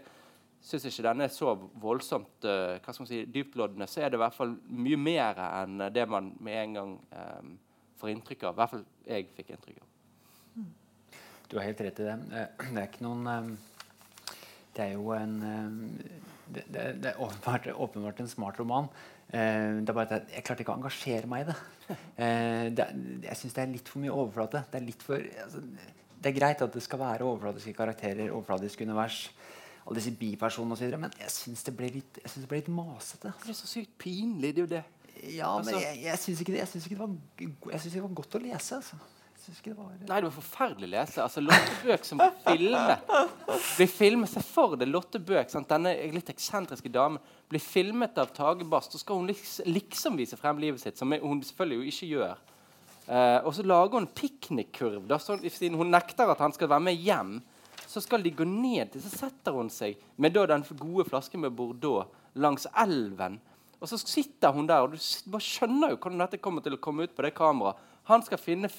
syns 0.64 0.86
ikke 0.88 1.04
den 1.04 1.22
er 1.26 1.28
så 1.28 1.54
voldsomt 1.84 2.46
eh, 2.48 2.78
hva 2.80 2.94
skal 2.94 3.04
man 3.04 3.10
si, 3.10 3.26
dyptloddende, 3.26 3.88
så 3.92 4.02
er 4.02 4.10
det 4.10 4.16
i 4.20 4.24
hvert 4.24 4.38
fall 4.38 4.54
mye 4.70 4.98
mer 4.98 5.42
enn 5.50 5.90
det 5.92 6.06
man 6.10 6.30
med 6.40 6.60
en 6.62 6.78
gang 6.78 6.94
eh, 7.12 7.50
får 8.00 8.14
inntrykk 8.14 8.46
av. 8.48 8.54
I 8.54 8.62
hvert 8.62 8.72
fall 8.72 8.86
jeg 9.10 9.28
fikk 9.36 9.52
inntrykk 9.58 9.82
av. 9.84 9.90
Du 11.52 11.58
har 11.60 11.68
helt 11.68 11.82
rett 11.86 12.00
i 12.00 12.08
det. 12.08 12.16
Eh, 12.32 12.70
Det 12.72 12.80
er 12.80 12.88
ikke 12.88 13.04
noen 13.06 13.28
eh, 13.28 13.52
Det 14.74 14.86
er 14.88 14.94
jo 14.96 15.12
en 15.14 15.36
Det, 16.54 16.64
det, 16.74 16.84
det 17.04 17.12
er 17.14 17.22
åpenbart, 17.24 17.68
åpenbart 17.86 18.20
en 18.24 18.28
smart 18.32 18.60
roman. 18.62 18.90
Eh, 19.34 19.80
Det 19.82 19.90
er 19.90 19.98
bare 19.98 20.06
at 20.10 20.16
jeg, 20.18 20.36
jeg 20.38 20.44
klarte 20.48 20.64
ikke 20.66 20.74
å 20.76 20.80
engasjere 20.80 21.30
meg 21.32 21.46
i 21.46 21.50
det. 21.52 21.56
Eh, 22.18 22.70
det 22.78 22.88
jeg 23.30 23.38
syns 23.42 23.56
det 23.58 23.64
er 23.66 23.72
litt 23.74 23.90
for 23.92 24.04
mye 24.04 24.14
overflate. 24.14 24.64
Det 24.72 24.80
er, 24.82 24.86
litt 24.88 25.04
for, 25.06 25.24
altså, 25.46 25.64
det 26.24 26.32
er 26.32 26.38
greit 26.38 26.62
at 26.66 26.74
det 26.78 26.84
skal 26.86 27.02
være 27.02 27.26
overflatiske 27.28 27.74
karakterer, 27.78 28.30
overflatisk 28.32 28.82
univers, 28.86 29.22
alle 29.84 30.00
disse 30.00 30.14
bipersonene 30.16 30.78
osv., 30.78 30.94
men 31.02 31.12
jeg 31.20 31.32
syns 31.34 31.66
det 31.68 31.74
ble 31.76 31.90
litt, 31.98 32.20
det 32.24 32.48
ble 32.48 32.62
litt 32.62 32.70
masete. 32.72 33.34
Det 33.44 33.52
er 33.52 33.58
så 33.58 33.68
sykt 33.68 33.98
pinlig. 34.00 34.54
Det 34.56 34.62
er 34.62 34.68
jo 34.68 34.72
det. 34.78 34.84
Ja, 35.34 35.50
men 35.60 35.74
Altså- 35.74 35.82
jeg, 35.84 36.00
jeg 36.04 36.20
syns 36.20 36.40
ikke, 36.44 36.54
ikke, 36.56 36.90
det 36.90 37.00
var 37.00 37.10
jeg 37.74 37.80
synes 37.82 37.94
ikke 37.94 38.00
det 38.00 38.08
var 38.08 38.16
godt 38.22 38.36
å 38.40 38.44
lese. 38.46 38.80
Altså. 38.80 38.96
Ikke 39.52 39.74
det 39.74 39.76
var 39.76 39.92
Nei, 39.92 40.18
det 40.22 40.28
var 40.30 40.36
forferdelig 40.38 40.88
å 40.88 40.92
lese. 40.94 41.20
Altså, 41.24 41.42
Lotte 41.44 41.74
Bøk 41.84 42.06
som 42.08 42.22
blir 42.22 42.38
filmet. 42.46 43.10
Blir 43.76 43.90
filmet, 43.92 44.32
Se 44.32 44.44
for 44.46 44.78
deg 44.80 44.88
Lotte 44.92 45.20
Bøk, 45.20 45.52
sant? 45.52 45.68
denne 45.68 45.92
litt 46.16 46.32
eksentriske 46.32 46.92
damen, 46.94 47.20
blir 47.52 47.64
filmet 47.64 48.18
av 48.22 48.32
Tage 48.36 48.64
Bast. 48.64 48.96
Så 48.96 49.02
skal 49.04 49.20
hun 49.20 49.28
liksom, 49.68 50.16
vise 50.20 50.40
frem 50.40 50.62
livet 50.64 50.80
sitt, 50.82 50.98
som 51.00 51.12
hun 51.12 51.44
selvfølgelig 51.44 51.82
jo 51.82 51.92
ikke 51.92 52.12
gjør. 52.14 52.44
Eh, 53.04 53.40
og 53.44 53.52
så 53.58 53.66
lager 53.68 54.00
hun 54.00 54.08
piknikkurv. 54.16 55.12
Siden 55.52 55.76
hun 55.80 55.92
nekter 55.92 56.32
at 56.32 56.44
han 56.44 56.56
skal 56.56 56.72
være 56.72 56.88
med 56.88 57.04
hjem, 57.04 57.40
så 57.84 58.02
skal 58.02 58.24
de 58.24 58.32
gå 58.34 58.46
ned 58.48 58.96
Så 58.96 59.12
setter 59.12 59.54
hun 59.54 59.68
seg 59.70 60.00
med 60.18 60.34
da 60.34 60.48
den 60.50 60.64
gode 60.80 61.06
flasken 61.10 61.44
med 61.44 61.54
Bordeaux 61.54 62.08
langs 62.34 62.66
elven. 62.80 63.42
Og 63.84 63.90
så 63.92 64.00
sitter 64.00 64.56
hun 64.56 64.68
der, 64.70 64.86
og 64.86 64.94
du 64.94 65.32
bare 65.34 65.44
skjønner 65.44 65.92
jo 65.92 65.98
hvordan 66.00 66.24
dette 66.24 66.40
kommer 66.40 66.64
til 66.64 66.78
å 66.78 66.82
komme 66.82 67.04
ut 67.04 67.16
på 67.16 67.26
det 67.26 67.34
kameraet. 67.36 67.90
Han 68.10 68.24
skal 68.26 68.38
finne 68.38 68.70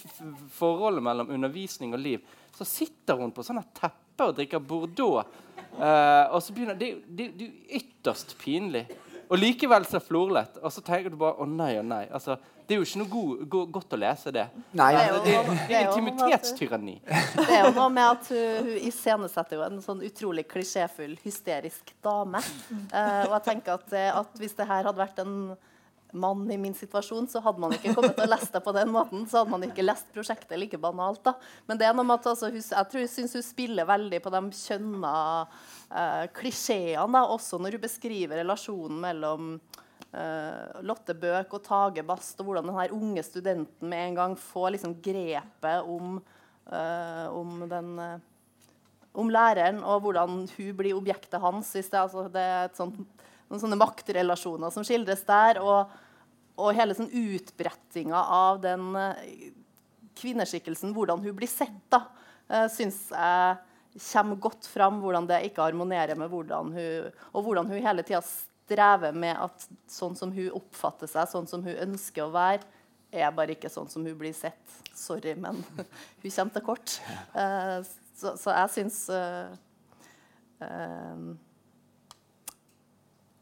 forholdet 0.53 1.03
mellom 1.03 1.31
undervisning 1.31 1.95
og 1.95 2.01
liv. 2.01 2.20
Så 2.55 2.64
sitter 2.68 3.16
hun 3.20 3.33
på 3.33 3.43
sånne 3.47 3.64
tepper 3.75 4.03
teppe 4.14 4.29
og 4.31 4.37
drikker 4.39 4.62
Bordeaux. 4.62 5.27
Eh, 5.75 6.35
og 6.35 6.43
så 6.43 6.53
begynner 6.55 6.75
Det 6.79 7.03
det- 7.16 7.37
det 7.39 7.47
er 7.47 7.79
ytterst 7.81 8.39
pinlig. 8.39 8.87
Og 9.31 9.39
likevel 9.39 9.85
så 9.87 10.01
florlett. 10.01 10.59
Og 10.62 10.70
så 10.70 10.81
tenker 10.85 11.11
du 11.11 11.16
bare 11.16 11.35
å 11.35 11.47
nei, 11.49 11.75
å 11.77 11.83
nei. 11.83 12.07
Altså, 12.12 12.39
det 12.66 12.75
er 12.75 12.79
jo 12.79 12.83
ikke 12.85 12.99
noe 12.99 13.09
god, 13.09 13.49
go 13.49 13.66
godt 13.66 13.89
å 13.91 13.99
lese 13.99 14.31
det. 14.33 14.49
Nei, 14.72 14.93
Det 14.93 15.01
er 15.01 15.12
Det, 15.12 15.25
det 15.25 15.68
det 15.68 15.77
er 15.77 15.81
er 15.81 15.93
intimitetstyranni. 15.93 17.01
Det 17.37 17.49
er 17.51 17.64
jo 17.64 17.72
noe 17.72 17.89
med 17.89 18.05
at 18.11 18.29
hun, 18.29 18.64
hun 18.66 18.79
iscenesetter 18.79 19.57
jo 19.57 19.62
en 19.62 19.81
sånn 19.81 20.03
utrolig 20.03 20.47
klisjéfull, 20.47 21.18
hysterisk 21.25 21.93
dame. 22.03 22.39
Uh, 22.93 23.25
og 23.27 23.33
jeg 23.33 23.43
tenker 23.45 23.72
at, 23.75 23.93
eh, 23.93 24.16
at 24.16 24.29
hvis 24.39 24.55
det 24.55 24.66
her 24.66 24.85
hadde 24.85 24.99
vært 24.99 25.18
en 25.18 25.57
mann 26.15 26.45
i 26.51 26.59
min 26.61 26.75
situasjon, 26.77 27.29
så 27.31 27.43
hadde 27.45 27.62
man 27.62 27.75
ikke 27.77 27.95
kommet 27.97 28.19
og 28.23 28.31
lest 28.31 28.55
det 28.55 28.62
på 28.65 28.75
den 28.77 28.91
måten. 28.95 29.25
Så 29.31 29.41
hadde 29.41 29.53
man 29.53 29.67
ikke 29.67 29.85
lest 29.85 30.11
prosjektet 30.15 30.59
like 30.61 30.81
banalt. 30.81 31.23
da. 31.27 31.35
Men 31.69 31.81
det 31.81 31.89
er 31.89 31.97
noe 31.97 32.07
med 32.07 32.21
at 32.21 32.29
altså, 32.33 32.51
hun, 32.53 32.65
jeg 32.65 32.91
tror 32.93 33.07
syns 33.11 33.39
hun 33.39 33.47
spiller 33.47 33.89
veldig 33.89 34.21
på 34.25 34.35
de 34.35 34.43
kjønna 34.59 35.15
eh, 35.45 36.27
klisjeene, 36.37 37.09
da, 37.17 37.25
også 37.37 37.61
når 37.62 37.79
hun 37.79 37.87
beskriver 37.87 38.43
relasjonen 38.43 39.01
mellom 39.05 39.57
eh, 39.57 40.85
Lotte 40.87 41.17
Bøk 41.19 41.59
og 41.59 41.65
Tage 41.67 42.07
Bast, 42.07 42.39
og 42.41 42.51
hvordan 42.51 42.71
den 42.71 42.79
her 42.79 42.95
unge 42.95 43.27
studenten 43.27 43.91
med 43.91 44.11
en 44.11 44.21
gang 44.21 44.39
får 44.41 44.77
liksom 44.77 44.99
grepet 45.05 45.91
om, 45.97 46.21
eh, 46.71 47.27
om 47.33 47.67
den 47.71 47.99
eh, 48.03 48.31
om 49.15 49.31
læreren, 49.31 49.79
og 49.87 50.03
hvordan 50.05 50.43
hun 50.57 50.73
blir 50.77 50.97
objektet 50.97 51.41
hans. 51.43 51.71
Det, 51.73 51.87
altså, 51.95 52.27
det 52.33 52.43
er 52.43 52.65
et 52.67 52.79
sånt, 52.79 52.99
noen 53.51 53.62
sånne 53.62 53.79
maktrelasjoner 53.79 54.75
som 54.75 54.87
skildres 54.87 55.23
der. 55.29 55.61
Og, 55.62 55.93
og 56.55 56.75
hele 56.77 56.95
sånn 56.95 57.11
utbrettinga 57.11 58.21
av 58.37 58.61
den 58.63 58.91
eh, 58.99 59.47
kvinneskikkelsen, 60.19 60.95
hvordan 60.95 61.23
hun 61.25 61.37
blir 61.37 61.51
sett, 61.51 61.81
da, 61.91 62.05
uh, 62.53 62.67
syns 62.71 63.09
jeg 63.11 63.57
kommer 64.13 64.39
godt 64.43 64.69
fram. 64.71 65.01
Hvordan 65.03 65.27
det 65.27 65.41
ikke 65.49 65.65
harmonerer 65.67 66.19
med 66.19 66.31
hvordan 66.31 66.71
hun 66.75 67.09
Og 67.33 67.47
hvordan 67.47 67.67
hun 67.71 67.83
hele 67.83 68.05
tida 68.07 68.21
strever 68.23 69.13
med 69.13 69.37
at 69.37 69.67
sånn 69.91 70.15
som 70.19 70.33
hun 70.35 70.55
oppfatter 70.57 71.11
seg, 71.11 71.29
sånn 71.31 71.49
som 71.51 71.65
hun 71.67 71.83
ønsker 71.89 72.25
å 72.25 72.33
være, 72.35 72.63
er 73.15 73.35
bare 73.35 73.55
ikke 73.55 73.71
sånn 73.71 73.91
som 73.91 74.07
hun 74.07 74.17
blir 74.19 74.35
sett. 74.35 74.79
Sorry, 74.95 75.35
men 75.39 75.61
hun 76.23 76.31
kommer 76.31 76.55
til 76.55 76.67
kort. 76.67 76.97
Eh, 77.35 77.81
så, 78.15 78.35
så 78.39 78.55
jeg 78.55 78.73
syns 78.77 79.01
uh, 79.11 79.51
eh, 80.63 81.27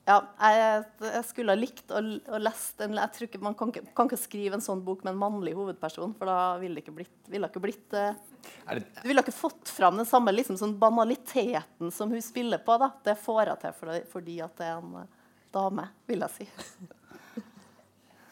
ja, 0.03 0.17
jeg, 0.43 0.85
jeg 1.07 1.25
skulle 1.29 1.55
ha 1.55 1.59
likt 1.59 1.93
å, 1.95 2.01
å 2.35 2.39
lest 2.43 2.81
en 2.83 2.97
jeg 2.99 3.15
tror 3.15 3.29
ikke, 3.29 3.41
Man 3.45 3.55
kan 3.59 3.71
kan 3.71 4.09
ikke 4.09 4.19
skrive 4.19 4.59
en 4.59 4.65
sånn 4.65 4.83
bok 4.83 5.05
med 5.05 5.13
en 5.13 5.21
mannlig 5.21 5.55
hovedperson, 5.55 6.17
for 6.19 6.31
da 6.31 6.57
ville 6.59 6.75
det 6.75 6.83
ikke 6.83 6.97
blitt, 6.97 7.15
ville 7.31 7.51
ikke 7.51 7.63
blitt 7.63 7.95
uh, 7.95 8.11
det, 8.67 8.83
Du 8.99 9.07
ville 9.07 9.23
ikke 9.23 9.37
fått 9.37 9.71
fram 9.71 10.01
den 10.01 10.09
samme 10.09 10.35
liksom, 10.35 10.59
sånn 10.59 10.75
banaliteten 10.81 11.95
som 11.95 12.11
hun 12.11 12.25
spiller 12.25 12.63
på. 12.67 12.79
Da. 12.83 12.91
Det 13.07 13.15
får 13.23 13.45
jeg 13.53 13.63
til 13.63 13.79
fordi, 13.79 14.03
fordi 14.11 14.41
at 14.43 14.59
det 14.59 14.71
er 14.73 14.81
en 14.81 14.99
uh, 15.05 15.07
dame, 15.55 15.87
vil 16.11 16.27
jeg 16.27 16.41
si. 16.41 16.51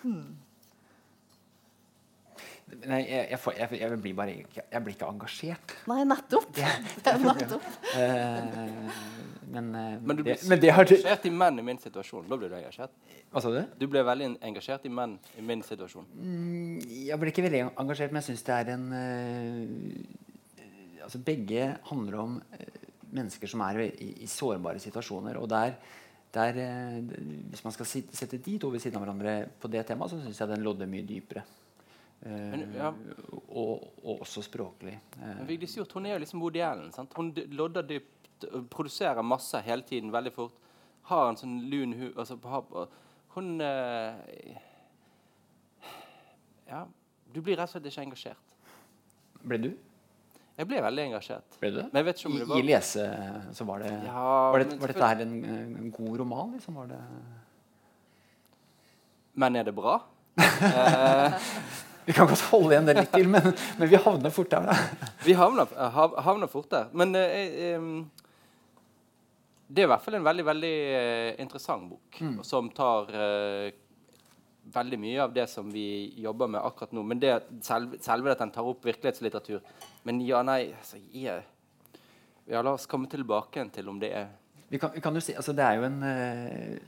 nei, 2.87 3.01
jeg, 3.09 3.25
jeg, 3.33 3.39
får- 3.43 3.57
jeg, 3.59 3.79
jeg, 3.81 3.99
blir 4.05 4.15
bare 4.19 4.35
jeg 4.37 4.83
blir 4.85 4.95
ikke 4.95 5.09
engasjert. 5.11 5.75
Nei, 5.91 5.99
nettopp. 6.09 6.47
Det, 6.57 6.69
Det 7.05 7.13
er 7.13 7.19
nettopp. 7.25 7.67
Eh, 7.97 8.57
men, 9.51 9.71
eh, 9.75 9.97
Men 10.01 10.17
du 10.17 10.23
det, 10.23 10.37
blir 10.39 10.49
men 10.53 10.61
det 10.63 10.71
har 10.77 10.87
du 10.87 10.95
engasjert 10.95 11.27
i 11.27 11.33
menn 11.43 11.59
i 11.59 11.65
min 11.67 11.81
situasjon. 11.83 12.27
Da 12.31 12.39
blir 12.39 12.53
du 12.53 12.57
engasjert. 12.61 12.93
Hva 13.33 13.43
sa 13.43 13.53
du? 13.55 13.61
Du 13.81 13.87
ble 13.91 14.03
veldig 14.07 14.29
engasjert 14.47 14.85
i 14.87 14.93
menn 14.95 15.17
i 15.39 15.45
min 15.47 15.63
situasjon. 15.67 16.07
Jeg 17.11 17.19
blir 17.23 17.33
ikke 17.35 17.47
veldig 17.49 17.63
engasjert, 17.75 18.13
men 18.15 18.23
jeg 18.23 18.29
syns 18.33 18.47
det 18.47 18.59
er 18.61 18.75
en 18.77 18.87
uh, 18.95 20.67
Altså 21.07 21.19
begge 21.27 21.63
handler 21.89 22.19
om 22.21 22.35
mennesker 23.11 23.51
som 23.51 23.63
er 23.67 23.81
i, 23.89 24.11
i 24.23 24.27
sårbare 24.31 24.79
situasjoner. 24.79 25.39
Og 25.43 25.49
der, 25.51 25.73
der 26.37 26.59
Hvis 27.51 27.65
man 27.67 27.75
skal 27.75 27.89
sette 27.91 28.39
de 28.39 28.59
to 28.63 28.69
ved 28.71 28.79
siden 28.85 29.01
av 29.01 29.07
hverandre 29.07 29.33
på 29.59 29.71
det 29.73 29.83
temaet, 29.89 30.13
så 30.13 30.21
syns 30.23 30.39
jeg 30.39 30.53
den 30.53 30.63
lodder 30.63 30.87
mye 30.87 31.03
dypere. 31.09 31.43
Eh, 32.23 32.31
Men, 32.31 32.65
ja. 32.77 32.91
og, 33.49 33.87
og 34.05 34.21
også 34.27 34.43
språklig. 34.45 34.97
Eh, 35.17 35.27
Men 35.39 35.47
Vigdis 35.49 35.77
Hjorth 35.79 35.97
hun 35.97 36.07
er 36.07 36.19
jo 36.19 36.23
liksom 36.25 36.43
Woody 36.43 36.61
Allen. 36.65 36.91
Sant? 36.93 37.15
Hun 37.17 37.33
lodder 37.57 37.87
dypt, 37.89 38.47
produserer 38.73 39.23
masse 39.25 39.61
hele 39.65 39.83
tiden, 39.89 40.13
veldig 40.13 40.33
fort. 40.37 40.57
Har 41.09 41.31
en 41.31 41.39
sånn 41.41 41.59
lun 41.73 41.95
hu... 41.97 42.09
Altså, 42.17 42.37
hun 43.37 43.55
eh, 43.65 44.59
Ja. 46.71 46.85
Du 47.31 47.41
blir 47.43 47.57
rett 47.57 47.71
og 47.71 47.77
slett 47.77 47.87
ikke 47.87 48.05
engasjert. 48.09 48.57
ble 49.47 49.59
du? 49.63 49.71
Jeg 50.61 50.69
ble 50.69 50.81
veldig 50.85 51.05
engasjert. 51.09 51.55
Ble 51.61 51.71
du? 51.73 51.79
Men 51.89 52.03
I, 52.05 52.13
det 52.13 52.47
var 52.51 52.59
I 52.59 52.65
lese 52.69 53.05
så 53.57 53.65
var 53.65 53.81
det 53.81 53.93
Ja, 54.05 54.25
Var, 54.53 54.59
det, 54.61 54.79
var 54.83 54.93
dette 54.93 55.07
her 55.09 55.23
en, 55.25 55.37
en 55.81 55.93
god 55.95 56.19
roman? 56.21 56.51
Liksom? 56.53 56.77
Var 56.83 56.91
det 56.91 56.99
Men 59.41 59.57
er 59.57 59.71
det 59.71 59.73
bra? 59.75 59.95
eh, 60.41 61.39
Vi 62.11 62.15
kan 62.17 62.27
godt 62.27 62.41
holde 62.51 62.75
igjen 62.75 62.89
det 62.89 62.97
litt 62.97 63.13
til, 63.15 63.29
men, 63.31 63.45
men 63.79 63.89
vi 63.91 63.99
havner 64.03 64.33
fort 64.35 64.51
der. 64.51 64.65
da. 64.67 65.07
vi 65.23 65.35
havner, 65.39 65.71
hav, 65.95 66.17
havner 66.27 66.51
fort 66.51 66.67
der. 66.73 66.89
Men 66.91 67.15
eh, 67.15 67.69
eh, 67.71 67.85
det 69.71 69.85
er 69.85 69.87
i 69.87 69.91
hvert 69.93 70.03
fall 70.03 70.17
en 70.19 70.27
veldig 70.27 70.47
veldig 70.49 70.73
eh, 70.97 71.29
interessant 71.45 71.87
bok, 71.87 72.19
som 72.43 72.73
tar 72.75 73.15
eh, 73.15 73.69
veldig 74.75 74.99
mye 75.05 75.21
av 75.23 75.37
det 75.39 75.47
som 75.53 75.71
vi 75.71 75.87
jobber 76.25 76.51
med 76.51 76.67
akkurat 76.67 76.99
nå. 76.99 77.05
Men 77.07 77.23
det, 77.23 77.37
selve, 77.63 78.01
selve 78.03 78.35
at 78.35 78.43
den 78.43 78.51
tar 78.55 78.67
opp 78.67 78.85
virkelighetslitteratur 78.87 79.63
Men 80.07 80.21
ja, 80.27 80.43
nei 80.47 80.73
altså, 80.73 80.99
jeg, 81.15 81.47
ja, 82.51 82.63
La 82.63 82.75
oss 82.75 82.91
komme 82.91 83.11
tilbake 83.11 83.65
til 83.75 83.89
om 83.91 84.03
det 84.03 84.11
er 84.19 84.29
Vi 84.71 84.83
kan, 84.83 84.91
vi 84.95 85.03
kan 85.03 85.15
jo 85.15 85.23
si, 85.23 85.35
altså 85.39 85.55
Det 85.55 85.67
er 85.67 85.79
jo 85.79 85.87
en 85.87 86.03
eh, 86.07 86.79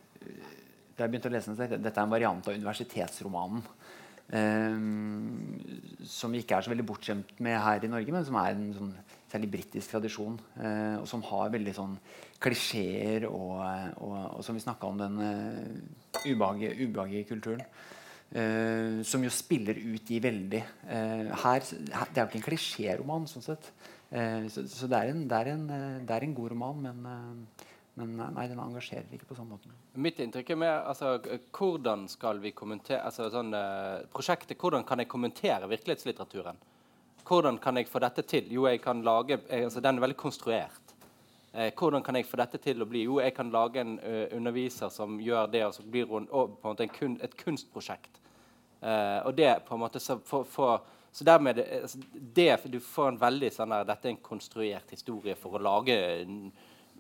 da 0.93 1.07
jeg 1.07 1.15
begynte 1.15 1.31
å 1.31 1.33
lese 1.33 1.55
den, 1.57 1.83
dette 1.83 1.97
er 1.97 2.05
en 2.05 2.13
variant 2.13 2.47
av 2.47 2.55
universitetsromanen. 2.55 3.63
Eh, 4.33 4.77
som 6.09 6.33
vi 6.33 6.43
ikke 6.43 6.59
er 6.59 6.65
så 6.65 6.73
veldig 6.73 6.87
bortskjemt 6.89 7.41
med 7.45 7.59
her 7.61 7.85
i 7.85 7.91
Norge, 7.91 8.15
men 8.15 8.25
som 8.27 8.39
er 8.41 8.55
en 8.55 8.69
sånn, 8.77 8.93
særlig 9.33 9.51
britisk 9.55 9.95
tradisjon. 9.95 10.39
Eh, 10.61 10.99
og 11.01 11.09
som 11.11 11.25
har 11.29 11.53
veldig 11.55 11.75
sånn 11.77 11.97
klisjeer, 12.43 13.27
og, 13.31 13.59
og, 14.03 14.15
og, 14.19 14.45
som 14.45 14.59
vi 14.59 14.65
snakka 14.65 14.89
om, 14.89 15.03
den 15.03 15.19
uh, 15.23 16.23
ubehagelige 16.27 17.29
kulturen. 17.31 17.65
Uh, 18.33 19.03
som 19.05 19.21
jo 19.21 19.29
spiller 19.29 19.77
ut 19.77 20.09
i 20.09 20.19
veldig 20.25 20.63
uh, 20.89 21.35
her, 21.43 21.67
Det 21.69 21.93
er 21.93 22.23
jo 22.23 22.29
ikke 22.31 22.39
en 22.41 22.47
klisjéroman, 22.47 23.29
sånn 23.29 23.45
sett. 23.45 23.69
Uh, 24.09 24.49
så, 24.49 24.89
det, 24.89 24.99
er 24.99 25.13
en, 25.13 25.27
det, 25.29 25.43
en, 25.53 25.67
det, 25.69 26.17
er 26.17 26.25
en, 26.25 26.35
god 26.37 26.55
roman, 26.55 26.89
men 26.89 27.45
men 28.01 28.15
eh, 28.21 28.31
nei, 28.37 28.47
den 28.51 28.61
engasjerer 28.63 29.11
ikke 29.17 29.29
på 29.31 29.39
samme 29.39 29.57
måte. 29.57 29.73
Mitt 30.01 30.21
inntrykk 30.23 30.55
er 30.55 30.61
mer 30.63 30.77
altså, 30.91 31.17
hvordan 31.53 32.07
skal 32.13 32.41
vi 32.43 32.55
kommentere 32.57 33.03
altså, 33.09 33.29
sånn, 33.33 33.53
uh, 33.57 34.05
prosjektet, 34.13 34.59
Hvordan 34.61 34.87
kan 34.89 35.03
jeg 35.03 35.11
kommentere 35.13 35.69
virkelighetslitteraturen? 35.71 36.61
Hvordan 37.29 37.61
kan 37.63 37.79
jeg 37.79 37.91
få 37.91 38.01
dette 38.03 38.25
til? 38.27 38.49
Jo, 38.51 38.67
jeg 38.67 38.81
kan 38.83 39.05
lage, 39.07 39.39
jeg, 39.49 39.69
altså, 39.69 39.81
Den 39.81 39.99
er 40.01 40.07
veldig 40.07 40.19
konstruert. 40.19 40.97
Eh, 41.53 41.69
hvordan 41.77 42.03
kan 42.03 42.17
jeg 42.17 42.25
få 42.25 42.41
dette 42.41 42.59
til 42.65 42.81
å 42.81 42.89
bli? 42.89 43.05
Jo, 43.05 43.19
jeg 43.21 43.35
kan 43.37 43.53
lage 43.53 43.83
en 43.85 43.99
uh, 44.01 44.25
underviser 44.33 44.89
som 44.89 45.21
gjør 45.21 45.51
det, 45.53 45.67
og 45.67 45.75
så 45.77 45.85
blir 45.85 46.09
hun 46.09 46.27
på 46.27 46.47
en 46.49 46.59
måte 46.65 46.87
en 46.87 46.95
kun, 46.97 47.19
et 47.21 47.37
kunstprosjekt. 47.37 48.23
Eh, 48.83 49.19
og 49.27 49.37
det 49.39 49.61
på 49.67 49.77
en 49.77 49.83
måte 49.85 50.01
så, 50.03 50.17
for, 50.27 50.49
for, 50.49 50.81
så 51.13 51.25
dermed 51.25 51.61
altså, 51.61 52.01
det, 52.13 52.57
Du 52.73 52.81
får 52.81 53.13
en 53.13 53.21
veldig 53.21 53.51
sånn 53.55 53.71
der, 53.71 53.85
Dette 53.87 54.09
er 54.09 54.15
en 54.17 54.25
konstruert 54.25 54.91
historie 54.91 55.37
for 55.39 55.55
å 55.55 55.63
lage 55.63 55.95
en, 56.25 56.49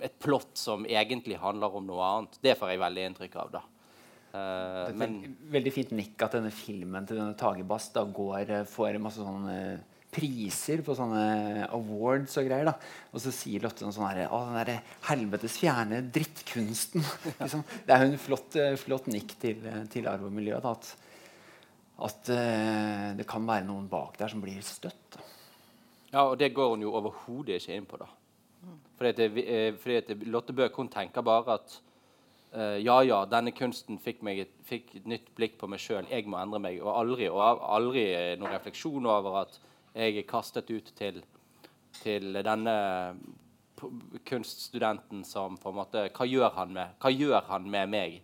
et 0.02 0.18
plott 0.22 0.56
som 0.58 0.86
egentlig 0.88 1.38
handler 1.40 1.78
om 1.78 1.86
noe 1.86 2.08
annet. 2.08 2.40
Det 2.42 2.56
får 2.58 2.72
jeg 2.72 2.82
veldig 2.82 3.06
inntrykk 3.10 3.38
av. 3.42 3.54
da. 3.58 3.62
Uh, 4.32 4.88
det 4.96 5.04
er 5.04 5.16
veldig 5.52 5.70
fint 5.74 5.90
nikk 5.92 6.22
at 6.24 6.38
denne 6.38 6.52
filmen 6.56 7.04
til 7.04 7.18
denne 7.20 7.36
Tage 7.36 7.66
Bass 7.68 7.90
da 7.92 8.06
går, 8.08 8.48
uh, 8.48 8.68
får 8.68 8.96
masse 9.02 9.20
sånne 9.20 9.56
uh, 9.76 9.82
priser 10.12 10.80
på 10.84 10.94
sånne 10.96 11.66
awards 11.72 12.38
og 12.40 12.48
greier. 12.48 12.70
da 12.70 12.74
Og 13.12 13.20
så 13.24 13.32
sier 13.32 13.64
Lotte 13.64 13.84
noe 13.84 13.96
sånn 13.96 14.08
herre 14.08 14.30
Å, 14.32 14.40
den 14.48 14.58
derre 14.60 14.78
helvetes 15.08 15.58
fjerne 15.60 16.00
drittkunsten. 16.12 17.04
liksom. 17.42 17.64
Det 17.84 17.94
er 17.94 18.04
jo 18.04 18.10
en 18.10 18.20
flott, 18.20 18.58
flott 18.80 19.08
nikk 19.12 19.36
til, 19.40 19.68
til 19.92 20.08
arv 20.08 20.28
og 20.28 20.34
miljø. 20.36 20.60
Da, 20.64 20.74
at, 20.76 20.92
at 22.08 22.32
det 23.16 23.28
kan 23.28 23.48
være 23.48 23.64
noen 23.68 23.88
bak 23.92 24.20
der 24.20 24.32
som 24.32 24.44
blir 24.44 24.60
støtt. 24.68 25.16
Da. 25.16 25.24
Ja, 26.12 26.26
og 26.26 26.36
det 26.40 26.52
går 26.52 26.74
hun 26.74 26.84
jo 26.84 26.92
overhodet 27.00 27.62
ikke 27.62 27.80
inn 27.80 27.88
på. 27.88 28.00
da 28.04 28.12
fordi, 28.98 29.12
det, 29.18 29.46
eh, 29.46 29.96
at 29.98 30.12
Lotte 30.26 30.54
Bøe 30.54 30.68
kun 30.70 30.88
tenker 30.88 31.24
bare 31.26 31.56
at 31.58 31.74
uh, 32.54 32.78
ja, 32.78 33.00
ja, 33.02 33.24
denne 33.26 33.50
kunsten 33.56 33.98
fikk, 33.98 34.22
meg 34.22 34.44
fikk 34.68 34.96
et 35.00 35.06
nytt 35.10 35.30
blikk 35.34 35.58
på 35.58 35.68
meg 35.70 35.82
sjøl. 35.82 36.06
Jeg 36.10 36.28
må 36.30 36.38
endre 36.38 36.60
meg. 36.62 36.80
Og 36.82 36.92
aldri, 36.94 37.28
og 37.32 37.64
aldri 37.66 38.06
noen 38.38 38.54
refleksjon 38.54 39.08
over 39.10 39.42
at 39.42 39.58
jeg 39.92 40.18
er 40.20 40.28
kastet 40.28 40.70
ut 40.70 40.92
til, 40.96 41.22
til 42.00 42.42
denne 42.44 42.74
kunststudenten 44.28 45.24
som 45.26 45.56
på 45.58 45.72
en 45.72 45.80
måte 45.80 46.04
Hva 46.14 46.26
gjør 46.28 46.52
han 46.54 46.74
med, 46.76 46.92
hva 47.02 47.10
gjør 47.10 47.48
han 47.48 47.66
med 47.70 47.90
meg? 47.90 48.20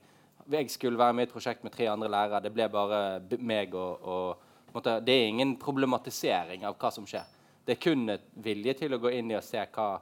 Jeg 0.48 0.70
skulle 0.73 0.98
være 0.98 1.12
med 1.12 1.27
i 1.27 1.28
et 1.28 1.32
prosjekt 1.32 1.65
med 1.65 1.74
tre 1.74 1.89
andre 1.90 2.09
lærere. 2.09 2.40
Det 2.40 2.52
ble 2.55 2.69
bare 2.73 3.01
meg 3.36 3.74
og, 3.77 4.06
og 4.06 4.73
måte, 4.73 5.01
Det 5.05 5.12
er 5.12 5.27
ingen 5.28 5.56
problematisering 5.60 6.65
av 6.65 6.78
hva 6.81 6.93
som 6.94 7.06
skjer. 7.09 7.27
Det 7.66 7.74
er 7.74 7.82
kun 7.82 8.09
vilje 8.40 8.78
til 8.78 8.94
å 8.94 9.01
gå 9.02 9.12
inn 9.12 9.32
i 9.32 9.36
og 9.36 9.44
se 9.44 9.60
hva 9.60 9.98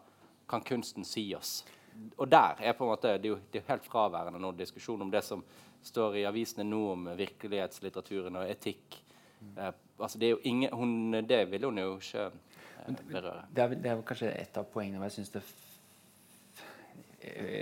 kan 0.48 0.64
kunsten 0.66 1.04
si 1.04 1.28
oss? 1.34 1.60
Og 2.16 2.28
der 2.28 2.60
er 2.60 2.76
på 2.76 2.84
en 2.84 2.92
måte, 2.92 3.16
Det 3.18 3.28
er 3.28 3.34
jo 3.34 3.38
det 3.52 3.62
er 3.62 3.70
helt 3.72 3.86
fraværende 3.88 4.40
noen 4.40 4.56
diskusjon 4.56 5.02
om 5.02 5.10
det 5.10 5.24
som 5.24 5.44
står 5.82 6.16
i 6.16 6.26
avisene 6.28 6.64
nå 6.64 6.80
om 6.92 7.08
virkelighetslitteraturen 7.16 8.36
og 8.36 8.50
etikk. 8.50 8.98
Eh, 9.56 9.72
altså 9.98 10.18
det, 10.18 10.26
er 10.26 10.30
jo 10.30 10.42
ingen, 10.44 10.72
hun, 10.72 11.22
det 11.28 11.50
vil 11.50 11.64
hun 11.64 11.78
jo 11.78 11.96
ikke 11.96 12.26
eh, 12.26 13.00
berøre. 13.12 13.46
Det 13.54 13.62
er, 13.62 13.74
det 13.74 13.90
er 13.90 14.04
kanskje 14.06 14.34
et 14.34 14.58
av 14.58 14.68
poengene 14.72 15.00
hvor 15.00 15.08
jeg 15.10 15.18
syns 15.20 15.34
det 15.36 15.44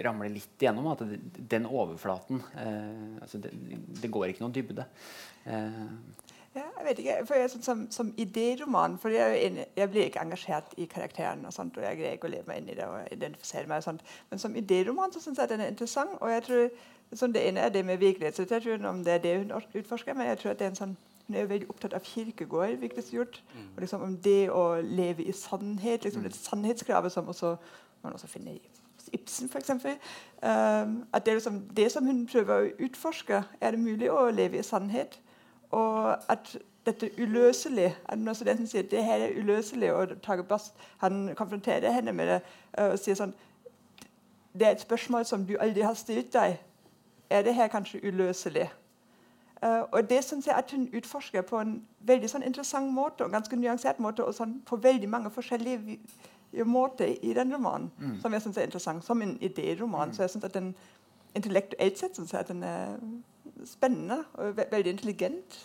ramler 0.04 0.32
litt 0.32 0.62
igjennom. 0.62 0.90
At 0.92 1.04
den 1.54 1.68
overflaten 1.68 2.42
eh, 2.60 3.22
altså 3.22 3.40
det, 3.42 3.52
det, 4.00 4.10
går 4.12 4.32
ikke 4.32 4.44
noen 4.44 4.56
dybde. 4.56 4.86
Eh, 5.44 5.82
ja, 6.54 6.62
jeg 6.78 6.86
vet 6.86 6.98
ikke, 6.98 7.14
for 7.26 7.34
jeg, 7.34 7.50
sånn, 7.50 7.62
Som, 7.62 7.80
som 7.90 8.10
idéroman 8.20 8.98
for 9.02 9.10
jeg, 9.10 9.66
jeg, 9.76 9.90
blir 9.90 10.06
ikke 10.06 10.22
engasjert 10.22 10.74
i 10.78 10.86
karakteren, 10.90 11.44
og, 11.46 11.52
sånt, 11.52 11.76
og 11.76 11.82
jeg 11.82 11.98
greier 11.98 12.18
ikke 12.18 12.28
å 12.28 12.34
leve 12.34 12.46
meg 12.46 12.60
inn 12.60 12.68
i 12.70 12.76
det 12.78 12.86
og 12.86 13.08
identifisere 13.12 13.66
meg. 13.66 13.82
og 13.82 13.88
sånt. 13.88 14.04
Men 14.30 14.42
som 14.42 14.54
idéroman 14.56 15.14
så 15.14 15.22
syns 15.22 15.40
jeg 15.42 15.50
den 15.50 15.64
er 15.64 15.72
interessant. 15.72 16.14
og 16.20 16.30
jeg 16.30 16.44
tror 16.46 16.68
sånn, 17.14 17.34
Det 17.34 17.42
ene 17.48 17.60
er 17.60 17.74
det 17.74 17.84
med 17.84 17.98
virkelighetslitteraturen, 17.98 18.86
om 18.86 19.02
det 19.04 19.12
er 19.12 19.18
det 19.18 19.34
hun 19.38 19.52
utforsker. 19.74 20.14
Men 20.14 20.26
jeg 20.26 20.38
tror 20.38 20.50
at 20.50 20.58
det 20.58 20.66
er 20.66 20.70
en 20.70 20.80
sånn, 20.82 20.96
hun 21.26 21.36
er 21.36 21.50
veldig 21.50 21.70
opptatt 21.70 21.94
av 21.94 22.04
kirkegård, 22.04 22.78
virkelig 22.80 23.10
gjort, 23.10 23.42
mm. 23.54 23.68
og 23.76 23.80
liksom 23.80 24.02
om 24.02 24.16
det 24.16 24.50
å 24.50 24.80
leve 24.80 25.24
i 25.24 25.32
sannhet. 25.32 26.04
liksom 26.04 26.22
mm. 26.22 26.28
Det 26.30 26.38
sannhetskravet 26.38 27.12
som 27.12 27.28
også, 27.28 27.56
man 28.02 28.12
også 28.12 28.26
finner 28.26 28.52
i 28.52 28.60
Ibsen, 29.12 29.50
f.eks. 29.52 29.70
Um, 29.70 31.04
at 31.12 31.26
det, 31.26 31.34
liksom, 31.34 31.60
det 31.76 31.92
som 31.92 32.06
hun 32.06 32.26
prøver 32.26 32.54
å 32.54 32.70
utforske, 32.86 33.42
er 33.60 33.70
det 33.70 33.80
mulig 33.80 34.10
å 34.10 34.30
leve 34.30 34.58
i 34.58 34.62
sannhet. 34.64 35.18
Og 35.74 36.30
at 36.32 36.54
dette 36.86 37.10
uløselig 37.18 37.96
at 38.04 38.18
Når 38.18 38.32
studenten 38.32 38.66
sier 38.66 38.82
det 38.82 39.04
her 39.04 39.24
er 39.24 39.38
uløselig, 39.40 39.92
og 39.92 40.08
Tage 40.22 40.44
Bast 40.44 40.74
han 40.98 41.34
konfronterer 41.34 41.92
henne 41.92 42.12
med 42.12 42.28
det 42.28 42.40
og 42.78 42.98
sier 42.98 43.16
sånn 43.18 43.34
Det 44.52 44.66
er 44.66 44.76
et 44.76 44.84
spørsmål 44.84 45.24
som 45.26 45.46
du 45.46 45.56
aldri 45.60 45.82
har 45.82 45.94
stilt 45.98 46.32
deg. 46.34 46.60
Er 47.30 47.42
det 47.42 47.54
her 47.54 47.68
kanskje 47.68 48.00
uløselig? 48.06 48.68
Uh, 49.64 49.82
og 49.92 50.10
det 50.10 50.24
syns 50.24 50.46
jeg 50.46 50.54
at 50.54 50.70
hun 50.70 50.90
utforsker 50.94 51.42
på 51.42 51.58
en 51.58 51.72
veldig 52.00 52.28
sånn 52.30 52.42
interessant 52.46 52.92
måte, 52.92 53.24
og 53.24 53.32
ganske 53.32 53.56
nyansert 53.56 53.98
måte, 53.98 54.24
og 54.24 54.34
sånn 54.36 54.60
på 54.66 54.76
veldig 54.76 55.08
mange 55.08 55.30
forskjellige 55.30 55.98
måter 56.64 57.16
i 57.22 57.32
den 57.34 57.54
romanen, 57.54 57.90
mm. 57.98 58.18
som 58.20 58.32
jeg 58.32 58.42
syns 58.42 58.56
er 58.56 58.68
interessant. 58.68 59.04
Som 59.04 59.22
en 59.22 59.38
idéroman. 59.40 60.08
Mm. 60.08 60.14
Så 60.14 60.22
jeg 60.22 60.30
syns 60.30 60.44
at 60.44 60.54
den 60.54 60.74
intellektuelt 61.34 61.98
sett 61.98 62.16
synes 62.16 62.32
jeg 62.32 62.40
at 62.40 62.48
den 62.48 62.62
er 62.62 62.98
spennende 63.68 64.20
og 64.38 64.56
ve 64.56 64.66
veldig 64.70 64.92
intelligent. 64.94 65.58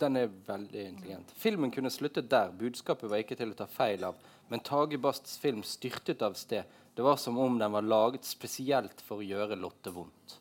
Den 0.00 0.16
er 0.20 0.32
veldig 0.46 0.82
intelligent. 0.90 1.32
Filmen 1.36 1.72
kunne 1.74 1.90
sluttet 1.90 2.30
der. 2.30 2.54
Budskapet 2.56 3.10
var 3.10 3.22
ikke 3.22 3.38
til 3.38 3.52
å 3.52 3.58
ta 3.58 3.66
feil 3.70 4.04
av. 4.08 4.18
Men 4.48 4.62
Tage 4.64 4.98
Basts 5.02 5.38
film 5.42 5.62
styrtet 5.66 6.22
av 6.22 6.36
sted. 6.38 6.64
Det 6.96 7.04
var 7.04 7.16
som 7.20 7.38
om 7.38 7.58
den 7.58 7.72
var 7.72 7.84
laget 7.84 8.24
spesielt 8.24 9.02
for 9.04 9.20
å 9.20 9.26
gjøre 9.26 9.58
Lotte 9.60 9.92
vondt. 9.92 10.38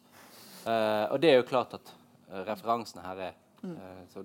Uh, 0.65 1.05
og 1.11 1.19
det 1.21 1.31
er 1.31 1.41
jo 1.41 1.49
klart 1.49 1.75
at 1.77 1.91
uh, 2.31 2.41
referansene 2.47 3.03
her 3.05 3.19
er 3.27 3.33
uh, 3.61 3.99
så, 4.09 4.23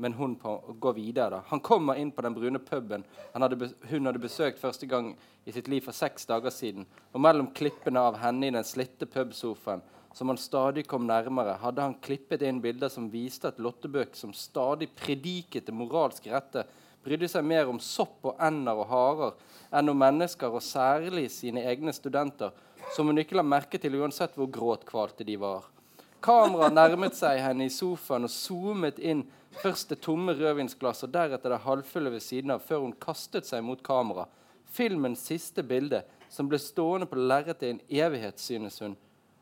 Men 0.00 0.14
hun 0.14 0.36
på, 0.38 0.54
går 0.80 0.94
videre. 0.94 1.30
da. 1.30 1.40
Han 1.48 1.60
kommer 1.60 1.98
inn 1.98 2.12
på 2.14 2.22
den 2.22 2.34
brune 2.34 2.58
puben 2.58 3.04
hadde 3.34 3.68
hun 3.90 4.06
hadde 4.06 4.22
besøkt 4.22 4.60
første 4.60 4.86
gang 4.86 5.16
i 5.44 5.52
sitt 5.52 5.68
liv 5.68 5.82
for 5.82 5.92
seks 5.92 6.26
dager 6.26 6.50
siden. 6.54 6.86
Og 7.12 7.20
mellom 7.20 7.50
klippene 7.54 8.00
av 8.00 8.18
henne 8.22 8.46
i 8.46 8.54
den 8.54 8.64
slitte 8.64 9.06
pubsofaen 9.06 9.82
som 10.18 10.28
han 10.28 10.38
stadig 10.38 10.82
kom 10.90 11.04
nærmere, 11.06 11.52
hadde 11.62 11.84
han 11.84 11.92
klippet 12.02 12.42
inn 12.42 12.56
bilder 12.58 12.90
som 12.90 13.04
viste 13.12 13.52
at 13.52 13.60
Lottebøk, 13.62 14.16
som 14.18 14.32
stadig 14.34 14.88
prediket 14.98 15.68
det 15.68 15.74
moralske 15.78 16.32
rette, 16.32 16.64
brydde 17.06 17.28
seg 17.30 17.46
mer 17.46 17.70
om 17.70 17.78
sopp 17.78 18.26
og 18.26 18.42
ender 18.42 18.80
og 18.82 18.90
harer 18.90 19.36
enn 19.78 19.92
om 19.92 20.02
mennesker, 20.02 20.50
og 20.50 20.64
særlig 20.66 21.28
sine 21.30 21.62
egne 21.70 21.94
studenter, 21.94 22.50
som 22.96 23.06
hun 23.06 23.22
ikke 23.22 23.38
la 23.38 23.46
merke 23.46 23.78
til 23.78 23.94
uansett 24.00 24.34
hvor 24.34 24.50
gråtkvalte 24.50 25.22
de 25.22 25.38
var. 25.38 25.70
Kameraet 26.18 26.74
nærmet 26.74 27.14
seg 27.14 27.38
henne 27.38 27.68
i 27.70 27.76
sofaen 27.78 28.26
og 28.26 28.34
zoomet 28.34 28.98
inn 28.98 29.22
først 29.62 29.94
det 29.94 30.02
tomme 30.02 30.34
rødvinsglasset 30.34 31.12
og 31.12 31.14
deretter 31.14 31.54
det 31.54 31.62
halvfulle 31.62 32.16
ved 32.18 32.26
siden 32.26 32.58
av, 32.58 32.66
før 32.66 32.88
hun 32.88 32.98
kastet 32.98 33.46
seg 33.46 33.62
mot 33.62 33.86
kamera. 33.86 34.26
Filmens 34.66 35.28
siste 35.30 35.62
bilde, 35.62 36.02
som 36.26 36.50
ble 36.50 36.58
stående 36.58 37.06
på 37.06 37.22
lerretet 37.22 37.68
i 37.68 37.76
en 37.76 37.84
evighet, 38.02 38.42
synes 38.42 38.82
hun, 38.82 38.98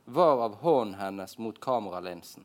var 0.06 0.44
av 0.44 0.54
hånden 0.62 0.94
hennes 1.00 1.38
mot 1.38 1.60
kameralinsen. 1.60 2.44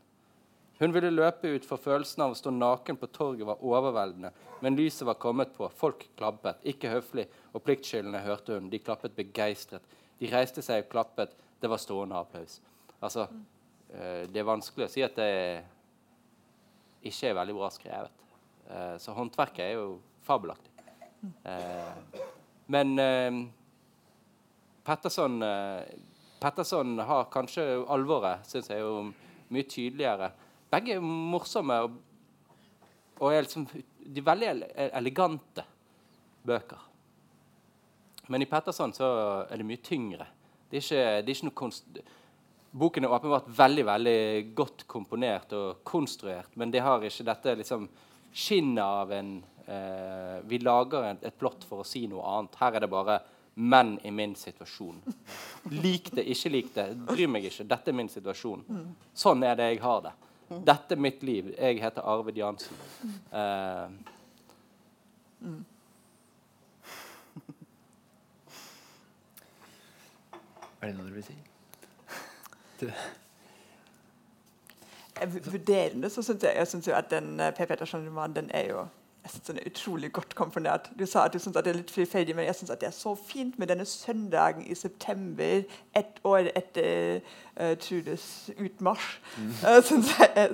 Hun 0.82 0.92
ville 0.92 1.12
løpe 1.14 1.48
ut, 1.48 1.66
for 1.66 1.78
følelsen 1.78 2.24
av 2.26 2.32
å 2.34 2.38
stå 2.40 2.50
naken 2.56 2.98
på 2.98 3.06
torget 3.14 3.46
var 3.46 3.60
overveldende. 3.62 4.32
Men 4.66 4.74
lyset 4.80 5.06
var 5.06 5.20
kommet 5.22 5.52
på. 5.54 5.68
Folk 5.78 6.08
klappet. 6.18 6.64
Ikke 6.66 6.90
høflig 6.90 7.28
og 7.54 7.62
pliktskyldende, 7.62 8.24
hørte 8.26 8.58
hun. 8.58 8.72
De 8.72 8.80
klappet 8.82 9.14
begeistret. 9.14 9.86
De 10.18 10.32
reiste 10.32 10.64
seg 10.66 10.82
og 10.82 10.90
klappet. 10.90 11.36
Det 11.62 11.70
var 11.70 11.78
stående 11.78 12.18
applaus. 12.18 12.58
Altså, 12.98 13.28
eh, 13.94 14.26
det 14.26 14.42
er 14.42 14.50
vanskelig 14.50 14.88
å 14.88 14.90
si 14.96 15.06
at 15.06 15.22
det 15.22 15.30
ikke 17.06 17.30
er 17.30 17.38
veldig 17.44 17.58
bra 17.60 17.70
skrevet. 17.78 18.26
Eh, 18.72 18.98
så 19.06 19.14
håndverket 19.14 19.66
er 19.68 19.78
jo 19.78 20.00
fabelaktig. 20.26 20.74
Eh, 21.46 22.22
men 22.74 22.98
Petterson 24.82 25.44
Petterson 26.42 26.96
har 27.06 27.28
kanskje 27.34 27.66
alvoret, 27.94 28.48
syns 28.50 28.72
jeg, 28.72 28.82
jo 28.82 29.12
mye 29.54 29.68
tydeligere. 29.70 30.32
Begge 30.72 30.96
er 30.98 31.04
morsomme 31.04 31.78
og, 31.86 32.00
og 33.20 33.28
er 33.30 33.46
liksom, 33.46 33.68
de 33.70 34.22
er 34.22 34.26
veldig 34.26 34.54
elegante 34.98 35.66
bøker. 36.48 36.88
Men 38.32 38.42
i 38.42 38.48
Petterson 38.50 38.94
så 38.96 39.12
er 39.50 39.60
det 39.60 39.68
mye 39.68 39.84
tyngre. 39.84 40.28
Det 40.72 40.80
er 40.80 40.86
ikke, 40.86 41.06
det 41.22 41.30
er 41.30 41.36
ikke 41.36 41.50
noe 41.50 41.60
konst... 41.62 42.02
boken 42.72 43.04
er 43.04 43.14
åpenbart 43.14 43.50
veldig 43.52 43.86
veldig 43.86 44.20
godt 44.56 44.86
komponert 44.88 45.54
og 45.54 45.82
konstruert, 45.84 46.56
men 46.56 46.72
det 46.72 46.82
har 46.86 47.04
ikke 47.04 47.28
dette 47.28 47.56
liksom 47.60 47.90
skinnet 48.32 48.84
av 48.84 49.12
en 49.12 49.34
eh, 49.66 50.38
Vi 50.48 50.62
lager 50.64 51.10
et, 51.12 51.38
plott 51.38 51.68
for 51.68 51.84
å 51.84 51.88
si 51.88 52.06
noe 52.08 52.24
annet. 52.24 52.56
Her 52.62 52.78
er 52.78 52.86
det 52.86 52.92
bare 52.94 53.20
menn 53.56 53.98
i 54.04 54.12
min 54.12 54.36
situasjon. 54.36 55.02
Lik 55.72 56.12
det, 56.16 56.24
ikke 56.32 56.50
lik 56.50 56.70
det. 56.76 56.86
Bryr 57.08 57.28
meg 57.28 57.46
ikke. 57.50 57.66
Dette 57.68 57.92
er 57.92 57.98
min 57.98 58.10
situasjon. 58.10 58.64
Sånn 59.14 59.44
er 59.44 59.56
det 59.60 59.72
jeg 59.74 59.82
har 59.84 60.02
det. 60.08 60.14
Dette 60.68 60.96
er 60.96 61.00
mitt 61.00 61.22
liv. 61.24 61.52
Jeg 61.58 61.82
heter 61.84 62.02
Arvid 62.12 62.38
Jansen. 62.40 62.76
Eh, 63.32 63.88
Er 70.82 70.88
det 70.90 70.96
noe 70.98 71.10
du 71.10 71.14
vil 71.14 71.26
si? 71.26 71.36
Vurderende 75.52 76.10
så 76.10 76.24
syns 76.26 76.42
jeg, 76.48 76.56
jeg 76.58 76.68
synes 76.68 76.88
jo 76.90 76.94
at 76.98 77.12
den 77.12 77.36
P. 77.38 77.52
Per 77.60 77.66
Petterson-romanen 77.70 78.36
den 78.40 78.48
er 78.58 78.66
jo 78.72 78.80
jeg 79.24 79.32
synes 79.32 79.48
den 79.48 79.58
er 79.58 79.70
utrolig 79.70 80.12
godt 80.14 80.36
komponert. 80.36 80.92
Du 81.00 81.06
sa 81.06 81.26
at 81.26 81.34
du 81.34 81.40
syns 81.40 81.54
det 81.54 81.68
er 81.68 81.78
litt 81.78 81.92
frifeldig, 81.94 82.36
men 82.36 82.46
jeg 82.46 82.56
syns 82.56 82.72
det 82.74 82.88
er 82.88 82.96
så 82.96 83.14
fint 83.16 83.60
med 83.60 83.70
denne 83.70 83.86
søndagen 83.86 84.66
i 84.66 84.76
september, 84.76 85.62
ett 85.96 86.22
år 86.24 86.50
etter 86.56 87.22
uh, 87.60 87.76
Trudes 87.78 88.50
utmarsj. 88.58 89.20
Uh, 89.38 89.92
jeg, 90.26 90.50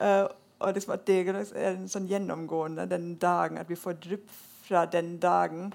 uh, 0.00 0.24
og 0.58 0.74
liksom 0.74 0.96
at 0.96 1.06
det 1.06 1.18
er 1.28 1.42
en 1.74 1.88
sånn 1.88 2.08
gjennomgående 2.08 2.88
den 2.88 3.14
dagen, 3.20 3.60
at 3.60 3.68
vi 3.68 3.76
får 3.76 4.00
drypp 4.00 4.32
fra 4.64 4.86
den 4.86 5.18
dagen. 5.18 5.72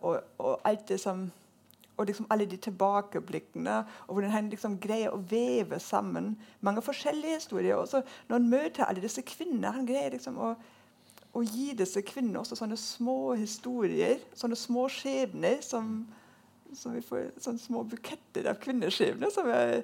og, 0.00 0.20
og 0.38 0.60
alt 0.68 0.88
det 0.88 0.98
som 1.00 1.30
og 1.96 2.06
liksom 2.06 2.26
alle 2.30 2.44
de 2.44 2.56
tilbakeblikkene, 2.56 3.76
og 4.06 4.12
hvordan 4.12 4.30
han 4.30 4.50
liksom 4.52 4.74
greier 4.80 5.14
å 5.14 5.20
veve 5.30 5.78
sammen 5.80 6.34
mange 6.60 6.82
forskjellige 6.84 7.38
historier. 7.38 7.76
Og 7.76 7.88
så 7.88 8.02
når 8.28 8.36
han 8.36 8.50
møter 8.50 8.84
alle 8.84 9.00
disse 9.00 9.24
kvinnene, 9.24 9.72
han 9.72 9.88
greier 9.88 10.12
liksom 10.12 10.36
å, 10.36 10.50
å 11.36 11.42
gi 11.44 11.72
disse 11.76 12.00
kvinnene 12.06 12.40
også 12.42 12.56
sånne 12.58 12.78
små 12.80 13.34
historier, 13.38 14.20
sånne 14.36 14.56
små 14.58 14.86
skjebner 14.92 15.58
som, 15.64 15.98
som 16.76 16.94
vi 16.96 17.02
får 17.04 17.28
sånne 17.44 17.60
små 17.62 17.82
buketter 17.90 18.48
av 18.50 18.60
kvinneskjebner. 18.62 19.32
som 19.34 19.48
jeg, 19.52 19.82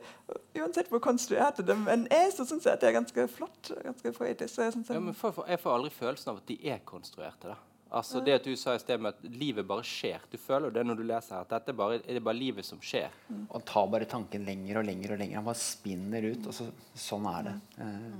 Uansett 0.58 0.88
hvor 0.92 1.02
konstruerte 1.04 1.64
de 1.66 1.76
enn 1.92 2.06
er, 2.12 2.30
så 2.34 2.46
syns 2.48 2.64
jeg 2.68 2.78
at 2.78 2.80
det 2.84 2.90
er 2.92 2.96
ganske 3.00 3.26
flott. 3.34 3.74
ganske 3.84 4.14
poetisk. 4.16 4.54
Så 4.54 4.68
jeg, 4.70 4.86
ja, 4.88 5.02
men 5.02 5.14
for, 5.18 5.34
for, 5.36 5.48
jeg 5.50 5.60
får 5.62 5.76
aldri 5.76 5.92
følelsen 5.98 6.32
av 6.32 6.40
at 6.42 6.48
de 6.48 6.58
er 6.72 6.82
konstruerte. 6.88 7.52
da. 7.52 7.58
Altså 7.92 8.22
Det 8.24 8.32
at 8.38 8.46
du 8.48 8.54
sa 8.56 8.72
i 8.72 8.80
sted 8.80 9.00
med 9.04 9.12
at 9.12 9.24
livet 9.36 9.66
bare 9.68 9.84
skjer. 9.84 10.22
Du 10.32 10.38
føler 10.40 10.70
jo 10.70 10.76
det 10.78 10.84
når 10.88 10.96
du 10.96 11.02
leser 11.04 11.34
her, 11.36 11.42
at 11.44 11.50
dette 11.52 11.74
er 11.74 11.76
bare, 11.76 11.98
det 12.00 12.14
er 12.16 12.24
bare 12.24 12.38
livet 12.38 12.64
som 12.64 12.80
skjer. 12.80 13.12
Og 13.50 13.58
han 13.58 13.66
tar 13.68 13.90
bare 13.92 14.08
tanken 14.08 14.46
lenger 14.48 14.80
og 14.80 14.86
lenger 14.88 15.12
og 15.12 15.20
lenger. 15.20 15.36
Han 15.42 15.48
bare 15.50 15.60
spinner 15.60 16.24
ut. 16.30 16.46
og 16.48 16.56
så, 16.56 16.70
Sånn 16.96 17.28
er 17.28 17.50
det. 17.50 17.54
Eh, 17.84 18.14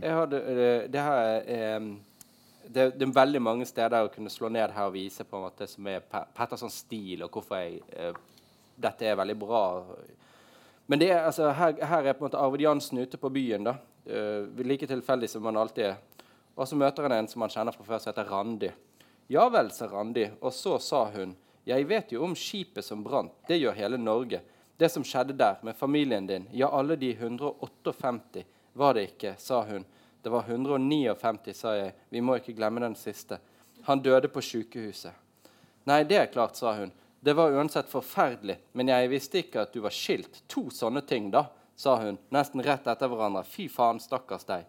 Jeg 0.00 0.14
hadde, 0.16 0.40
eh, 0.48 0.86
det, 0.88 1.02
her 1.04 1.18
er, 1.26 1.50
eh, 1.52 1.90
det, 2.68 2.98
det 2.98 3.06
er 3.06 3.12
veldig 3.16 3.40
mange 3.42 3.66
steder 3.68 4.06
å 4.06 4.12
kunne 4.12 4.30
slå 4.32 4.48
ned 4.52 4.70
her 4.74 4.88
og 4.88 4.94
vise 4.96 5.24
på 5.24 5.36
en 5.38 5.44
måte 5.46 5.66
som 5.70 5.86
er 5.90 6.00
Pe- 6.00 6.24
Pettersons 6.36 6.80
stil, 6.84 7.22
og 7.26 7.30
hvorfor 7.36 7.60
jeg, 7.62 7.80
eh, 7.96 8.12
dette 8.76 9.06
er 9.06 9.16
veldig 9.18 9.36
bra. 9.40 9.62
Men 10.86 11.02
er, 11.02 11.24
altså, 11.26 11.50
her, 11.56 11.78
her 11.82 12.06
er 12.06 12.14
på 12.16 12.24
en 12.24 12.28
måte 12.28 12.40
Arvid 12.40 12.62
Jansen 12.66 12.98
ute 13.02 13.18
på 13.18 13.30
byen. 13.34 13.64
da, 13.64 13.76
eh, 14.06 14.46
like 14.64 14.86
tilfeldig 14.86 15.28
som 15.30 15.44
han 15.48 15.56
alltid 15.56 15.84
er. 15.92 15.96
Og 16.56 16.68
så 16.68 16.76
møter 16.78 17.02
han 17.02 17.12
en 17.12 17.28
som 17.28 17.42
han 17.44 17.50
kjenner 17.52 17.74
fra 17.74 17.84
før, 17.84 17.98
som 18.00 18.12
heter 18.12 18.30
Randi. 18.30 18.70
Ja 19.28 19.48
vel, 19.50 19.70
sa 19.74 19.88
Randi, 19.90 20.28
og 20.40 20.52
så 20.54 20.78
sa 20.80 21.04
hun, 21.10 21.34
jeg 21.66 21.86
vet 21.90 22.12
jo 22.14 22.22
om 22.22 22.34
skipet 22.38 22.84
som 22.86 23.02
brant, 23.02 23.32
det 23.48 23.58
gjør 23.58 23.74
hele 23.74 23.98
Norge. 23.98 24.38
Det 24.78 24.90
som 24.92 25.02
skjedde 25.04 25.34
der, 25.36 25.56
med 25.66 25.74
familien 25.74 26.26
din, 26.28 26.46
ja, 26.54 26.68
alle 26.70 26.94
de 26.96 27.10
158 27.16 28.44
var 28.76 28.94
det 28.94 29.08
ikke, 29.10 29.34
sa 29.40 29.62
hun. 29.66 29.84
Det 30.26 30.30
var 30.30 30.42
159, 30.48 31.52
sa 31.54 31.76
jeg, 31.76 31.92
vi 32.10 32.18
må 32.20 32.34
ikke 32.34 32.50
glemme 32.58 32.80
den 32.82 32.96
siste. 32.98 33.36
Han 33.86 34.00
døde 34.02 34.26
på 34.26 34.42
sykehuset. 34.42 35.14
Nei, 35.86 36.00
det 36.02 36.18
er 36.18 36.32
klart, 36.32 36.58
sa 36.58 36.72
hun. 36.74 36.90
Det 37.22 37.30
var 37.38 37.54
uansett 37.54 37.86
forferdelig, 37.86 38.56
men 38.74 38.90
jeg 38.90 39.12
visste 39.12 39.38
ikke 39.38 39.62
at 39.62 39.70
du 39.70 39.78
var 39.84 39.94
skilt. 39.94 40.40
To 40.50 40.64
sånne 40.74 41.04
ting, 41.06 41.30
da, 41.30 41.44
sa 41.78 41.94
hun, 42.02 42.18
nesten 42.34 42.66
rett 42.66 42.90
etter 42.90 43.06
hverandre. 43.06 43.44
Fy 43.46 43.68
faen, 43.70 44.02
stakkars 44.02 44.50
deg. 44.50 44.66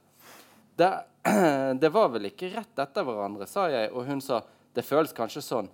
Det, 0.78 0.94
det 1.82 1.94
var 1.98 2.14
vel 2.14 2.30
ikke 2.30 2.54
rett 2.54 2.86
etter 2.86 3.10
hverandre, 3.10 3.50
sa 3.50 3.66
jeg, 3.74 3.90
og 3.98 4.06
hun 4.06 4.22
sa 4.22 4.44
det 4.78 4.86
føles 4.86 5.18
kanskje 5.18 5.42
sånn. 5.42 5.74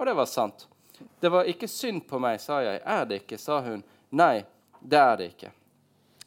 Og 0.00 0.08
det 0.08 0.16
var 0.16 0.32
sant. 0.32 0.64
Det 1.20 1.28
var 1.28 1.44
ikke 1.44 1.68
synd 1.68 2.08
på 2.08 2.24
meg, 2.24 2.40
sa 2.40 2.62
jeg. 2.64 2.80
Er 2.88 3.04
det 3.04 3.26
ikke, 3.26 3.36
sa 3.36 3.60
hun. 3.68 3.84
Nei, 4.16 4.46
det 4.80 5.08
er 5.12 5.20
det 5.20 5.34
ikke. 5.34 5.52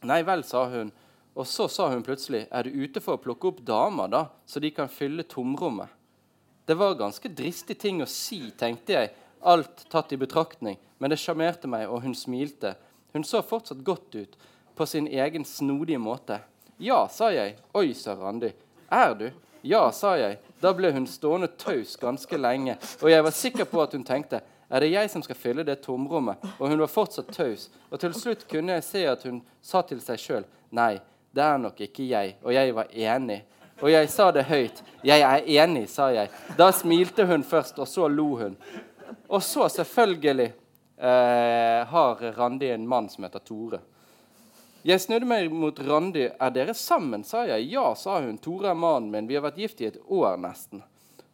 Nei 0.06 0.22
vel, 0.22 0.46
sa 0.46 0.68
hun. 0.70 0.94
Og 1.34 1.46
så 1.46 1.66
sa 1.68 1.88
hun 1.90 2.04
plutselig, 2.06 2.44
er 2.50 2.62
du 2.62 2.76
ute 2.84 3.02
for 3.02 3.16
å 3.16 3.22
plukke 3.22 3.50
opp 3.50 3.60
damer, 3.66 4.10
da, 4.10 4.22
så 4.46 4.62
de 4.62 4.70
kan 4.70 4.90
fylle 4.90 5.26
tomrommet? 5.26 5.90
Det 6.64 6.76
var 6.78 6.94
ganske 6.96 7.28
dristig 7.28 7.76
ting 7.82 8.00
å 8.02 8.08
si, 8.08 8.52
tenkte 8.56 8.94
jeg, 8.94 9.10
alt 9.44 9.84
tatt 9.92 10.14
i 10.14 10.18
betraktning, 10.20 10.78
men 11.02 11.12
det 11.12 11.18
sjarmerte 11.20 11.68
meg, 11.68 11.88
og 11.90 12.04
hun 12.06 12.14
smilte. 12.16 12.76
Hun 13.12 13.26
så 13.26 13.42
fortsatt 13.44 13.82
godt 13.84 14.14
ut, 14.14 14.38
på 14.74 14.86
sin 14.86 15.10
egen 15.10 15.44
snodige 15.46 16.00
måte. 16.02 16.38
Ja, 16.82 17.04
sa 17.10 17.28
jeg. 17.34 17.58
Oi, 17.76 17.92
sa 17.94 18.14
Randi. 18.18 18.50
Er 18.90 19.14
du? 19.18 19.28
Ja, 19.66 19.84
sa 19.94 20.14
jeg. 20.18 20.38
Da 20.62 20.72
ble 20.74 20.90
hun 20.94 21.06
stående 21.10 21.50
taus 21.58 21.94
ganske 22.00 22.38
lenge, 22.38 22.78
og 23.02 23.10
jeg 23.10 23.26
var 23.26 23.34
sikker 23.34 23.68
på 23.70 23.82
at 23.82 23.94
hun 23.94 24.06
tenkte 24.06 24.42
er 24.74 24.80
det 24.80 24.94
jeg 24.94 25.10
som 25.12 25.22
skal 25.22 25.38
fylle 25.38 25.64
det 25.66 25.76
tomrommet? 25.84 26.40
Og 26.58 26.70
hun 26.72 26.80
var 26.80 26.90
fortsatt 26.90 27.28
taus. 27.36 27.68
Og 27.92 28.00
til 28.00 28.14
slutt 28.16 28.46
kunne 28.50 28.78
jeg 28.78 28.86
se 28.86 29.02
at 29.06 29.22
hun 29.28 29.42
sa 29.62 29.84
til 29.86 30.00
seg 30.02 30.18
sjøl 30.18 30.46
nei, 30.74 30.96
det 31.34 31.42
er 31.42 31.58
nok 31.58 31.80
ikke 31.82 32.06
jeg. 32.06 32.36
Og 32.44 32.54
jeg 32.54 32.74
var 32.76 32.90
enig. 32.94 33.40
Og 33.82 33.90
jeg 33.90 34.10
sa 34.12 34.28
det 34.32 34.44
høyt. 34.46 34.82
Jeg 35.02 35.24
er 35.26 35.48
enig, 35.64 35.88
sa 35.90 36.12
jeg. 36.14 36.30
Da 36.58 36.70
smilte 36.72 37.26
hun 37.26 37.42
først, 37.42 37.80
og 37.82 37.90
så 37.90 38.06
lo 38.08 38.28
hun. 38.38 38.54
Og 39.26 39.42
så, 39.42 39.66
selvfølgelig, 39.68 40.52
eh, 40.96 41.80
har 41.90 42.22
Randi 42.38 42.70
en 42.70 42.86
mann 42.86 43.08
som 43.10 43.26
heter 43.26 43.42
Tore. 43.42 43.80
Jeg 44.84 45.00
snudde 45.00 45.26
meg 45.26 45.50
mot 45.50 45.78
Randi. 45.80 46.28
'Er 46.28 46.50
dere 46.50 46.74
sammen?' 46.74 47.24
sa 47.24 47.46
jeg. 47.46 47.72
'Ja', 47.72 47.94
sa 47.96 48.20
hun. 48.20 48.38
'Tore 48.38 48.68
er 48.68 48.74
mannen 48.74 49.10
min. 49.10 49.26
Vi 49.26 49.34
har 49.34 49.42
vært 49.42 49.56
gift 49.56 49.80
i 49.80 49.86
et 49.86 49.98
år, 50.06 50.36
nesten.' 50.36 50.82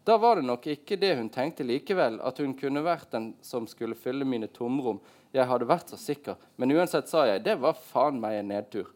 Da 0.05 0.16
var 0.16 0.36
det 0.36 0.44
nok 0.44 0.66
ikke 0.66 0.97
det 0.97 1.16
hun 1.16 1.28
tenkte 1.28 1.64
likevel, 1.64 2.20
at 2.22 2.39
hun 2.39 2.55
kunne 2.55 2.82
vært 2.82 3.10
den 3.10 3.35
som 3.43 3.66
skulle 3.66 3.94
fylle 3.94 4.24
mine 4.24 4.47
tomrom. 4.47 5.01
Jeg 5.32 5.47
hadde 5.47 5.68
vært 5.68 5.90
så 5.90 5.97
sikker. 5.97 6.36
Men 6.56 6.72
uansett 6.72 7.09
sa 7.09 7.27
jeg, 7.27 7.44
det 7.44 7.59
var 7.60 7.74
faen 7.74 8.20
meg 8.20 8.39
en 8.39 8.48
nedtur. 8.48 8.86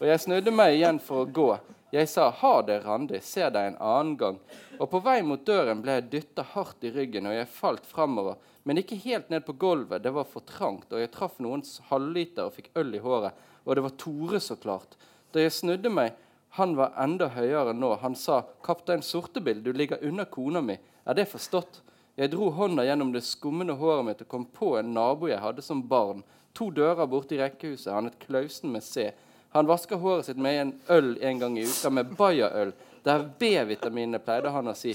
Og 0.00 0.08
jeg 0.08 0.20
snudde 0.22 0.52
meg 0.54 0.78
igjen 0.78 0.98
for 1.04 1.26
å 1.26 1.28
gå. 1.28 1.50
Jeg 1.92 2.08
sa, 2.08 2.30
'Ha 2.30 2.62
det, 2.62 2.84
Randi. 2.84 3.20
Se 3.20 3.50
deg 3.50 3.66
en 3.66 3.76
annen 3.76 4.16
gang.' 4.16 4.38
Og 4.78 4.90
på 4.90 5.02
vei 5.02 5.20
mot 5.22 5.44
døren 5.44 5.82
ble 5.82 5.92
jeg 5.92 6.10
dytta 6.10 6.42
hardt 6.42 6.84
i 6.84 6.90
ryggen, 6.90 7.26
og 7.26 7.34
jeg 7.34 7.48
falt 7.48 7.84
framover. 7.86 8.36
Men 8.64 8.78
ikke 8.78 8.96
helt 8.96 9.28
ned 9.28 9.44
på 9.44 9.58
gulvet, 9.58 10.02
det 10.02 10.12
var 10.14 10.24
for 10.24 10.40
trangt, 10.40 10.92
og 10.92 11.00
jeg 11.00 11.10
traff 11.10 11.38
noens 11.38 11.80
halvliter 11.90 12.46
og 12.46 12.54
fikk 12.54 12.70
øl 12.76 12.94
i 12.94 12.98
håret. 12.98 13.32
Og 13.66 13.76
det 13.76 13.82
var 13.82 13.90
Tore, 13.90 14.40
så 14.40 14.56
klart. 14.56 14.96
Da 15.32 15.40
jeg 15.40 15.52
snudde 15.52 15.90
meg, 15.90 16.14
han 16.56 16.76
var 16.76 16.94
enda 16.96 17.28
høyere 17.28 17.74
nå. 17.74 17.94
Han 18.00 18.14
sa, 18.14 18.44
'Kaptein 18.62 19.02
Sortebil, 19.02 19.62
du 19.62 19.72
ligger 19.72 19.98
under 20.02 20.24
kona 20.24 20.60
mi. 20.60 20.78
Er 21.06 21.14
det 21.14 21.28
forstått?' 21.28 21.82
Jeg 22.16 22.30
dro 22.30 22.50
hånda 22.50 22.84
gjennom 22.84 23.12
det 23.12 23.22
skummende 23.22 23.76
håret 23.76 24.04
mitt 24.04 24.22
og 24.22 24.28
kom 24.28 24.44
på 24.44 24.78
en 24.78 24.94
nabo 24.94 25.26
jeg 25.26 25.40
hadde 25.40 25.62
som 25.62 25.82
barn. 25.82 26.22
To 26.54 26.70
dører 26.70 27.06
borte 27.06 27.34
i 27.34 27.38
rekkehuset. 27.38 27.92
Han 27.92 28.04
het 28.04 28.18
Klausen 28.18 28.72
med 28.72 28.82
C. 28.82 29.12
Han 29.52 29.66
vasker 29.66 29.98
håret 29.98 30.28
sitt 30.28 30.38
med 30.38 30.60
en 30.60 30.72
øl 30.94 31.16
en 31.22 31.40
gang 31.40 31.58
i 31.58 31.66
uka, 31.66 31.90
med 31.90 32.12
Bayer-øl. 32.18 32.70
Det 33.04 33.12
er 33.12 33.26
B-vitaminene, 33.40 34.20
pleide 34.22 34.52
han 34.54 34.70
å 34.70 34.76
si. 34.78 34.92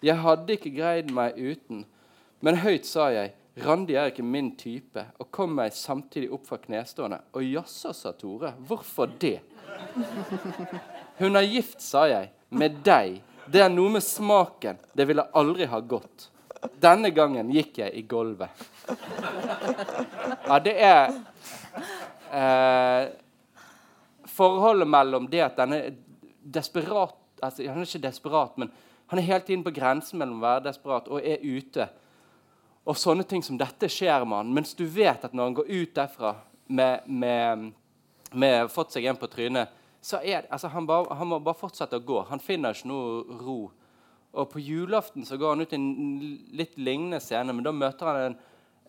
Jeg 0.00 0.16
hadde 0.22 0.56
ikke 0.56 0.72
greid 0.72 1.10
meg 1.12 1.36
uten. 1.36 1.84
Men 2.40 2.62
høyt 2.62 2.88
sa 2.88 3.10
jeg, 3.12 3.34
Randi 3.60 3.96
er 3.98 4.08
ikke 4.08 4.24
min 4.24 4.54
type, 4.56 5.02
og 5.20 5.28
kom 5.34 5.52
meg 5.58 5.74
samtidig 5.76 6.30
opp 6.32 6.46
fra 6.48 6.56
knestående. 6.62 7.18
Og 7.36 7.44
jaså, 7.44 7.92
sa 7.92 8.14
Tore, 8.16 8.54
hvorfor 8.68 9.10
det? 9.20 9.40
Hun 11.20 11.36
er 11.36 11.44
gift, 11.44 11.82
sa 11.84 12.06
jeg, 12.08 12.30
med 12.48 12.80
deg. 12.86 13.18
Det 13.50 13.60
er 13.60 13.72
noe 13.72 13.92
med 13.98 14.04
smaken. 14.06 14.78
Det 14.96 15.04
ville 15.10 15.26
aldri 15.36 15.68
ha 15.68 15.80
gått. 15.84 16.30
Denne 16.80 17.10
gangen 17.12 17.50
gikk 17.52 17.82
jeg 17.82 17.92
i 17.96 18.04
gulvet. 18.08 18.64
Ja, 20.46 20.58
det 20.62 20.74
er 20.76 21.12
eh, 22.32 23.10
Forholdet 24.30 24.88
mellom 24.88 25.26
det 25.30 25.42
at 25.44 25.58
denne 25.58 25.80
desperat 26.40 27.16
altså, 27.42 27.66
Han 27.66 27.82
er 27.82 27.88
ikke 27.88 28.06
desperat, 28.06 28.56
men 28.60 28.70
han 29.10 29.18
er 29.18 29.26
hele 29.26 29.42
tiden 29.42 29.64
på 29.66 29.72
grensen 29.74 30.20
mellom 30.20 30.38
å 30.38 30.46
være 30.46 30.68
desperat 30.68 31.08
og 31.10 31.24
er 31.26 31.42
ute. 31.42 31.88
Og 32.86 32.96
sånne 32.96 33.24
ting 33.26 33.42
som 33.42 33.58
dette 33.58 33.88
skjer 33.90 34.22
med 34.24 34.38
han, 34.38 34.52
mens 34.54 34.76
du 34.78 34.84
vet 34.86 35.24
at 35.26 35.34
når 35.34 35.48
han 35.48 35.56
går 35.58 35.70
ut 35.70 35.96
derfra 35.96 36.34
med, 36.70 37.08
med, 37.10 37.64
med 38.32 38.70
fått 38.70 38.94
seg 38.94 39.08
en 39.10 39.18
på 39.18 39.28
trynet, 39.32 39.74
så 40.00 40.22
er 40.22 40.44
det, 40.44 40.52
altså 40.54 40.70
han, 40.72 40.86
bare, 40.86 41.10
han 41.18 41.28
må 41.28 41.40
bare 41.44 41.58
fortsette 41.58 41.98
å 41.98 42.06
gå. 42.06 42.22
Han 42.30 42.40
finner 42.40 42.76
ikke 42.76 42.88
noe 42.88 43.40
ro. 43.42 43.58
Og 44.30 44.46
på 44.52 44.62
julaften 44.62 45.26
så 45.26 45.36
går 45.36 45.56
han 45.56 45.66
ut 45.66 45.74
i 45.74 45.78
en 45.80 45.90
litt 46.56 46.78
lignende 46.78 47.20
scene, 47.20 47.52
men 47.52 47.66
da 47.66 47.74
møter 47.74 48.08
han 48.08 48.20
en, 48.28 48.38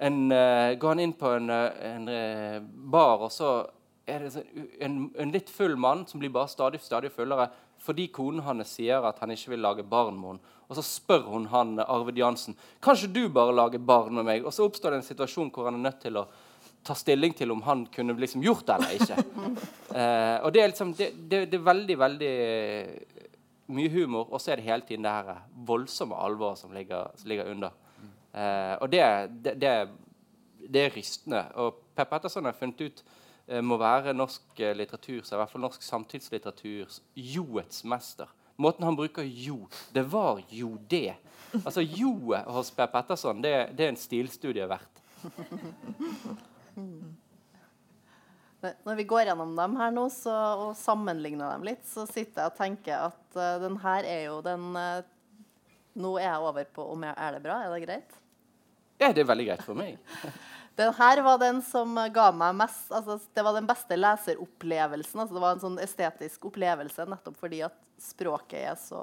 en, 0.08 0.20
uh, 0.32 0.78
går 0.78 0.94
han 0.94 1.04
inn 1.04 1.18
på 1.18 1.34
en, 1.40 1.50
en 1.50 2.08
uh, 2.08 2.62
bar, 2.94 3.26
og 3.26 3.34
så 3.34 3.56
er 4.12 4.26
det 4.26 4.44
en, 4.84 5.04
en, 5.16 5.34
litt 5.34 5.50
full 5.50 5.76
mann 5.80 6.06
som 6.08 6.22
blir 6.22 6.32
bare 6.34 6.52
stadig, 6.52 6.82
stadig 6.84 7.12
fullere 7.16 7.50
fordi 7.82 8.08
konen 8.14 8.44
hans 8.46 8.76
sier 8.78 9.02
at 9.08 9.20
han 9.24 9.34
ikke 9.34 9.56
vil 9.56 9.64
lage 9.66 9.84
barn 9.88 10.20
med 10.20 10.36
henne. 10.36 10.58
Og 10.70 10.78
så 10.78 10.84
spør 10.86 11.26
hun 11.34 11.48
han 11.52 11.80
Arvid 11.84 12.20
Jansen 12.22 12.56
kanskje 12.84 13.10
du 13.12 13.24
bare 13.34 13.56
lager 13.56 13.82
barn 13.82 14.16
med 14.20 14.28
meg. 14.28 14.46
Og 14.46 14.54
så 14.54 14.68
oppstår 14.68 14.94
det 14.94 15.02
en 15.02 15.08
situasjon 15.10 15.50
hvor 15.52 15.68
han 15.68 15.80
er 15.80 15.88
nødt 15.90 16.00
til 16.04 16.20
å 16.22 16.28
ta 16.86 16.96
stilling 16.98 17.34
til 17.38 17.52
om 17.54 17.62
han 17.66 17.86
kunne 17.94 18.16
liksom 18.22 18.44
gjort 18.46 18.68
det 18.68 18.78
eller 18.78 18.94
ikke. 18.98 19.18
eh, 20.00 20.38
og 20.46 20.54
det 20.54 20.62
er 20.62 20.72
liksom 20.72 20.94
det, 20.98 21.10
det, 21.16 21.42
det, 21.52 21.60
er 21.60 21.68
veldig, 21.68 21.98
veldig 22.06 22.34
mye 23.76 23.92
humor, 23.94 24.30
og 24.30 24.42
så 24.42 24.54
er 24.54 24.62
det 24.62 24.68
hele 24.68 24.88
tiden 24.88 25.06
det 25.06 25.14
her 25.14 25.44
voldsomme 25.68 26.18
alvoret 26.18 26.62
som 26.62 26.74
ligger, 26.76 27.12
som 27.18 27.32
ligger 27.32 27.52
under. 27.52 27.76
Eh, 28.34 28.76
og 28.80 28.92
det, 28.92 29.04
det, 29.44 29.58
det, 30.68 30.86
er 30.86 30.96
rystende. 30.96 31.44
Og 31.62 31.84
Per 31.96 32.08
Petterson 32.10 32.48
har 32.48 32.58
funnet 32.58 32.82
ut 32.82 33.04
eh, 33.04 33.21
må 33.60 33.76
være 33.82 34.14
norsk 34.16 34.62
eh, 34.64 34.72
litteratur, 34.78 35.26
så 35.28 35.36
i 35.36 35.40
hvert 35.42 35.52
fall 35.52 35.66
norsk 35.66 35.84
samtidslitteratur, 35.84 36.88
joets 37.20 37.84
mester. 37.84 38.30
Måten 38.62 38.86
han 38.86 38.96
bruker 38.96 39.26
jo 39.26 39.68
Det 39.92 40.04
var 40.12 40.42
jo 40.54 40.78
det. 40.90 41.16
Altså 41.66 41.82
Joet 41.82 42.46
hos 42.48 42.72
Per 42.72 42.88
Petterson 42.94 43.42
det, 43.44 43.70
det 43.76 43.86
er 43.86 43.90
en 43.92 43.98
stilstudie 44.00 44.68
verdt. 44.70 45.02
Når 48.86 48.96
vi 48.96 49.04
går 49.10 49.22
gjennom 49.26 49.56
dem 49.58 49.76
her 49.80 49.92
nå 49.94 50.10
så, 50.14 50.36
og 50.68 50.76
sammenligner 50.78 51.50
dem 51.56 51.64
litt, 51.66 51.86
så 51.90 52.06
sitter 52.06 52.44
jeg 52.44 52.52
og 52.52 52.58
tenker 52.60 52.96
at 53.10 53.24
uh, 53.34 53.62
den 53.64 53.78
her 53.82 54.06
er 54.06 54.22
jo 54.28 54.36
den 54.46 54.76
uh, 54.78 55.02
Nå 55.98 56.18
er 56.22 56.30
jeg 56.30 56.44
over 56.48 56.66
på 56.72 56.86
om 56.94 57.04
jeg 57.04 57.16
er 57.20 57.32
det 57.36 57.42
bra. 57.44 57.56
Er 57.66 57.70
det 57.74 57.84
greit? 57.84 58.12
Ja, 59.02 59.12
det 59.12 59.26
er 59.26 59.28
veldig 59.28 59.48
greit 59.50 59.64
for 59.66 59.76
meg. 59.76 59.98
den 60.82 60.94
her 60.98 61.22
var 61.26 61.40
den 61.42 61.62
som 61.66 61.96
ga 62.14 62.28
meg 62.36 62.58
mest 62.60 62.92
altså, 62.94 63.20
Det 63.36 63.46
var 63.46 63.56
den 63.56 63.70
beste 63.70 63.98
leseropplevelsen. 63.98 65.24
Altså, 65.24 65.38
det 65.38 65.44
var 65.44 65.56
en 65.56 65.64
sånn 65.64 65.80
estetisk 65.84 66.50
opplevelse 66.52 67.08
nettopp 67.10 67.40
fordi 67.40 67.64
at 67.70 67.78
språket 68.02 68.72
er 68.74 68.78
så 68.82 69.02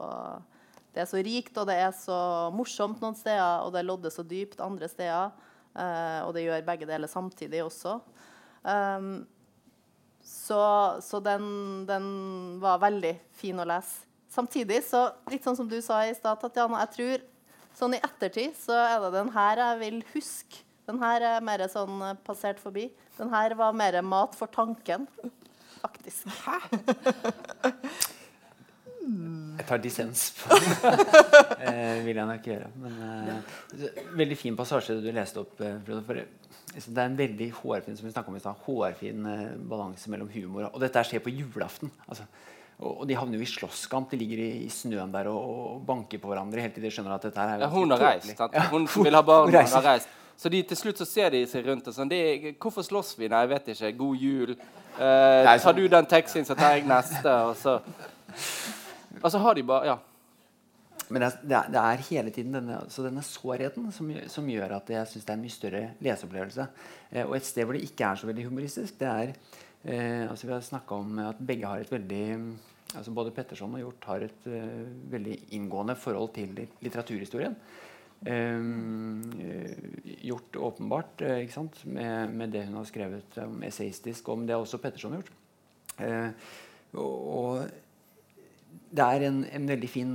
det 0.95 1.05
er 1.05 1.09
så 1.13 1.21
rikt, 1.23 1.55
og 1.61 1.69
det 1.69 1.77
er 1.79 1.93
så 1.95 2.19
morsomt 2.51 3.03
noen 3.05 3.15
steder, 3.15 3.61
og 3.63 3.75
det 3.75 3.85
lodder 3.87 4.11
så 4.11 4.25
dypt 4.27 4.59
andre 4.65 4.89
steder. 4.91 5.35
Uh, 5.79 6.27
og 6.27 6.33
det 6.35 6.43
gjør 6.43 6.65
begge 6.67 6.89
deler 6.89 7.11
samtidig 7.11 7.61
også. 7.63 7.99
Um, 8.65 9.21
så, 10.25 10.61
så 11.05 11.21
den, 11.23 11.45
den, 11.87 12.07
var 12.59 12.81
veldig 12.83 13.15
fin 13.39 13.61
å 13.61 13.67
lese. 13.69 14.09
Samtidig, 14.33 14.83
så 14.85 15.07
litt 15.31 15.47
sånn 15.47 15.57
som 15.57 15.69
du 15.71 15.79
sa 15.85 16.03
i 16.05 16.17
stad, 16.17 16.41
Tatjana, 16.41 16.83
jeg 16.83 16.95
tror 16.97 17.23
sånn 17.79 17.95
i 17.97 18.03
ettertid 18.03 18.57
så 18.59 18.75
er 18.77 18.99
det 19.05 19.15
den 19.15 19.31
her 19.37 19.63
jeg 19.63 19.79
vil 19.85 20.03
huske. 20.17 20.65
Den 20.89 21.03
her 21.03 21.25
er 21.35 21.45
mer 21.45 21.67
sånn 21.69 22.01
eh, 22.07 22.17
passert 22.25 22.61
forbi. 22.63 22.87
Den 23.19 23.33
her 23.35 23.55
var 23.59 23.77
mer 23.77 24.01
mat 24.07 24.37
for 24.39 24.49
tanken, 24.53 25.05
faktisk. 25.83 26.31
Hæ? 26.47 26.57
Jeg 29.59 29.67
tar 29.67 29.81
dissens 29.83 30.27
på 30.37 30.57
det. 30.61 30.75
eh, 31.65 32.01
vil 32.05 32.19
jeg 32.19 32.29
nok 32.29 32.51
gjøre. 32.51 32.69
Men 32.83 32.99
eh, 33.05 34.03
Veldig 34.19 34.37
fin 34.39 34.57
passasje 34.59 34.99
du 35.03 35.09
leste 35.13 35.43
opp. 35.43 35.61
Eh, 35.65 35.79
for 36.07 36.19
det 36.19 37.01
er 37.01 37.09
en 37.09 37.17
veldig 37.19 37.49
hårfin 37.63 37.97
som 37.97 38.09
vi 38.09 38.13
om 38.21 38.37
i 38.37 38.43
sted, 38.43 38.63
hårfin 38.67 39.27
eh, 39.33 39.49
balanse 39.71 40.13
mellom 40.13 40.29
humor 40.33 40.69
og 40.69 40.81
Dette 40.83 41.05
skjer 41.09 41.25
på 41.25 41.33
julaften. 41.33 41.93
Altså, 42.07 42.29
og, 42.79 43.01
og, 43.01 43.05
de 43.11 43.17
havner 43.19 43.41
jo 43.41 43.47
i 43.47 43.51
slåsskamp. 43.51 44.13
De 44.13 44.21
ligger 44.21 44.45
i, 44.45 44.51
i 44.67 44.71
snøen 44.73 45.13
der 45.15 45.31
og, 45.33 45.41
og, 45.41 45.81
banker 45.89 46.21
på 46.23 46.31
hverandre 46.31 46.63
helt 46.63 46.77
til 46.77 46.85
De 46.87 46.93
skjønner 46.95 47.17
at 47.17 47.27
dette 47.29 47.49
er 47.49 47.65
ja, 47.65 47.73
Hun 47.73 47.97
har 47.97 48.05
reist. 48.05 48.45
Hun 48.71 48.87
vil 48.87 49.19
ha 49.19 49.25
barn, 49.27 49.51
hun 49.51 49.77
har 49.77 49.89
reist. 49.93 50.15
Så 50.39 50.51
de, 50.53 50.61
til 50.63 50.79
slutt 50.79 51.01
så 51.01 51.07
ser 51.09 51.33
de 51.35 51.41
seg 51.51 51.67
rundt 51.67 51.89
og 51.91 51.95
sånn 51.95 52.11
de, 52.11 52.55
'Hvorfor 52.55 52.87
slåss 52.87 53.17
vi?' 53.19 53.29
Nei, 53.29 53.41
jeg 53.43 53.51
vet 53.55 53.73
ikke. 53.75 53.97
God 53.99 54.17
jul. 54.23 54.53
Eh, 54.99 55.59
tar 55.59 55.75
du 55.75 55.89
den 55.89 56.07
taxien, 56.07 56.47
så 56.47 56.55
tar 56.55 56.77
jeg 56.77 56.87
neste. 56.87 57.33
Og 57.49 57.57
så 57.57 57.81
og 59.23 59.33
så 59.33 59.39
har 59.39 59.55
de 59.55 59.63
bare 59.63 59.87
Ja. 59.87 59.99
Men 61.11 61.23
det 61.25 61.57
er, 61.57 61.69
det 61.73 61.81
er, 61.81 62.03
hele 62.11 62.31
tiden 62.31 62.53
denne, 62.53 62.83
så 62.93 63.03
denne 63.03 63.23
sårheten 63.25 63.87
som, 63.93 64.11
som, 64.29 64.49
gjør 64.49 64.75
at 64.77 64.91
jeg 64.93 65.09
syns 65.09 65.25
det 65.25 65.33
er 65.33 65.39
en 65.39 65.45
mye 65.47 65.55
større 65.55 65.81
leseopplevelse. 66.05 66.67
Eh, 67.13 67.25
og 67.25 67.37
et 67.37 67.47
sted 67.49 67.65
hvor 67.65 67.73
det 67.73 67.87
ikke 67.87 68.11
er 68.11 68.21
så 68.21 68.29
veldig 68.29 68.45
humoristisk, 68.45 68.99
det 69.01 69.09
er 69.09 69.33
eh, 69.85 70.29
altså 70.29 70.47
Vi 70.47 70.53
har 70.53 70.61
snakka 70.61 70.99
om 71.01 71.23
at 71.25 71.41
begge 71.41 71.67
har 71.67 71.81
et 71.81 71.93
veldig 71.93 72.27
altså 72.95 73.15
Både 73.17 73.33
Petterson 73.33 73.73
og 73.73 73.81
Hjort 73.81 74.05
har 74.09 74.23
et 74.25 74.47
uh, 74.49 74.85
veldig 75.13 75.35
inngående 75.57 75.97
forhold 75.97 76.31
til 76.33 76.55
litteraturhistorien. 76.81 77.57
Um, 78.27 79.29
gjort 80.27 80.57
åpenbart 80.57 81.23
sant? 81.53 81.85
Med, 81.87 82.33
med, 82.35 82.51
det 82.51 82.65
hun 82.67 82.81
har 82.81 82.89
skrevet 82.89 83.37
om 83.45 83.61
essayistisk 83.63 84.29
om. 84.35 84.47
Det 84.47 84.57
har 84.57 84.65
også 84.65 84.81
Petterson 84.83 85.15
gjort. 85.19 85.31
Uh, 85.99 86.33
og 86.99 87.69
det 88.89 89.05
er 89.05 89.25
en, 89.27 89.41
en, 89.45 89.67
veldig 89.69 89.89
fin 89.91 90.13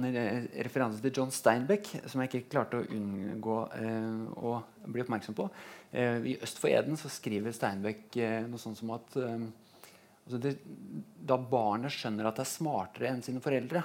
referanse 0.65 1.01
til 1.03 1.13
John 1.13 1.31
Steinbeck 1.33 1.89
som 2.09 2.21
jeg 2.21 2.31
ikke 2.31 2.53
klarte 2.55 2.79
å 2.81 2.87
unngå 2.95 3.57
eh, 3.77 4.21
å 4.33 4.55
bli 4.89 5.03
oppmerksom 5.03 5.37
på. 5.37 5.47
Eh, 5.91 6.25
I 6.33 6.37
'Øst 6.41 6.61
for 6.61 6.73
Eden' 6.73 6.97
så 6.97 7.11
skriver 7.11 7.53
Steinbeck 7.53 8.17
eh, 8.17 8.41
noe 8.49 8.61
sånt 8.61 8.79
som 8.79 8.93
at 8.95 9.17
eh, 9.21 9.45
altså 10.25 10.39
det, 10.41 10.55
da 11.21 11.37
barnet 11.37 11.93
skjønner 11.93 12.29
at 12.29 12.39
det 12.39 12.47
er 12.47 12.53
smartere 12.53 13.11
enn 13.11 13.21
sine 13.25 13.43
foreldre, 13.43 13.83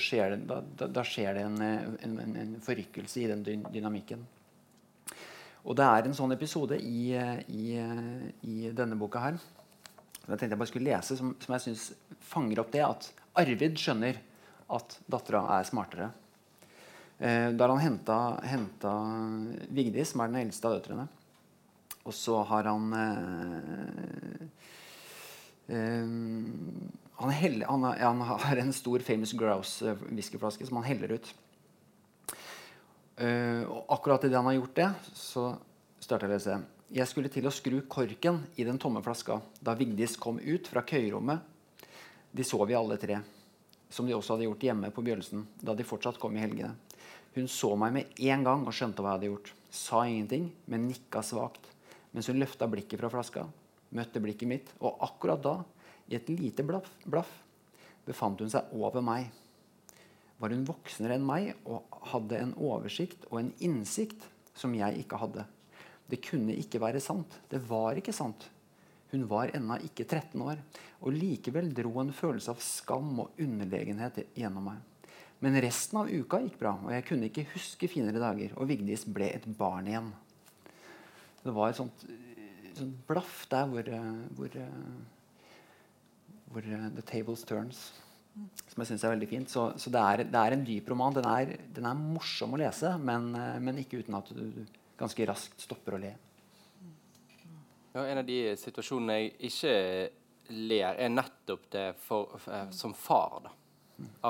skjer 0.00 0.34
det, 0.34 0.42
da, 0.48 0.86
da, 0.86 1.04
skjer 1.06 1.38
det 1.38 1.46
en, 1.46 1.62
en, 1.62 2.36
en, 2.42 2.52
forrykkelse 2.62 3.22
i 3.22 3.30
den 3.30 3.64
dynamikken. 3.72 4.26
Og 5.64 5.76
det 5.76 5.86
er 5.86 6.06
en 6.08 6.16
sånn 6.16 6.32
episode 6.32 6.76
i, 6.80 7.12
i, 7.14 7.64
i 8.48 8.70
denne 8.76 8.98
boka 9.00 9.24
her 9.24 9.40
jeg 10.30 10.38
tenkte 10.38 10.54
jeg 10.54 10.60
bare 10.60 10.70
skulle 10.70 10.90
lese, 10.90 11.16
som, 11.18 11.30
som 11.42 11.54
jeg 11.56 11.64
syns 11.64 11.84
fanger 12.30 12.60
opp 12.62 12.72
det 12.74 12.82
at 12.86 13.08
Arvid 13.40 13.78
skjønner 13.80 14.18
at 14.70 14.98
dattera 15.10 15.42
er 15.56 15.66
smartere. 15.66 16.10
Eh, 17.18 17.48
da 17.50 17.66
har 17.66 17.72
han 17.74 17.82
henta, 17.82 18.18
henta 18.46 18.92
Vigdis, 19.74 20.12
som 20.12 20.22
er 20.22 20.30
den 20.30 20.42
eldste 20.44 20.70
av 20.70 20.76
døtrene. 20.76 21.06
Og 22.06 22.14
så 22.16 22.38
har 22.48 22.68
han 22.70 22.84
eh, 23.00 24.46
eh, 25.74 26.14
han, 27.20 27.30
heller, 27.36 27.66
han, 27.66 27.84
han, 27.84 28.20
har 28.20 28.56
en 28.56 28.72
stor 28.72 29.02
Famous 29.04 29.32
Grouse 29.32 29.90
eh, 29.90 30.50
som 30.64 30.80
han 30.80 30.86
heller 30.88 31.16
ut. 31.18 31.32
Uh, 33.20 33.68
og 33.68 33.90
akkurat 33.92 34.24
idet 34.24 34.38
han 34.38 34.48
har 34.48 34.56
gjort 34.56 34.76
det, 34.78 34.86
så 35.12 35.42
starter 36.00 36.24
jeg 36.24 36.30
å 36.30 36.36
lese. 36.38 36.54
Jeg 36.96 37.10
skulle 37.10 37.30
til 37.30 37.46
å 37.46 37.52
skru 37.52 37.82
korken 37.84 38.40
i 38.56 38.64
den 38.64 38.80
tomme 38.80 39.02
flaska 39.04 39.36
da 39.60 39.76
Vigdis 39.76 40.16
kom 40.18 40.40
ut 40.40 40.70
fra 40.72 40.80
køyerommet 40.82 41.44
de 42.32 42.46
sov 42.46 42.70
i 42.72 42.78
alle 42.78 42.96
tre, 43.02 43.18
som 43.92 44.08
de 44.08 44.16
også 44.16 44.34
hadde 44.34 44.46
gjort 44.48 44.64
hjemme 44.64 44.90
på 44.94 45.04
Bjølsen 45.04 45.44
da 45.60 45.74
de 45.76 45.86
fortsatt 45.86 46.18
kom 46.22 46.38
i 46.38 46.42
helgene. 46.42 46.72
Hun 47.36 47.46
så 47.52 47.74
meg 47.78 47.92
med 47.94 48.24
en 48.32 48.46
gang 48.48 48.64
og 48.64 48.74
skjønte 48.74 49.04
hva 49.04 49.12
jeg 49.12 49.20
hadde 49.20 49.30
gjort. 49.30 49.52
Sa 49.70 50.00
ingenting, 50.08 50.48
men 50.66 50.88
nikka 50.88 51.22
svakt 51.26 51.68
mens 52.10 52.26
hun 52.26 52.40
løfta 52.40 52.66
blikket 52.66 52.98
fra 52.98 53.10
flaska, 53.12 53.44
møtte 53.94 54.22
blikket 54.22 54.50
mitt, 54.50 54.72
og 54.82 54.98
akkurat 55.06 55.42
da, 55.44 55.52
i 56.10 56.18
et 56.18 56.28
lite 56.34 56.66
blaff, 56.66 56.90
blaff 57.06 57.30
befant 58.06 58.40
hun 58.42 58.50
seg 58.50 58.72
over 58.76 59.04
meg. 59.04 59.30
Var 60.40 60.54
hun 60.54 60.66
voksnere 60.68 61.18
enn 61.18 61.26
meg 61.26 61.52
og 61.68 62.00
hadde 62.12 62.38
en 62.40 62.54
oversikt 62.56 63.26
og 63.30 63.42
en 63.42 63.50
innsikt 63.62 64.26
som 64.56 64.74
jeg 64.76 65.04
ikke 65.04 65.20
hadde. 65.20 65.44
Det 66.10 66.18
kunne 66.24 66.56
ikke 66.58 66.80
være 66.82 67.02
sant. 67.02 67.38
Det 67.50 67.60
var 67.68 67.98
ikke 68.00 68.14
sant. 68.16 68.48
Hun 69.10 69.26
var 69.30 69.50
ennå 69.54 69.76
ikke 69.86 70.06
13 70.06 70.42
år, 70.42 70.60
og 71.02 71.14
likevel 71.16 71.72
dro 71.74 71.96
en 72.02 72.12
følelse 72.14 72.52
av 72.52 72.62
skam 72.62 73.24
og 73.24 73.40
underlegenhet 73.42 74.22
gjennom 74.38 74.70
meg. 74.70 74.82
Men 75.40 75.56
resten 75.64 75.98
av 76.02 76.10
uka 76.10 76.38
gikk 76.44 76.58
bra, 76.60 76.74
og 76.84 76.92
jeg 76.92 77.06
kunne 77.08 77.30
ikke 77.30 77.46
huske 77.54 77.88
finere 77.90 78.20
dager. 78.22 78.52
Og 78.60 78.68
Vigdis 78.70 79.06
ble 79.08 79.30
et 79.32 79.46
barn 79.58 79.88
igjen. 79.88 80.10
Det 81.40 81.54
var 81.56 81.70
et 81.70 81.78
sånt, 81.78 82.04
sånt 82.76 83.00
blaff 83.08 83.46
der 83.50 83.70
hvor, 83.70 83.88
hvor, 84.36 84.58
hvor, 86.50 86.66
The 86.66 87.04
Tables 87.06 87.44
Turns. 87.48 87.82
Som 88.70 88.82
jeg 88.82 88.90
syns 88.92 89.04
er 89.04 89.14
veldig 89.14 89.28
fint. 89.30 89.50
Så, 89.50 89.70
så 89.80 89.92
det, 89.92 90.00
er, 90.00 90.24
det, 90.24 90.40
er, 90.40 90.56
en 90.56 90.66
dyp 90.66 90.90
roman. 90.92 91.14
Den 91.16 91.28
er, 91.30 91.54
den 91.74 91.86
er 91.88 91.98
morsom 91.98 92.54
å 92.56 92.60
lese, 92.60 92.92
men, 93.02 93.32
men, 93.62 93.80
ikke 93.82 94.02
uten 94.02 94.18
at 94.18 94.30
du 94.34 94.64
ganske 95.00 95.26
raskt 95.28 95.64
stopper 95.64 95.96
å 95.96 96.02
le. 96.02 96.12
Ja, 97.90 98.04
en 98.04 98.20
av 98.20 98.26
de 98.26 98.42
situasjonene 98.60 99.16
jeg 99.16 99.32
ikke 99.50 99.74
ler, 100.54 100.94
er 100.94 101.10
nettopp 101.10 101.66
det 101.72 101.86
for, 102.04 102.36
for, 102.38 102.70
som 102.74 102.94
far. 102.94 103.40
da. 103.46 103.54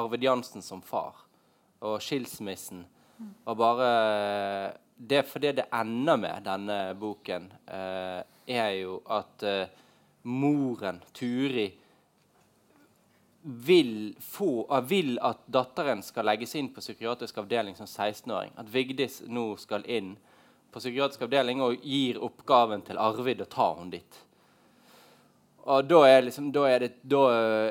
Arvid 0.00 0.24
Jansen 0.24 0.62
som 0.62 0.82
far. 0.82 1.26
Og 1.84 2.00
skilsmissen. 2.02 2.84
Og 3.44 3.56
bare 3.56 4.76
Det 4.96 5.22
fordi 5.24 5.52
det 5.56 5.64
ender 5.72 6.16
med 6.16 6.44
denne 6.44 6.94
boken, 6.94 7.52
eh, 7.66 8.22
er 8.46 8.70
jo 8.82 9.00
at 9.08 9.42
eh, 9.42 9.68
moren, 10.24 11.00
Turi, 11.14 11.70
vil, 13.42 14.16
få, 14.20 14.66
uh, 14.70 14.80
vil, 14.84 15.14
at 15.22 15.44
datteren 15.46 16.02
skal 16.04 16.28
legges 16.28 16.54
inn 16.58 16.72
på 16.74 16.82
psykiatrisk 16.84 17.38
avdeling 17.42 17.76
som 17.78 17.88
16-åring. 17.88 18.52
At 18.60 18.72
Vigdis 18.72 19.22
nå 19.26 19.54
skal 19.60 19.86
inn 19.88 20.16
på 20.70 20.82
psykiatrisk 20.82 21.24
avdeling 21.26 21.62
og 21.64 21.78
gir 21.82 22.20
oppgaven 22.22 22.84
til 22.86 23.00
Arvid 23.00 23.42
å 23.42 23.48
ta 23.50 23.72
henne 23.78 23.98
dit. 23.98 24.20
Og 25.70 25.84
da 25.84 25.98
er, 26.08 26.22
liksom, 26.24 26.46
da 26.54 26.62
er, 26.70 26.80
det, 26.80 26.88
da 27.04 27.20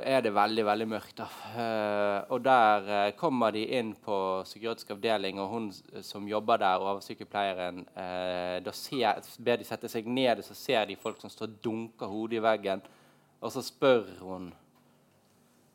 er 0.05 0.21
det, 0.21 0.31
veldig 0.35 0.65
veldig 0.67 0.87
mørkt. 0.91 1.23
Uh, 1.55 2.21
og 2.29 2.43
der 2.45 2.85
uh, 2.85 3.15
kommer 3.17 3.51
de 3.55 3.63
inn 3.79 3.95
på 4.05 4.17
psykiatrisk 4.45 4.93
avdeling, 4.93 5.39
og 5.41 5.49
hun 5.49 5.65
som 6.05 6.27
jobber 6.29 6.61
der, 6.61 6.85
og 6.85 7.01
sykepleieren, 7.03 7.81
uh, 7.97 8.59
Da 8.63 8.73
ser, 8.77 9.25
ber 9.41 9.57
de 9.57 9.65
sette 9.65 9.89
seg 9.89 10.07
ned, 10.07 10.37
og 10.37 10.45
så 10.45 10.57
ser 10.57 10.85
de 10.85 10.99
folk 11.01 11.17
som 11.21 11.33
står 11.33 11.49
og 11.49 11.59
dunker 11.65 12.13
hodet 12.13 12.37
i 12.37 12.43
veggen. 12.45 12.85
Og 13.41 13.55
så 13.55 13.65
spør 13.65 14.05
hun 14.21 14.51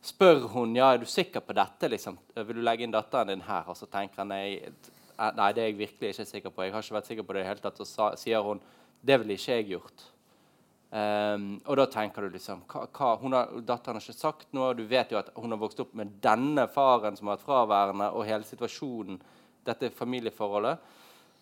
spør 0.05 0.49
hun, 0.53 0.75
ja, 0.77 0.93
er 0.93 1.01
du 1.01 1.07
sikker 1.09 1.45
på 1.45 1.57
dette. 1.57 1.89
liksom? 1.89 2.19
Vil 2.37 2.59
du 2.59 2.65
legge 2.65 2.85
inn 2.85 2.95
datteren 2.95 3.33
din 3.33 3.45
her? 3.47 3.69
Og 3.69 3.77
så 3.79 3.89
tenker 3.91 4.23
han 4.23 4.33
nei, 4.35 4.61
nei, 5.19 5.53
det 5.53 5.63
er 5.63 5.71
jeg 5.71 5.79
virkelig 5.79 6.15
ikke 6.15 6.27
sikker 6.29 6.55
på. 6.55 6.67
Jeg 6.67 6.75
har 6.75 6.85
ikke 6.85 6.99
vært 6.99 7.13
sikker 7.13 7.29
på 7.29 7.37
det 7.37 7.45
i 7.45 7.49
hele 7.49 7.65
tatt. 7.65 7.81
Og 7.81 7.89
så 7.89 8.11
sier 8.21 8.45
hun 8.45 8.63
det 9.05 9.19
ville 9.21 9.37
ikke 9.37 9.59
jeg 9.59 9.71
gjort. 9.75 10.11
Um, 10.95 11.47
og 11.67 11.75
da 11.81 11.89
tenker 11.91 12.23
du 12.23 12.37
liksom 12.37 12.61
hva, 12.71 12.85
hva, 12.95 13.09
har, 13.19 13.49
Datteren 13.67 13.99
har 13.99 14.05
ikke 14.05 14.17
sagt 14.17 14.53
noe. 14.55 14.77
Du 14.79 14.85
vet 14.89 15.11
jo 15.13 15.19
at 15.19 15.33
hun 15.37 15.53
har 15.53 15.61
vokst 15.61 15.83
opp 15.83 15.97
med 15.99 16.13
denne 16.23 16.69
faren 16.71 17.19
som 17.19 17.29
har 17.29 17.39
vært 17.39 17.49
fraværende, 17.49 18.13
og 18.15 18.29
hele 18.29 18.47
situasjonen, 18.47 19.19
dette 19.67 19.91
familieforholdet. 19.97 20.93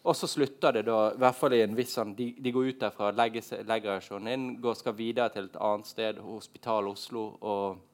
Og 0.03 0.17
så 0.19 0.27
slutter 0.27 0.79
det 0.79 0.87
da 0.89 0.99
i 1.13 1.21
hvert 1.21 1.39
fall 1.39 1.55
i 1.55 1.61
en 1.63 1.77
viss 1.79 1.93
sånn, 1.95 2.17
De, 2.19 2.33
de 2.35 2.53
går 2.55 2.73
ut 2.73 2.81
derfra, 2.81 3.13
legger, 3.15 3.45
legger 3.69 4.19
inn, 4.33 4.49
går, 4.63 4.79
skal 4.79 4.97
videre 4.99 5.31
til 5.35 5.47
et 5.47 5.61
annet 5.63 5.91
sted, 5.91 6.19
Hospital 6.25 6.89
Oslo, 6.91 7.27
og 7.39 7.92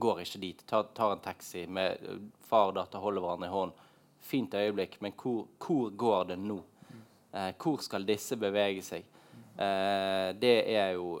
går 0.00 0.20
ikke 0.24 0.42
dit. 0.42 0.62
Tar, 0.66 0.88
tar 0.94 1.14
en 1.14 1.24
taxi 1.24 1.66
med 1.66 1.98
far 2.48 2.70
og 2.70 2.76
datter, 2.78 3.02
holder 3.02 3.24
hverandre 3.24 3.48
i 3.48 3.54
hånden. 3.54 3.90
Fint 4.24 4.54
øyeblikk, 4.56 4.96
men 5.04 5.12
hvor, 5.20 5.44
hvor 5.60 5.90
går 5.90 6.30
det 6.32 6.38
nå? 6.40 6.60
Eh, 7.34 7.50
hvor 7.60 7.82
skal 7.84 8.06
disse 8.08 8.38
bevege 8.40 8.82
seg? 8.84 9.04
Eh, 9.54 10.30
det 10.40 10.56
er 10.74 10.94
jo 10.96 11.18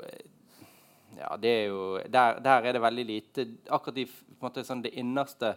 ja, 1.14 1.36
det 1.38 1.50
er 1.50 1.66
jo 1.70 1.82
der, 2.10 2.40
der, 2.42 2.64
er 2.66 2.72
det 2.74 2.80
veldig 2.82 3.04
lite 3.06 3.44
Akkurat 3.70 4.00
i 4.02 4.06
måte, 4.42 4.64
sånn, 4.66 4.82
det 4.82 4.94
innerste 4.98 5.52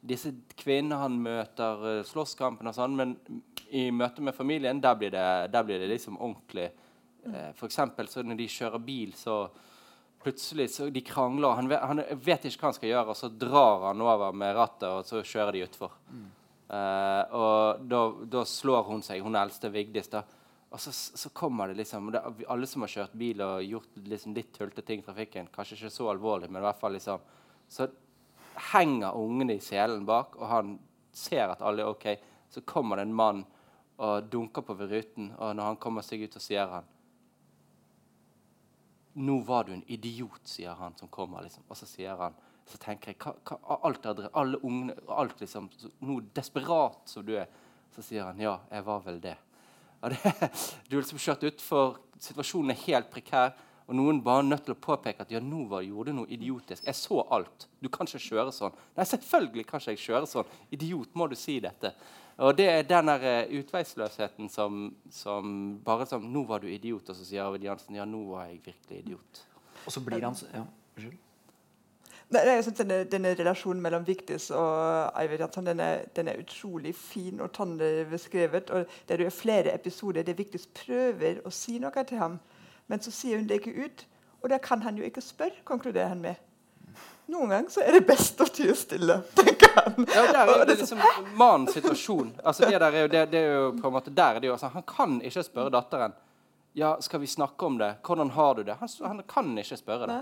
Disse 0.00 0.32
kvinnene 0.56 0.98
han 1.00 1.16
møter, 1.20 1.80
uh, 1.84 2.02
slåsskampen 2.08 2.68
og 2.70 2.76
sånn, 2.76 2.94
men 2.96 3.10
i 3.68 3.90
møte 3.92 4.24
med 4.24 4.32
familien, 4.34 4.78
der 4.80 4.94
blir 4.96 5.12
det, 5.12 5.24
der 5.52 5.66
blir 5.66 5.78
det 5.78 5.90
liksom 5.90 6.16
ordentlig. 6.16 6.70
Eh, 7.28 7.50
eksempel, 7.66 8.08
når 8.24 8.38
de 8.40 8.46
kjører 8.48 8.80
bil, 8.82 9.12
så 9.14 9.34
plutselig 10.22 10.70
så 10.74 10.90
de 10.92 11.02
krangler. 11.04 11.56
Han 11.56 11.70
vet, 11.70 11.80
han 11.80 12.02
vet 12.24 12.44
ikke 12.44 12.60
hva 12.60 12.70
han 12.70 12.76
skal 12.76 12.92
gjøre, 12.92 13.14
og 13.14 13.18
så 13.18 13.30
drar 13.32 13.86
han 13.88 14.04
over 14.04 14.36
med 14.36 14.56
rattet, 14.56 14.88
og 14.90 15.06
så 15.08 15.22
kjører 15.24 15.56
de 15.56 15.64
utfor. 15.66 15.96
Mm. 16.10 16.28
Uh, 16.70 17.22
og 17.34 17.86
da, 17.90 18.02
da, 18.30 18.44
slår 18.46 18.84
hun 18.86 19.00
seg, 19.02 19.24
hun 19.24 19.38
eldste 19.38 19.72
Vigdis. 19.74 20.12
da 20.12 20.22
og 20.70 20.80
så, 20.80 20.92
så, 20.92 21.28
kommer 21.34 21.68
det 21.68 21.74
liksom 21.74 22.12
det, 22.12 22.20
Alle 22.48 22.66
som 22.66 22.84
har 22.84 22.92
kjørt 22.92 23.14
bil 23.18 23.40
og 23.42 23.64
gjort 23.66 23.96
liksom 24.06 24.34
litt 24.36 24.52
tullete 24.54 24.84
ting 24.86 25.02
i 25.02 25.06
trafikken, 25.06 25.48
kanskje 25.50 25.76
ikke 25.76 25.90
så 25.90 26.06
alvorlig, 26.12 26.50
men 26.50 26.62
i 26.62 26.66
hvert 26.68 26.78
fall 26.78 26.94
liksom 26.94 27.24
Så 27.70 27.88
henger 28.70 29.16
ungene 29.18 29.56
i 29.56 29.62
selen 29.62 30.04
bak, 30.06 30.36
og 30.38 30.46
han 30.46 30.76
ser 31.14 31.50
at 31.50 31.62
alle 31.62 31.82
er 31.82 31.90
OK. 31.90 32.06
Så 32.50 32.62
kommer 32.66 32.98
det 32.98 33.08
en 33.08 33.14
mann 33.14 33.44
og 34.00 34.30
dunker 34.30 34.62
på 34.66 34.74
ved 34.78 34.90
ruten, 34.90 35.30
og 35.38 35.54
når 35.56 35.72
han 35.72 35.78
kommer 35.82 36.06
seg 36.06 36.24
ut, 36.24 36.34
så 36.34 36.42
sier 36.42 36.70
han 36.70 36.88
nå 39.14 39.40
var 39.46 39.64
du 39.64 39.72
en 39.74 39.84
idiot, 39.90 40.40
sier 40.44 40.76
han 40.78 40.96
som 40.98 41.08
kommer. 41.08 41.42
liksom. 41.42 41.64
Og 41.68 41.76
så 41.76 41.86
sier 41.88 42.16
han, 42.16 42.36
så 42.70 42.78
tenker 42.78 43.12
jeg 43.12 43.18
hva, 43.22 43.34
hva, 43.48 43.78
alt 43.88 44.06
er, 44.06 44.28
Alle 44.38 44.60
ungene 44.62 44.94
alt 45.10 45.40
liksom, 45.40 45.70
Noe 46.06 46.26
desperat 46.34 47.10
som 47.10 47.26
du 47.26 47.34
er. 47.38 47.48
Så 47.94 48.04
sier 48.06 48.28
han 48.28 48.38
ja, 48.40 48.60
jeg 48.70 48.86
var 48.86 49.02
vel 49.06 49.18
det. 49.22 49.36
Det, 50.00 50.20
du 50.88 50.94
er 50.96 51.02
liksom 51.02 51.20
kjørt 51.20 51.48
utfor. 51.50 51.98
Situasjonen 52.22 52.74
er 52.74 52.84
helt 52.86 53.10
prekær. 53.10 53.56
Og 53.90 53.96
noen 53.98 54.20
bare 54.22 54.44
nødt 54.46 54.68
til 54.68 54.76
å 54.76 54.78
påpeke 54.78 55.24
at 55.24 55.32
ja, 55.34 55.40
nå 55.42 55.64
var, 55.66 55.82
gjorde 55.82 56.12
du 56.12 56.20
noe 56.20 56.30
idiotisk. 56.30 56.84
Jeg 56.86 56.94
så 56.94 57.24
alt. 57.34 57.66
Du 57.82 57.88
kan 57.90 58.06
ikke 58.06 58.22
kjøre 58.22 58.52
sånn. 58.54 58.76
Nei, 58.94 59.06
selvfølgelig 59.10 59.64
kan 59.66 59.82
ikke 59.82 59.96
jeg 59.96 60.02
kjøre 60.04 60.28
sånn. 60.30 60.52
Idiot, 60.76 61.16
må 61.18 61.26
du 61.26 61.34
si 61.34 61.56
dette. 61.64 61.90
Og 62.40 62.56
det 62.56 62.66
er 62.72 62.86
den 62.88 63.08
der 63.10 63.24
uh, 63.44 63.58
utveisløsheten 63.60 64.48
som, 64.48 64.84
som, 65.12 65.80
bare 65.84 66.06
som 66.08 66.24
Nå 66.24 66.44
var 66.48 66.62
du 66.62 66.68
idiot. 66.72 67.08
Og 67.08 67.16
så 67.16 67.26
sier 67.26 67.44
Arvid 67.44 67.66
Jansen 67.68 67.98
ja, 67.98 68.06
nå 68.08 68.22
var 68.30 68.48
jeg 68.48 68.62
virkelig 68.64 69.02
idiot. 69.02 69.42
Og 69.84 69.92
så 69.92 70.00
blir 70.04 70.24
han 70.24 70.36
ja, 70.54 70.64
Unnskyld. 70.96 71.18
Nei, 72.30 72.44
jeg 72.46 72.62
synes 72.62 72.78
denne, 72.78 72.96
denne, 73.10 73.32
relasjonen 73.34 73.82
mellom 73.82 74.04
Vigdis 74.06 74.52
og 74.54 75.18
Eivind 75.18 75.56
den, 75.66 75.80
den, 76.16 76.28
er 76.30 76.38
utrolig 76.38 76.92
fin 76.94 77.40
og 77.40 77.50
tannlig 77.52 78.06
beskrevet. 78.06 78.70
og 78.70 78.86
Det 79.08 79.20
er 79.20 79.30
flere 79.30 79.74
episoder 79.74 80.22
der 80.22 80.38
Vigdis 80.38 80.66
prøver 80.66 81.40
å 81.44 81.50
si 81.50 81.80
noe 81.82 82.04
til 82.06 82.22
ham, 82.22 82.38
men 82.86 83.02
så 83.02 83.10
sier 83.10 83.40
hun 83.40 83.48
det 83.50 83.58
ikke 83.58 83.84
ut. 83.84 84.06
Og 84.42 84.50
da 84.50 84.58
kan 84.62 84.82
han 84.82 84.96
jo 84.96 85.02
ikke 85.04 85.20
spørre, 85.20 85.64
konkluderer 85.64 86.14
han 86.14 86.22
med. 86.22 86.38
Noen 87.26 87.50
ganger 87.50 87.74
så 87.74 87.82
er 87.82 87.98
det 87.98 88.06
best 88.06 88.40
å 88.40 88.46
tie 88.46 88.74
stille, 88.78 89.20
tenker. 89.74 90.16
Ja, 90.16 90.24
der 90.32 90.52
er 90.54 90.64
det 90.66 90.76
liksom 90.78 90.98
mannens 91.38 91.76
situasjon. 91.76 92.34
Altså, 92.44 92.66
det 92.70 92.80
der 92.80 92.90
er 92.92 93.06
jo, 93.06 93.12
det, 93.12 93.22
det 93.32 93.40
er 93.40 93.54
jo 93.54 93.70
på 93.80 93.88
en 93.88 93.94
måte 93.94 94.14
der 94.14 94.36
er 94.38 94.40
det 94.40 94.50
jo, 94.50 94.56
altså, 94.58 94.68
Han 94.74 94.82
kan 94.96 95.20
ikke 95.22 95.42
spørre 95.42 95.70
datteren 95.70 96.16
ja, 96.72 96.96
skal 97.00 97.20
vi 97.20 97.26
snakke 97.26 97.66
om 97.66 97.78
det. 97.78 97.94
Hvordan 98.06 98.30
har 98.30 98.54
du 98.54 98.62
det? 98.62 98.76
Han, 98.78 98.88
han 99.02 99.22
kan 99.28 99.58
ikke 99.58 99.76
spørre 99.76 100.06
det. 100.06 100.20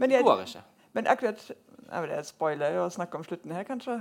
Det 0.00 0.22
går 0.24 0.40
ikke. 0.46 0.62
Men 0.92 1.06
akkurat 1.06 1.50
er 1.92 2.04
vil 2.04 2.24
spoiler 2.24 2.78
å 2.80 2.88
snakke 2.92 3.18
om 3.18 3.24
slutten 3.24 3.52
her, 3.52 3.64
kanskje? 3.68 3.98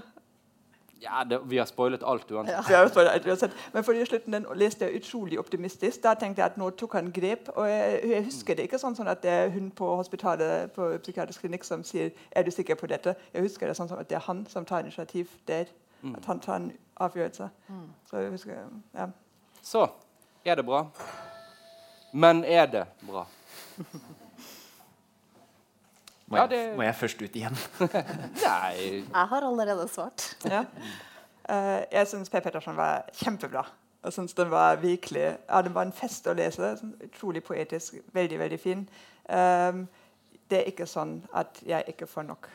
Ja, 1.02 1.24
det, 1.30 1.40
Vi 1.50 1.58
har 1.58 1.66
spoilet 1.66 2.04
alt 2.06 2.32
uansett. 2.32 2.70
Ja. 2.70 2.88
Spoilet 2.88 3.26
Men 3.42 3.52
Men 3.74 3.84
fordi 3.84 4.06
slutten 4.06 4.34
den 4.34 4.46
leste 4.56 4.86
jeg 4.86 5.02
utrolig 5.02 5.40
optimistisk. 5.40 6.04
Da 6.04 6.14
tenkte 6.14 6.42
jeg 6.42 6.52
at 6.52 6.58
nå 6.58 6.70
tok 6.70 6.94
han 6.94 7.12
grep. 7.12 7.50
og 7.56 7.70
Jeg, 7.70 8.00
jeg 8.04 8.24
husker 8.26 8.56
det 8.56 8.64
ikke 8.64 8.80
sånn, 8.80 8.96
sånn 8.96 9.08
at 9.08 9.24
det 9.24 9.32
er 9.32 9.50
hun 9.50 9.72
på 9.72 9.96
hospitalet 9.96 10.72
på 10.72 10.92
psykiatrisk 11.02 11.42
klinikk 11.42 11.64
som 11.64 11.84
sier 11.84 12.12
er 12.32 12.44
du 12.44 12.52
sikker 12.52 12.76
på 12.76 12.88
dette. 12.88 13.16
Jeg 13.34 13.42
husker 13.42 13.68
det 13.68 13.76
sånn 13.76 13.92
at 13.98 14.10
det 14.10 14.16
er 14.16 14.26
han 14.28 14.46
som 14.50 14.66
tar 14.66 14.86
initiativ 14.86 15.30
der. 15.48 15.66
Mm. 16.02 16.16
At 16.16 16.26
han 16.26 16.40
tar 16.40 16.56
en 16.56 16.72
avgjørelse. 16.98 17.50
Mm. 17.68 17.90
Så 18.10 18.18
jeg 18.18 18.32
husker, 18.32 18.64
ja. 18.94 19.10
Så 19.62 19.88
er 20.46 20.56
det 20.56 20.66
bra. 20.66 20.86
Men 22.14 22.44
er 22.46 22.66
det 22.66 22.86
bra? 23.08 23.26
Må, 26.32 26.38
ja, 26.38 26.48
det... 26.48 26.58
jeg, 26.58 26.76
må 26.80 26.84
jeg 26.86 26.96
først 26.96 27.22
ut 27.22 27.34
igjen? 27.36 27.58
Nei. 28.46 28.76
Jeg 29.04 29.28
har 29.34 29.44
allerede 29.44 29.88
svart. 29.92 30.30
Ja. 30.48 30.62
Uh, 31.44 31.82
jeg 31.92 32.08
syns 32.08 32.32
Per 32.32 32.40
Petterson 32.46 32.78
var 32.78 33.10
kjempebra. 33.20 33.66
Jeg 34.04 34.14
synes 34.14 34.34
den 34.34 34.52
var 34.52 34.76
virkelig, 34.80 35.38
ja, 35.50 35.62
den 35.62 35.76
var 35.76 35.86
en 35.86 35.92
fest 35.94 36.30
å 36.32 36.34
lese. 36.34 36.72
Sånn, 36.80 36.94
utrolig 37.04 37.44
poetisk. 37.44 38.00
Veldig, 38.16 38.40
veldig 38.40 38.60
fin. 38.64 38.86
Um, 39.28 39.84
det 40.48 40.62
er 40.62 40.72
ikke 40.72 40.88
sånn 40.88 41.18
at 41.36 41.60
jeg 41.68 41.92
ikke 41.92 42.08
får 42.08 42.30
nok. 42.30 42.48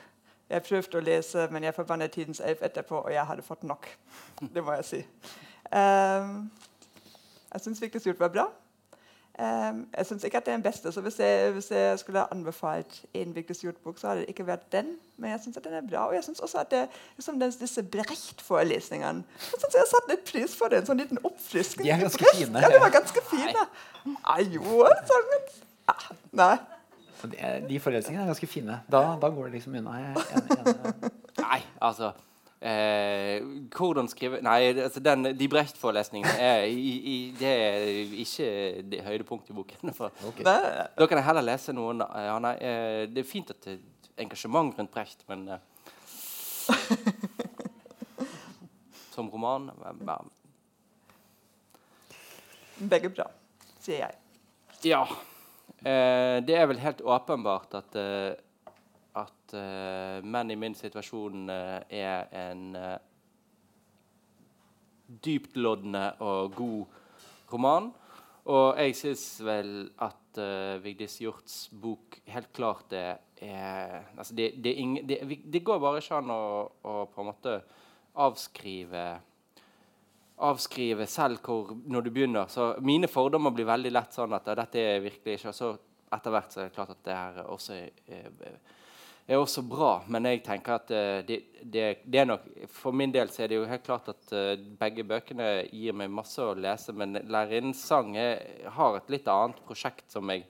Jeg 0.49 0.65
prøvde 0.65 0.99
å 0.99 1.05
lese, 1.05 1.45
men 1.53 1.69
jeg 1.69 1.77
forbannet 1.77 2.17
Tidens 2.17 2.41
Elf 2.41 2.65
etterpå, 2.65 3.03
og 3.05 3.13
jeg 3.13 3.29
hadde 3.29 3.45
fått 3.45 3.67
nok. 3.69 3.91
Det 4.55 4.65
må 4.65 4.79
jeg 4.79 4.89
si. 4.89 5.03
Um, 5.69 6.47
jeg 7.53 7.67
syns 7.67 7.83
Vigdis 7.83 8.09
gjort 8.09 8.25
var 8.25 8.33
bra. 8.33 8.49
Jeg 9.39 10.07
syns 10.09 10.25
ikke 10.25 10.39
at 10.41 10.47
det 10.47 10.53
er 10.53 10.57
den 10.57 10.63
beste. 10.65 10.93
så 10.93 11.01
Hvis 11.01 11.19
jeg, 11.21 11.53
hvis 11.53 11.71
jeg 11.71 11.99
skulle 11.99 12.19
ha 12.19 12.27
anbefalt 12.33 13.03
en 13.15 13.35
Vigdis 13.35 13.61
Hjorth-bok, 13.61 13.99
så 13.99 14.09
hadde 14.09 14.21
det 14.21 14.29
ikke 14.33 14.47
vært 14.47 14.73
den. 14.73 14.95
Men 15.17 15.31
jeg 15.31 15.41
syns 15.45 15.59
den 15.65 15.75
er 15.77 15.85
bra. 15.91 16.07
Og 16.09 16.15
jeg 16.15 16.25
syns 16.25 16.41
også 16.41 16.59
at 16.59 16.71
det, 16.71 16.87
liksom 17.17 17.41
disse 17.41 17.83
Brecht-forelesningene 17.83 19.25
Jeg 19.53 19.59
synes 19.61 19.75
jeg 19.75 19.83
har 19.83 19.91
satt 19.91 20.09
litt 20.09 20.25
pris 20.33 20.57
for 20.57 20.73
det. 20.73 20.81
En 20.81 20.89
sånn 20.89 21.03
liten 21.03 21.21
oppfriskning. 21.25 21.85
De 21.85 21.93
er 21.93 22.01
ganske 22.01 22.25
Brecht. 22.25 22.41
fine. 22.41 22.65
Ja, 22.65 22.73
de 22.73 22.81
var 22.81 22.95
ganske 22.97 23.25
fine. 23.31 23.67
Nei, 24.07 24.41
jo, 24.57 24.87
sånn, 25.13 25.37
ah, 25.93 26.09
Nei. 26.33 26.55
De 27.69 27.81
forelesningene 27.81 28.25
er 28.25 28.33
ganske 28.33 28.49
fine. 28.49 28.81
Da, 28.93 29.03
da 29.21 29.29
går 29.33 29.51
det 29.51 29.59
liksom 29.59 29.77
unna. 29.81 29.99
Jeg, 30.01 30.25
jeg, 30.33 30.57
jeg, 30.57 31.13
Nei, 31.43 31.61
altså 31.81 32.13
Eh, 32.57 33.43
hvordan 33.69 34.09
skrive 34.09 34.39
Nei, 34.41 34.71
altså 34.81 35.01
den, 35.05 35.29
de 35.37 35.49
Brecht-forelesningene 35.53 36.39
er, 36.41 36.63
i, 36.73 36.95
i, 36.97 37.17
det 37.37 37.51
er 37.53 38.15
ikke 38.23 38.47
det 38.93 39.03
høydepunktet 39.05 39.53
i 39.53 39.57
boken. 39.59 39.93
Okay. 40.31 40.47
Da 40.47 41.05
kan 41.05 41.21
jeg 41.21 41.27
heller 41.27 41.45
lese 41.45 41.75
noen 41.77 42.01
ja, 42.01 42.39
nei, 42.41 42.55
eh, 42.65 43.03
Det 43.13 43.21
er 43.21 43.29
fint 43.29 43.53
at 43.53 43.61
det 43.67 43.77
er 43.77 44.25
engasjement 44.25 44.73
rundt 44.79 44.95
Brecht, 44.95 45.27
men 45.29 45.45
eh, 45.53 45.61
Som 49.15 49.29
roman 49.33 49.69
ja. 49.77 50.19
Begge 52.77 53.09
bra, 53.13 53.29
sier 53.81 54.03
jeg. 54.03 54.17
Ja. 54.85 55.05
Eh, 55.81 56.41
det 56.45 56.57
er 56.57 56.67
vel 56.69 56.81
helt 56.81 57.01
åpenbart 57.05 57.77
at 57.79 57.97
eh, 58.01 58.33
at 59.17 59.55
uh, 59.57 60.25
menn 60.25 60.53
i 60.53 60.59
min 60.59 60.75
situasjon 60.77 61.51
uh, 61.51 61.79
er 61.89 62.27
en 62.37 62.65
uh, 62.77 62.97
dyptloddende 65.07 66.09
og 66.25 66.57
god 66.57 66.99
roman. 67.53 67.93
Og 68.47 68.79
jeg 68.79 68.95
syns 68.95 69.25
vel 69.43 69.71
at 70.05 70.39
Vigdis 70.85 71.17
Hjorts 71.19 71.55
bok 71.83 72.19
helt 72.31 72.51
klart 72.55 72.93
er, 72.95 73.23
er 73.43 74.13
altså 74.15 74.37
det, 74.37 74.51
det, 74.63 74.71
er 74.71 74.83
ingen, 74.83 75.09
det, 75.09 75.17
det, 75.43 75.63
går 75.65 75.81
bare 75.83 76.03
ikke 76.03 76.21
an 76.21 76.31
å, 76.31 76.43
å, 76.87 76.93
på 77.11 77.23
en 77.23 77.31
måte 77.31 77.55
avskrive 78.23 79.07
avskrive 80.37 81.07
selv 81.09 81.41
hvor, 81.43 81.73
når 81.89 82.07
du 82.07 82.11
begynner. 82.13 82.51
Så 82.53 82.75
mine 82.85 83.09
fordommer 83.09 83.55
blir 83.57 83.69
veldig 83.69 83.93
lett 83.95 84.17
sånn 84.17 84.37
at 84.37 84.49
dette 84.59 84.83
er 84.83 85.05
virkelig 85.05 85.39
ikke. 85.39 85.53
Og 85.53 85.57
så 85.57 85.73
etter 86.17 86.35
hvert 86.35 86.53
så 86.53 86.61
er 86.63 86.69
det 86.69 86.77
klart 86.77 86.93
at 86.95 87.05
det 87.07 87.17
her 87.17 87.39
også 87.51 87.77
er, 87.77 87.89
er 88.07 88.59
også 89.35 89.63
bra. 89.67 90.05
Men 90.07 90.29
jeg 90.31 90.45
tenker 90.47 90.77
at 90.77 90.91
uh, 90.95 91.23
det, 91.27 91.41
det, 91.63 91.87
det, 92.05 92.21
er 92.21 92.29
nok 92.29 92.45
For 92.71 92.95
min 92.95 93.11
del 93.11 93.31
så 93.35 93.43
er 93.43 93.51
det 93.51 93.59
jo 93.59 93.67
helt 93.67 93.83
klart 93.87 94.11
at 94.13 94.31
uh, 94.31 94.53
begge 94.79 95.03
bøkene 95.03 95.49
gir 95.73 95.97
meg 95.99 96.13
masse 96.15 96.39
å 96.43 96.55
lese. 96.55 96.95
Men 96.95 97.19
'Lærerinnens 97.19 97.83
sang' 97.83 98.15
har 98.79 99.01
et 99.01 99.11
litt 99.11 99.27
annet 99.27 99.59
prosjekt 99.67 100.07
som 100.15 100.31
jeg 100.31 100.47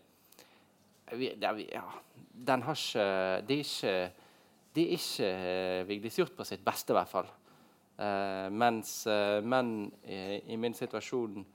ja, 1.41 1.55
Den 2.37 2.63
har 2.67 2.77
ikke 2.77 3.09
Det 3.47 3.57
er 3.57 3.65
ikke, 3.65 3.97
det 4.77 4.85
er 4.85 4.95
ikke 4.99 5.33
uh, 5.33 5.89
Vigdis 5.89 6.21
gjort 6.21 6.37
på 6.37 6.45
sitt 6.45 6.65
beste, 6.65 6.93
i 6.93 6.99
hvert 6.99 7.13
fall. 7.15 7.33
Uh, 7.97 8.53
mens 8.53 9.07
uh, 9.09 9.41
menn 9.41 9.87
i, 10.05 10.43
i, 10.53 10.57
min 10.61 10.75
situasjon 10.77 11.47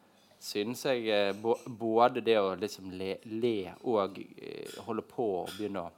synes 0.41 0.87
jeg 0.87 1.35
uh, 1.37 1.59
både 1.69 2.23
det 2.25 2.39
å 2.41 2.55
liksom 2.57 2.89
le, 2.97 3.19
le 3.29 3.75
og 3.85 4.17
holde 4.87 5.05
på 5.05 5.27
å 5.43 5.45
begynne 5.51 5.83
å 5.85 5.91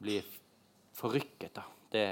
bli 0.00 0.16
forrykket, 0.96 1.52
da. 1.58 1.64
Det, 1.92 2.06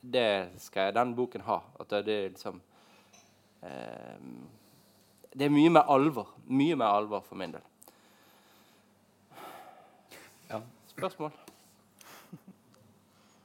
det 0.00 0.28
skal 0.64 0.94
den 0.96 1.14
boken 1.18 1.44
ha. 1.46 1.60
At 1.80 1.92
det, 1.92 2.02
det 2.08 2.16
er 2.18 2.32
liksom 2.32 2.62
Det 5.32 5.46
er 5.46 5.52
mye 5.52 5.70
mer 5.74 5.90
alvor. 5.90 6.32
Mye 6.46 6.76
mer 6.78 6.96
alvor 7.00 7.24
for 7.26 7.38
min 7.40 7.52
del. 7.54 7.64
Ja. 10.48 10.62
Spørsmål? 10.94 11.32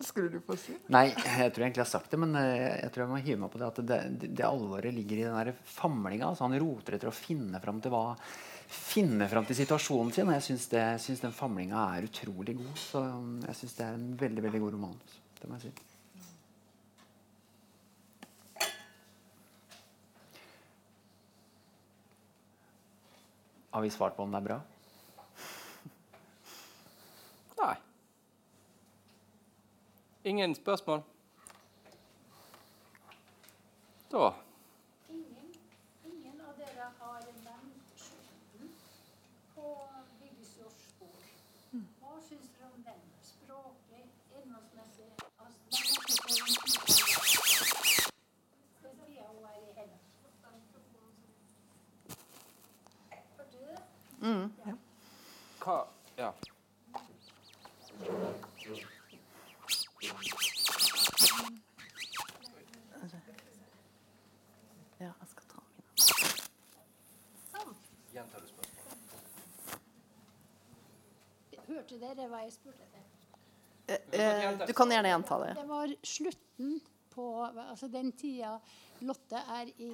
skulle 0.03 0.29
du 0.29 0.39
få 0.43 0.55
si? 0.59 0.75
Nei, 0.93 1.07
jeg 1.13 1.51
tror 1.53 1.65
egentlig 1.65 1.81
jeg 1.81 1.87
har 1.87 1.91
sagt 1.91 2.13
det, 2.13 2.19
men 2.21 2.35
eh, 2.39 2.79
jeg 2.83 2.91
tror 2.93 3.05
jeg 3.05 3.11
må 3.11 3.21
hive 3.23 3.41
meg 3.43 3.53
på 3.53 3.61
det. 3.61 3.69
At 3.69 3.81
det, 3.81 3.99
det, 4.21 4.31
det 4.37 4.47
alvoret 4.47 4.95
ligger 4.95 5.19
i 5.19 5.27
den 5.27 5.37
der 5.37 5.53
famlinga. 5.75 6.29
Altså 6.29 6.47
han 6.47 6.57
roter 6.61 6.97
etter 6.97 7.11
å 7.11 7.15
finne 7.15 7.61
fram 7.63 7.81
til 7.83 7.93
hva 7.93 8.05
Finne 8.73 9.29
fram 9.29 9.45
til 9.45 9.57
situasjonen 9.57 10.11
sin. 10.13 10.29
Og 10.29 10.37
jeg 10.37 10.45
syns, 10.49 11.21
den 11.21 11.35
famlinga 11.35 11.87
er 11.95 12.09
utrolig 12.09 12.57
god. 12.57 12.75
Så 12.79 13.01
um, 13.05 13.39
jeg 13.47 13.55
syns 13.61 13.79
det 13.79 13.87
er 13.87 13.97
en 13.97 14.13
veldig, 14.19 14.43
veldig 14.47 14.61
god 14.65 14.77
roman. 14.77 15.01
Det 15.39 15.49
må 15.49 15.59
jeg 15.61 15.69
si. 15.69 15.89
Har 23.73 23.81
vi 23.81 23.89
svart 23.89 24.13
på 24.15 24.23
om 24.23 24.31
det 24.31 24.37
er 24.37 24.45
bra? 24.45 24.59
Nei. 27.63 27.73
Ingen 30.29 30.53
spørsmål? 30.55 31.01
Da 34.13 34.33
Ingen, 35.09 35.53
ingen 36.05 36.41
av 36.41 36.53
dere 36.57 36.85
har 36.99 37.21
nevnt 37.25 37.97
slutten 37.97 38.69
på 39.55 39.71
Vigdis 40.19 40.51
Hjorts 40.59 40.91
bok. 40.99 41.23
Hva 42.03 42.19
syns 42.27 42.51
dere 42.53 42.69
om 42.69 42.83
den? 42.85 43.01
Språklig, 43.25 44.03
innholdsmessig 44.37 45.09
altså, 45.41 45.57
Den 48.83 48.93
tida 49.01 49.25
hun 49.31 49.43
er 49.49 49.57
i 49.57 49.73
henne. 49.79 49.97
Hørte 53.37 53.57
du 53.57 53.65
det? 53.65 53.81
Mm, 54.23 54.51
ja. 54.65 54.73
Hva 55.59 55.87
Ja. 56.17 56.33
ja, 64.97 65.11
jeg 65.19 65.27
skal 65.29 65.43
ta 65.49 65.59
mine. 65.67 65.83
Gjentar 68.13 68.39
du 68.39 68.47
spørsmålet? 68.47 68.79
Hørte 71.67 71.99
dere 71.99 72.27
hva 72.31 72.39
jeg 72.45 72.53
spurte 72.55 72.87
etter? 72.87 73.03
Eh, 73.87 73.99
eh, 74.19 74.67
du 74.67 74.73
kan 74.77 74.91
gjerne 74.93 75.11
gjenta 75.11 75.39
det. 75.43 75.51
Det 75.59 75.67
var 75.67 75.95
slutten 76.15 76.79
på 77.13 77.27
altså 77.43 77.87
den 77.91 78.11
tida 78.17 78.55
Lotte 79.03 79.43
er 79.57 79.65
i 79.83 79.91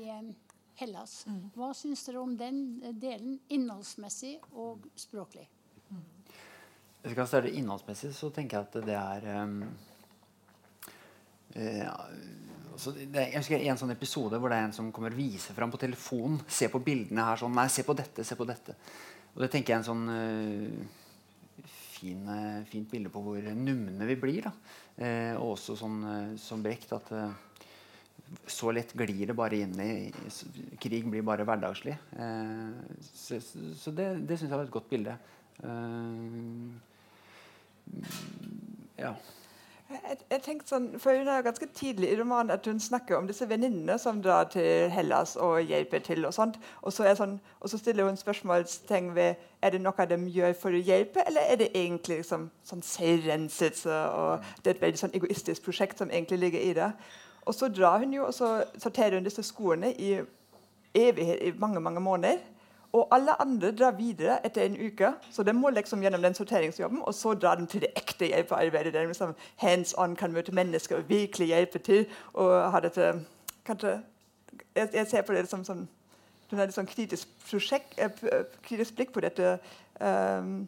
Hellas. 0.80 1.26
Hva 1.56 1.73
syns 1.76 2.06
dere 2.07 2.22
om 2.23 2.35
den 2.39 2.80
eh, 2.84 2.95
delen 2.95 3.39
innholdsmessig 3.51 4.38
og 4.56 4.85
språklig? 4.99 5.43
Hvis 5.89 7.11
jeg 7.11 7.18
kan 7.18 7.27
starte 7.27 7.51
innholdsmessig, 7.56 8.11
så 8.15 8.30
tenker 8.35 8.57
jeg 8.57 8.68
at 8.68 8.77
det 8.88 8.95
er 8.99 9.27
um, 9.43 9.57
ja, 11.56 11.93
altså 12.73 12.91
det, 12.95 13.26
Jeg 13.30 13.39
husker 13.39 13.64
en 13.64 13.80
sånn 13.80 13.93
episode 13.95 14.39
hvor 14.39 14.51
det 14.51 14.60
er 14.60 14.68
en 14.68 14.76
som 14.76 14.91
kommer 14.95 15.15
og 15.15 15.19
viser 15.19 15.56
fram 15.57 15.72
på 15.72 15.80
telefonen. 15.81 16.39
Se 16.47 16.68
på 16.72 16.84
bildene 16.84 17.27
her 17.27 17.39
sånn. 17.39 17.56
Nei, 17.56 17.68
se 17.72 17.84
på 17.88 17.95
dette, 17.97 18.27
se 18.27 18.39
på 18.39 18.47
dette. 18.47 18.76
Og 19.35 19.43
det 19.43 19.51
tenker 19.53 19.73
jeg 19.73 19.80
er 19.80 19.84
en 19.84 19.89
sånn 19.89 20.07
uh, 20.11 21.68
fin, 21.99 22.23
uh, 22.27 22.64
fint 22.68 22.88
bilde 22.91 23.11
på 23.11 23.23
hvor 23.23 23.51
numne 23.51 24.07
vi 24.11 24.19
blir. 24.19 24.47
da. 24.47 24.56
Uh, 24.99 25.35
og 25.41 25.57
også 25.57 25.76
sånn 25.80 26.01
som 26.39 26.64
Brecht 26.64 26.95
at 26.95 27.11
så 28.49 28.72
lett 28.76 28.93
glir 28.93 29.30
det 29.30 29.35
bare 29.38 29.61
inn 29.64 29.73
i 29.81 29.89
Krig 30.81 31.07
blir 31.10 31.26
bare 31.26 31.45
hverdagslig. 31.47 31.95
så, 33.14 33.39
så 33.41 33.91
det, 33.95 34.11
det 34.30 34.38
syns 34.38 34.49
jeg 34.49 34.57
var 34.57 34.68
et 34.68 34.77
godt 34.77 34.89
bilde. 34.89 35.18
ja. 38.99 39.14
Jeg, 39.89 40.18
jeg 40.30 40.41
tenkte 40.45 40.69
sånn, 40.69 40.84
for 41.01 41.18
Hun 41.18 41.30
er 41.34 41.41
ganske 41.41 41.65
tidlig 41.73 42.11
i 42.11 42.18
romanen 42.19 42.53
at 42.53 42.68
hun 42.69 42.77
snakker 42.81 43.15
om 43.18 43.26
disse 43.26 43.47
venninnene 43.49 43.95
som 43.97 44.19
drar 44.22 44.45
til 44.53 44.91
Hellas 44.93 45.34
og 45.41 45.64
hjelper 45.65 46.03
til. 46.06 46.27
Og 46.30 46.34
sånt. 46.35 46.60
Og 46.85 46.93
så, 46.93 47.07
sånn, 47.18 47.39
og 47.57 47.72
så 47.72 47.80
stiller 47.81 48.06
hun 48.06 48.19
spørsmålstegn 48.19 49.10
ved 49.15 49.41
er 49.65 49.73
det 49.73 49.81
noe 49.81 50.06
de 50.11 50.19
gjør 50.35 50.53
for 50.61 50.77
å 50.77 50.84
hjelpe, 50.91 51.26
eller 51.26 51.49
er 51.49 51.57
det 51.64 51.72
egentlig 51.73 52.22
liksom, 52.22 52.45
sånn 52.64 52.85
selvrenselse. 52.85 53.97
og 54.14 54.45
Det 54.61 54.72
er 54.72 54.77
et 54.77 54.85
veldig 54.85 55.01
sånn 55.01 55.18
egoistisk 55.18 55.65
prosjekt 55.65 55.97
som 55.97 56.14
egentlig 56.14 56.39
ligger 56.45 56.69
i 56.69 56.77
det. 56.77 56.91
Og 57.49 57.55
så 57.55 57.67
drar 57.67 57.97
hun 57.97 58.13
jo, 58.13 58.27
og 58.27 58.34
så 58.34 58.63
sorterer 58.77 59.17
hun 59.17 59.26
disse 59.26 59.43
skoene 59.43 59.89
i 59.97 60.19
evighet, 60.93 61.39
i 61.41 61.51
mange 61.57 61.80
mange 61.80 61.99
måneder. 61.99 62.38
Og 62.93 63.07
alle 63.11 63.41
andre 63.41 63.71
drar 63.71 63.91
videre 63.91 64.45
etter 64.45 64.61
en 64.61 64.77
uke, 64.85 65.11
så 65.31 65.43
de 65.43 65.53
må 65.53 65.69
liksom 65.69 66.01
gjennom 66.01 66.21
den 66.21 66.34
sorteringsjobben. 66.34 67.01
Og 67.01 67.13
så 67.13 67.34
drar 67.34 67.55
de 67.55 67.65
til 67.65 67.81
det 67.81 67.89
ekte 67.97 68.26
hjelpearbeidet, 68.26 68.93
der 68.93 69.01
de 69.01 69.07
liksom 69.07 69.34
hands 69.55 69.95
on 69.97 70.15
kan 70.15 70.34
møte 70.34 70.51
mennesker 70.51 70.97
og 70.97 71.09
virkelig 71.09 71.47
hjelpe 71.47 71.80
til. 71.80 72.05
og 72.34 72.71
ha 72.71 72.80
dette, 72.80 73.13
kanskje, 73.65 73.99
jeg, 74.76 74.89
jeg 74.93 75.07
ser 75.07 75.21
på 75.21 75.34
det 75.34 75.49
som 75.49 75.65
sånn, 75.65 75.88
hun 76.51 76.59
et 76.59 76.73
sånn 76.73 76.89
kritisk, 76.89 77.27
prosjekt, 77.49 77.99
kritisk 78.61 78.95
blikk 78.95 79.13
på 79.13 79.26
dette. 79.26 79.57
Um, 80.01 80.67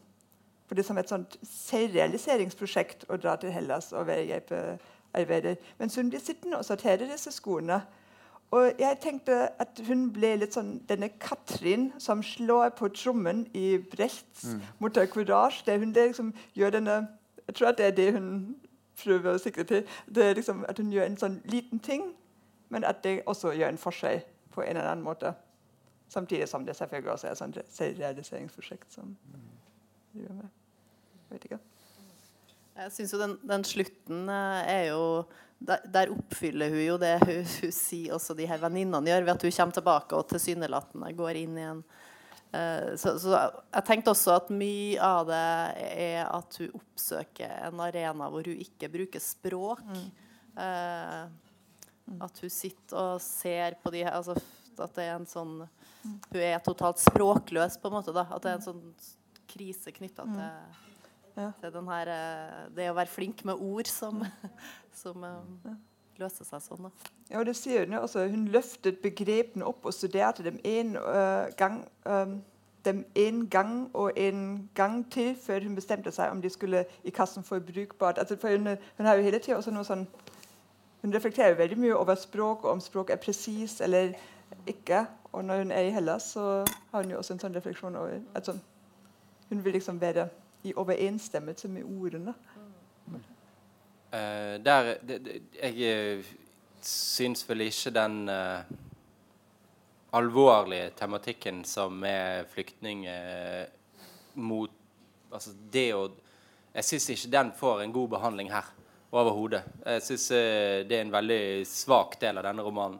på 0.67 0.75
det 0.75 0.85
som 0.85 0.97
et 0.97 1.09
sånt 1.09 1.37
selvrealiseringsprosjekt 1.43 3.05
å 3.09 3.17
dra 3.17 3.35
til 3.35 3.51
Hellas 3.51 3.91
og 3.91 4.07
være 4.07 4.77
hjelpearbeider. 5.15 5.55
Mens 5.77 5.95
hun 5.95 6.09
blir 6.09 6.19
sittende 6.19 6.57
og 6.57 6.65
sortere 6.65 7.11
disse 7.11 7.31
skoene. 7.31 7.81
Og 8.51 8.71
jeg 8.79 8.97
tenkte 9.01 9.49
at 9.59 9.81
hun 9.87 10.09
ble 10.13 10.35
litt 10.35 10.53
sånn 10.53 10.81
denne 10.89 11.09
Katrin 11.19 11.91
som 11.99 12.23
slår 12.23 12.69
på 12.75 12.87
trommen 12.87 13.47
i 13.53 13.77
Brechts 13.77 14.43
mm. 14.43 14.61
'Mutter 14.79 15.05
Courage'. 15.05 15.63
Der 15.65 15.77
hun 15.79 15.93
liksom 15.93 16.33
gjør 16.53 16.69
denne 16.69 17.07
Jeg 17.47 17.55
tror 17.55 17.67
at 17.67 17.77
det 17.77 17.85
er 17.85 17.91
det 17.91 18.13
hun 18.13 18.55
prøver 19.03 19.33
å 19.33 19.37
sikre 19.37 19.63
til. 19.63 19.83
Det 20.15 20.25
er 20.25 20.33
liksom 20.33 20.65
At 20.69 20.77
hun 20.77 20.91
gjør 20.91 21.05
en 21.05 21.17
sånn 21.17 21.41
liten 21.45 21.79
ting, 21.79 22.13
men 22.69 22.83
at 22.83 23.03
det 23.03 23.21
også 23.25 23.51
gjør 23.51 23.69
en 23.69 23.77
forskjell 23.77 24.21
på 24.51 24.61
en 24.61 24.77
eller 24.77 24.91
annen 24.91 25.03
måte. 25.03 25.33
Samtidig 26.09 26.47
som 26.47 26.65
det 26.65 26.75
selvfølgelig 26.75 27.11
også 27.11 27.27
er 27.27 27.31
et 27.31 27.37
sånt 27.37 27.57
selvrealiseringsprosjekt 27.69 28.93
som 28.93 29.17
driver 30.13 30.33
med. 30.33 30.49
Jeg 31.29 31.35
vet 31.35 31.43
ikke. 31.43 31.59
Jeg 32.81 32.93
syns 32.95 33.13
jo 33.13 33.21
den, 33.21 33.33
den, 33.47 33.65
slutten 33.67 34.29
eh, 34.31 34.69
er 34.71 34.85
jo 34.91 35.01
der, 35.61 35.83
der, 35.93 36.13
oppfyller 36.13 36.71
hun 36.73 36.85
jo 36.85 36.95
det 37.01 37.15
hun, 37.21 37.43
hun 37.45 37.73
sier 37.75 38.15
også 38.15 38.33
de 38.37 38.47
her 38.49 38.61
venninnene 38.61 39.11
gjør, 39.11 39.27
ved 39.27 39.35
at 39.35 39.45
hun 39.45 39.53
kommer 39.57 39.77
tilbake 39.77 40.17
og 40.17 40.31
tilsynelatende 40.31 41.11
går 41.17 41.41
inn 41.43 41.59
igjen. 41.61 41.83
Uh, 42.51 42.97
så, 42.99 43.13
så, 43.21 43.37
jeg 43.71 43.85
tenkte 43.87 44.11
også 44.11 44.33
at 44.35 44.49
mye 44.51 44.97
av 44.99 45.29
det 45.29 45.43
er 45.93 46.25
at 46.25 46.57
hun 46.59 46.73
oppsøker 46.81 47.53
en 47.69 47.79
arena 47.85 48.27
hvor 48.33 48.49
hun 48.49 48.65
ikke 48.65 48.89
bruker 48.91 49.23
språk. 49.23 49.85
Mm. 49.87 50.09
Eh, 50.59 51.21
at 52.19 52.41
hun 52.43 52.51
sitter 52.51 52.97
og 52.99 53.21
ser 53.23 53.77
på 53.79 53.91
de 53.93 54.01
her 54.03 54.17
altså, 54.17 54.35
At 54.75 54.95
det 54.97 55.05
er 55.05 55.13
en 55.15 55.27
sånn 55.29 55.61
Hun 55.63 56.41
er 56.41 56.57
totalt 56.65 56.99
språkløs, 56.99 57.77
på 57.79 57.87
en 57.87 57.95
måte. 57.95 58.11
Da. 58.15 58.25
At 58.27 58.43
det 58.43 58.51
er 58.51 58.57
en 58.59 58.65
sånn 58.65 58.81
krise 59.51 59.93
knytta 59.95 60.25
til 60.27 60.90
ja. 61.37 61.51
til 61.61 61.73
den 61.73 61.87
her, 61.91 62.11
eh, 62.15 62.59
det 62.75 62.89
å 62.91 62.97
være 62.97 63.11
flink 63.11 63.45
med 63.47 63.61
ord 63.61 63.89
som, 63.89 64.23
som 65.03 65.25
ja. 65.25 65.75
løser 66.21 66.47
seg 66.47 66.63
sånn. 66.65 66.87
Da. 66.87 67.11
Ja, 67.31 67.43
det 67.47 67.55
sier 67.59 67.85
Hun 67.85 67.99
også. 67.99 68.27
Hun 68.31 68.47
løftet 68.53 69.01
begrepene 69.03 69.67
opp 69.67 69.85
og 69.85 69.95
studerte 69.95 70.45
dem 70.45 70.59
en 70.63 70.97
uh, 70.99 71.51
gang. 71.57 71.83
Um, 72.05 72.41
dem 72.85 73.05
en 73.15 73.49
gang 73.49 73.89
og 73.93 74.11
en 74.17 74.69
gang 74.73 75.11
til 75.11 75.35
før 75.37 75.59
hun 75.63 75.75
bestemte 75.75 76.11
seg 76.11 76.31
om 76.31 76.41
de 76.41 76.49
skulle 76.49 76.85
i 77.03 77.13
kassen 77.13 77.43
for 77.43 77.59
brukbart. 77.59 78.17
Altså, 78.17 78.37
for 78.41 78.49
hun, 78.49 78.67
hun, 78.97 79.05
har 79.05 79.15
jo 79.15 79.21
hele 79.21 79.39
tiden 79.39 79.57
også 79.57 79.71
noe 79.71 79.85
sånn 79.85 80.07
hun 81.01 81.13
reflekterer 81.13 81.57
veldig 81.57 81.77
mye 81.81 81.95
over 81.97 82.15
språk, 82.15 82.63
og 82.63 82.71
om 82.71 82.81
språk 82.81 83.09
er 83.09 83.21
presis 83.21 83.81
eller 83.81 84.13
ikke. 84.67 85.05
Og 85.31 85.45
når 85.45 85.57
hun 85.57 85.71
er 85.71 85.87
i 85.87 85.89
Hellas, 85.89 86.23
så 86.33 86.65
har 86.91 87.01
hun 87.03 87.11
jo 87.11 87.17
også 87.17 87.33
en 87.33 87.39
sånn 87.39 87.55
refleksjon 87.55 87.95
over 87.95 88.19
at 88.35 88.45
sånn, 88.45 88.61
Hun 89.49 89.65
vil 89.65 89.73
liksom 89.73 90.01
være 90.01 90.29
i 90.63 90.73
overensstemmelse 90.75 91.67
med 91.67 91.83
ordene. 91.83 92.33
Uh, 94.11 94.59
der, 94.65 94.95
det, 95.07 95.19
det, 95.25 95.41
jeg 95.55 95.75
eh, 95.87 96.31
syns 96.83 97.45
vel 97.47 97.63
ikke 97.63 97.93
den 97.95 98.25
uh, 98.27 98.59
alvorlige 100.19 100.89
tematikken 100.99 101.61
som 101.63 102.03
er 102.03 102.43
flyktning 102.51 103.05
uh, 103.07 103.63
mot 104.35 104.77
Altså 105.31 105.53
det 105.71 105.93
å 105.95 106.09
Jeg 106.73 106.83
syns 106.83 107.05
ikke 107.13 107.31
den 107.31 107.51
får 107.55 107.85
en 107.85 107.93
god 107.95 108.09
behandling 108.17 108.49
her 108.51 108.67
overhodet. 109.15 109.61
Jeg 109.85 110.03
syns 110.03 110.25
det 110.87 110.95
er 110.97 111.05
en 111.05 111.13
veldig 111.13 111.43
svak 111.67 112.17
del 112.19 112.39
av 112.39 112.45
denne 112.49 112.63
romanen. 112.63 112.99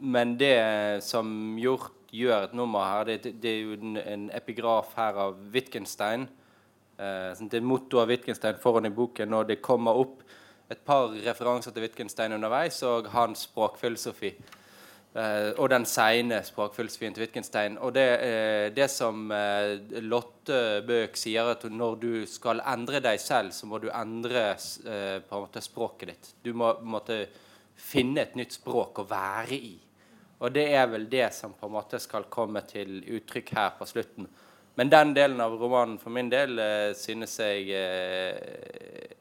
Men 0.00 0.32
det 0.40 0.56
som 1.04 1.30
gjort, 1.60 1.97
gjør 2.12 2.48
et 2.48 2.54
nummer 2.56 2.84
her, 2.88 3.04
det, 3.08 3.34
det 3.42 3.50
er 3.50 3.60
jo 3.62 3.78
en, 3.78 3.96
en 4.00 4.28
epigraf 4.36 4.94
her 4.96 5.18
av 5.26 5.40
Wittgenstein. 5.52 6.28
Eh, 6.98 7.32
sånn, 7.38 7.50
det 7.52 7.60
er 7.60 7.66
motto 7.66 8.00
av 8.02 8.08
Wittgenstein 8.12 8.60
foran 8.62 8.88
i 8.88 8.94
boken, 8.94 9.36
og 9.36 9.50
det 9.50 9.60
kommer 9.64 10.00
opp 10.00 10.22
et 10.68 10.80
par 10.84 11.12
referanser 11.12 11.72
til 11.72 11.84
Wittgenstein 11.86 12.36
underveis, 12.36 12.82
og 12.86 13.08
hans 13.14 13.46
språkfilosofi. 13.48 14.34
Eh, 15.16 15.54
og 15.56 15.70
den 15.72 15.86
seine 15.88 16.42
språkfilosofien 16.44 17.14
til 17.16 17.24
Wittgenstein. 17.24 17.78
Og 17.80 17.94
det, 17.96 18.06
eh, 18.22 18.68
det 18.76 18.90
som 18.92 19.30
eh, 19.32 19.78
Lotte 20.04 20.82
Bøk 20.86 21.16
sier, 21.16 21.48
at 21.48 21.64
når 21.64 21.96
du 22.02 22.12
skal 22.28 22.60
endre 22.60 23.00
deg 23.00 23.20
selv, 23.20 23.54
så 23.56 23.66
må 23.66 23.80
du 23.80 23.88
endre 23.88 24.52
på 24.58 25.38
en 25.38 25.46
måte 25.46 25.64
språket 25.64 26.12
ditt. 26.12 26.30
Du 26.44 26.52
må 26.52 26.74
måtte 26.84 27.24
finne 27.78 28.22
et 28.22 28.36
nytt 28.36 28.58
språk 28.58 29.00
å 29.00 29.08
være 29.08 29.56
i. 29.56 29.76
Og 30.38 30.52
det 30.54 30.66
er 30.70 30.86
vel 30.90 31.08
det 31.10 31.28
som 31.34 31.54
på 31.58 31.66
en 31.66 31.74
måte 31.74 31.98
skal 32.02 32.28
komme 32.30 32.62
til 32.68 33.00
uttrykk 33.18 33.54
her 33.56 33.70
på 33.78 33.86
slutten. 33.90 34.28
Men 34.78 34.90
den 34.92 35.14
delen 35.16 35.40
av 35.42 35.56
romanen 35.58 35.98
for 35.98 36.14
min 36.14 36.30
del 36.30 36.60
synes 36.94 37.38
jeg 37.42 37.72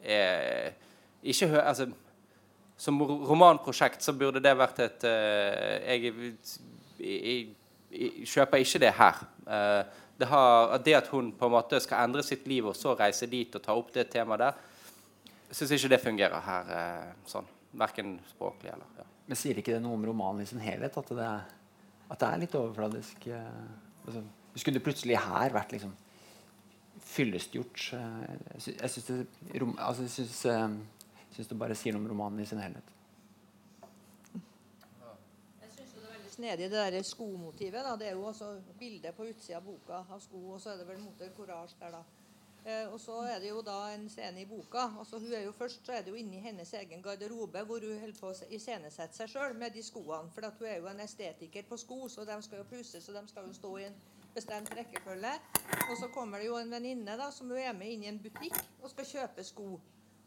er 0.05 0.75
ikke 1.25 1.49
hø 1.49 1.61
altså, 1.61 1.87
som 2.77 3.01
romanprosjekt 3.01 4.05
så 4.05 4.13
burde 4.13 4.41
det 4.43 4.53
vært 4.57 4.81
et 4.85 5.05
eh, 5.09 5.95
jeg, 5.97 6.13
jeg, 7.01 7.47
jeg, 7.89 8.27
kjøper 8.29 8.61
ikke 8.61 8.81
det 8.83 8.93
her. 8.99 9.23
Eh, 9.47 9.81
det, 10.21 10.29
har, 10.29 10.77
det, 10.85 10.95
at 10.99 11.09
hun 11.13 11.31
på 11.33 11.49
en 11.49 11.55
måte 11.57 11.81
skal 11.81 12.05
endre 12.05 12.23
sitt 12.25 12.45
liv 12.49 12.69
og 12.69 12.77
så 12.77 12.93
reise 12.97 13.29
dit 13.29 13.53
og 13.57 13.65
ta 13.65 13.75
opp 13.77 13.89
det 13.95 14.07
temaet 14.13 14.45
der, 14.45 14.63
syns 15.49 15.73
ikke 15.73 15.93
det 15.95 16.03
fungerer 16.03 16.43
her 16.43 16.71
uh, 16.73 17.11
sånn. 17.29 17.45
Verken 17.77 18.17
språklig 18.29 18.73
eller 18.73 18.99
ja. 18.99 19.05
Men 19.27 19.39
sier 19.39 19.59
ikke 19.59 19.75
det 19.75 19.83
noe 19.83 19.97
om 19.99 20.05
romanen 20.07 20.43
i 20.43 20.49
sin 20.49 20.63
helhet? 20.63 20.95
At 20.97 21.13
det 21.15 21.31
at 22.07 22.19
det 22.21 22.27
er 22.27 22.43
litt 22.43 22.55
overfladisk? 22.55 23.29
Altså, 24.07 24.21
skulle 24.55 24.79
det 24.79 24.85
plutselig 24.85 25.17
her 25.19 25.55
vært 25.55 25.73
liksom 25.75 25.95
fyllestgjort? 27.07 27.87
Jeg 27.91 28.91
syns 28.91 29.09
det, 29.09 29.17
altså, 29.75 30.07
jeg 30.07 30.29
synes, 31.35 31.49
du 31.49 31.57
bare 31.59 31.75
sier 31.77 31.95
noe 31.95 32.05
om 32.05 32.11
romanen 32.13 32.43
i 32.43 32.47
sin 32.47 32.61
helhet? 32.63 32.93
Jeg 34.33 35.73
syns 35.75 35.91
det 35.97 36.05
er 36.05 36.13
veldig 36.13 36.33
snedig 36.37 36.69
det 36.71 36.85
der 36.95 37.03
skomotivet. 37.05 37.81
Da. 37.83 37.97
Det 37.99 38.07
er 38.09 38.15
jo 38.15 38.29
også 38.31 38.53
bildet 38.79 39.17
på 39.17 39.27
utsida 39.27 39.59
av 39.59 39.67
boka 39.67 40.05
av 40.07 40.23
sko, 40.23 40.45
og 40.55 40.63
så 40.63 40.73
er 40.73 40.81
det 40.81 40.87
vel 40.87 41.03
motor 41.03 41.33
courage 41.35 41.75
der, 41.81 41.99
da. 41.99 42.16
Eh, 42.67 42.93
og 42.93 42.99
så 42.99 43.21
er 43.31 43.39
det 43.39 43.47
jo 43.47 43.61
da 43.63 43.77
en 43.93 44.09
scene 44.11 44.41
i 44.41 44.45
boka. 44.45 44.89
altså 44.99 45.19
hun 45.19 45.33
er 45.33 45.45
jo 45.45 45.51
Først 45.51 45.85
så 45.85 45.91
er 45.91 46.01
det 46.01 46.11
jo 46.11 46.15
inni 46.19 46.39
hennes 46.43 46.73
egen 46.73 47.01
garderobe 47.01 47.63
hvor 47.63 47.79
hun 47.79 47.99
holder 47.99 48.19
på 48.19 48.27
å 48.27 48.49
iscenesette 48.51 49.15
seg 49.15 49.29
sjøl 49.31 49.55
med 49.55 49.71
de 49.71 49.83
skoene. 49.83 50.31
For 50.35 50.49
hun 50.59 50.67
er 50.67 50.81
jo 50.81 50.89
en 50.91 50.99
estetiker 50.99 51.63
på 51.69 51.77
sko, 51.77 52.09
så 52.09 52.25
de 52.27 52.41
skal 52.43 52.59
jo 52.59 52.65
pusses, 52.67 53.07
og 53.09 53.15
de 53.15 53.23
skal 53.31 53.47
jo 53.47 53.53
stå 53.55 53.71
i 53.77 53.85
en 53.87 53.95
bestemt 54.35 54.73
rekkefølge. 54.75 55.31
Og 55.89 55.95
så 56.01 56.11
kommer 56.13 56.43
det 56.43 56.49
jo 56.49 56.57
en 56.59 56.71
venninne 56.71 57.15
da, 57.17 57.29
som 57.31 57.51
er 57.55 57.71
med 57.73 57.93
inn 57.93 58.03
i 58.03 58.11
en 58.11 58.19
butikk 58.19 58.59
og 58.81 58.91
skal 58.91 59.09
kjøpe 59.13 59.47
sko. 59.47 59.69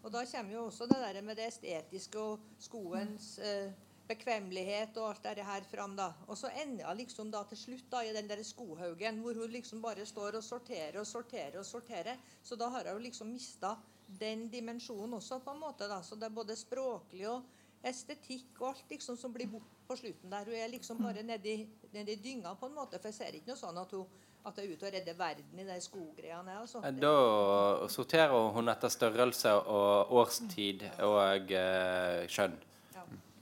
Og 0.00 0.12
da 0.12 0.24
kommer 0.32 0.54
jo 0.54 0.64
også 0.70 0.88
det 0.88 0.96
der 0.96 1.20
med 1.22 1.36
det 1.36 1.50
estetiske 1.52 2.18
og 2.18 2.48
skoens 2.58 3.34
eh, 3.38 3.68
bekvemmelighet 4.10 4.98
og 5.00 5.08
alt 5.12 5.28
det 5.38 5.46
her 5.46 5.66
fram. 5.70 5.96
da. 5.96 6.10
Og 6.26 6.38
så 6.38 6.50
ender 6.62 6.88
hun 6.88 7.00
liksom 7.00 7.30
da 7.30 7.42
til 7.48 7.58
slutt 7.58 7.86
da 7.92 8.02
i 8.04 8.12
den 8.16 8.28
der 8.28 8.42
skohaugen 8.46 9.22
hvor 9.24 9.38
hun 9.38 9.50
liksom 9.50 9.82
bare 9.82 10.06
står 10.06 10.40
og 10.40 10.44
sorterer 10.44 11.00
og 11.00 11.06
sorterer 11.06 11.58
og 11.58 11.66
sorterer. 11.66 12.20
Så 12.42 12.56
da 12.56 12.68
har 12.68 12.92
hun 12.92 13.02
liksom 13.02 13.32
mista 13.32 13.76
den 14.20 14.48
dimensjonen 14.50 15.14
også, 15.14 15.38
på 15.38 15.54
en 15.54 15.60
måte. 15.60 15.88
da. 15.88 16.02
Så 16.02 16.16
det 16.16 16.28
er 16.28 16.38
både 16.40 16.56
språklig 16.56 17.28
og 17.30 17.42
estetikk 17.86 18.58
og 18.60 18.72
alt 18.74 18.90
liksom 18.90 19.16
som 19.16 19.32
blir 19.32 19.48
bort 19.48 19.76
på 19.88 19.96
slutten 19.96 20.32
der. 20.32 20.44
Hun 20.44 20.54
er 20.54 20.68
liksom 20.68 20.98
bare 21.02 21.22
nedi, 21.22 21.62
nedi 21.92 22.16
dynga, 22.16 22.54
på 22.54 22.66
en 22.66 22.74
måte. 22.74 22.98
For 22.98 23.08
jeg 23.08 23.14
ser 23.20 23.38
ikke 23.38 23.54
noe 23.54 23.62
sånn 23.62 23.78
at 23.80 23.94
hun 23.96 24.26
at 24.40 24.56
det 24.56 24.64
er 24.64 24.72
ute 24.72 24.86
og 24.88 24.94
redder 24.94 25.16
verden 25.18 25.60
i 25.60 25.66
de 25.68 25.76
skogreiene. 25.84 26.54
Altså. 26.62 26.80
Da 26.96 27.88
sorterer 27.92 28.48
hun 28.54 28.72
etter 28.72 28.92
størrelse 28.92 29.52
og 29.68 30.14
årstid 30.16 30.86
og 31.04 31.52
eh, 31.52 32.24
kjønn. 32.24 32.56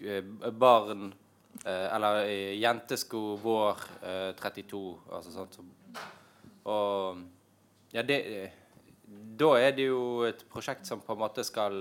Eh, 0.00 0.24
barn 0.50 1.14
eh, 1.64 1.94
Eller 1.94 2.24
jentesko 2.54 3.36
vår 3.42 3.80
32, 4.40 4.98
eh, 5.08 5.14
altså 5.14 5.32
sånt. 5.32 5.58
Og 6.64 7.22
ja, 7.92 8.02
det 8.02 8.50
Da 9.38 9.54
er 9.56 9.72
det 9.72 9.88
jo 9.88 10.24
et 10.28 10.44
prosjekt 10.50 10.86
som 10.86 11.00
på 11.00 11.14
en 11.14 11.22
måte 11.22 11.44
skal 11.44 11.74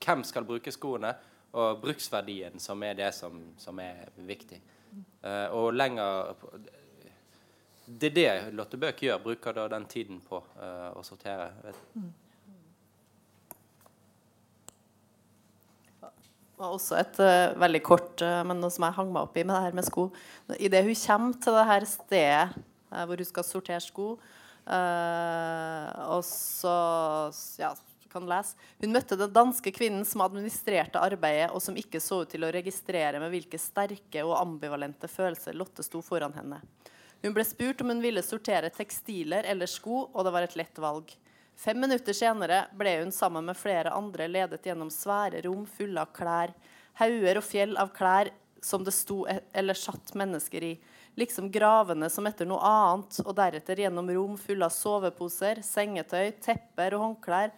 Hvem 0.00 0.24
skal 0.24 0.48
bruke 0.48 0.72
skoene? 0.72 1.14
Og 1.52 1.80
bruksverdien 1.82 2.58
som 2.62 2.82
er 2.82 2.94
det 2.94 3.10
som, 3.14 3.40
som 3.58 3.78
er 3.82 4.06
viktig. 4.14 4.60
Og 5.50 5.72
lenger 5.74 6.30
det 7.86 8.12
er 8.12 8.14
det 8.14 8.54
Lotte 8.54 8.78
Bøk 8.78 9.02
gjør. 9.02 9.18
Bruker 9.18 9.56
da 9.56 9.64
den 9.68 9.88
tiden 9.90 10.20
på 10.22 10.38
å 10.38 11.02
sortere. 11.02 11.50
Mm. 11.98 12.12
Var 16.60 16.74
også 16.76 16.98
et 17.00 17.20
uh, 17.24 17.56
veldig 17.60 17.82
kort 17.86 18.24
uh, 18.24 18.40
men 18.46 18.60
noe 18.60 18.72
som 18.72 18.86
jeg 18.86 18.96
hang 18.98 19.12
meg 19.14 19.24
opp 19.26 19.38
i 19.40 19.44
med 19.44 19.56
det 19.56 19.62
her 19.66 19.78
med 19.78 19.88
sko. 19.88 20.08
Idet 20.58 20.84
hun 20.86 20.98
kommer 21.02 21.40
til 21.40 21.58
det 21.58 21.68
her 21.72 21.88
stedet 21.88 22.66
hvor 22.90 23.20
hun 23.22 23.28
skal 23.28 23.46
sortere 23.46 23.78
sko, 23.84 24.06
og 24.66 26.22
så 26.26 26.72
ja, 27.60 27.68
kan 28.10 28.26
lese. 28.28 28.58
Hun 28.82 28.94
møtte 28.94 29.18
den 29.18 29.32
danske 29.32 29.72
kvinnen 29.74 30.04
som 30.08 30.24
administrerte 30.24 31.00
arbeidet, 31.02 31.52
og 31.54 31.62
som 31.62 31.78
ikke 31.78 32.00
så 32.02 32.22
ut 32.24 32.32
til 32.32 32.44
å 32.44 32.52
registrere 32.52 33.20
med 33.22 33.30
hvilke 33.32 33.60
sterke 33.62 34.24
og 34.26 34.36
ambivalente 34.40 35.10
følelser 35.10 35.56
Lotte 35.58 35.86
sto 35.86 36.02
foran 36.04 36.34
henne. 36.36 36.60
Hun 37.22 37.36
ble 37.36 37.44
spurt 37.44 37.82
om 37.84 37.92
hun 37.92 38.02
ville 38.02 38.24
sortere 38.24 38.72
tekstiler 38.72 39.46
eller 39.48 39.70
sko, 39.70 40.06
og 40.08 40.24
det 40.26 40.34
var 40.34 40.46
et 40.46 40.56
lett 40.58 40.82
valg. 40.82 41.12
Fem 41.60 41.76
minutter 41.80 42.16
senere 42.16 42.62
ble 42.72 42.94
hun 43.02 43.10
sammen 43.12 43.44
med 43.44 43.58
flere 43.60 43.90
andre 43.92 44.24
ledet 44.32 44.64
gjennom 44.64 44.88
svære 44.88 45.42
rom 45.44 45.66
fulle 45.68 46.00
av 46.00 46.08
klær, 46.16 46.54
hauger 46.96 47.36
og 47.36 47.44
fjell 47.44 47.76
av 47.76 47.90
klær 47.92 48.30
som 48.64 48.84
det 48.84 48.94
sto 48.96 49.26
e- 49.28 49.42
eller 49.52 49.76
satt 49.76 50.14
mennesker 50.16 50.64
i, 50.64 50.70
liksom 51.20 51.50
gravene 51.52 52.08
som 52.08 52.24
etter 52.30 52.48
noe 52.48 52.64
annet, 52.64 53.20
og 53.26 53.36
deretter 53.36 53.84
gjennom 53.84 54.08
rom 54.08 54.40
fulle 54.40 54.70
av 54.70 54.72
soveposer, 54.72 55.60
sengetøy, 55.60 56.32
tepper 56.40 56.96
og 56.96 57.04
håndklær, 57.04 57.52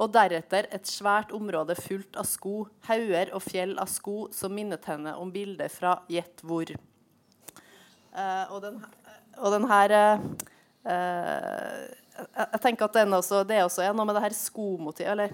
og 0.00 0.12
deretter 0.16 0.72
et 0.72 0.88
svært 0.88 1.36
område 1.36 1.76
fullt 1.76 2.16
av 2.16 2.24
sko, 2.32 2.56
hauger 2.88 3.34
og 3.36 3.44
fjell 3.44 3.76
av 3.76 3.92
sko 3.92 4.30
som 4.32 4.56
minnet 4.56 4.88
henne 4.88 5.12
om 5.20 5.28
bilder 5.32 5.68
fra 5.68 5.98
Gjett 6.08 6.40
hvor. 6.40 6.72
Uh, 8.16 8.48
og 8.48 8.62
den, 8.64 8.80
og 9.36 9.52
den 9.58 9.68
her 9.68 10.00
uh, 10.88 12.00
Jeg 12.12 12.60
tenker 12.60 12.88
at 12.88 12.96
også, 13.16 13.42
det 13.48 13.56
er 13.56 13.66
også 13.66 13.86
noe 13.96 14.06
med 14.08 14.16
det 14.18 14.24
her 14.26 14.34
skomotivet 14.36 15.12
Eller 15.14 15.32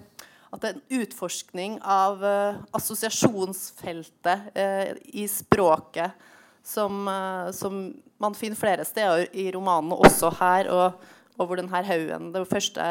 at 0.49 0.63
det 0.63 0.69
er 0.69 0.77
en 0.79 1.03
utforskning 1.03 1.75
av 1.85 2.23
uh, 2.25 2.61
assosiasjonsfeltet 2.79 4.47
uh, 4.57 4.93
i 5.13 5.27
språket 5.29 6.15
som, 6.65 7.09
som, 7.57 7.77
man 8.21 8.35
finner 8.37 8.59
flere 8.59 8.85
steder 8.85 9.31
i 9.33 9.47
romanen, 9.55 9.95
også 9.97 10.29
her. 10.37 10.69
Og, 10.69 11.05
og 11.41 11.47
hvor 11.49 11.57
denne 11.57 11.81
haugen 11.87 12.27
Den 12.35 12.45
første 12.45 12.91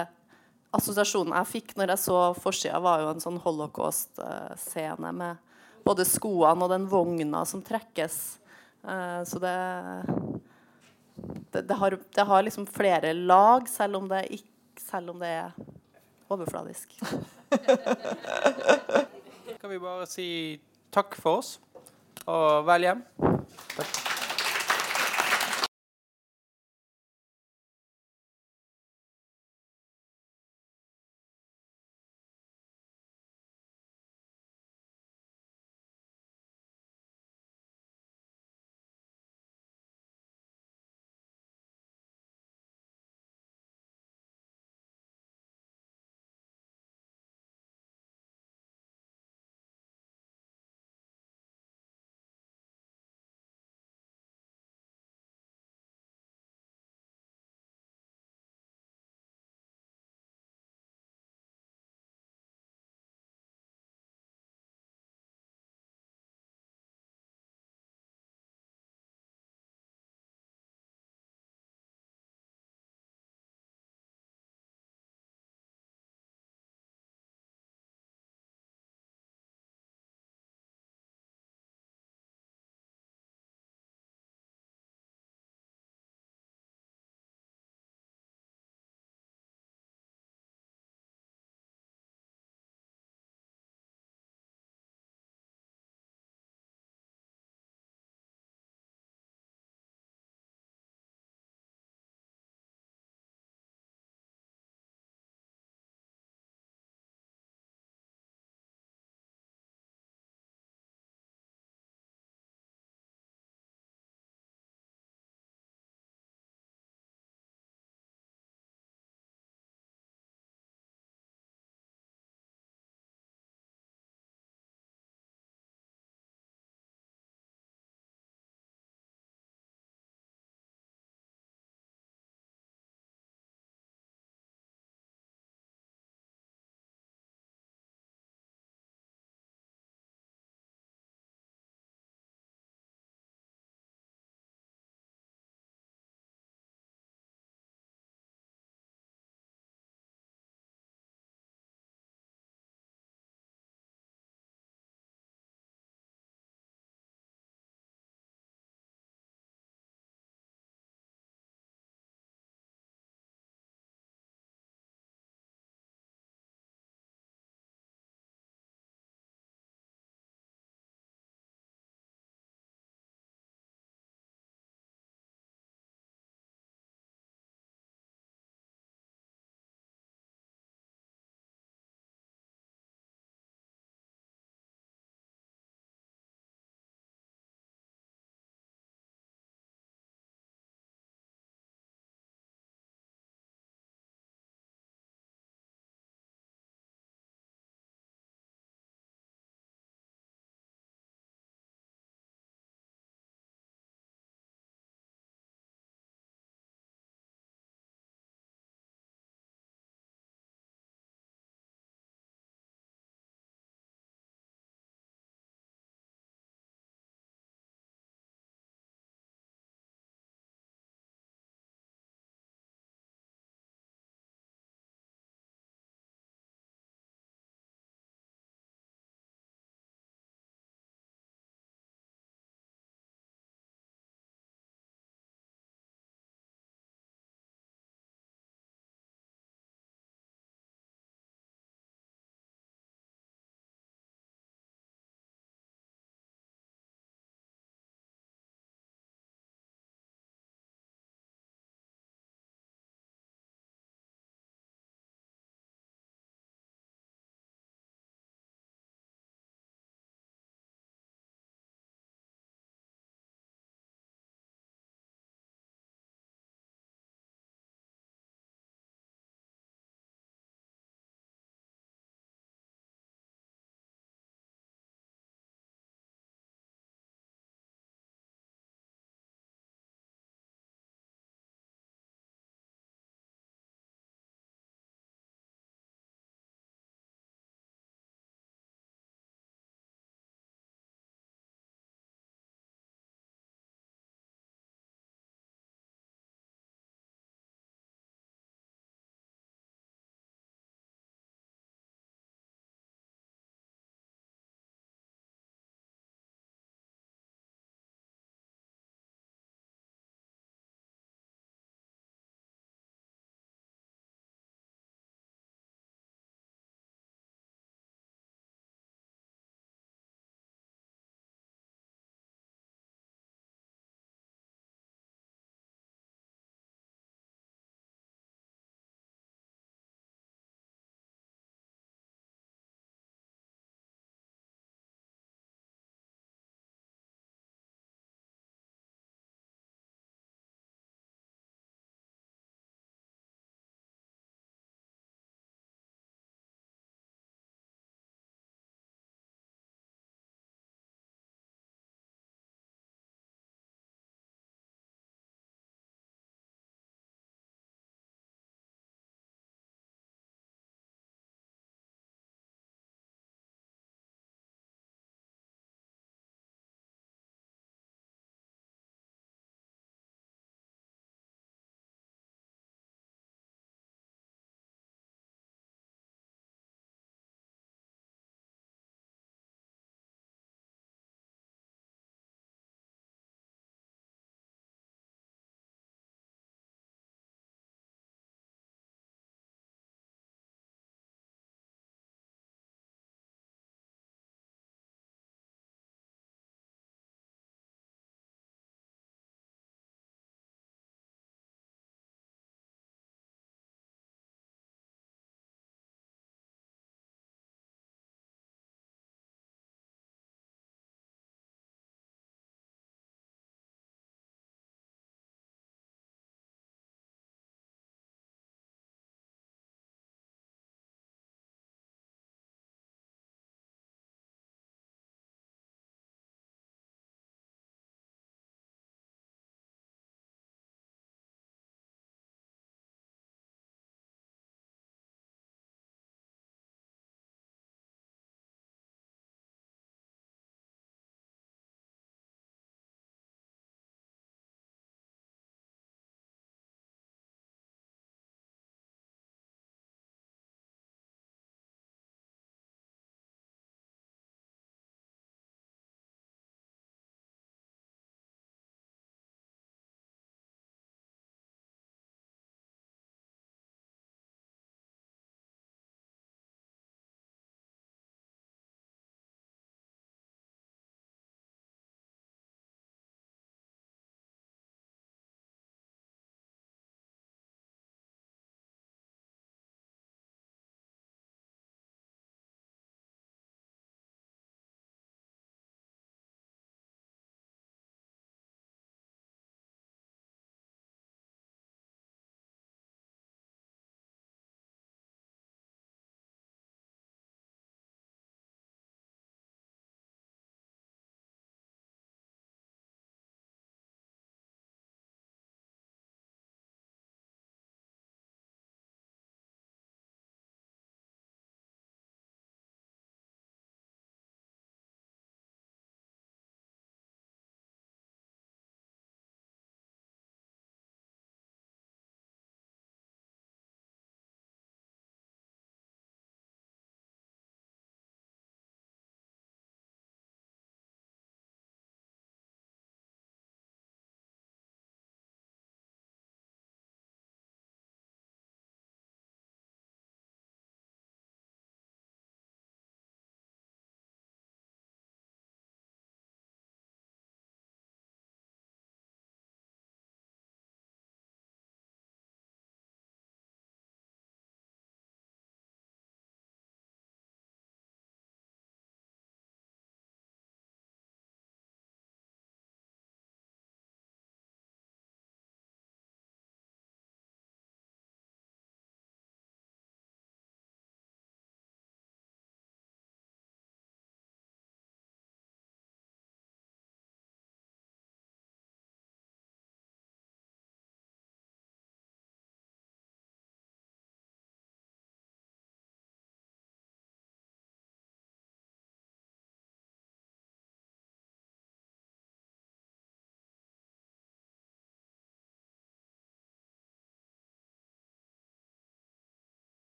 assosiasjonen 0.73 1.35
jeg 1.35 1.49
fikk 1.51 1.75
når 1.77 1.93
jeg 1.93 2.01
så 2.07 2.21
forsida, 2.41 2.79
var 2.81 3.03
jo 3.03 3.11
en 3.11 3.21
sånn 3.21 3.37
holocaust-scene 3.43 5.11
med 5.19 5.37
både 5.85 6.07
skoene 6.09 6.65
og 6.65 6.73
den 6.73 6.87
vogna 6.89 7.43
som 7.45 7.61
trekkes. 7.65 8.17
så 9.29 9.39
det 9.43 9.57
det, 11.51 11.61
det, 11.67 11.73
har, 11.73 11.97
det, 12.15 12.25
har, 12.29 12.43
liksom 12.43 12.67
flere 12.67 13.13
lag, 13.13 13.69
selv 13.69 13.95
om 14.01 14.09
det, 14.09 14.25
ikke, 14.39 14.83
selv 14.89 15.09
om 15.13 15.19
det 15.19 15.27
er 15.27 15.51
overfladisk. 16.29 16.99
kan 19.61 19.69
vi 19.71 19.79
bare 19.79 20.05
si 20.09 20.29
takk 20.93 21.15
for 21.19 21.41
oss, 21.41 21.55
og 22.25 22.67
vel 22.67 22.89
hjem. 22.89 23.07
Takk. 23.77 24.16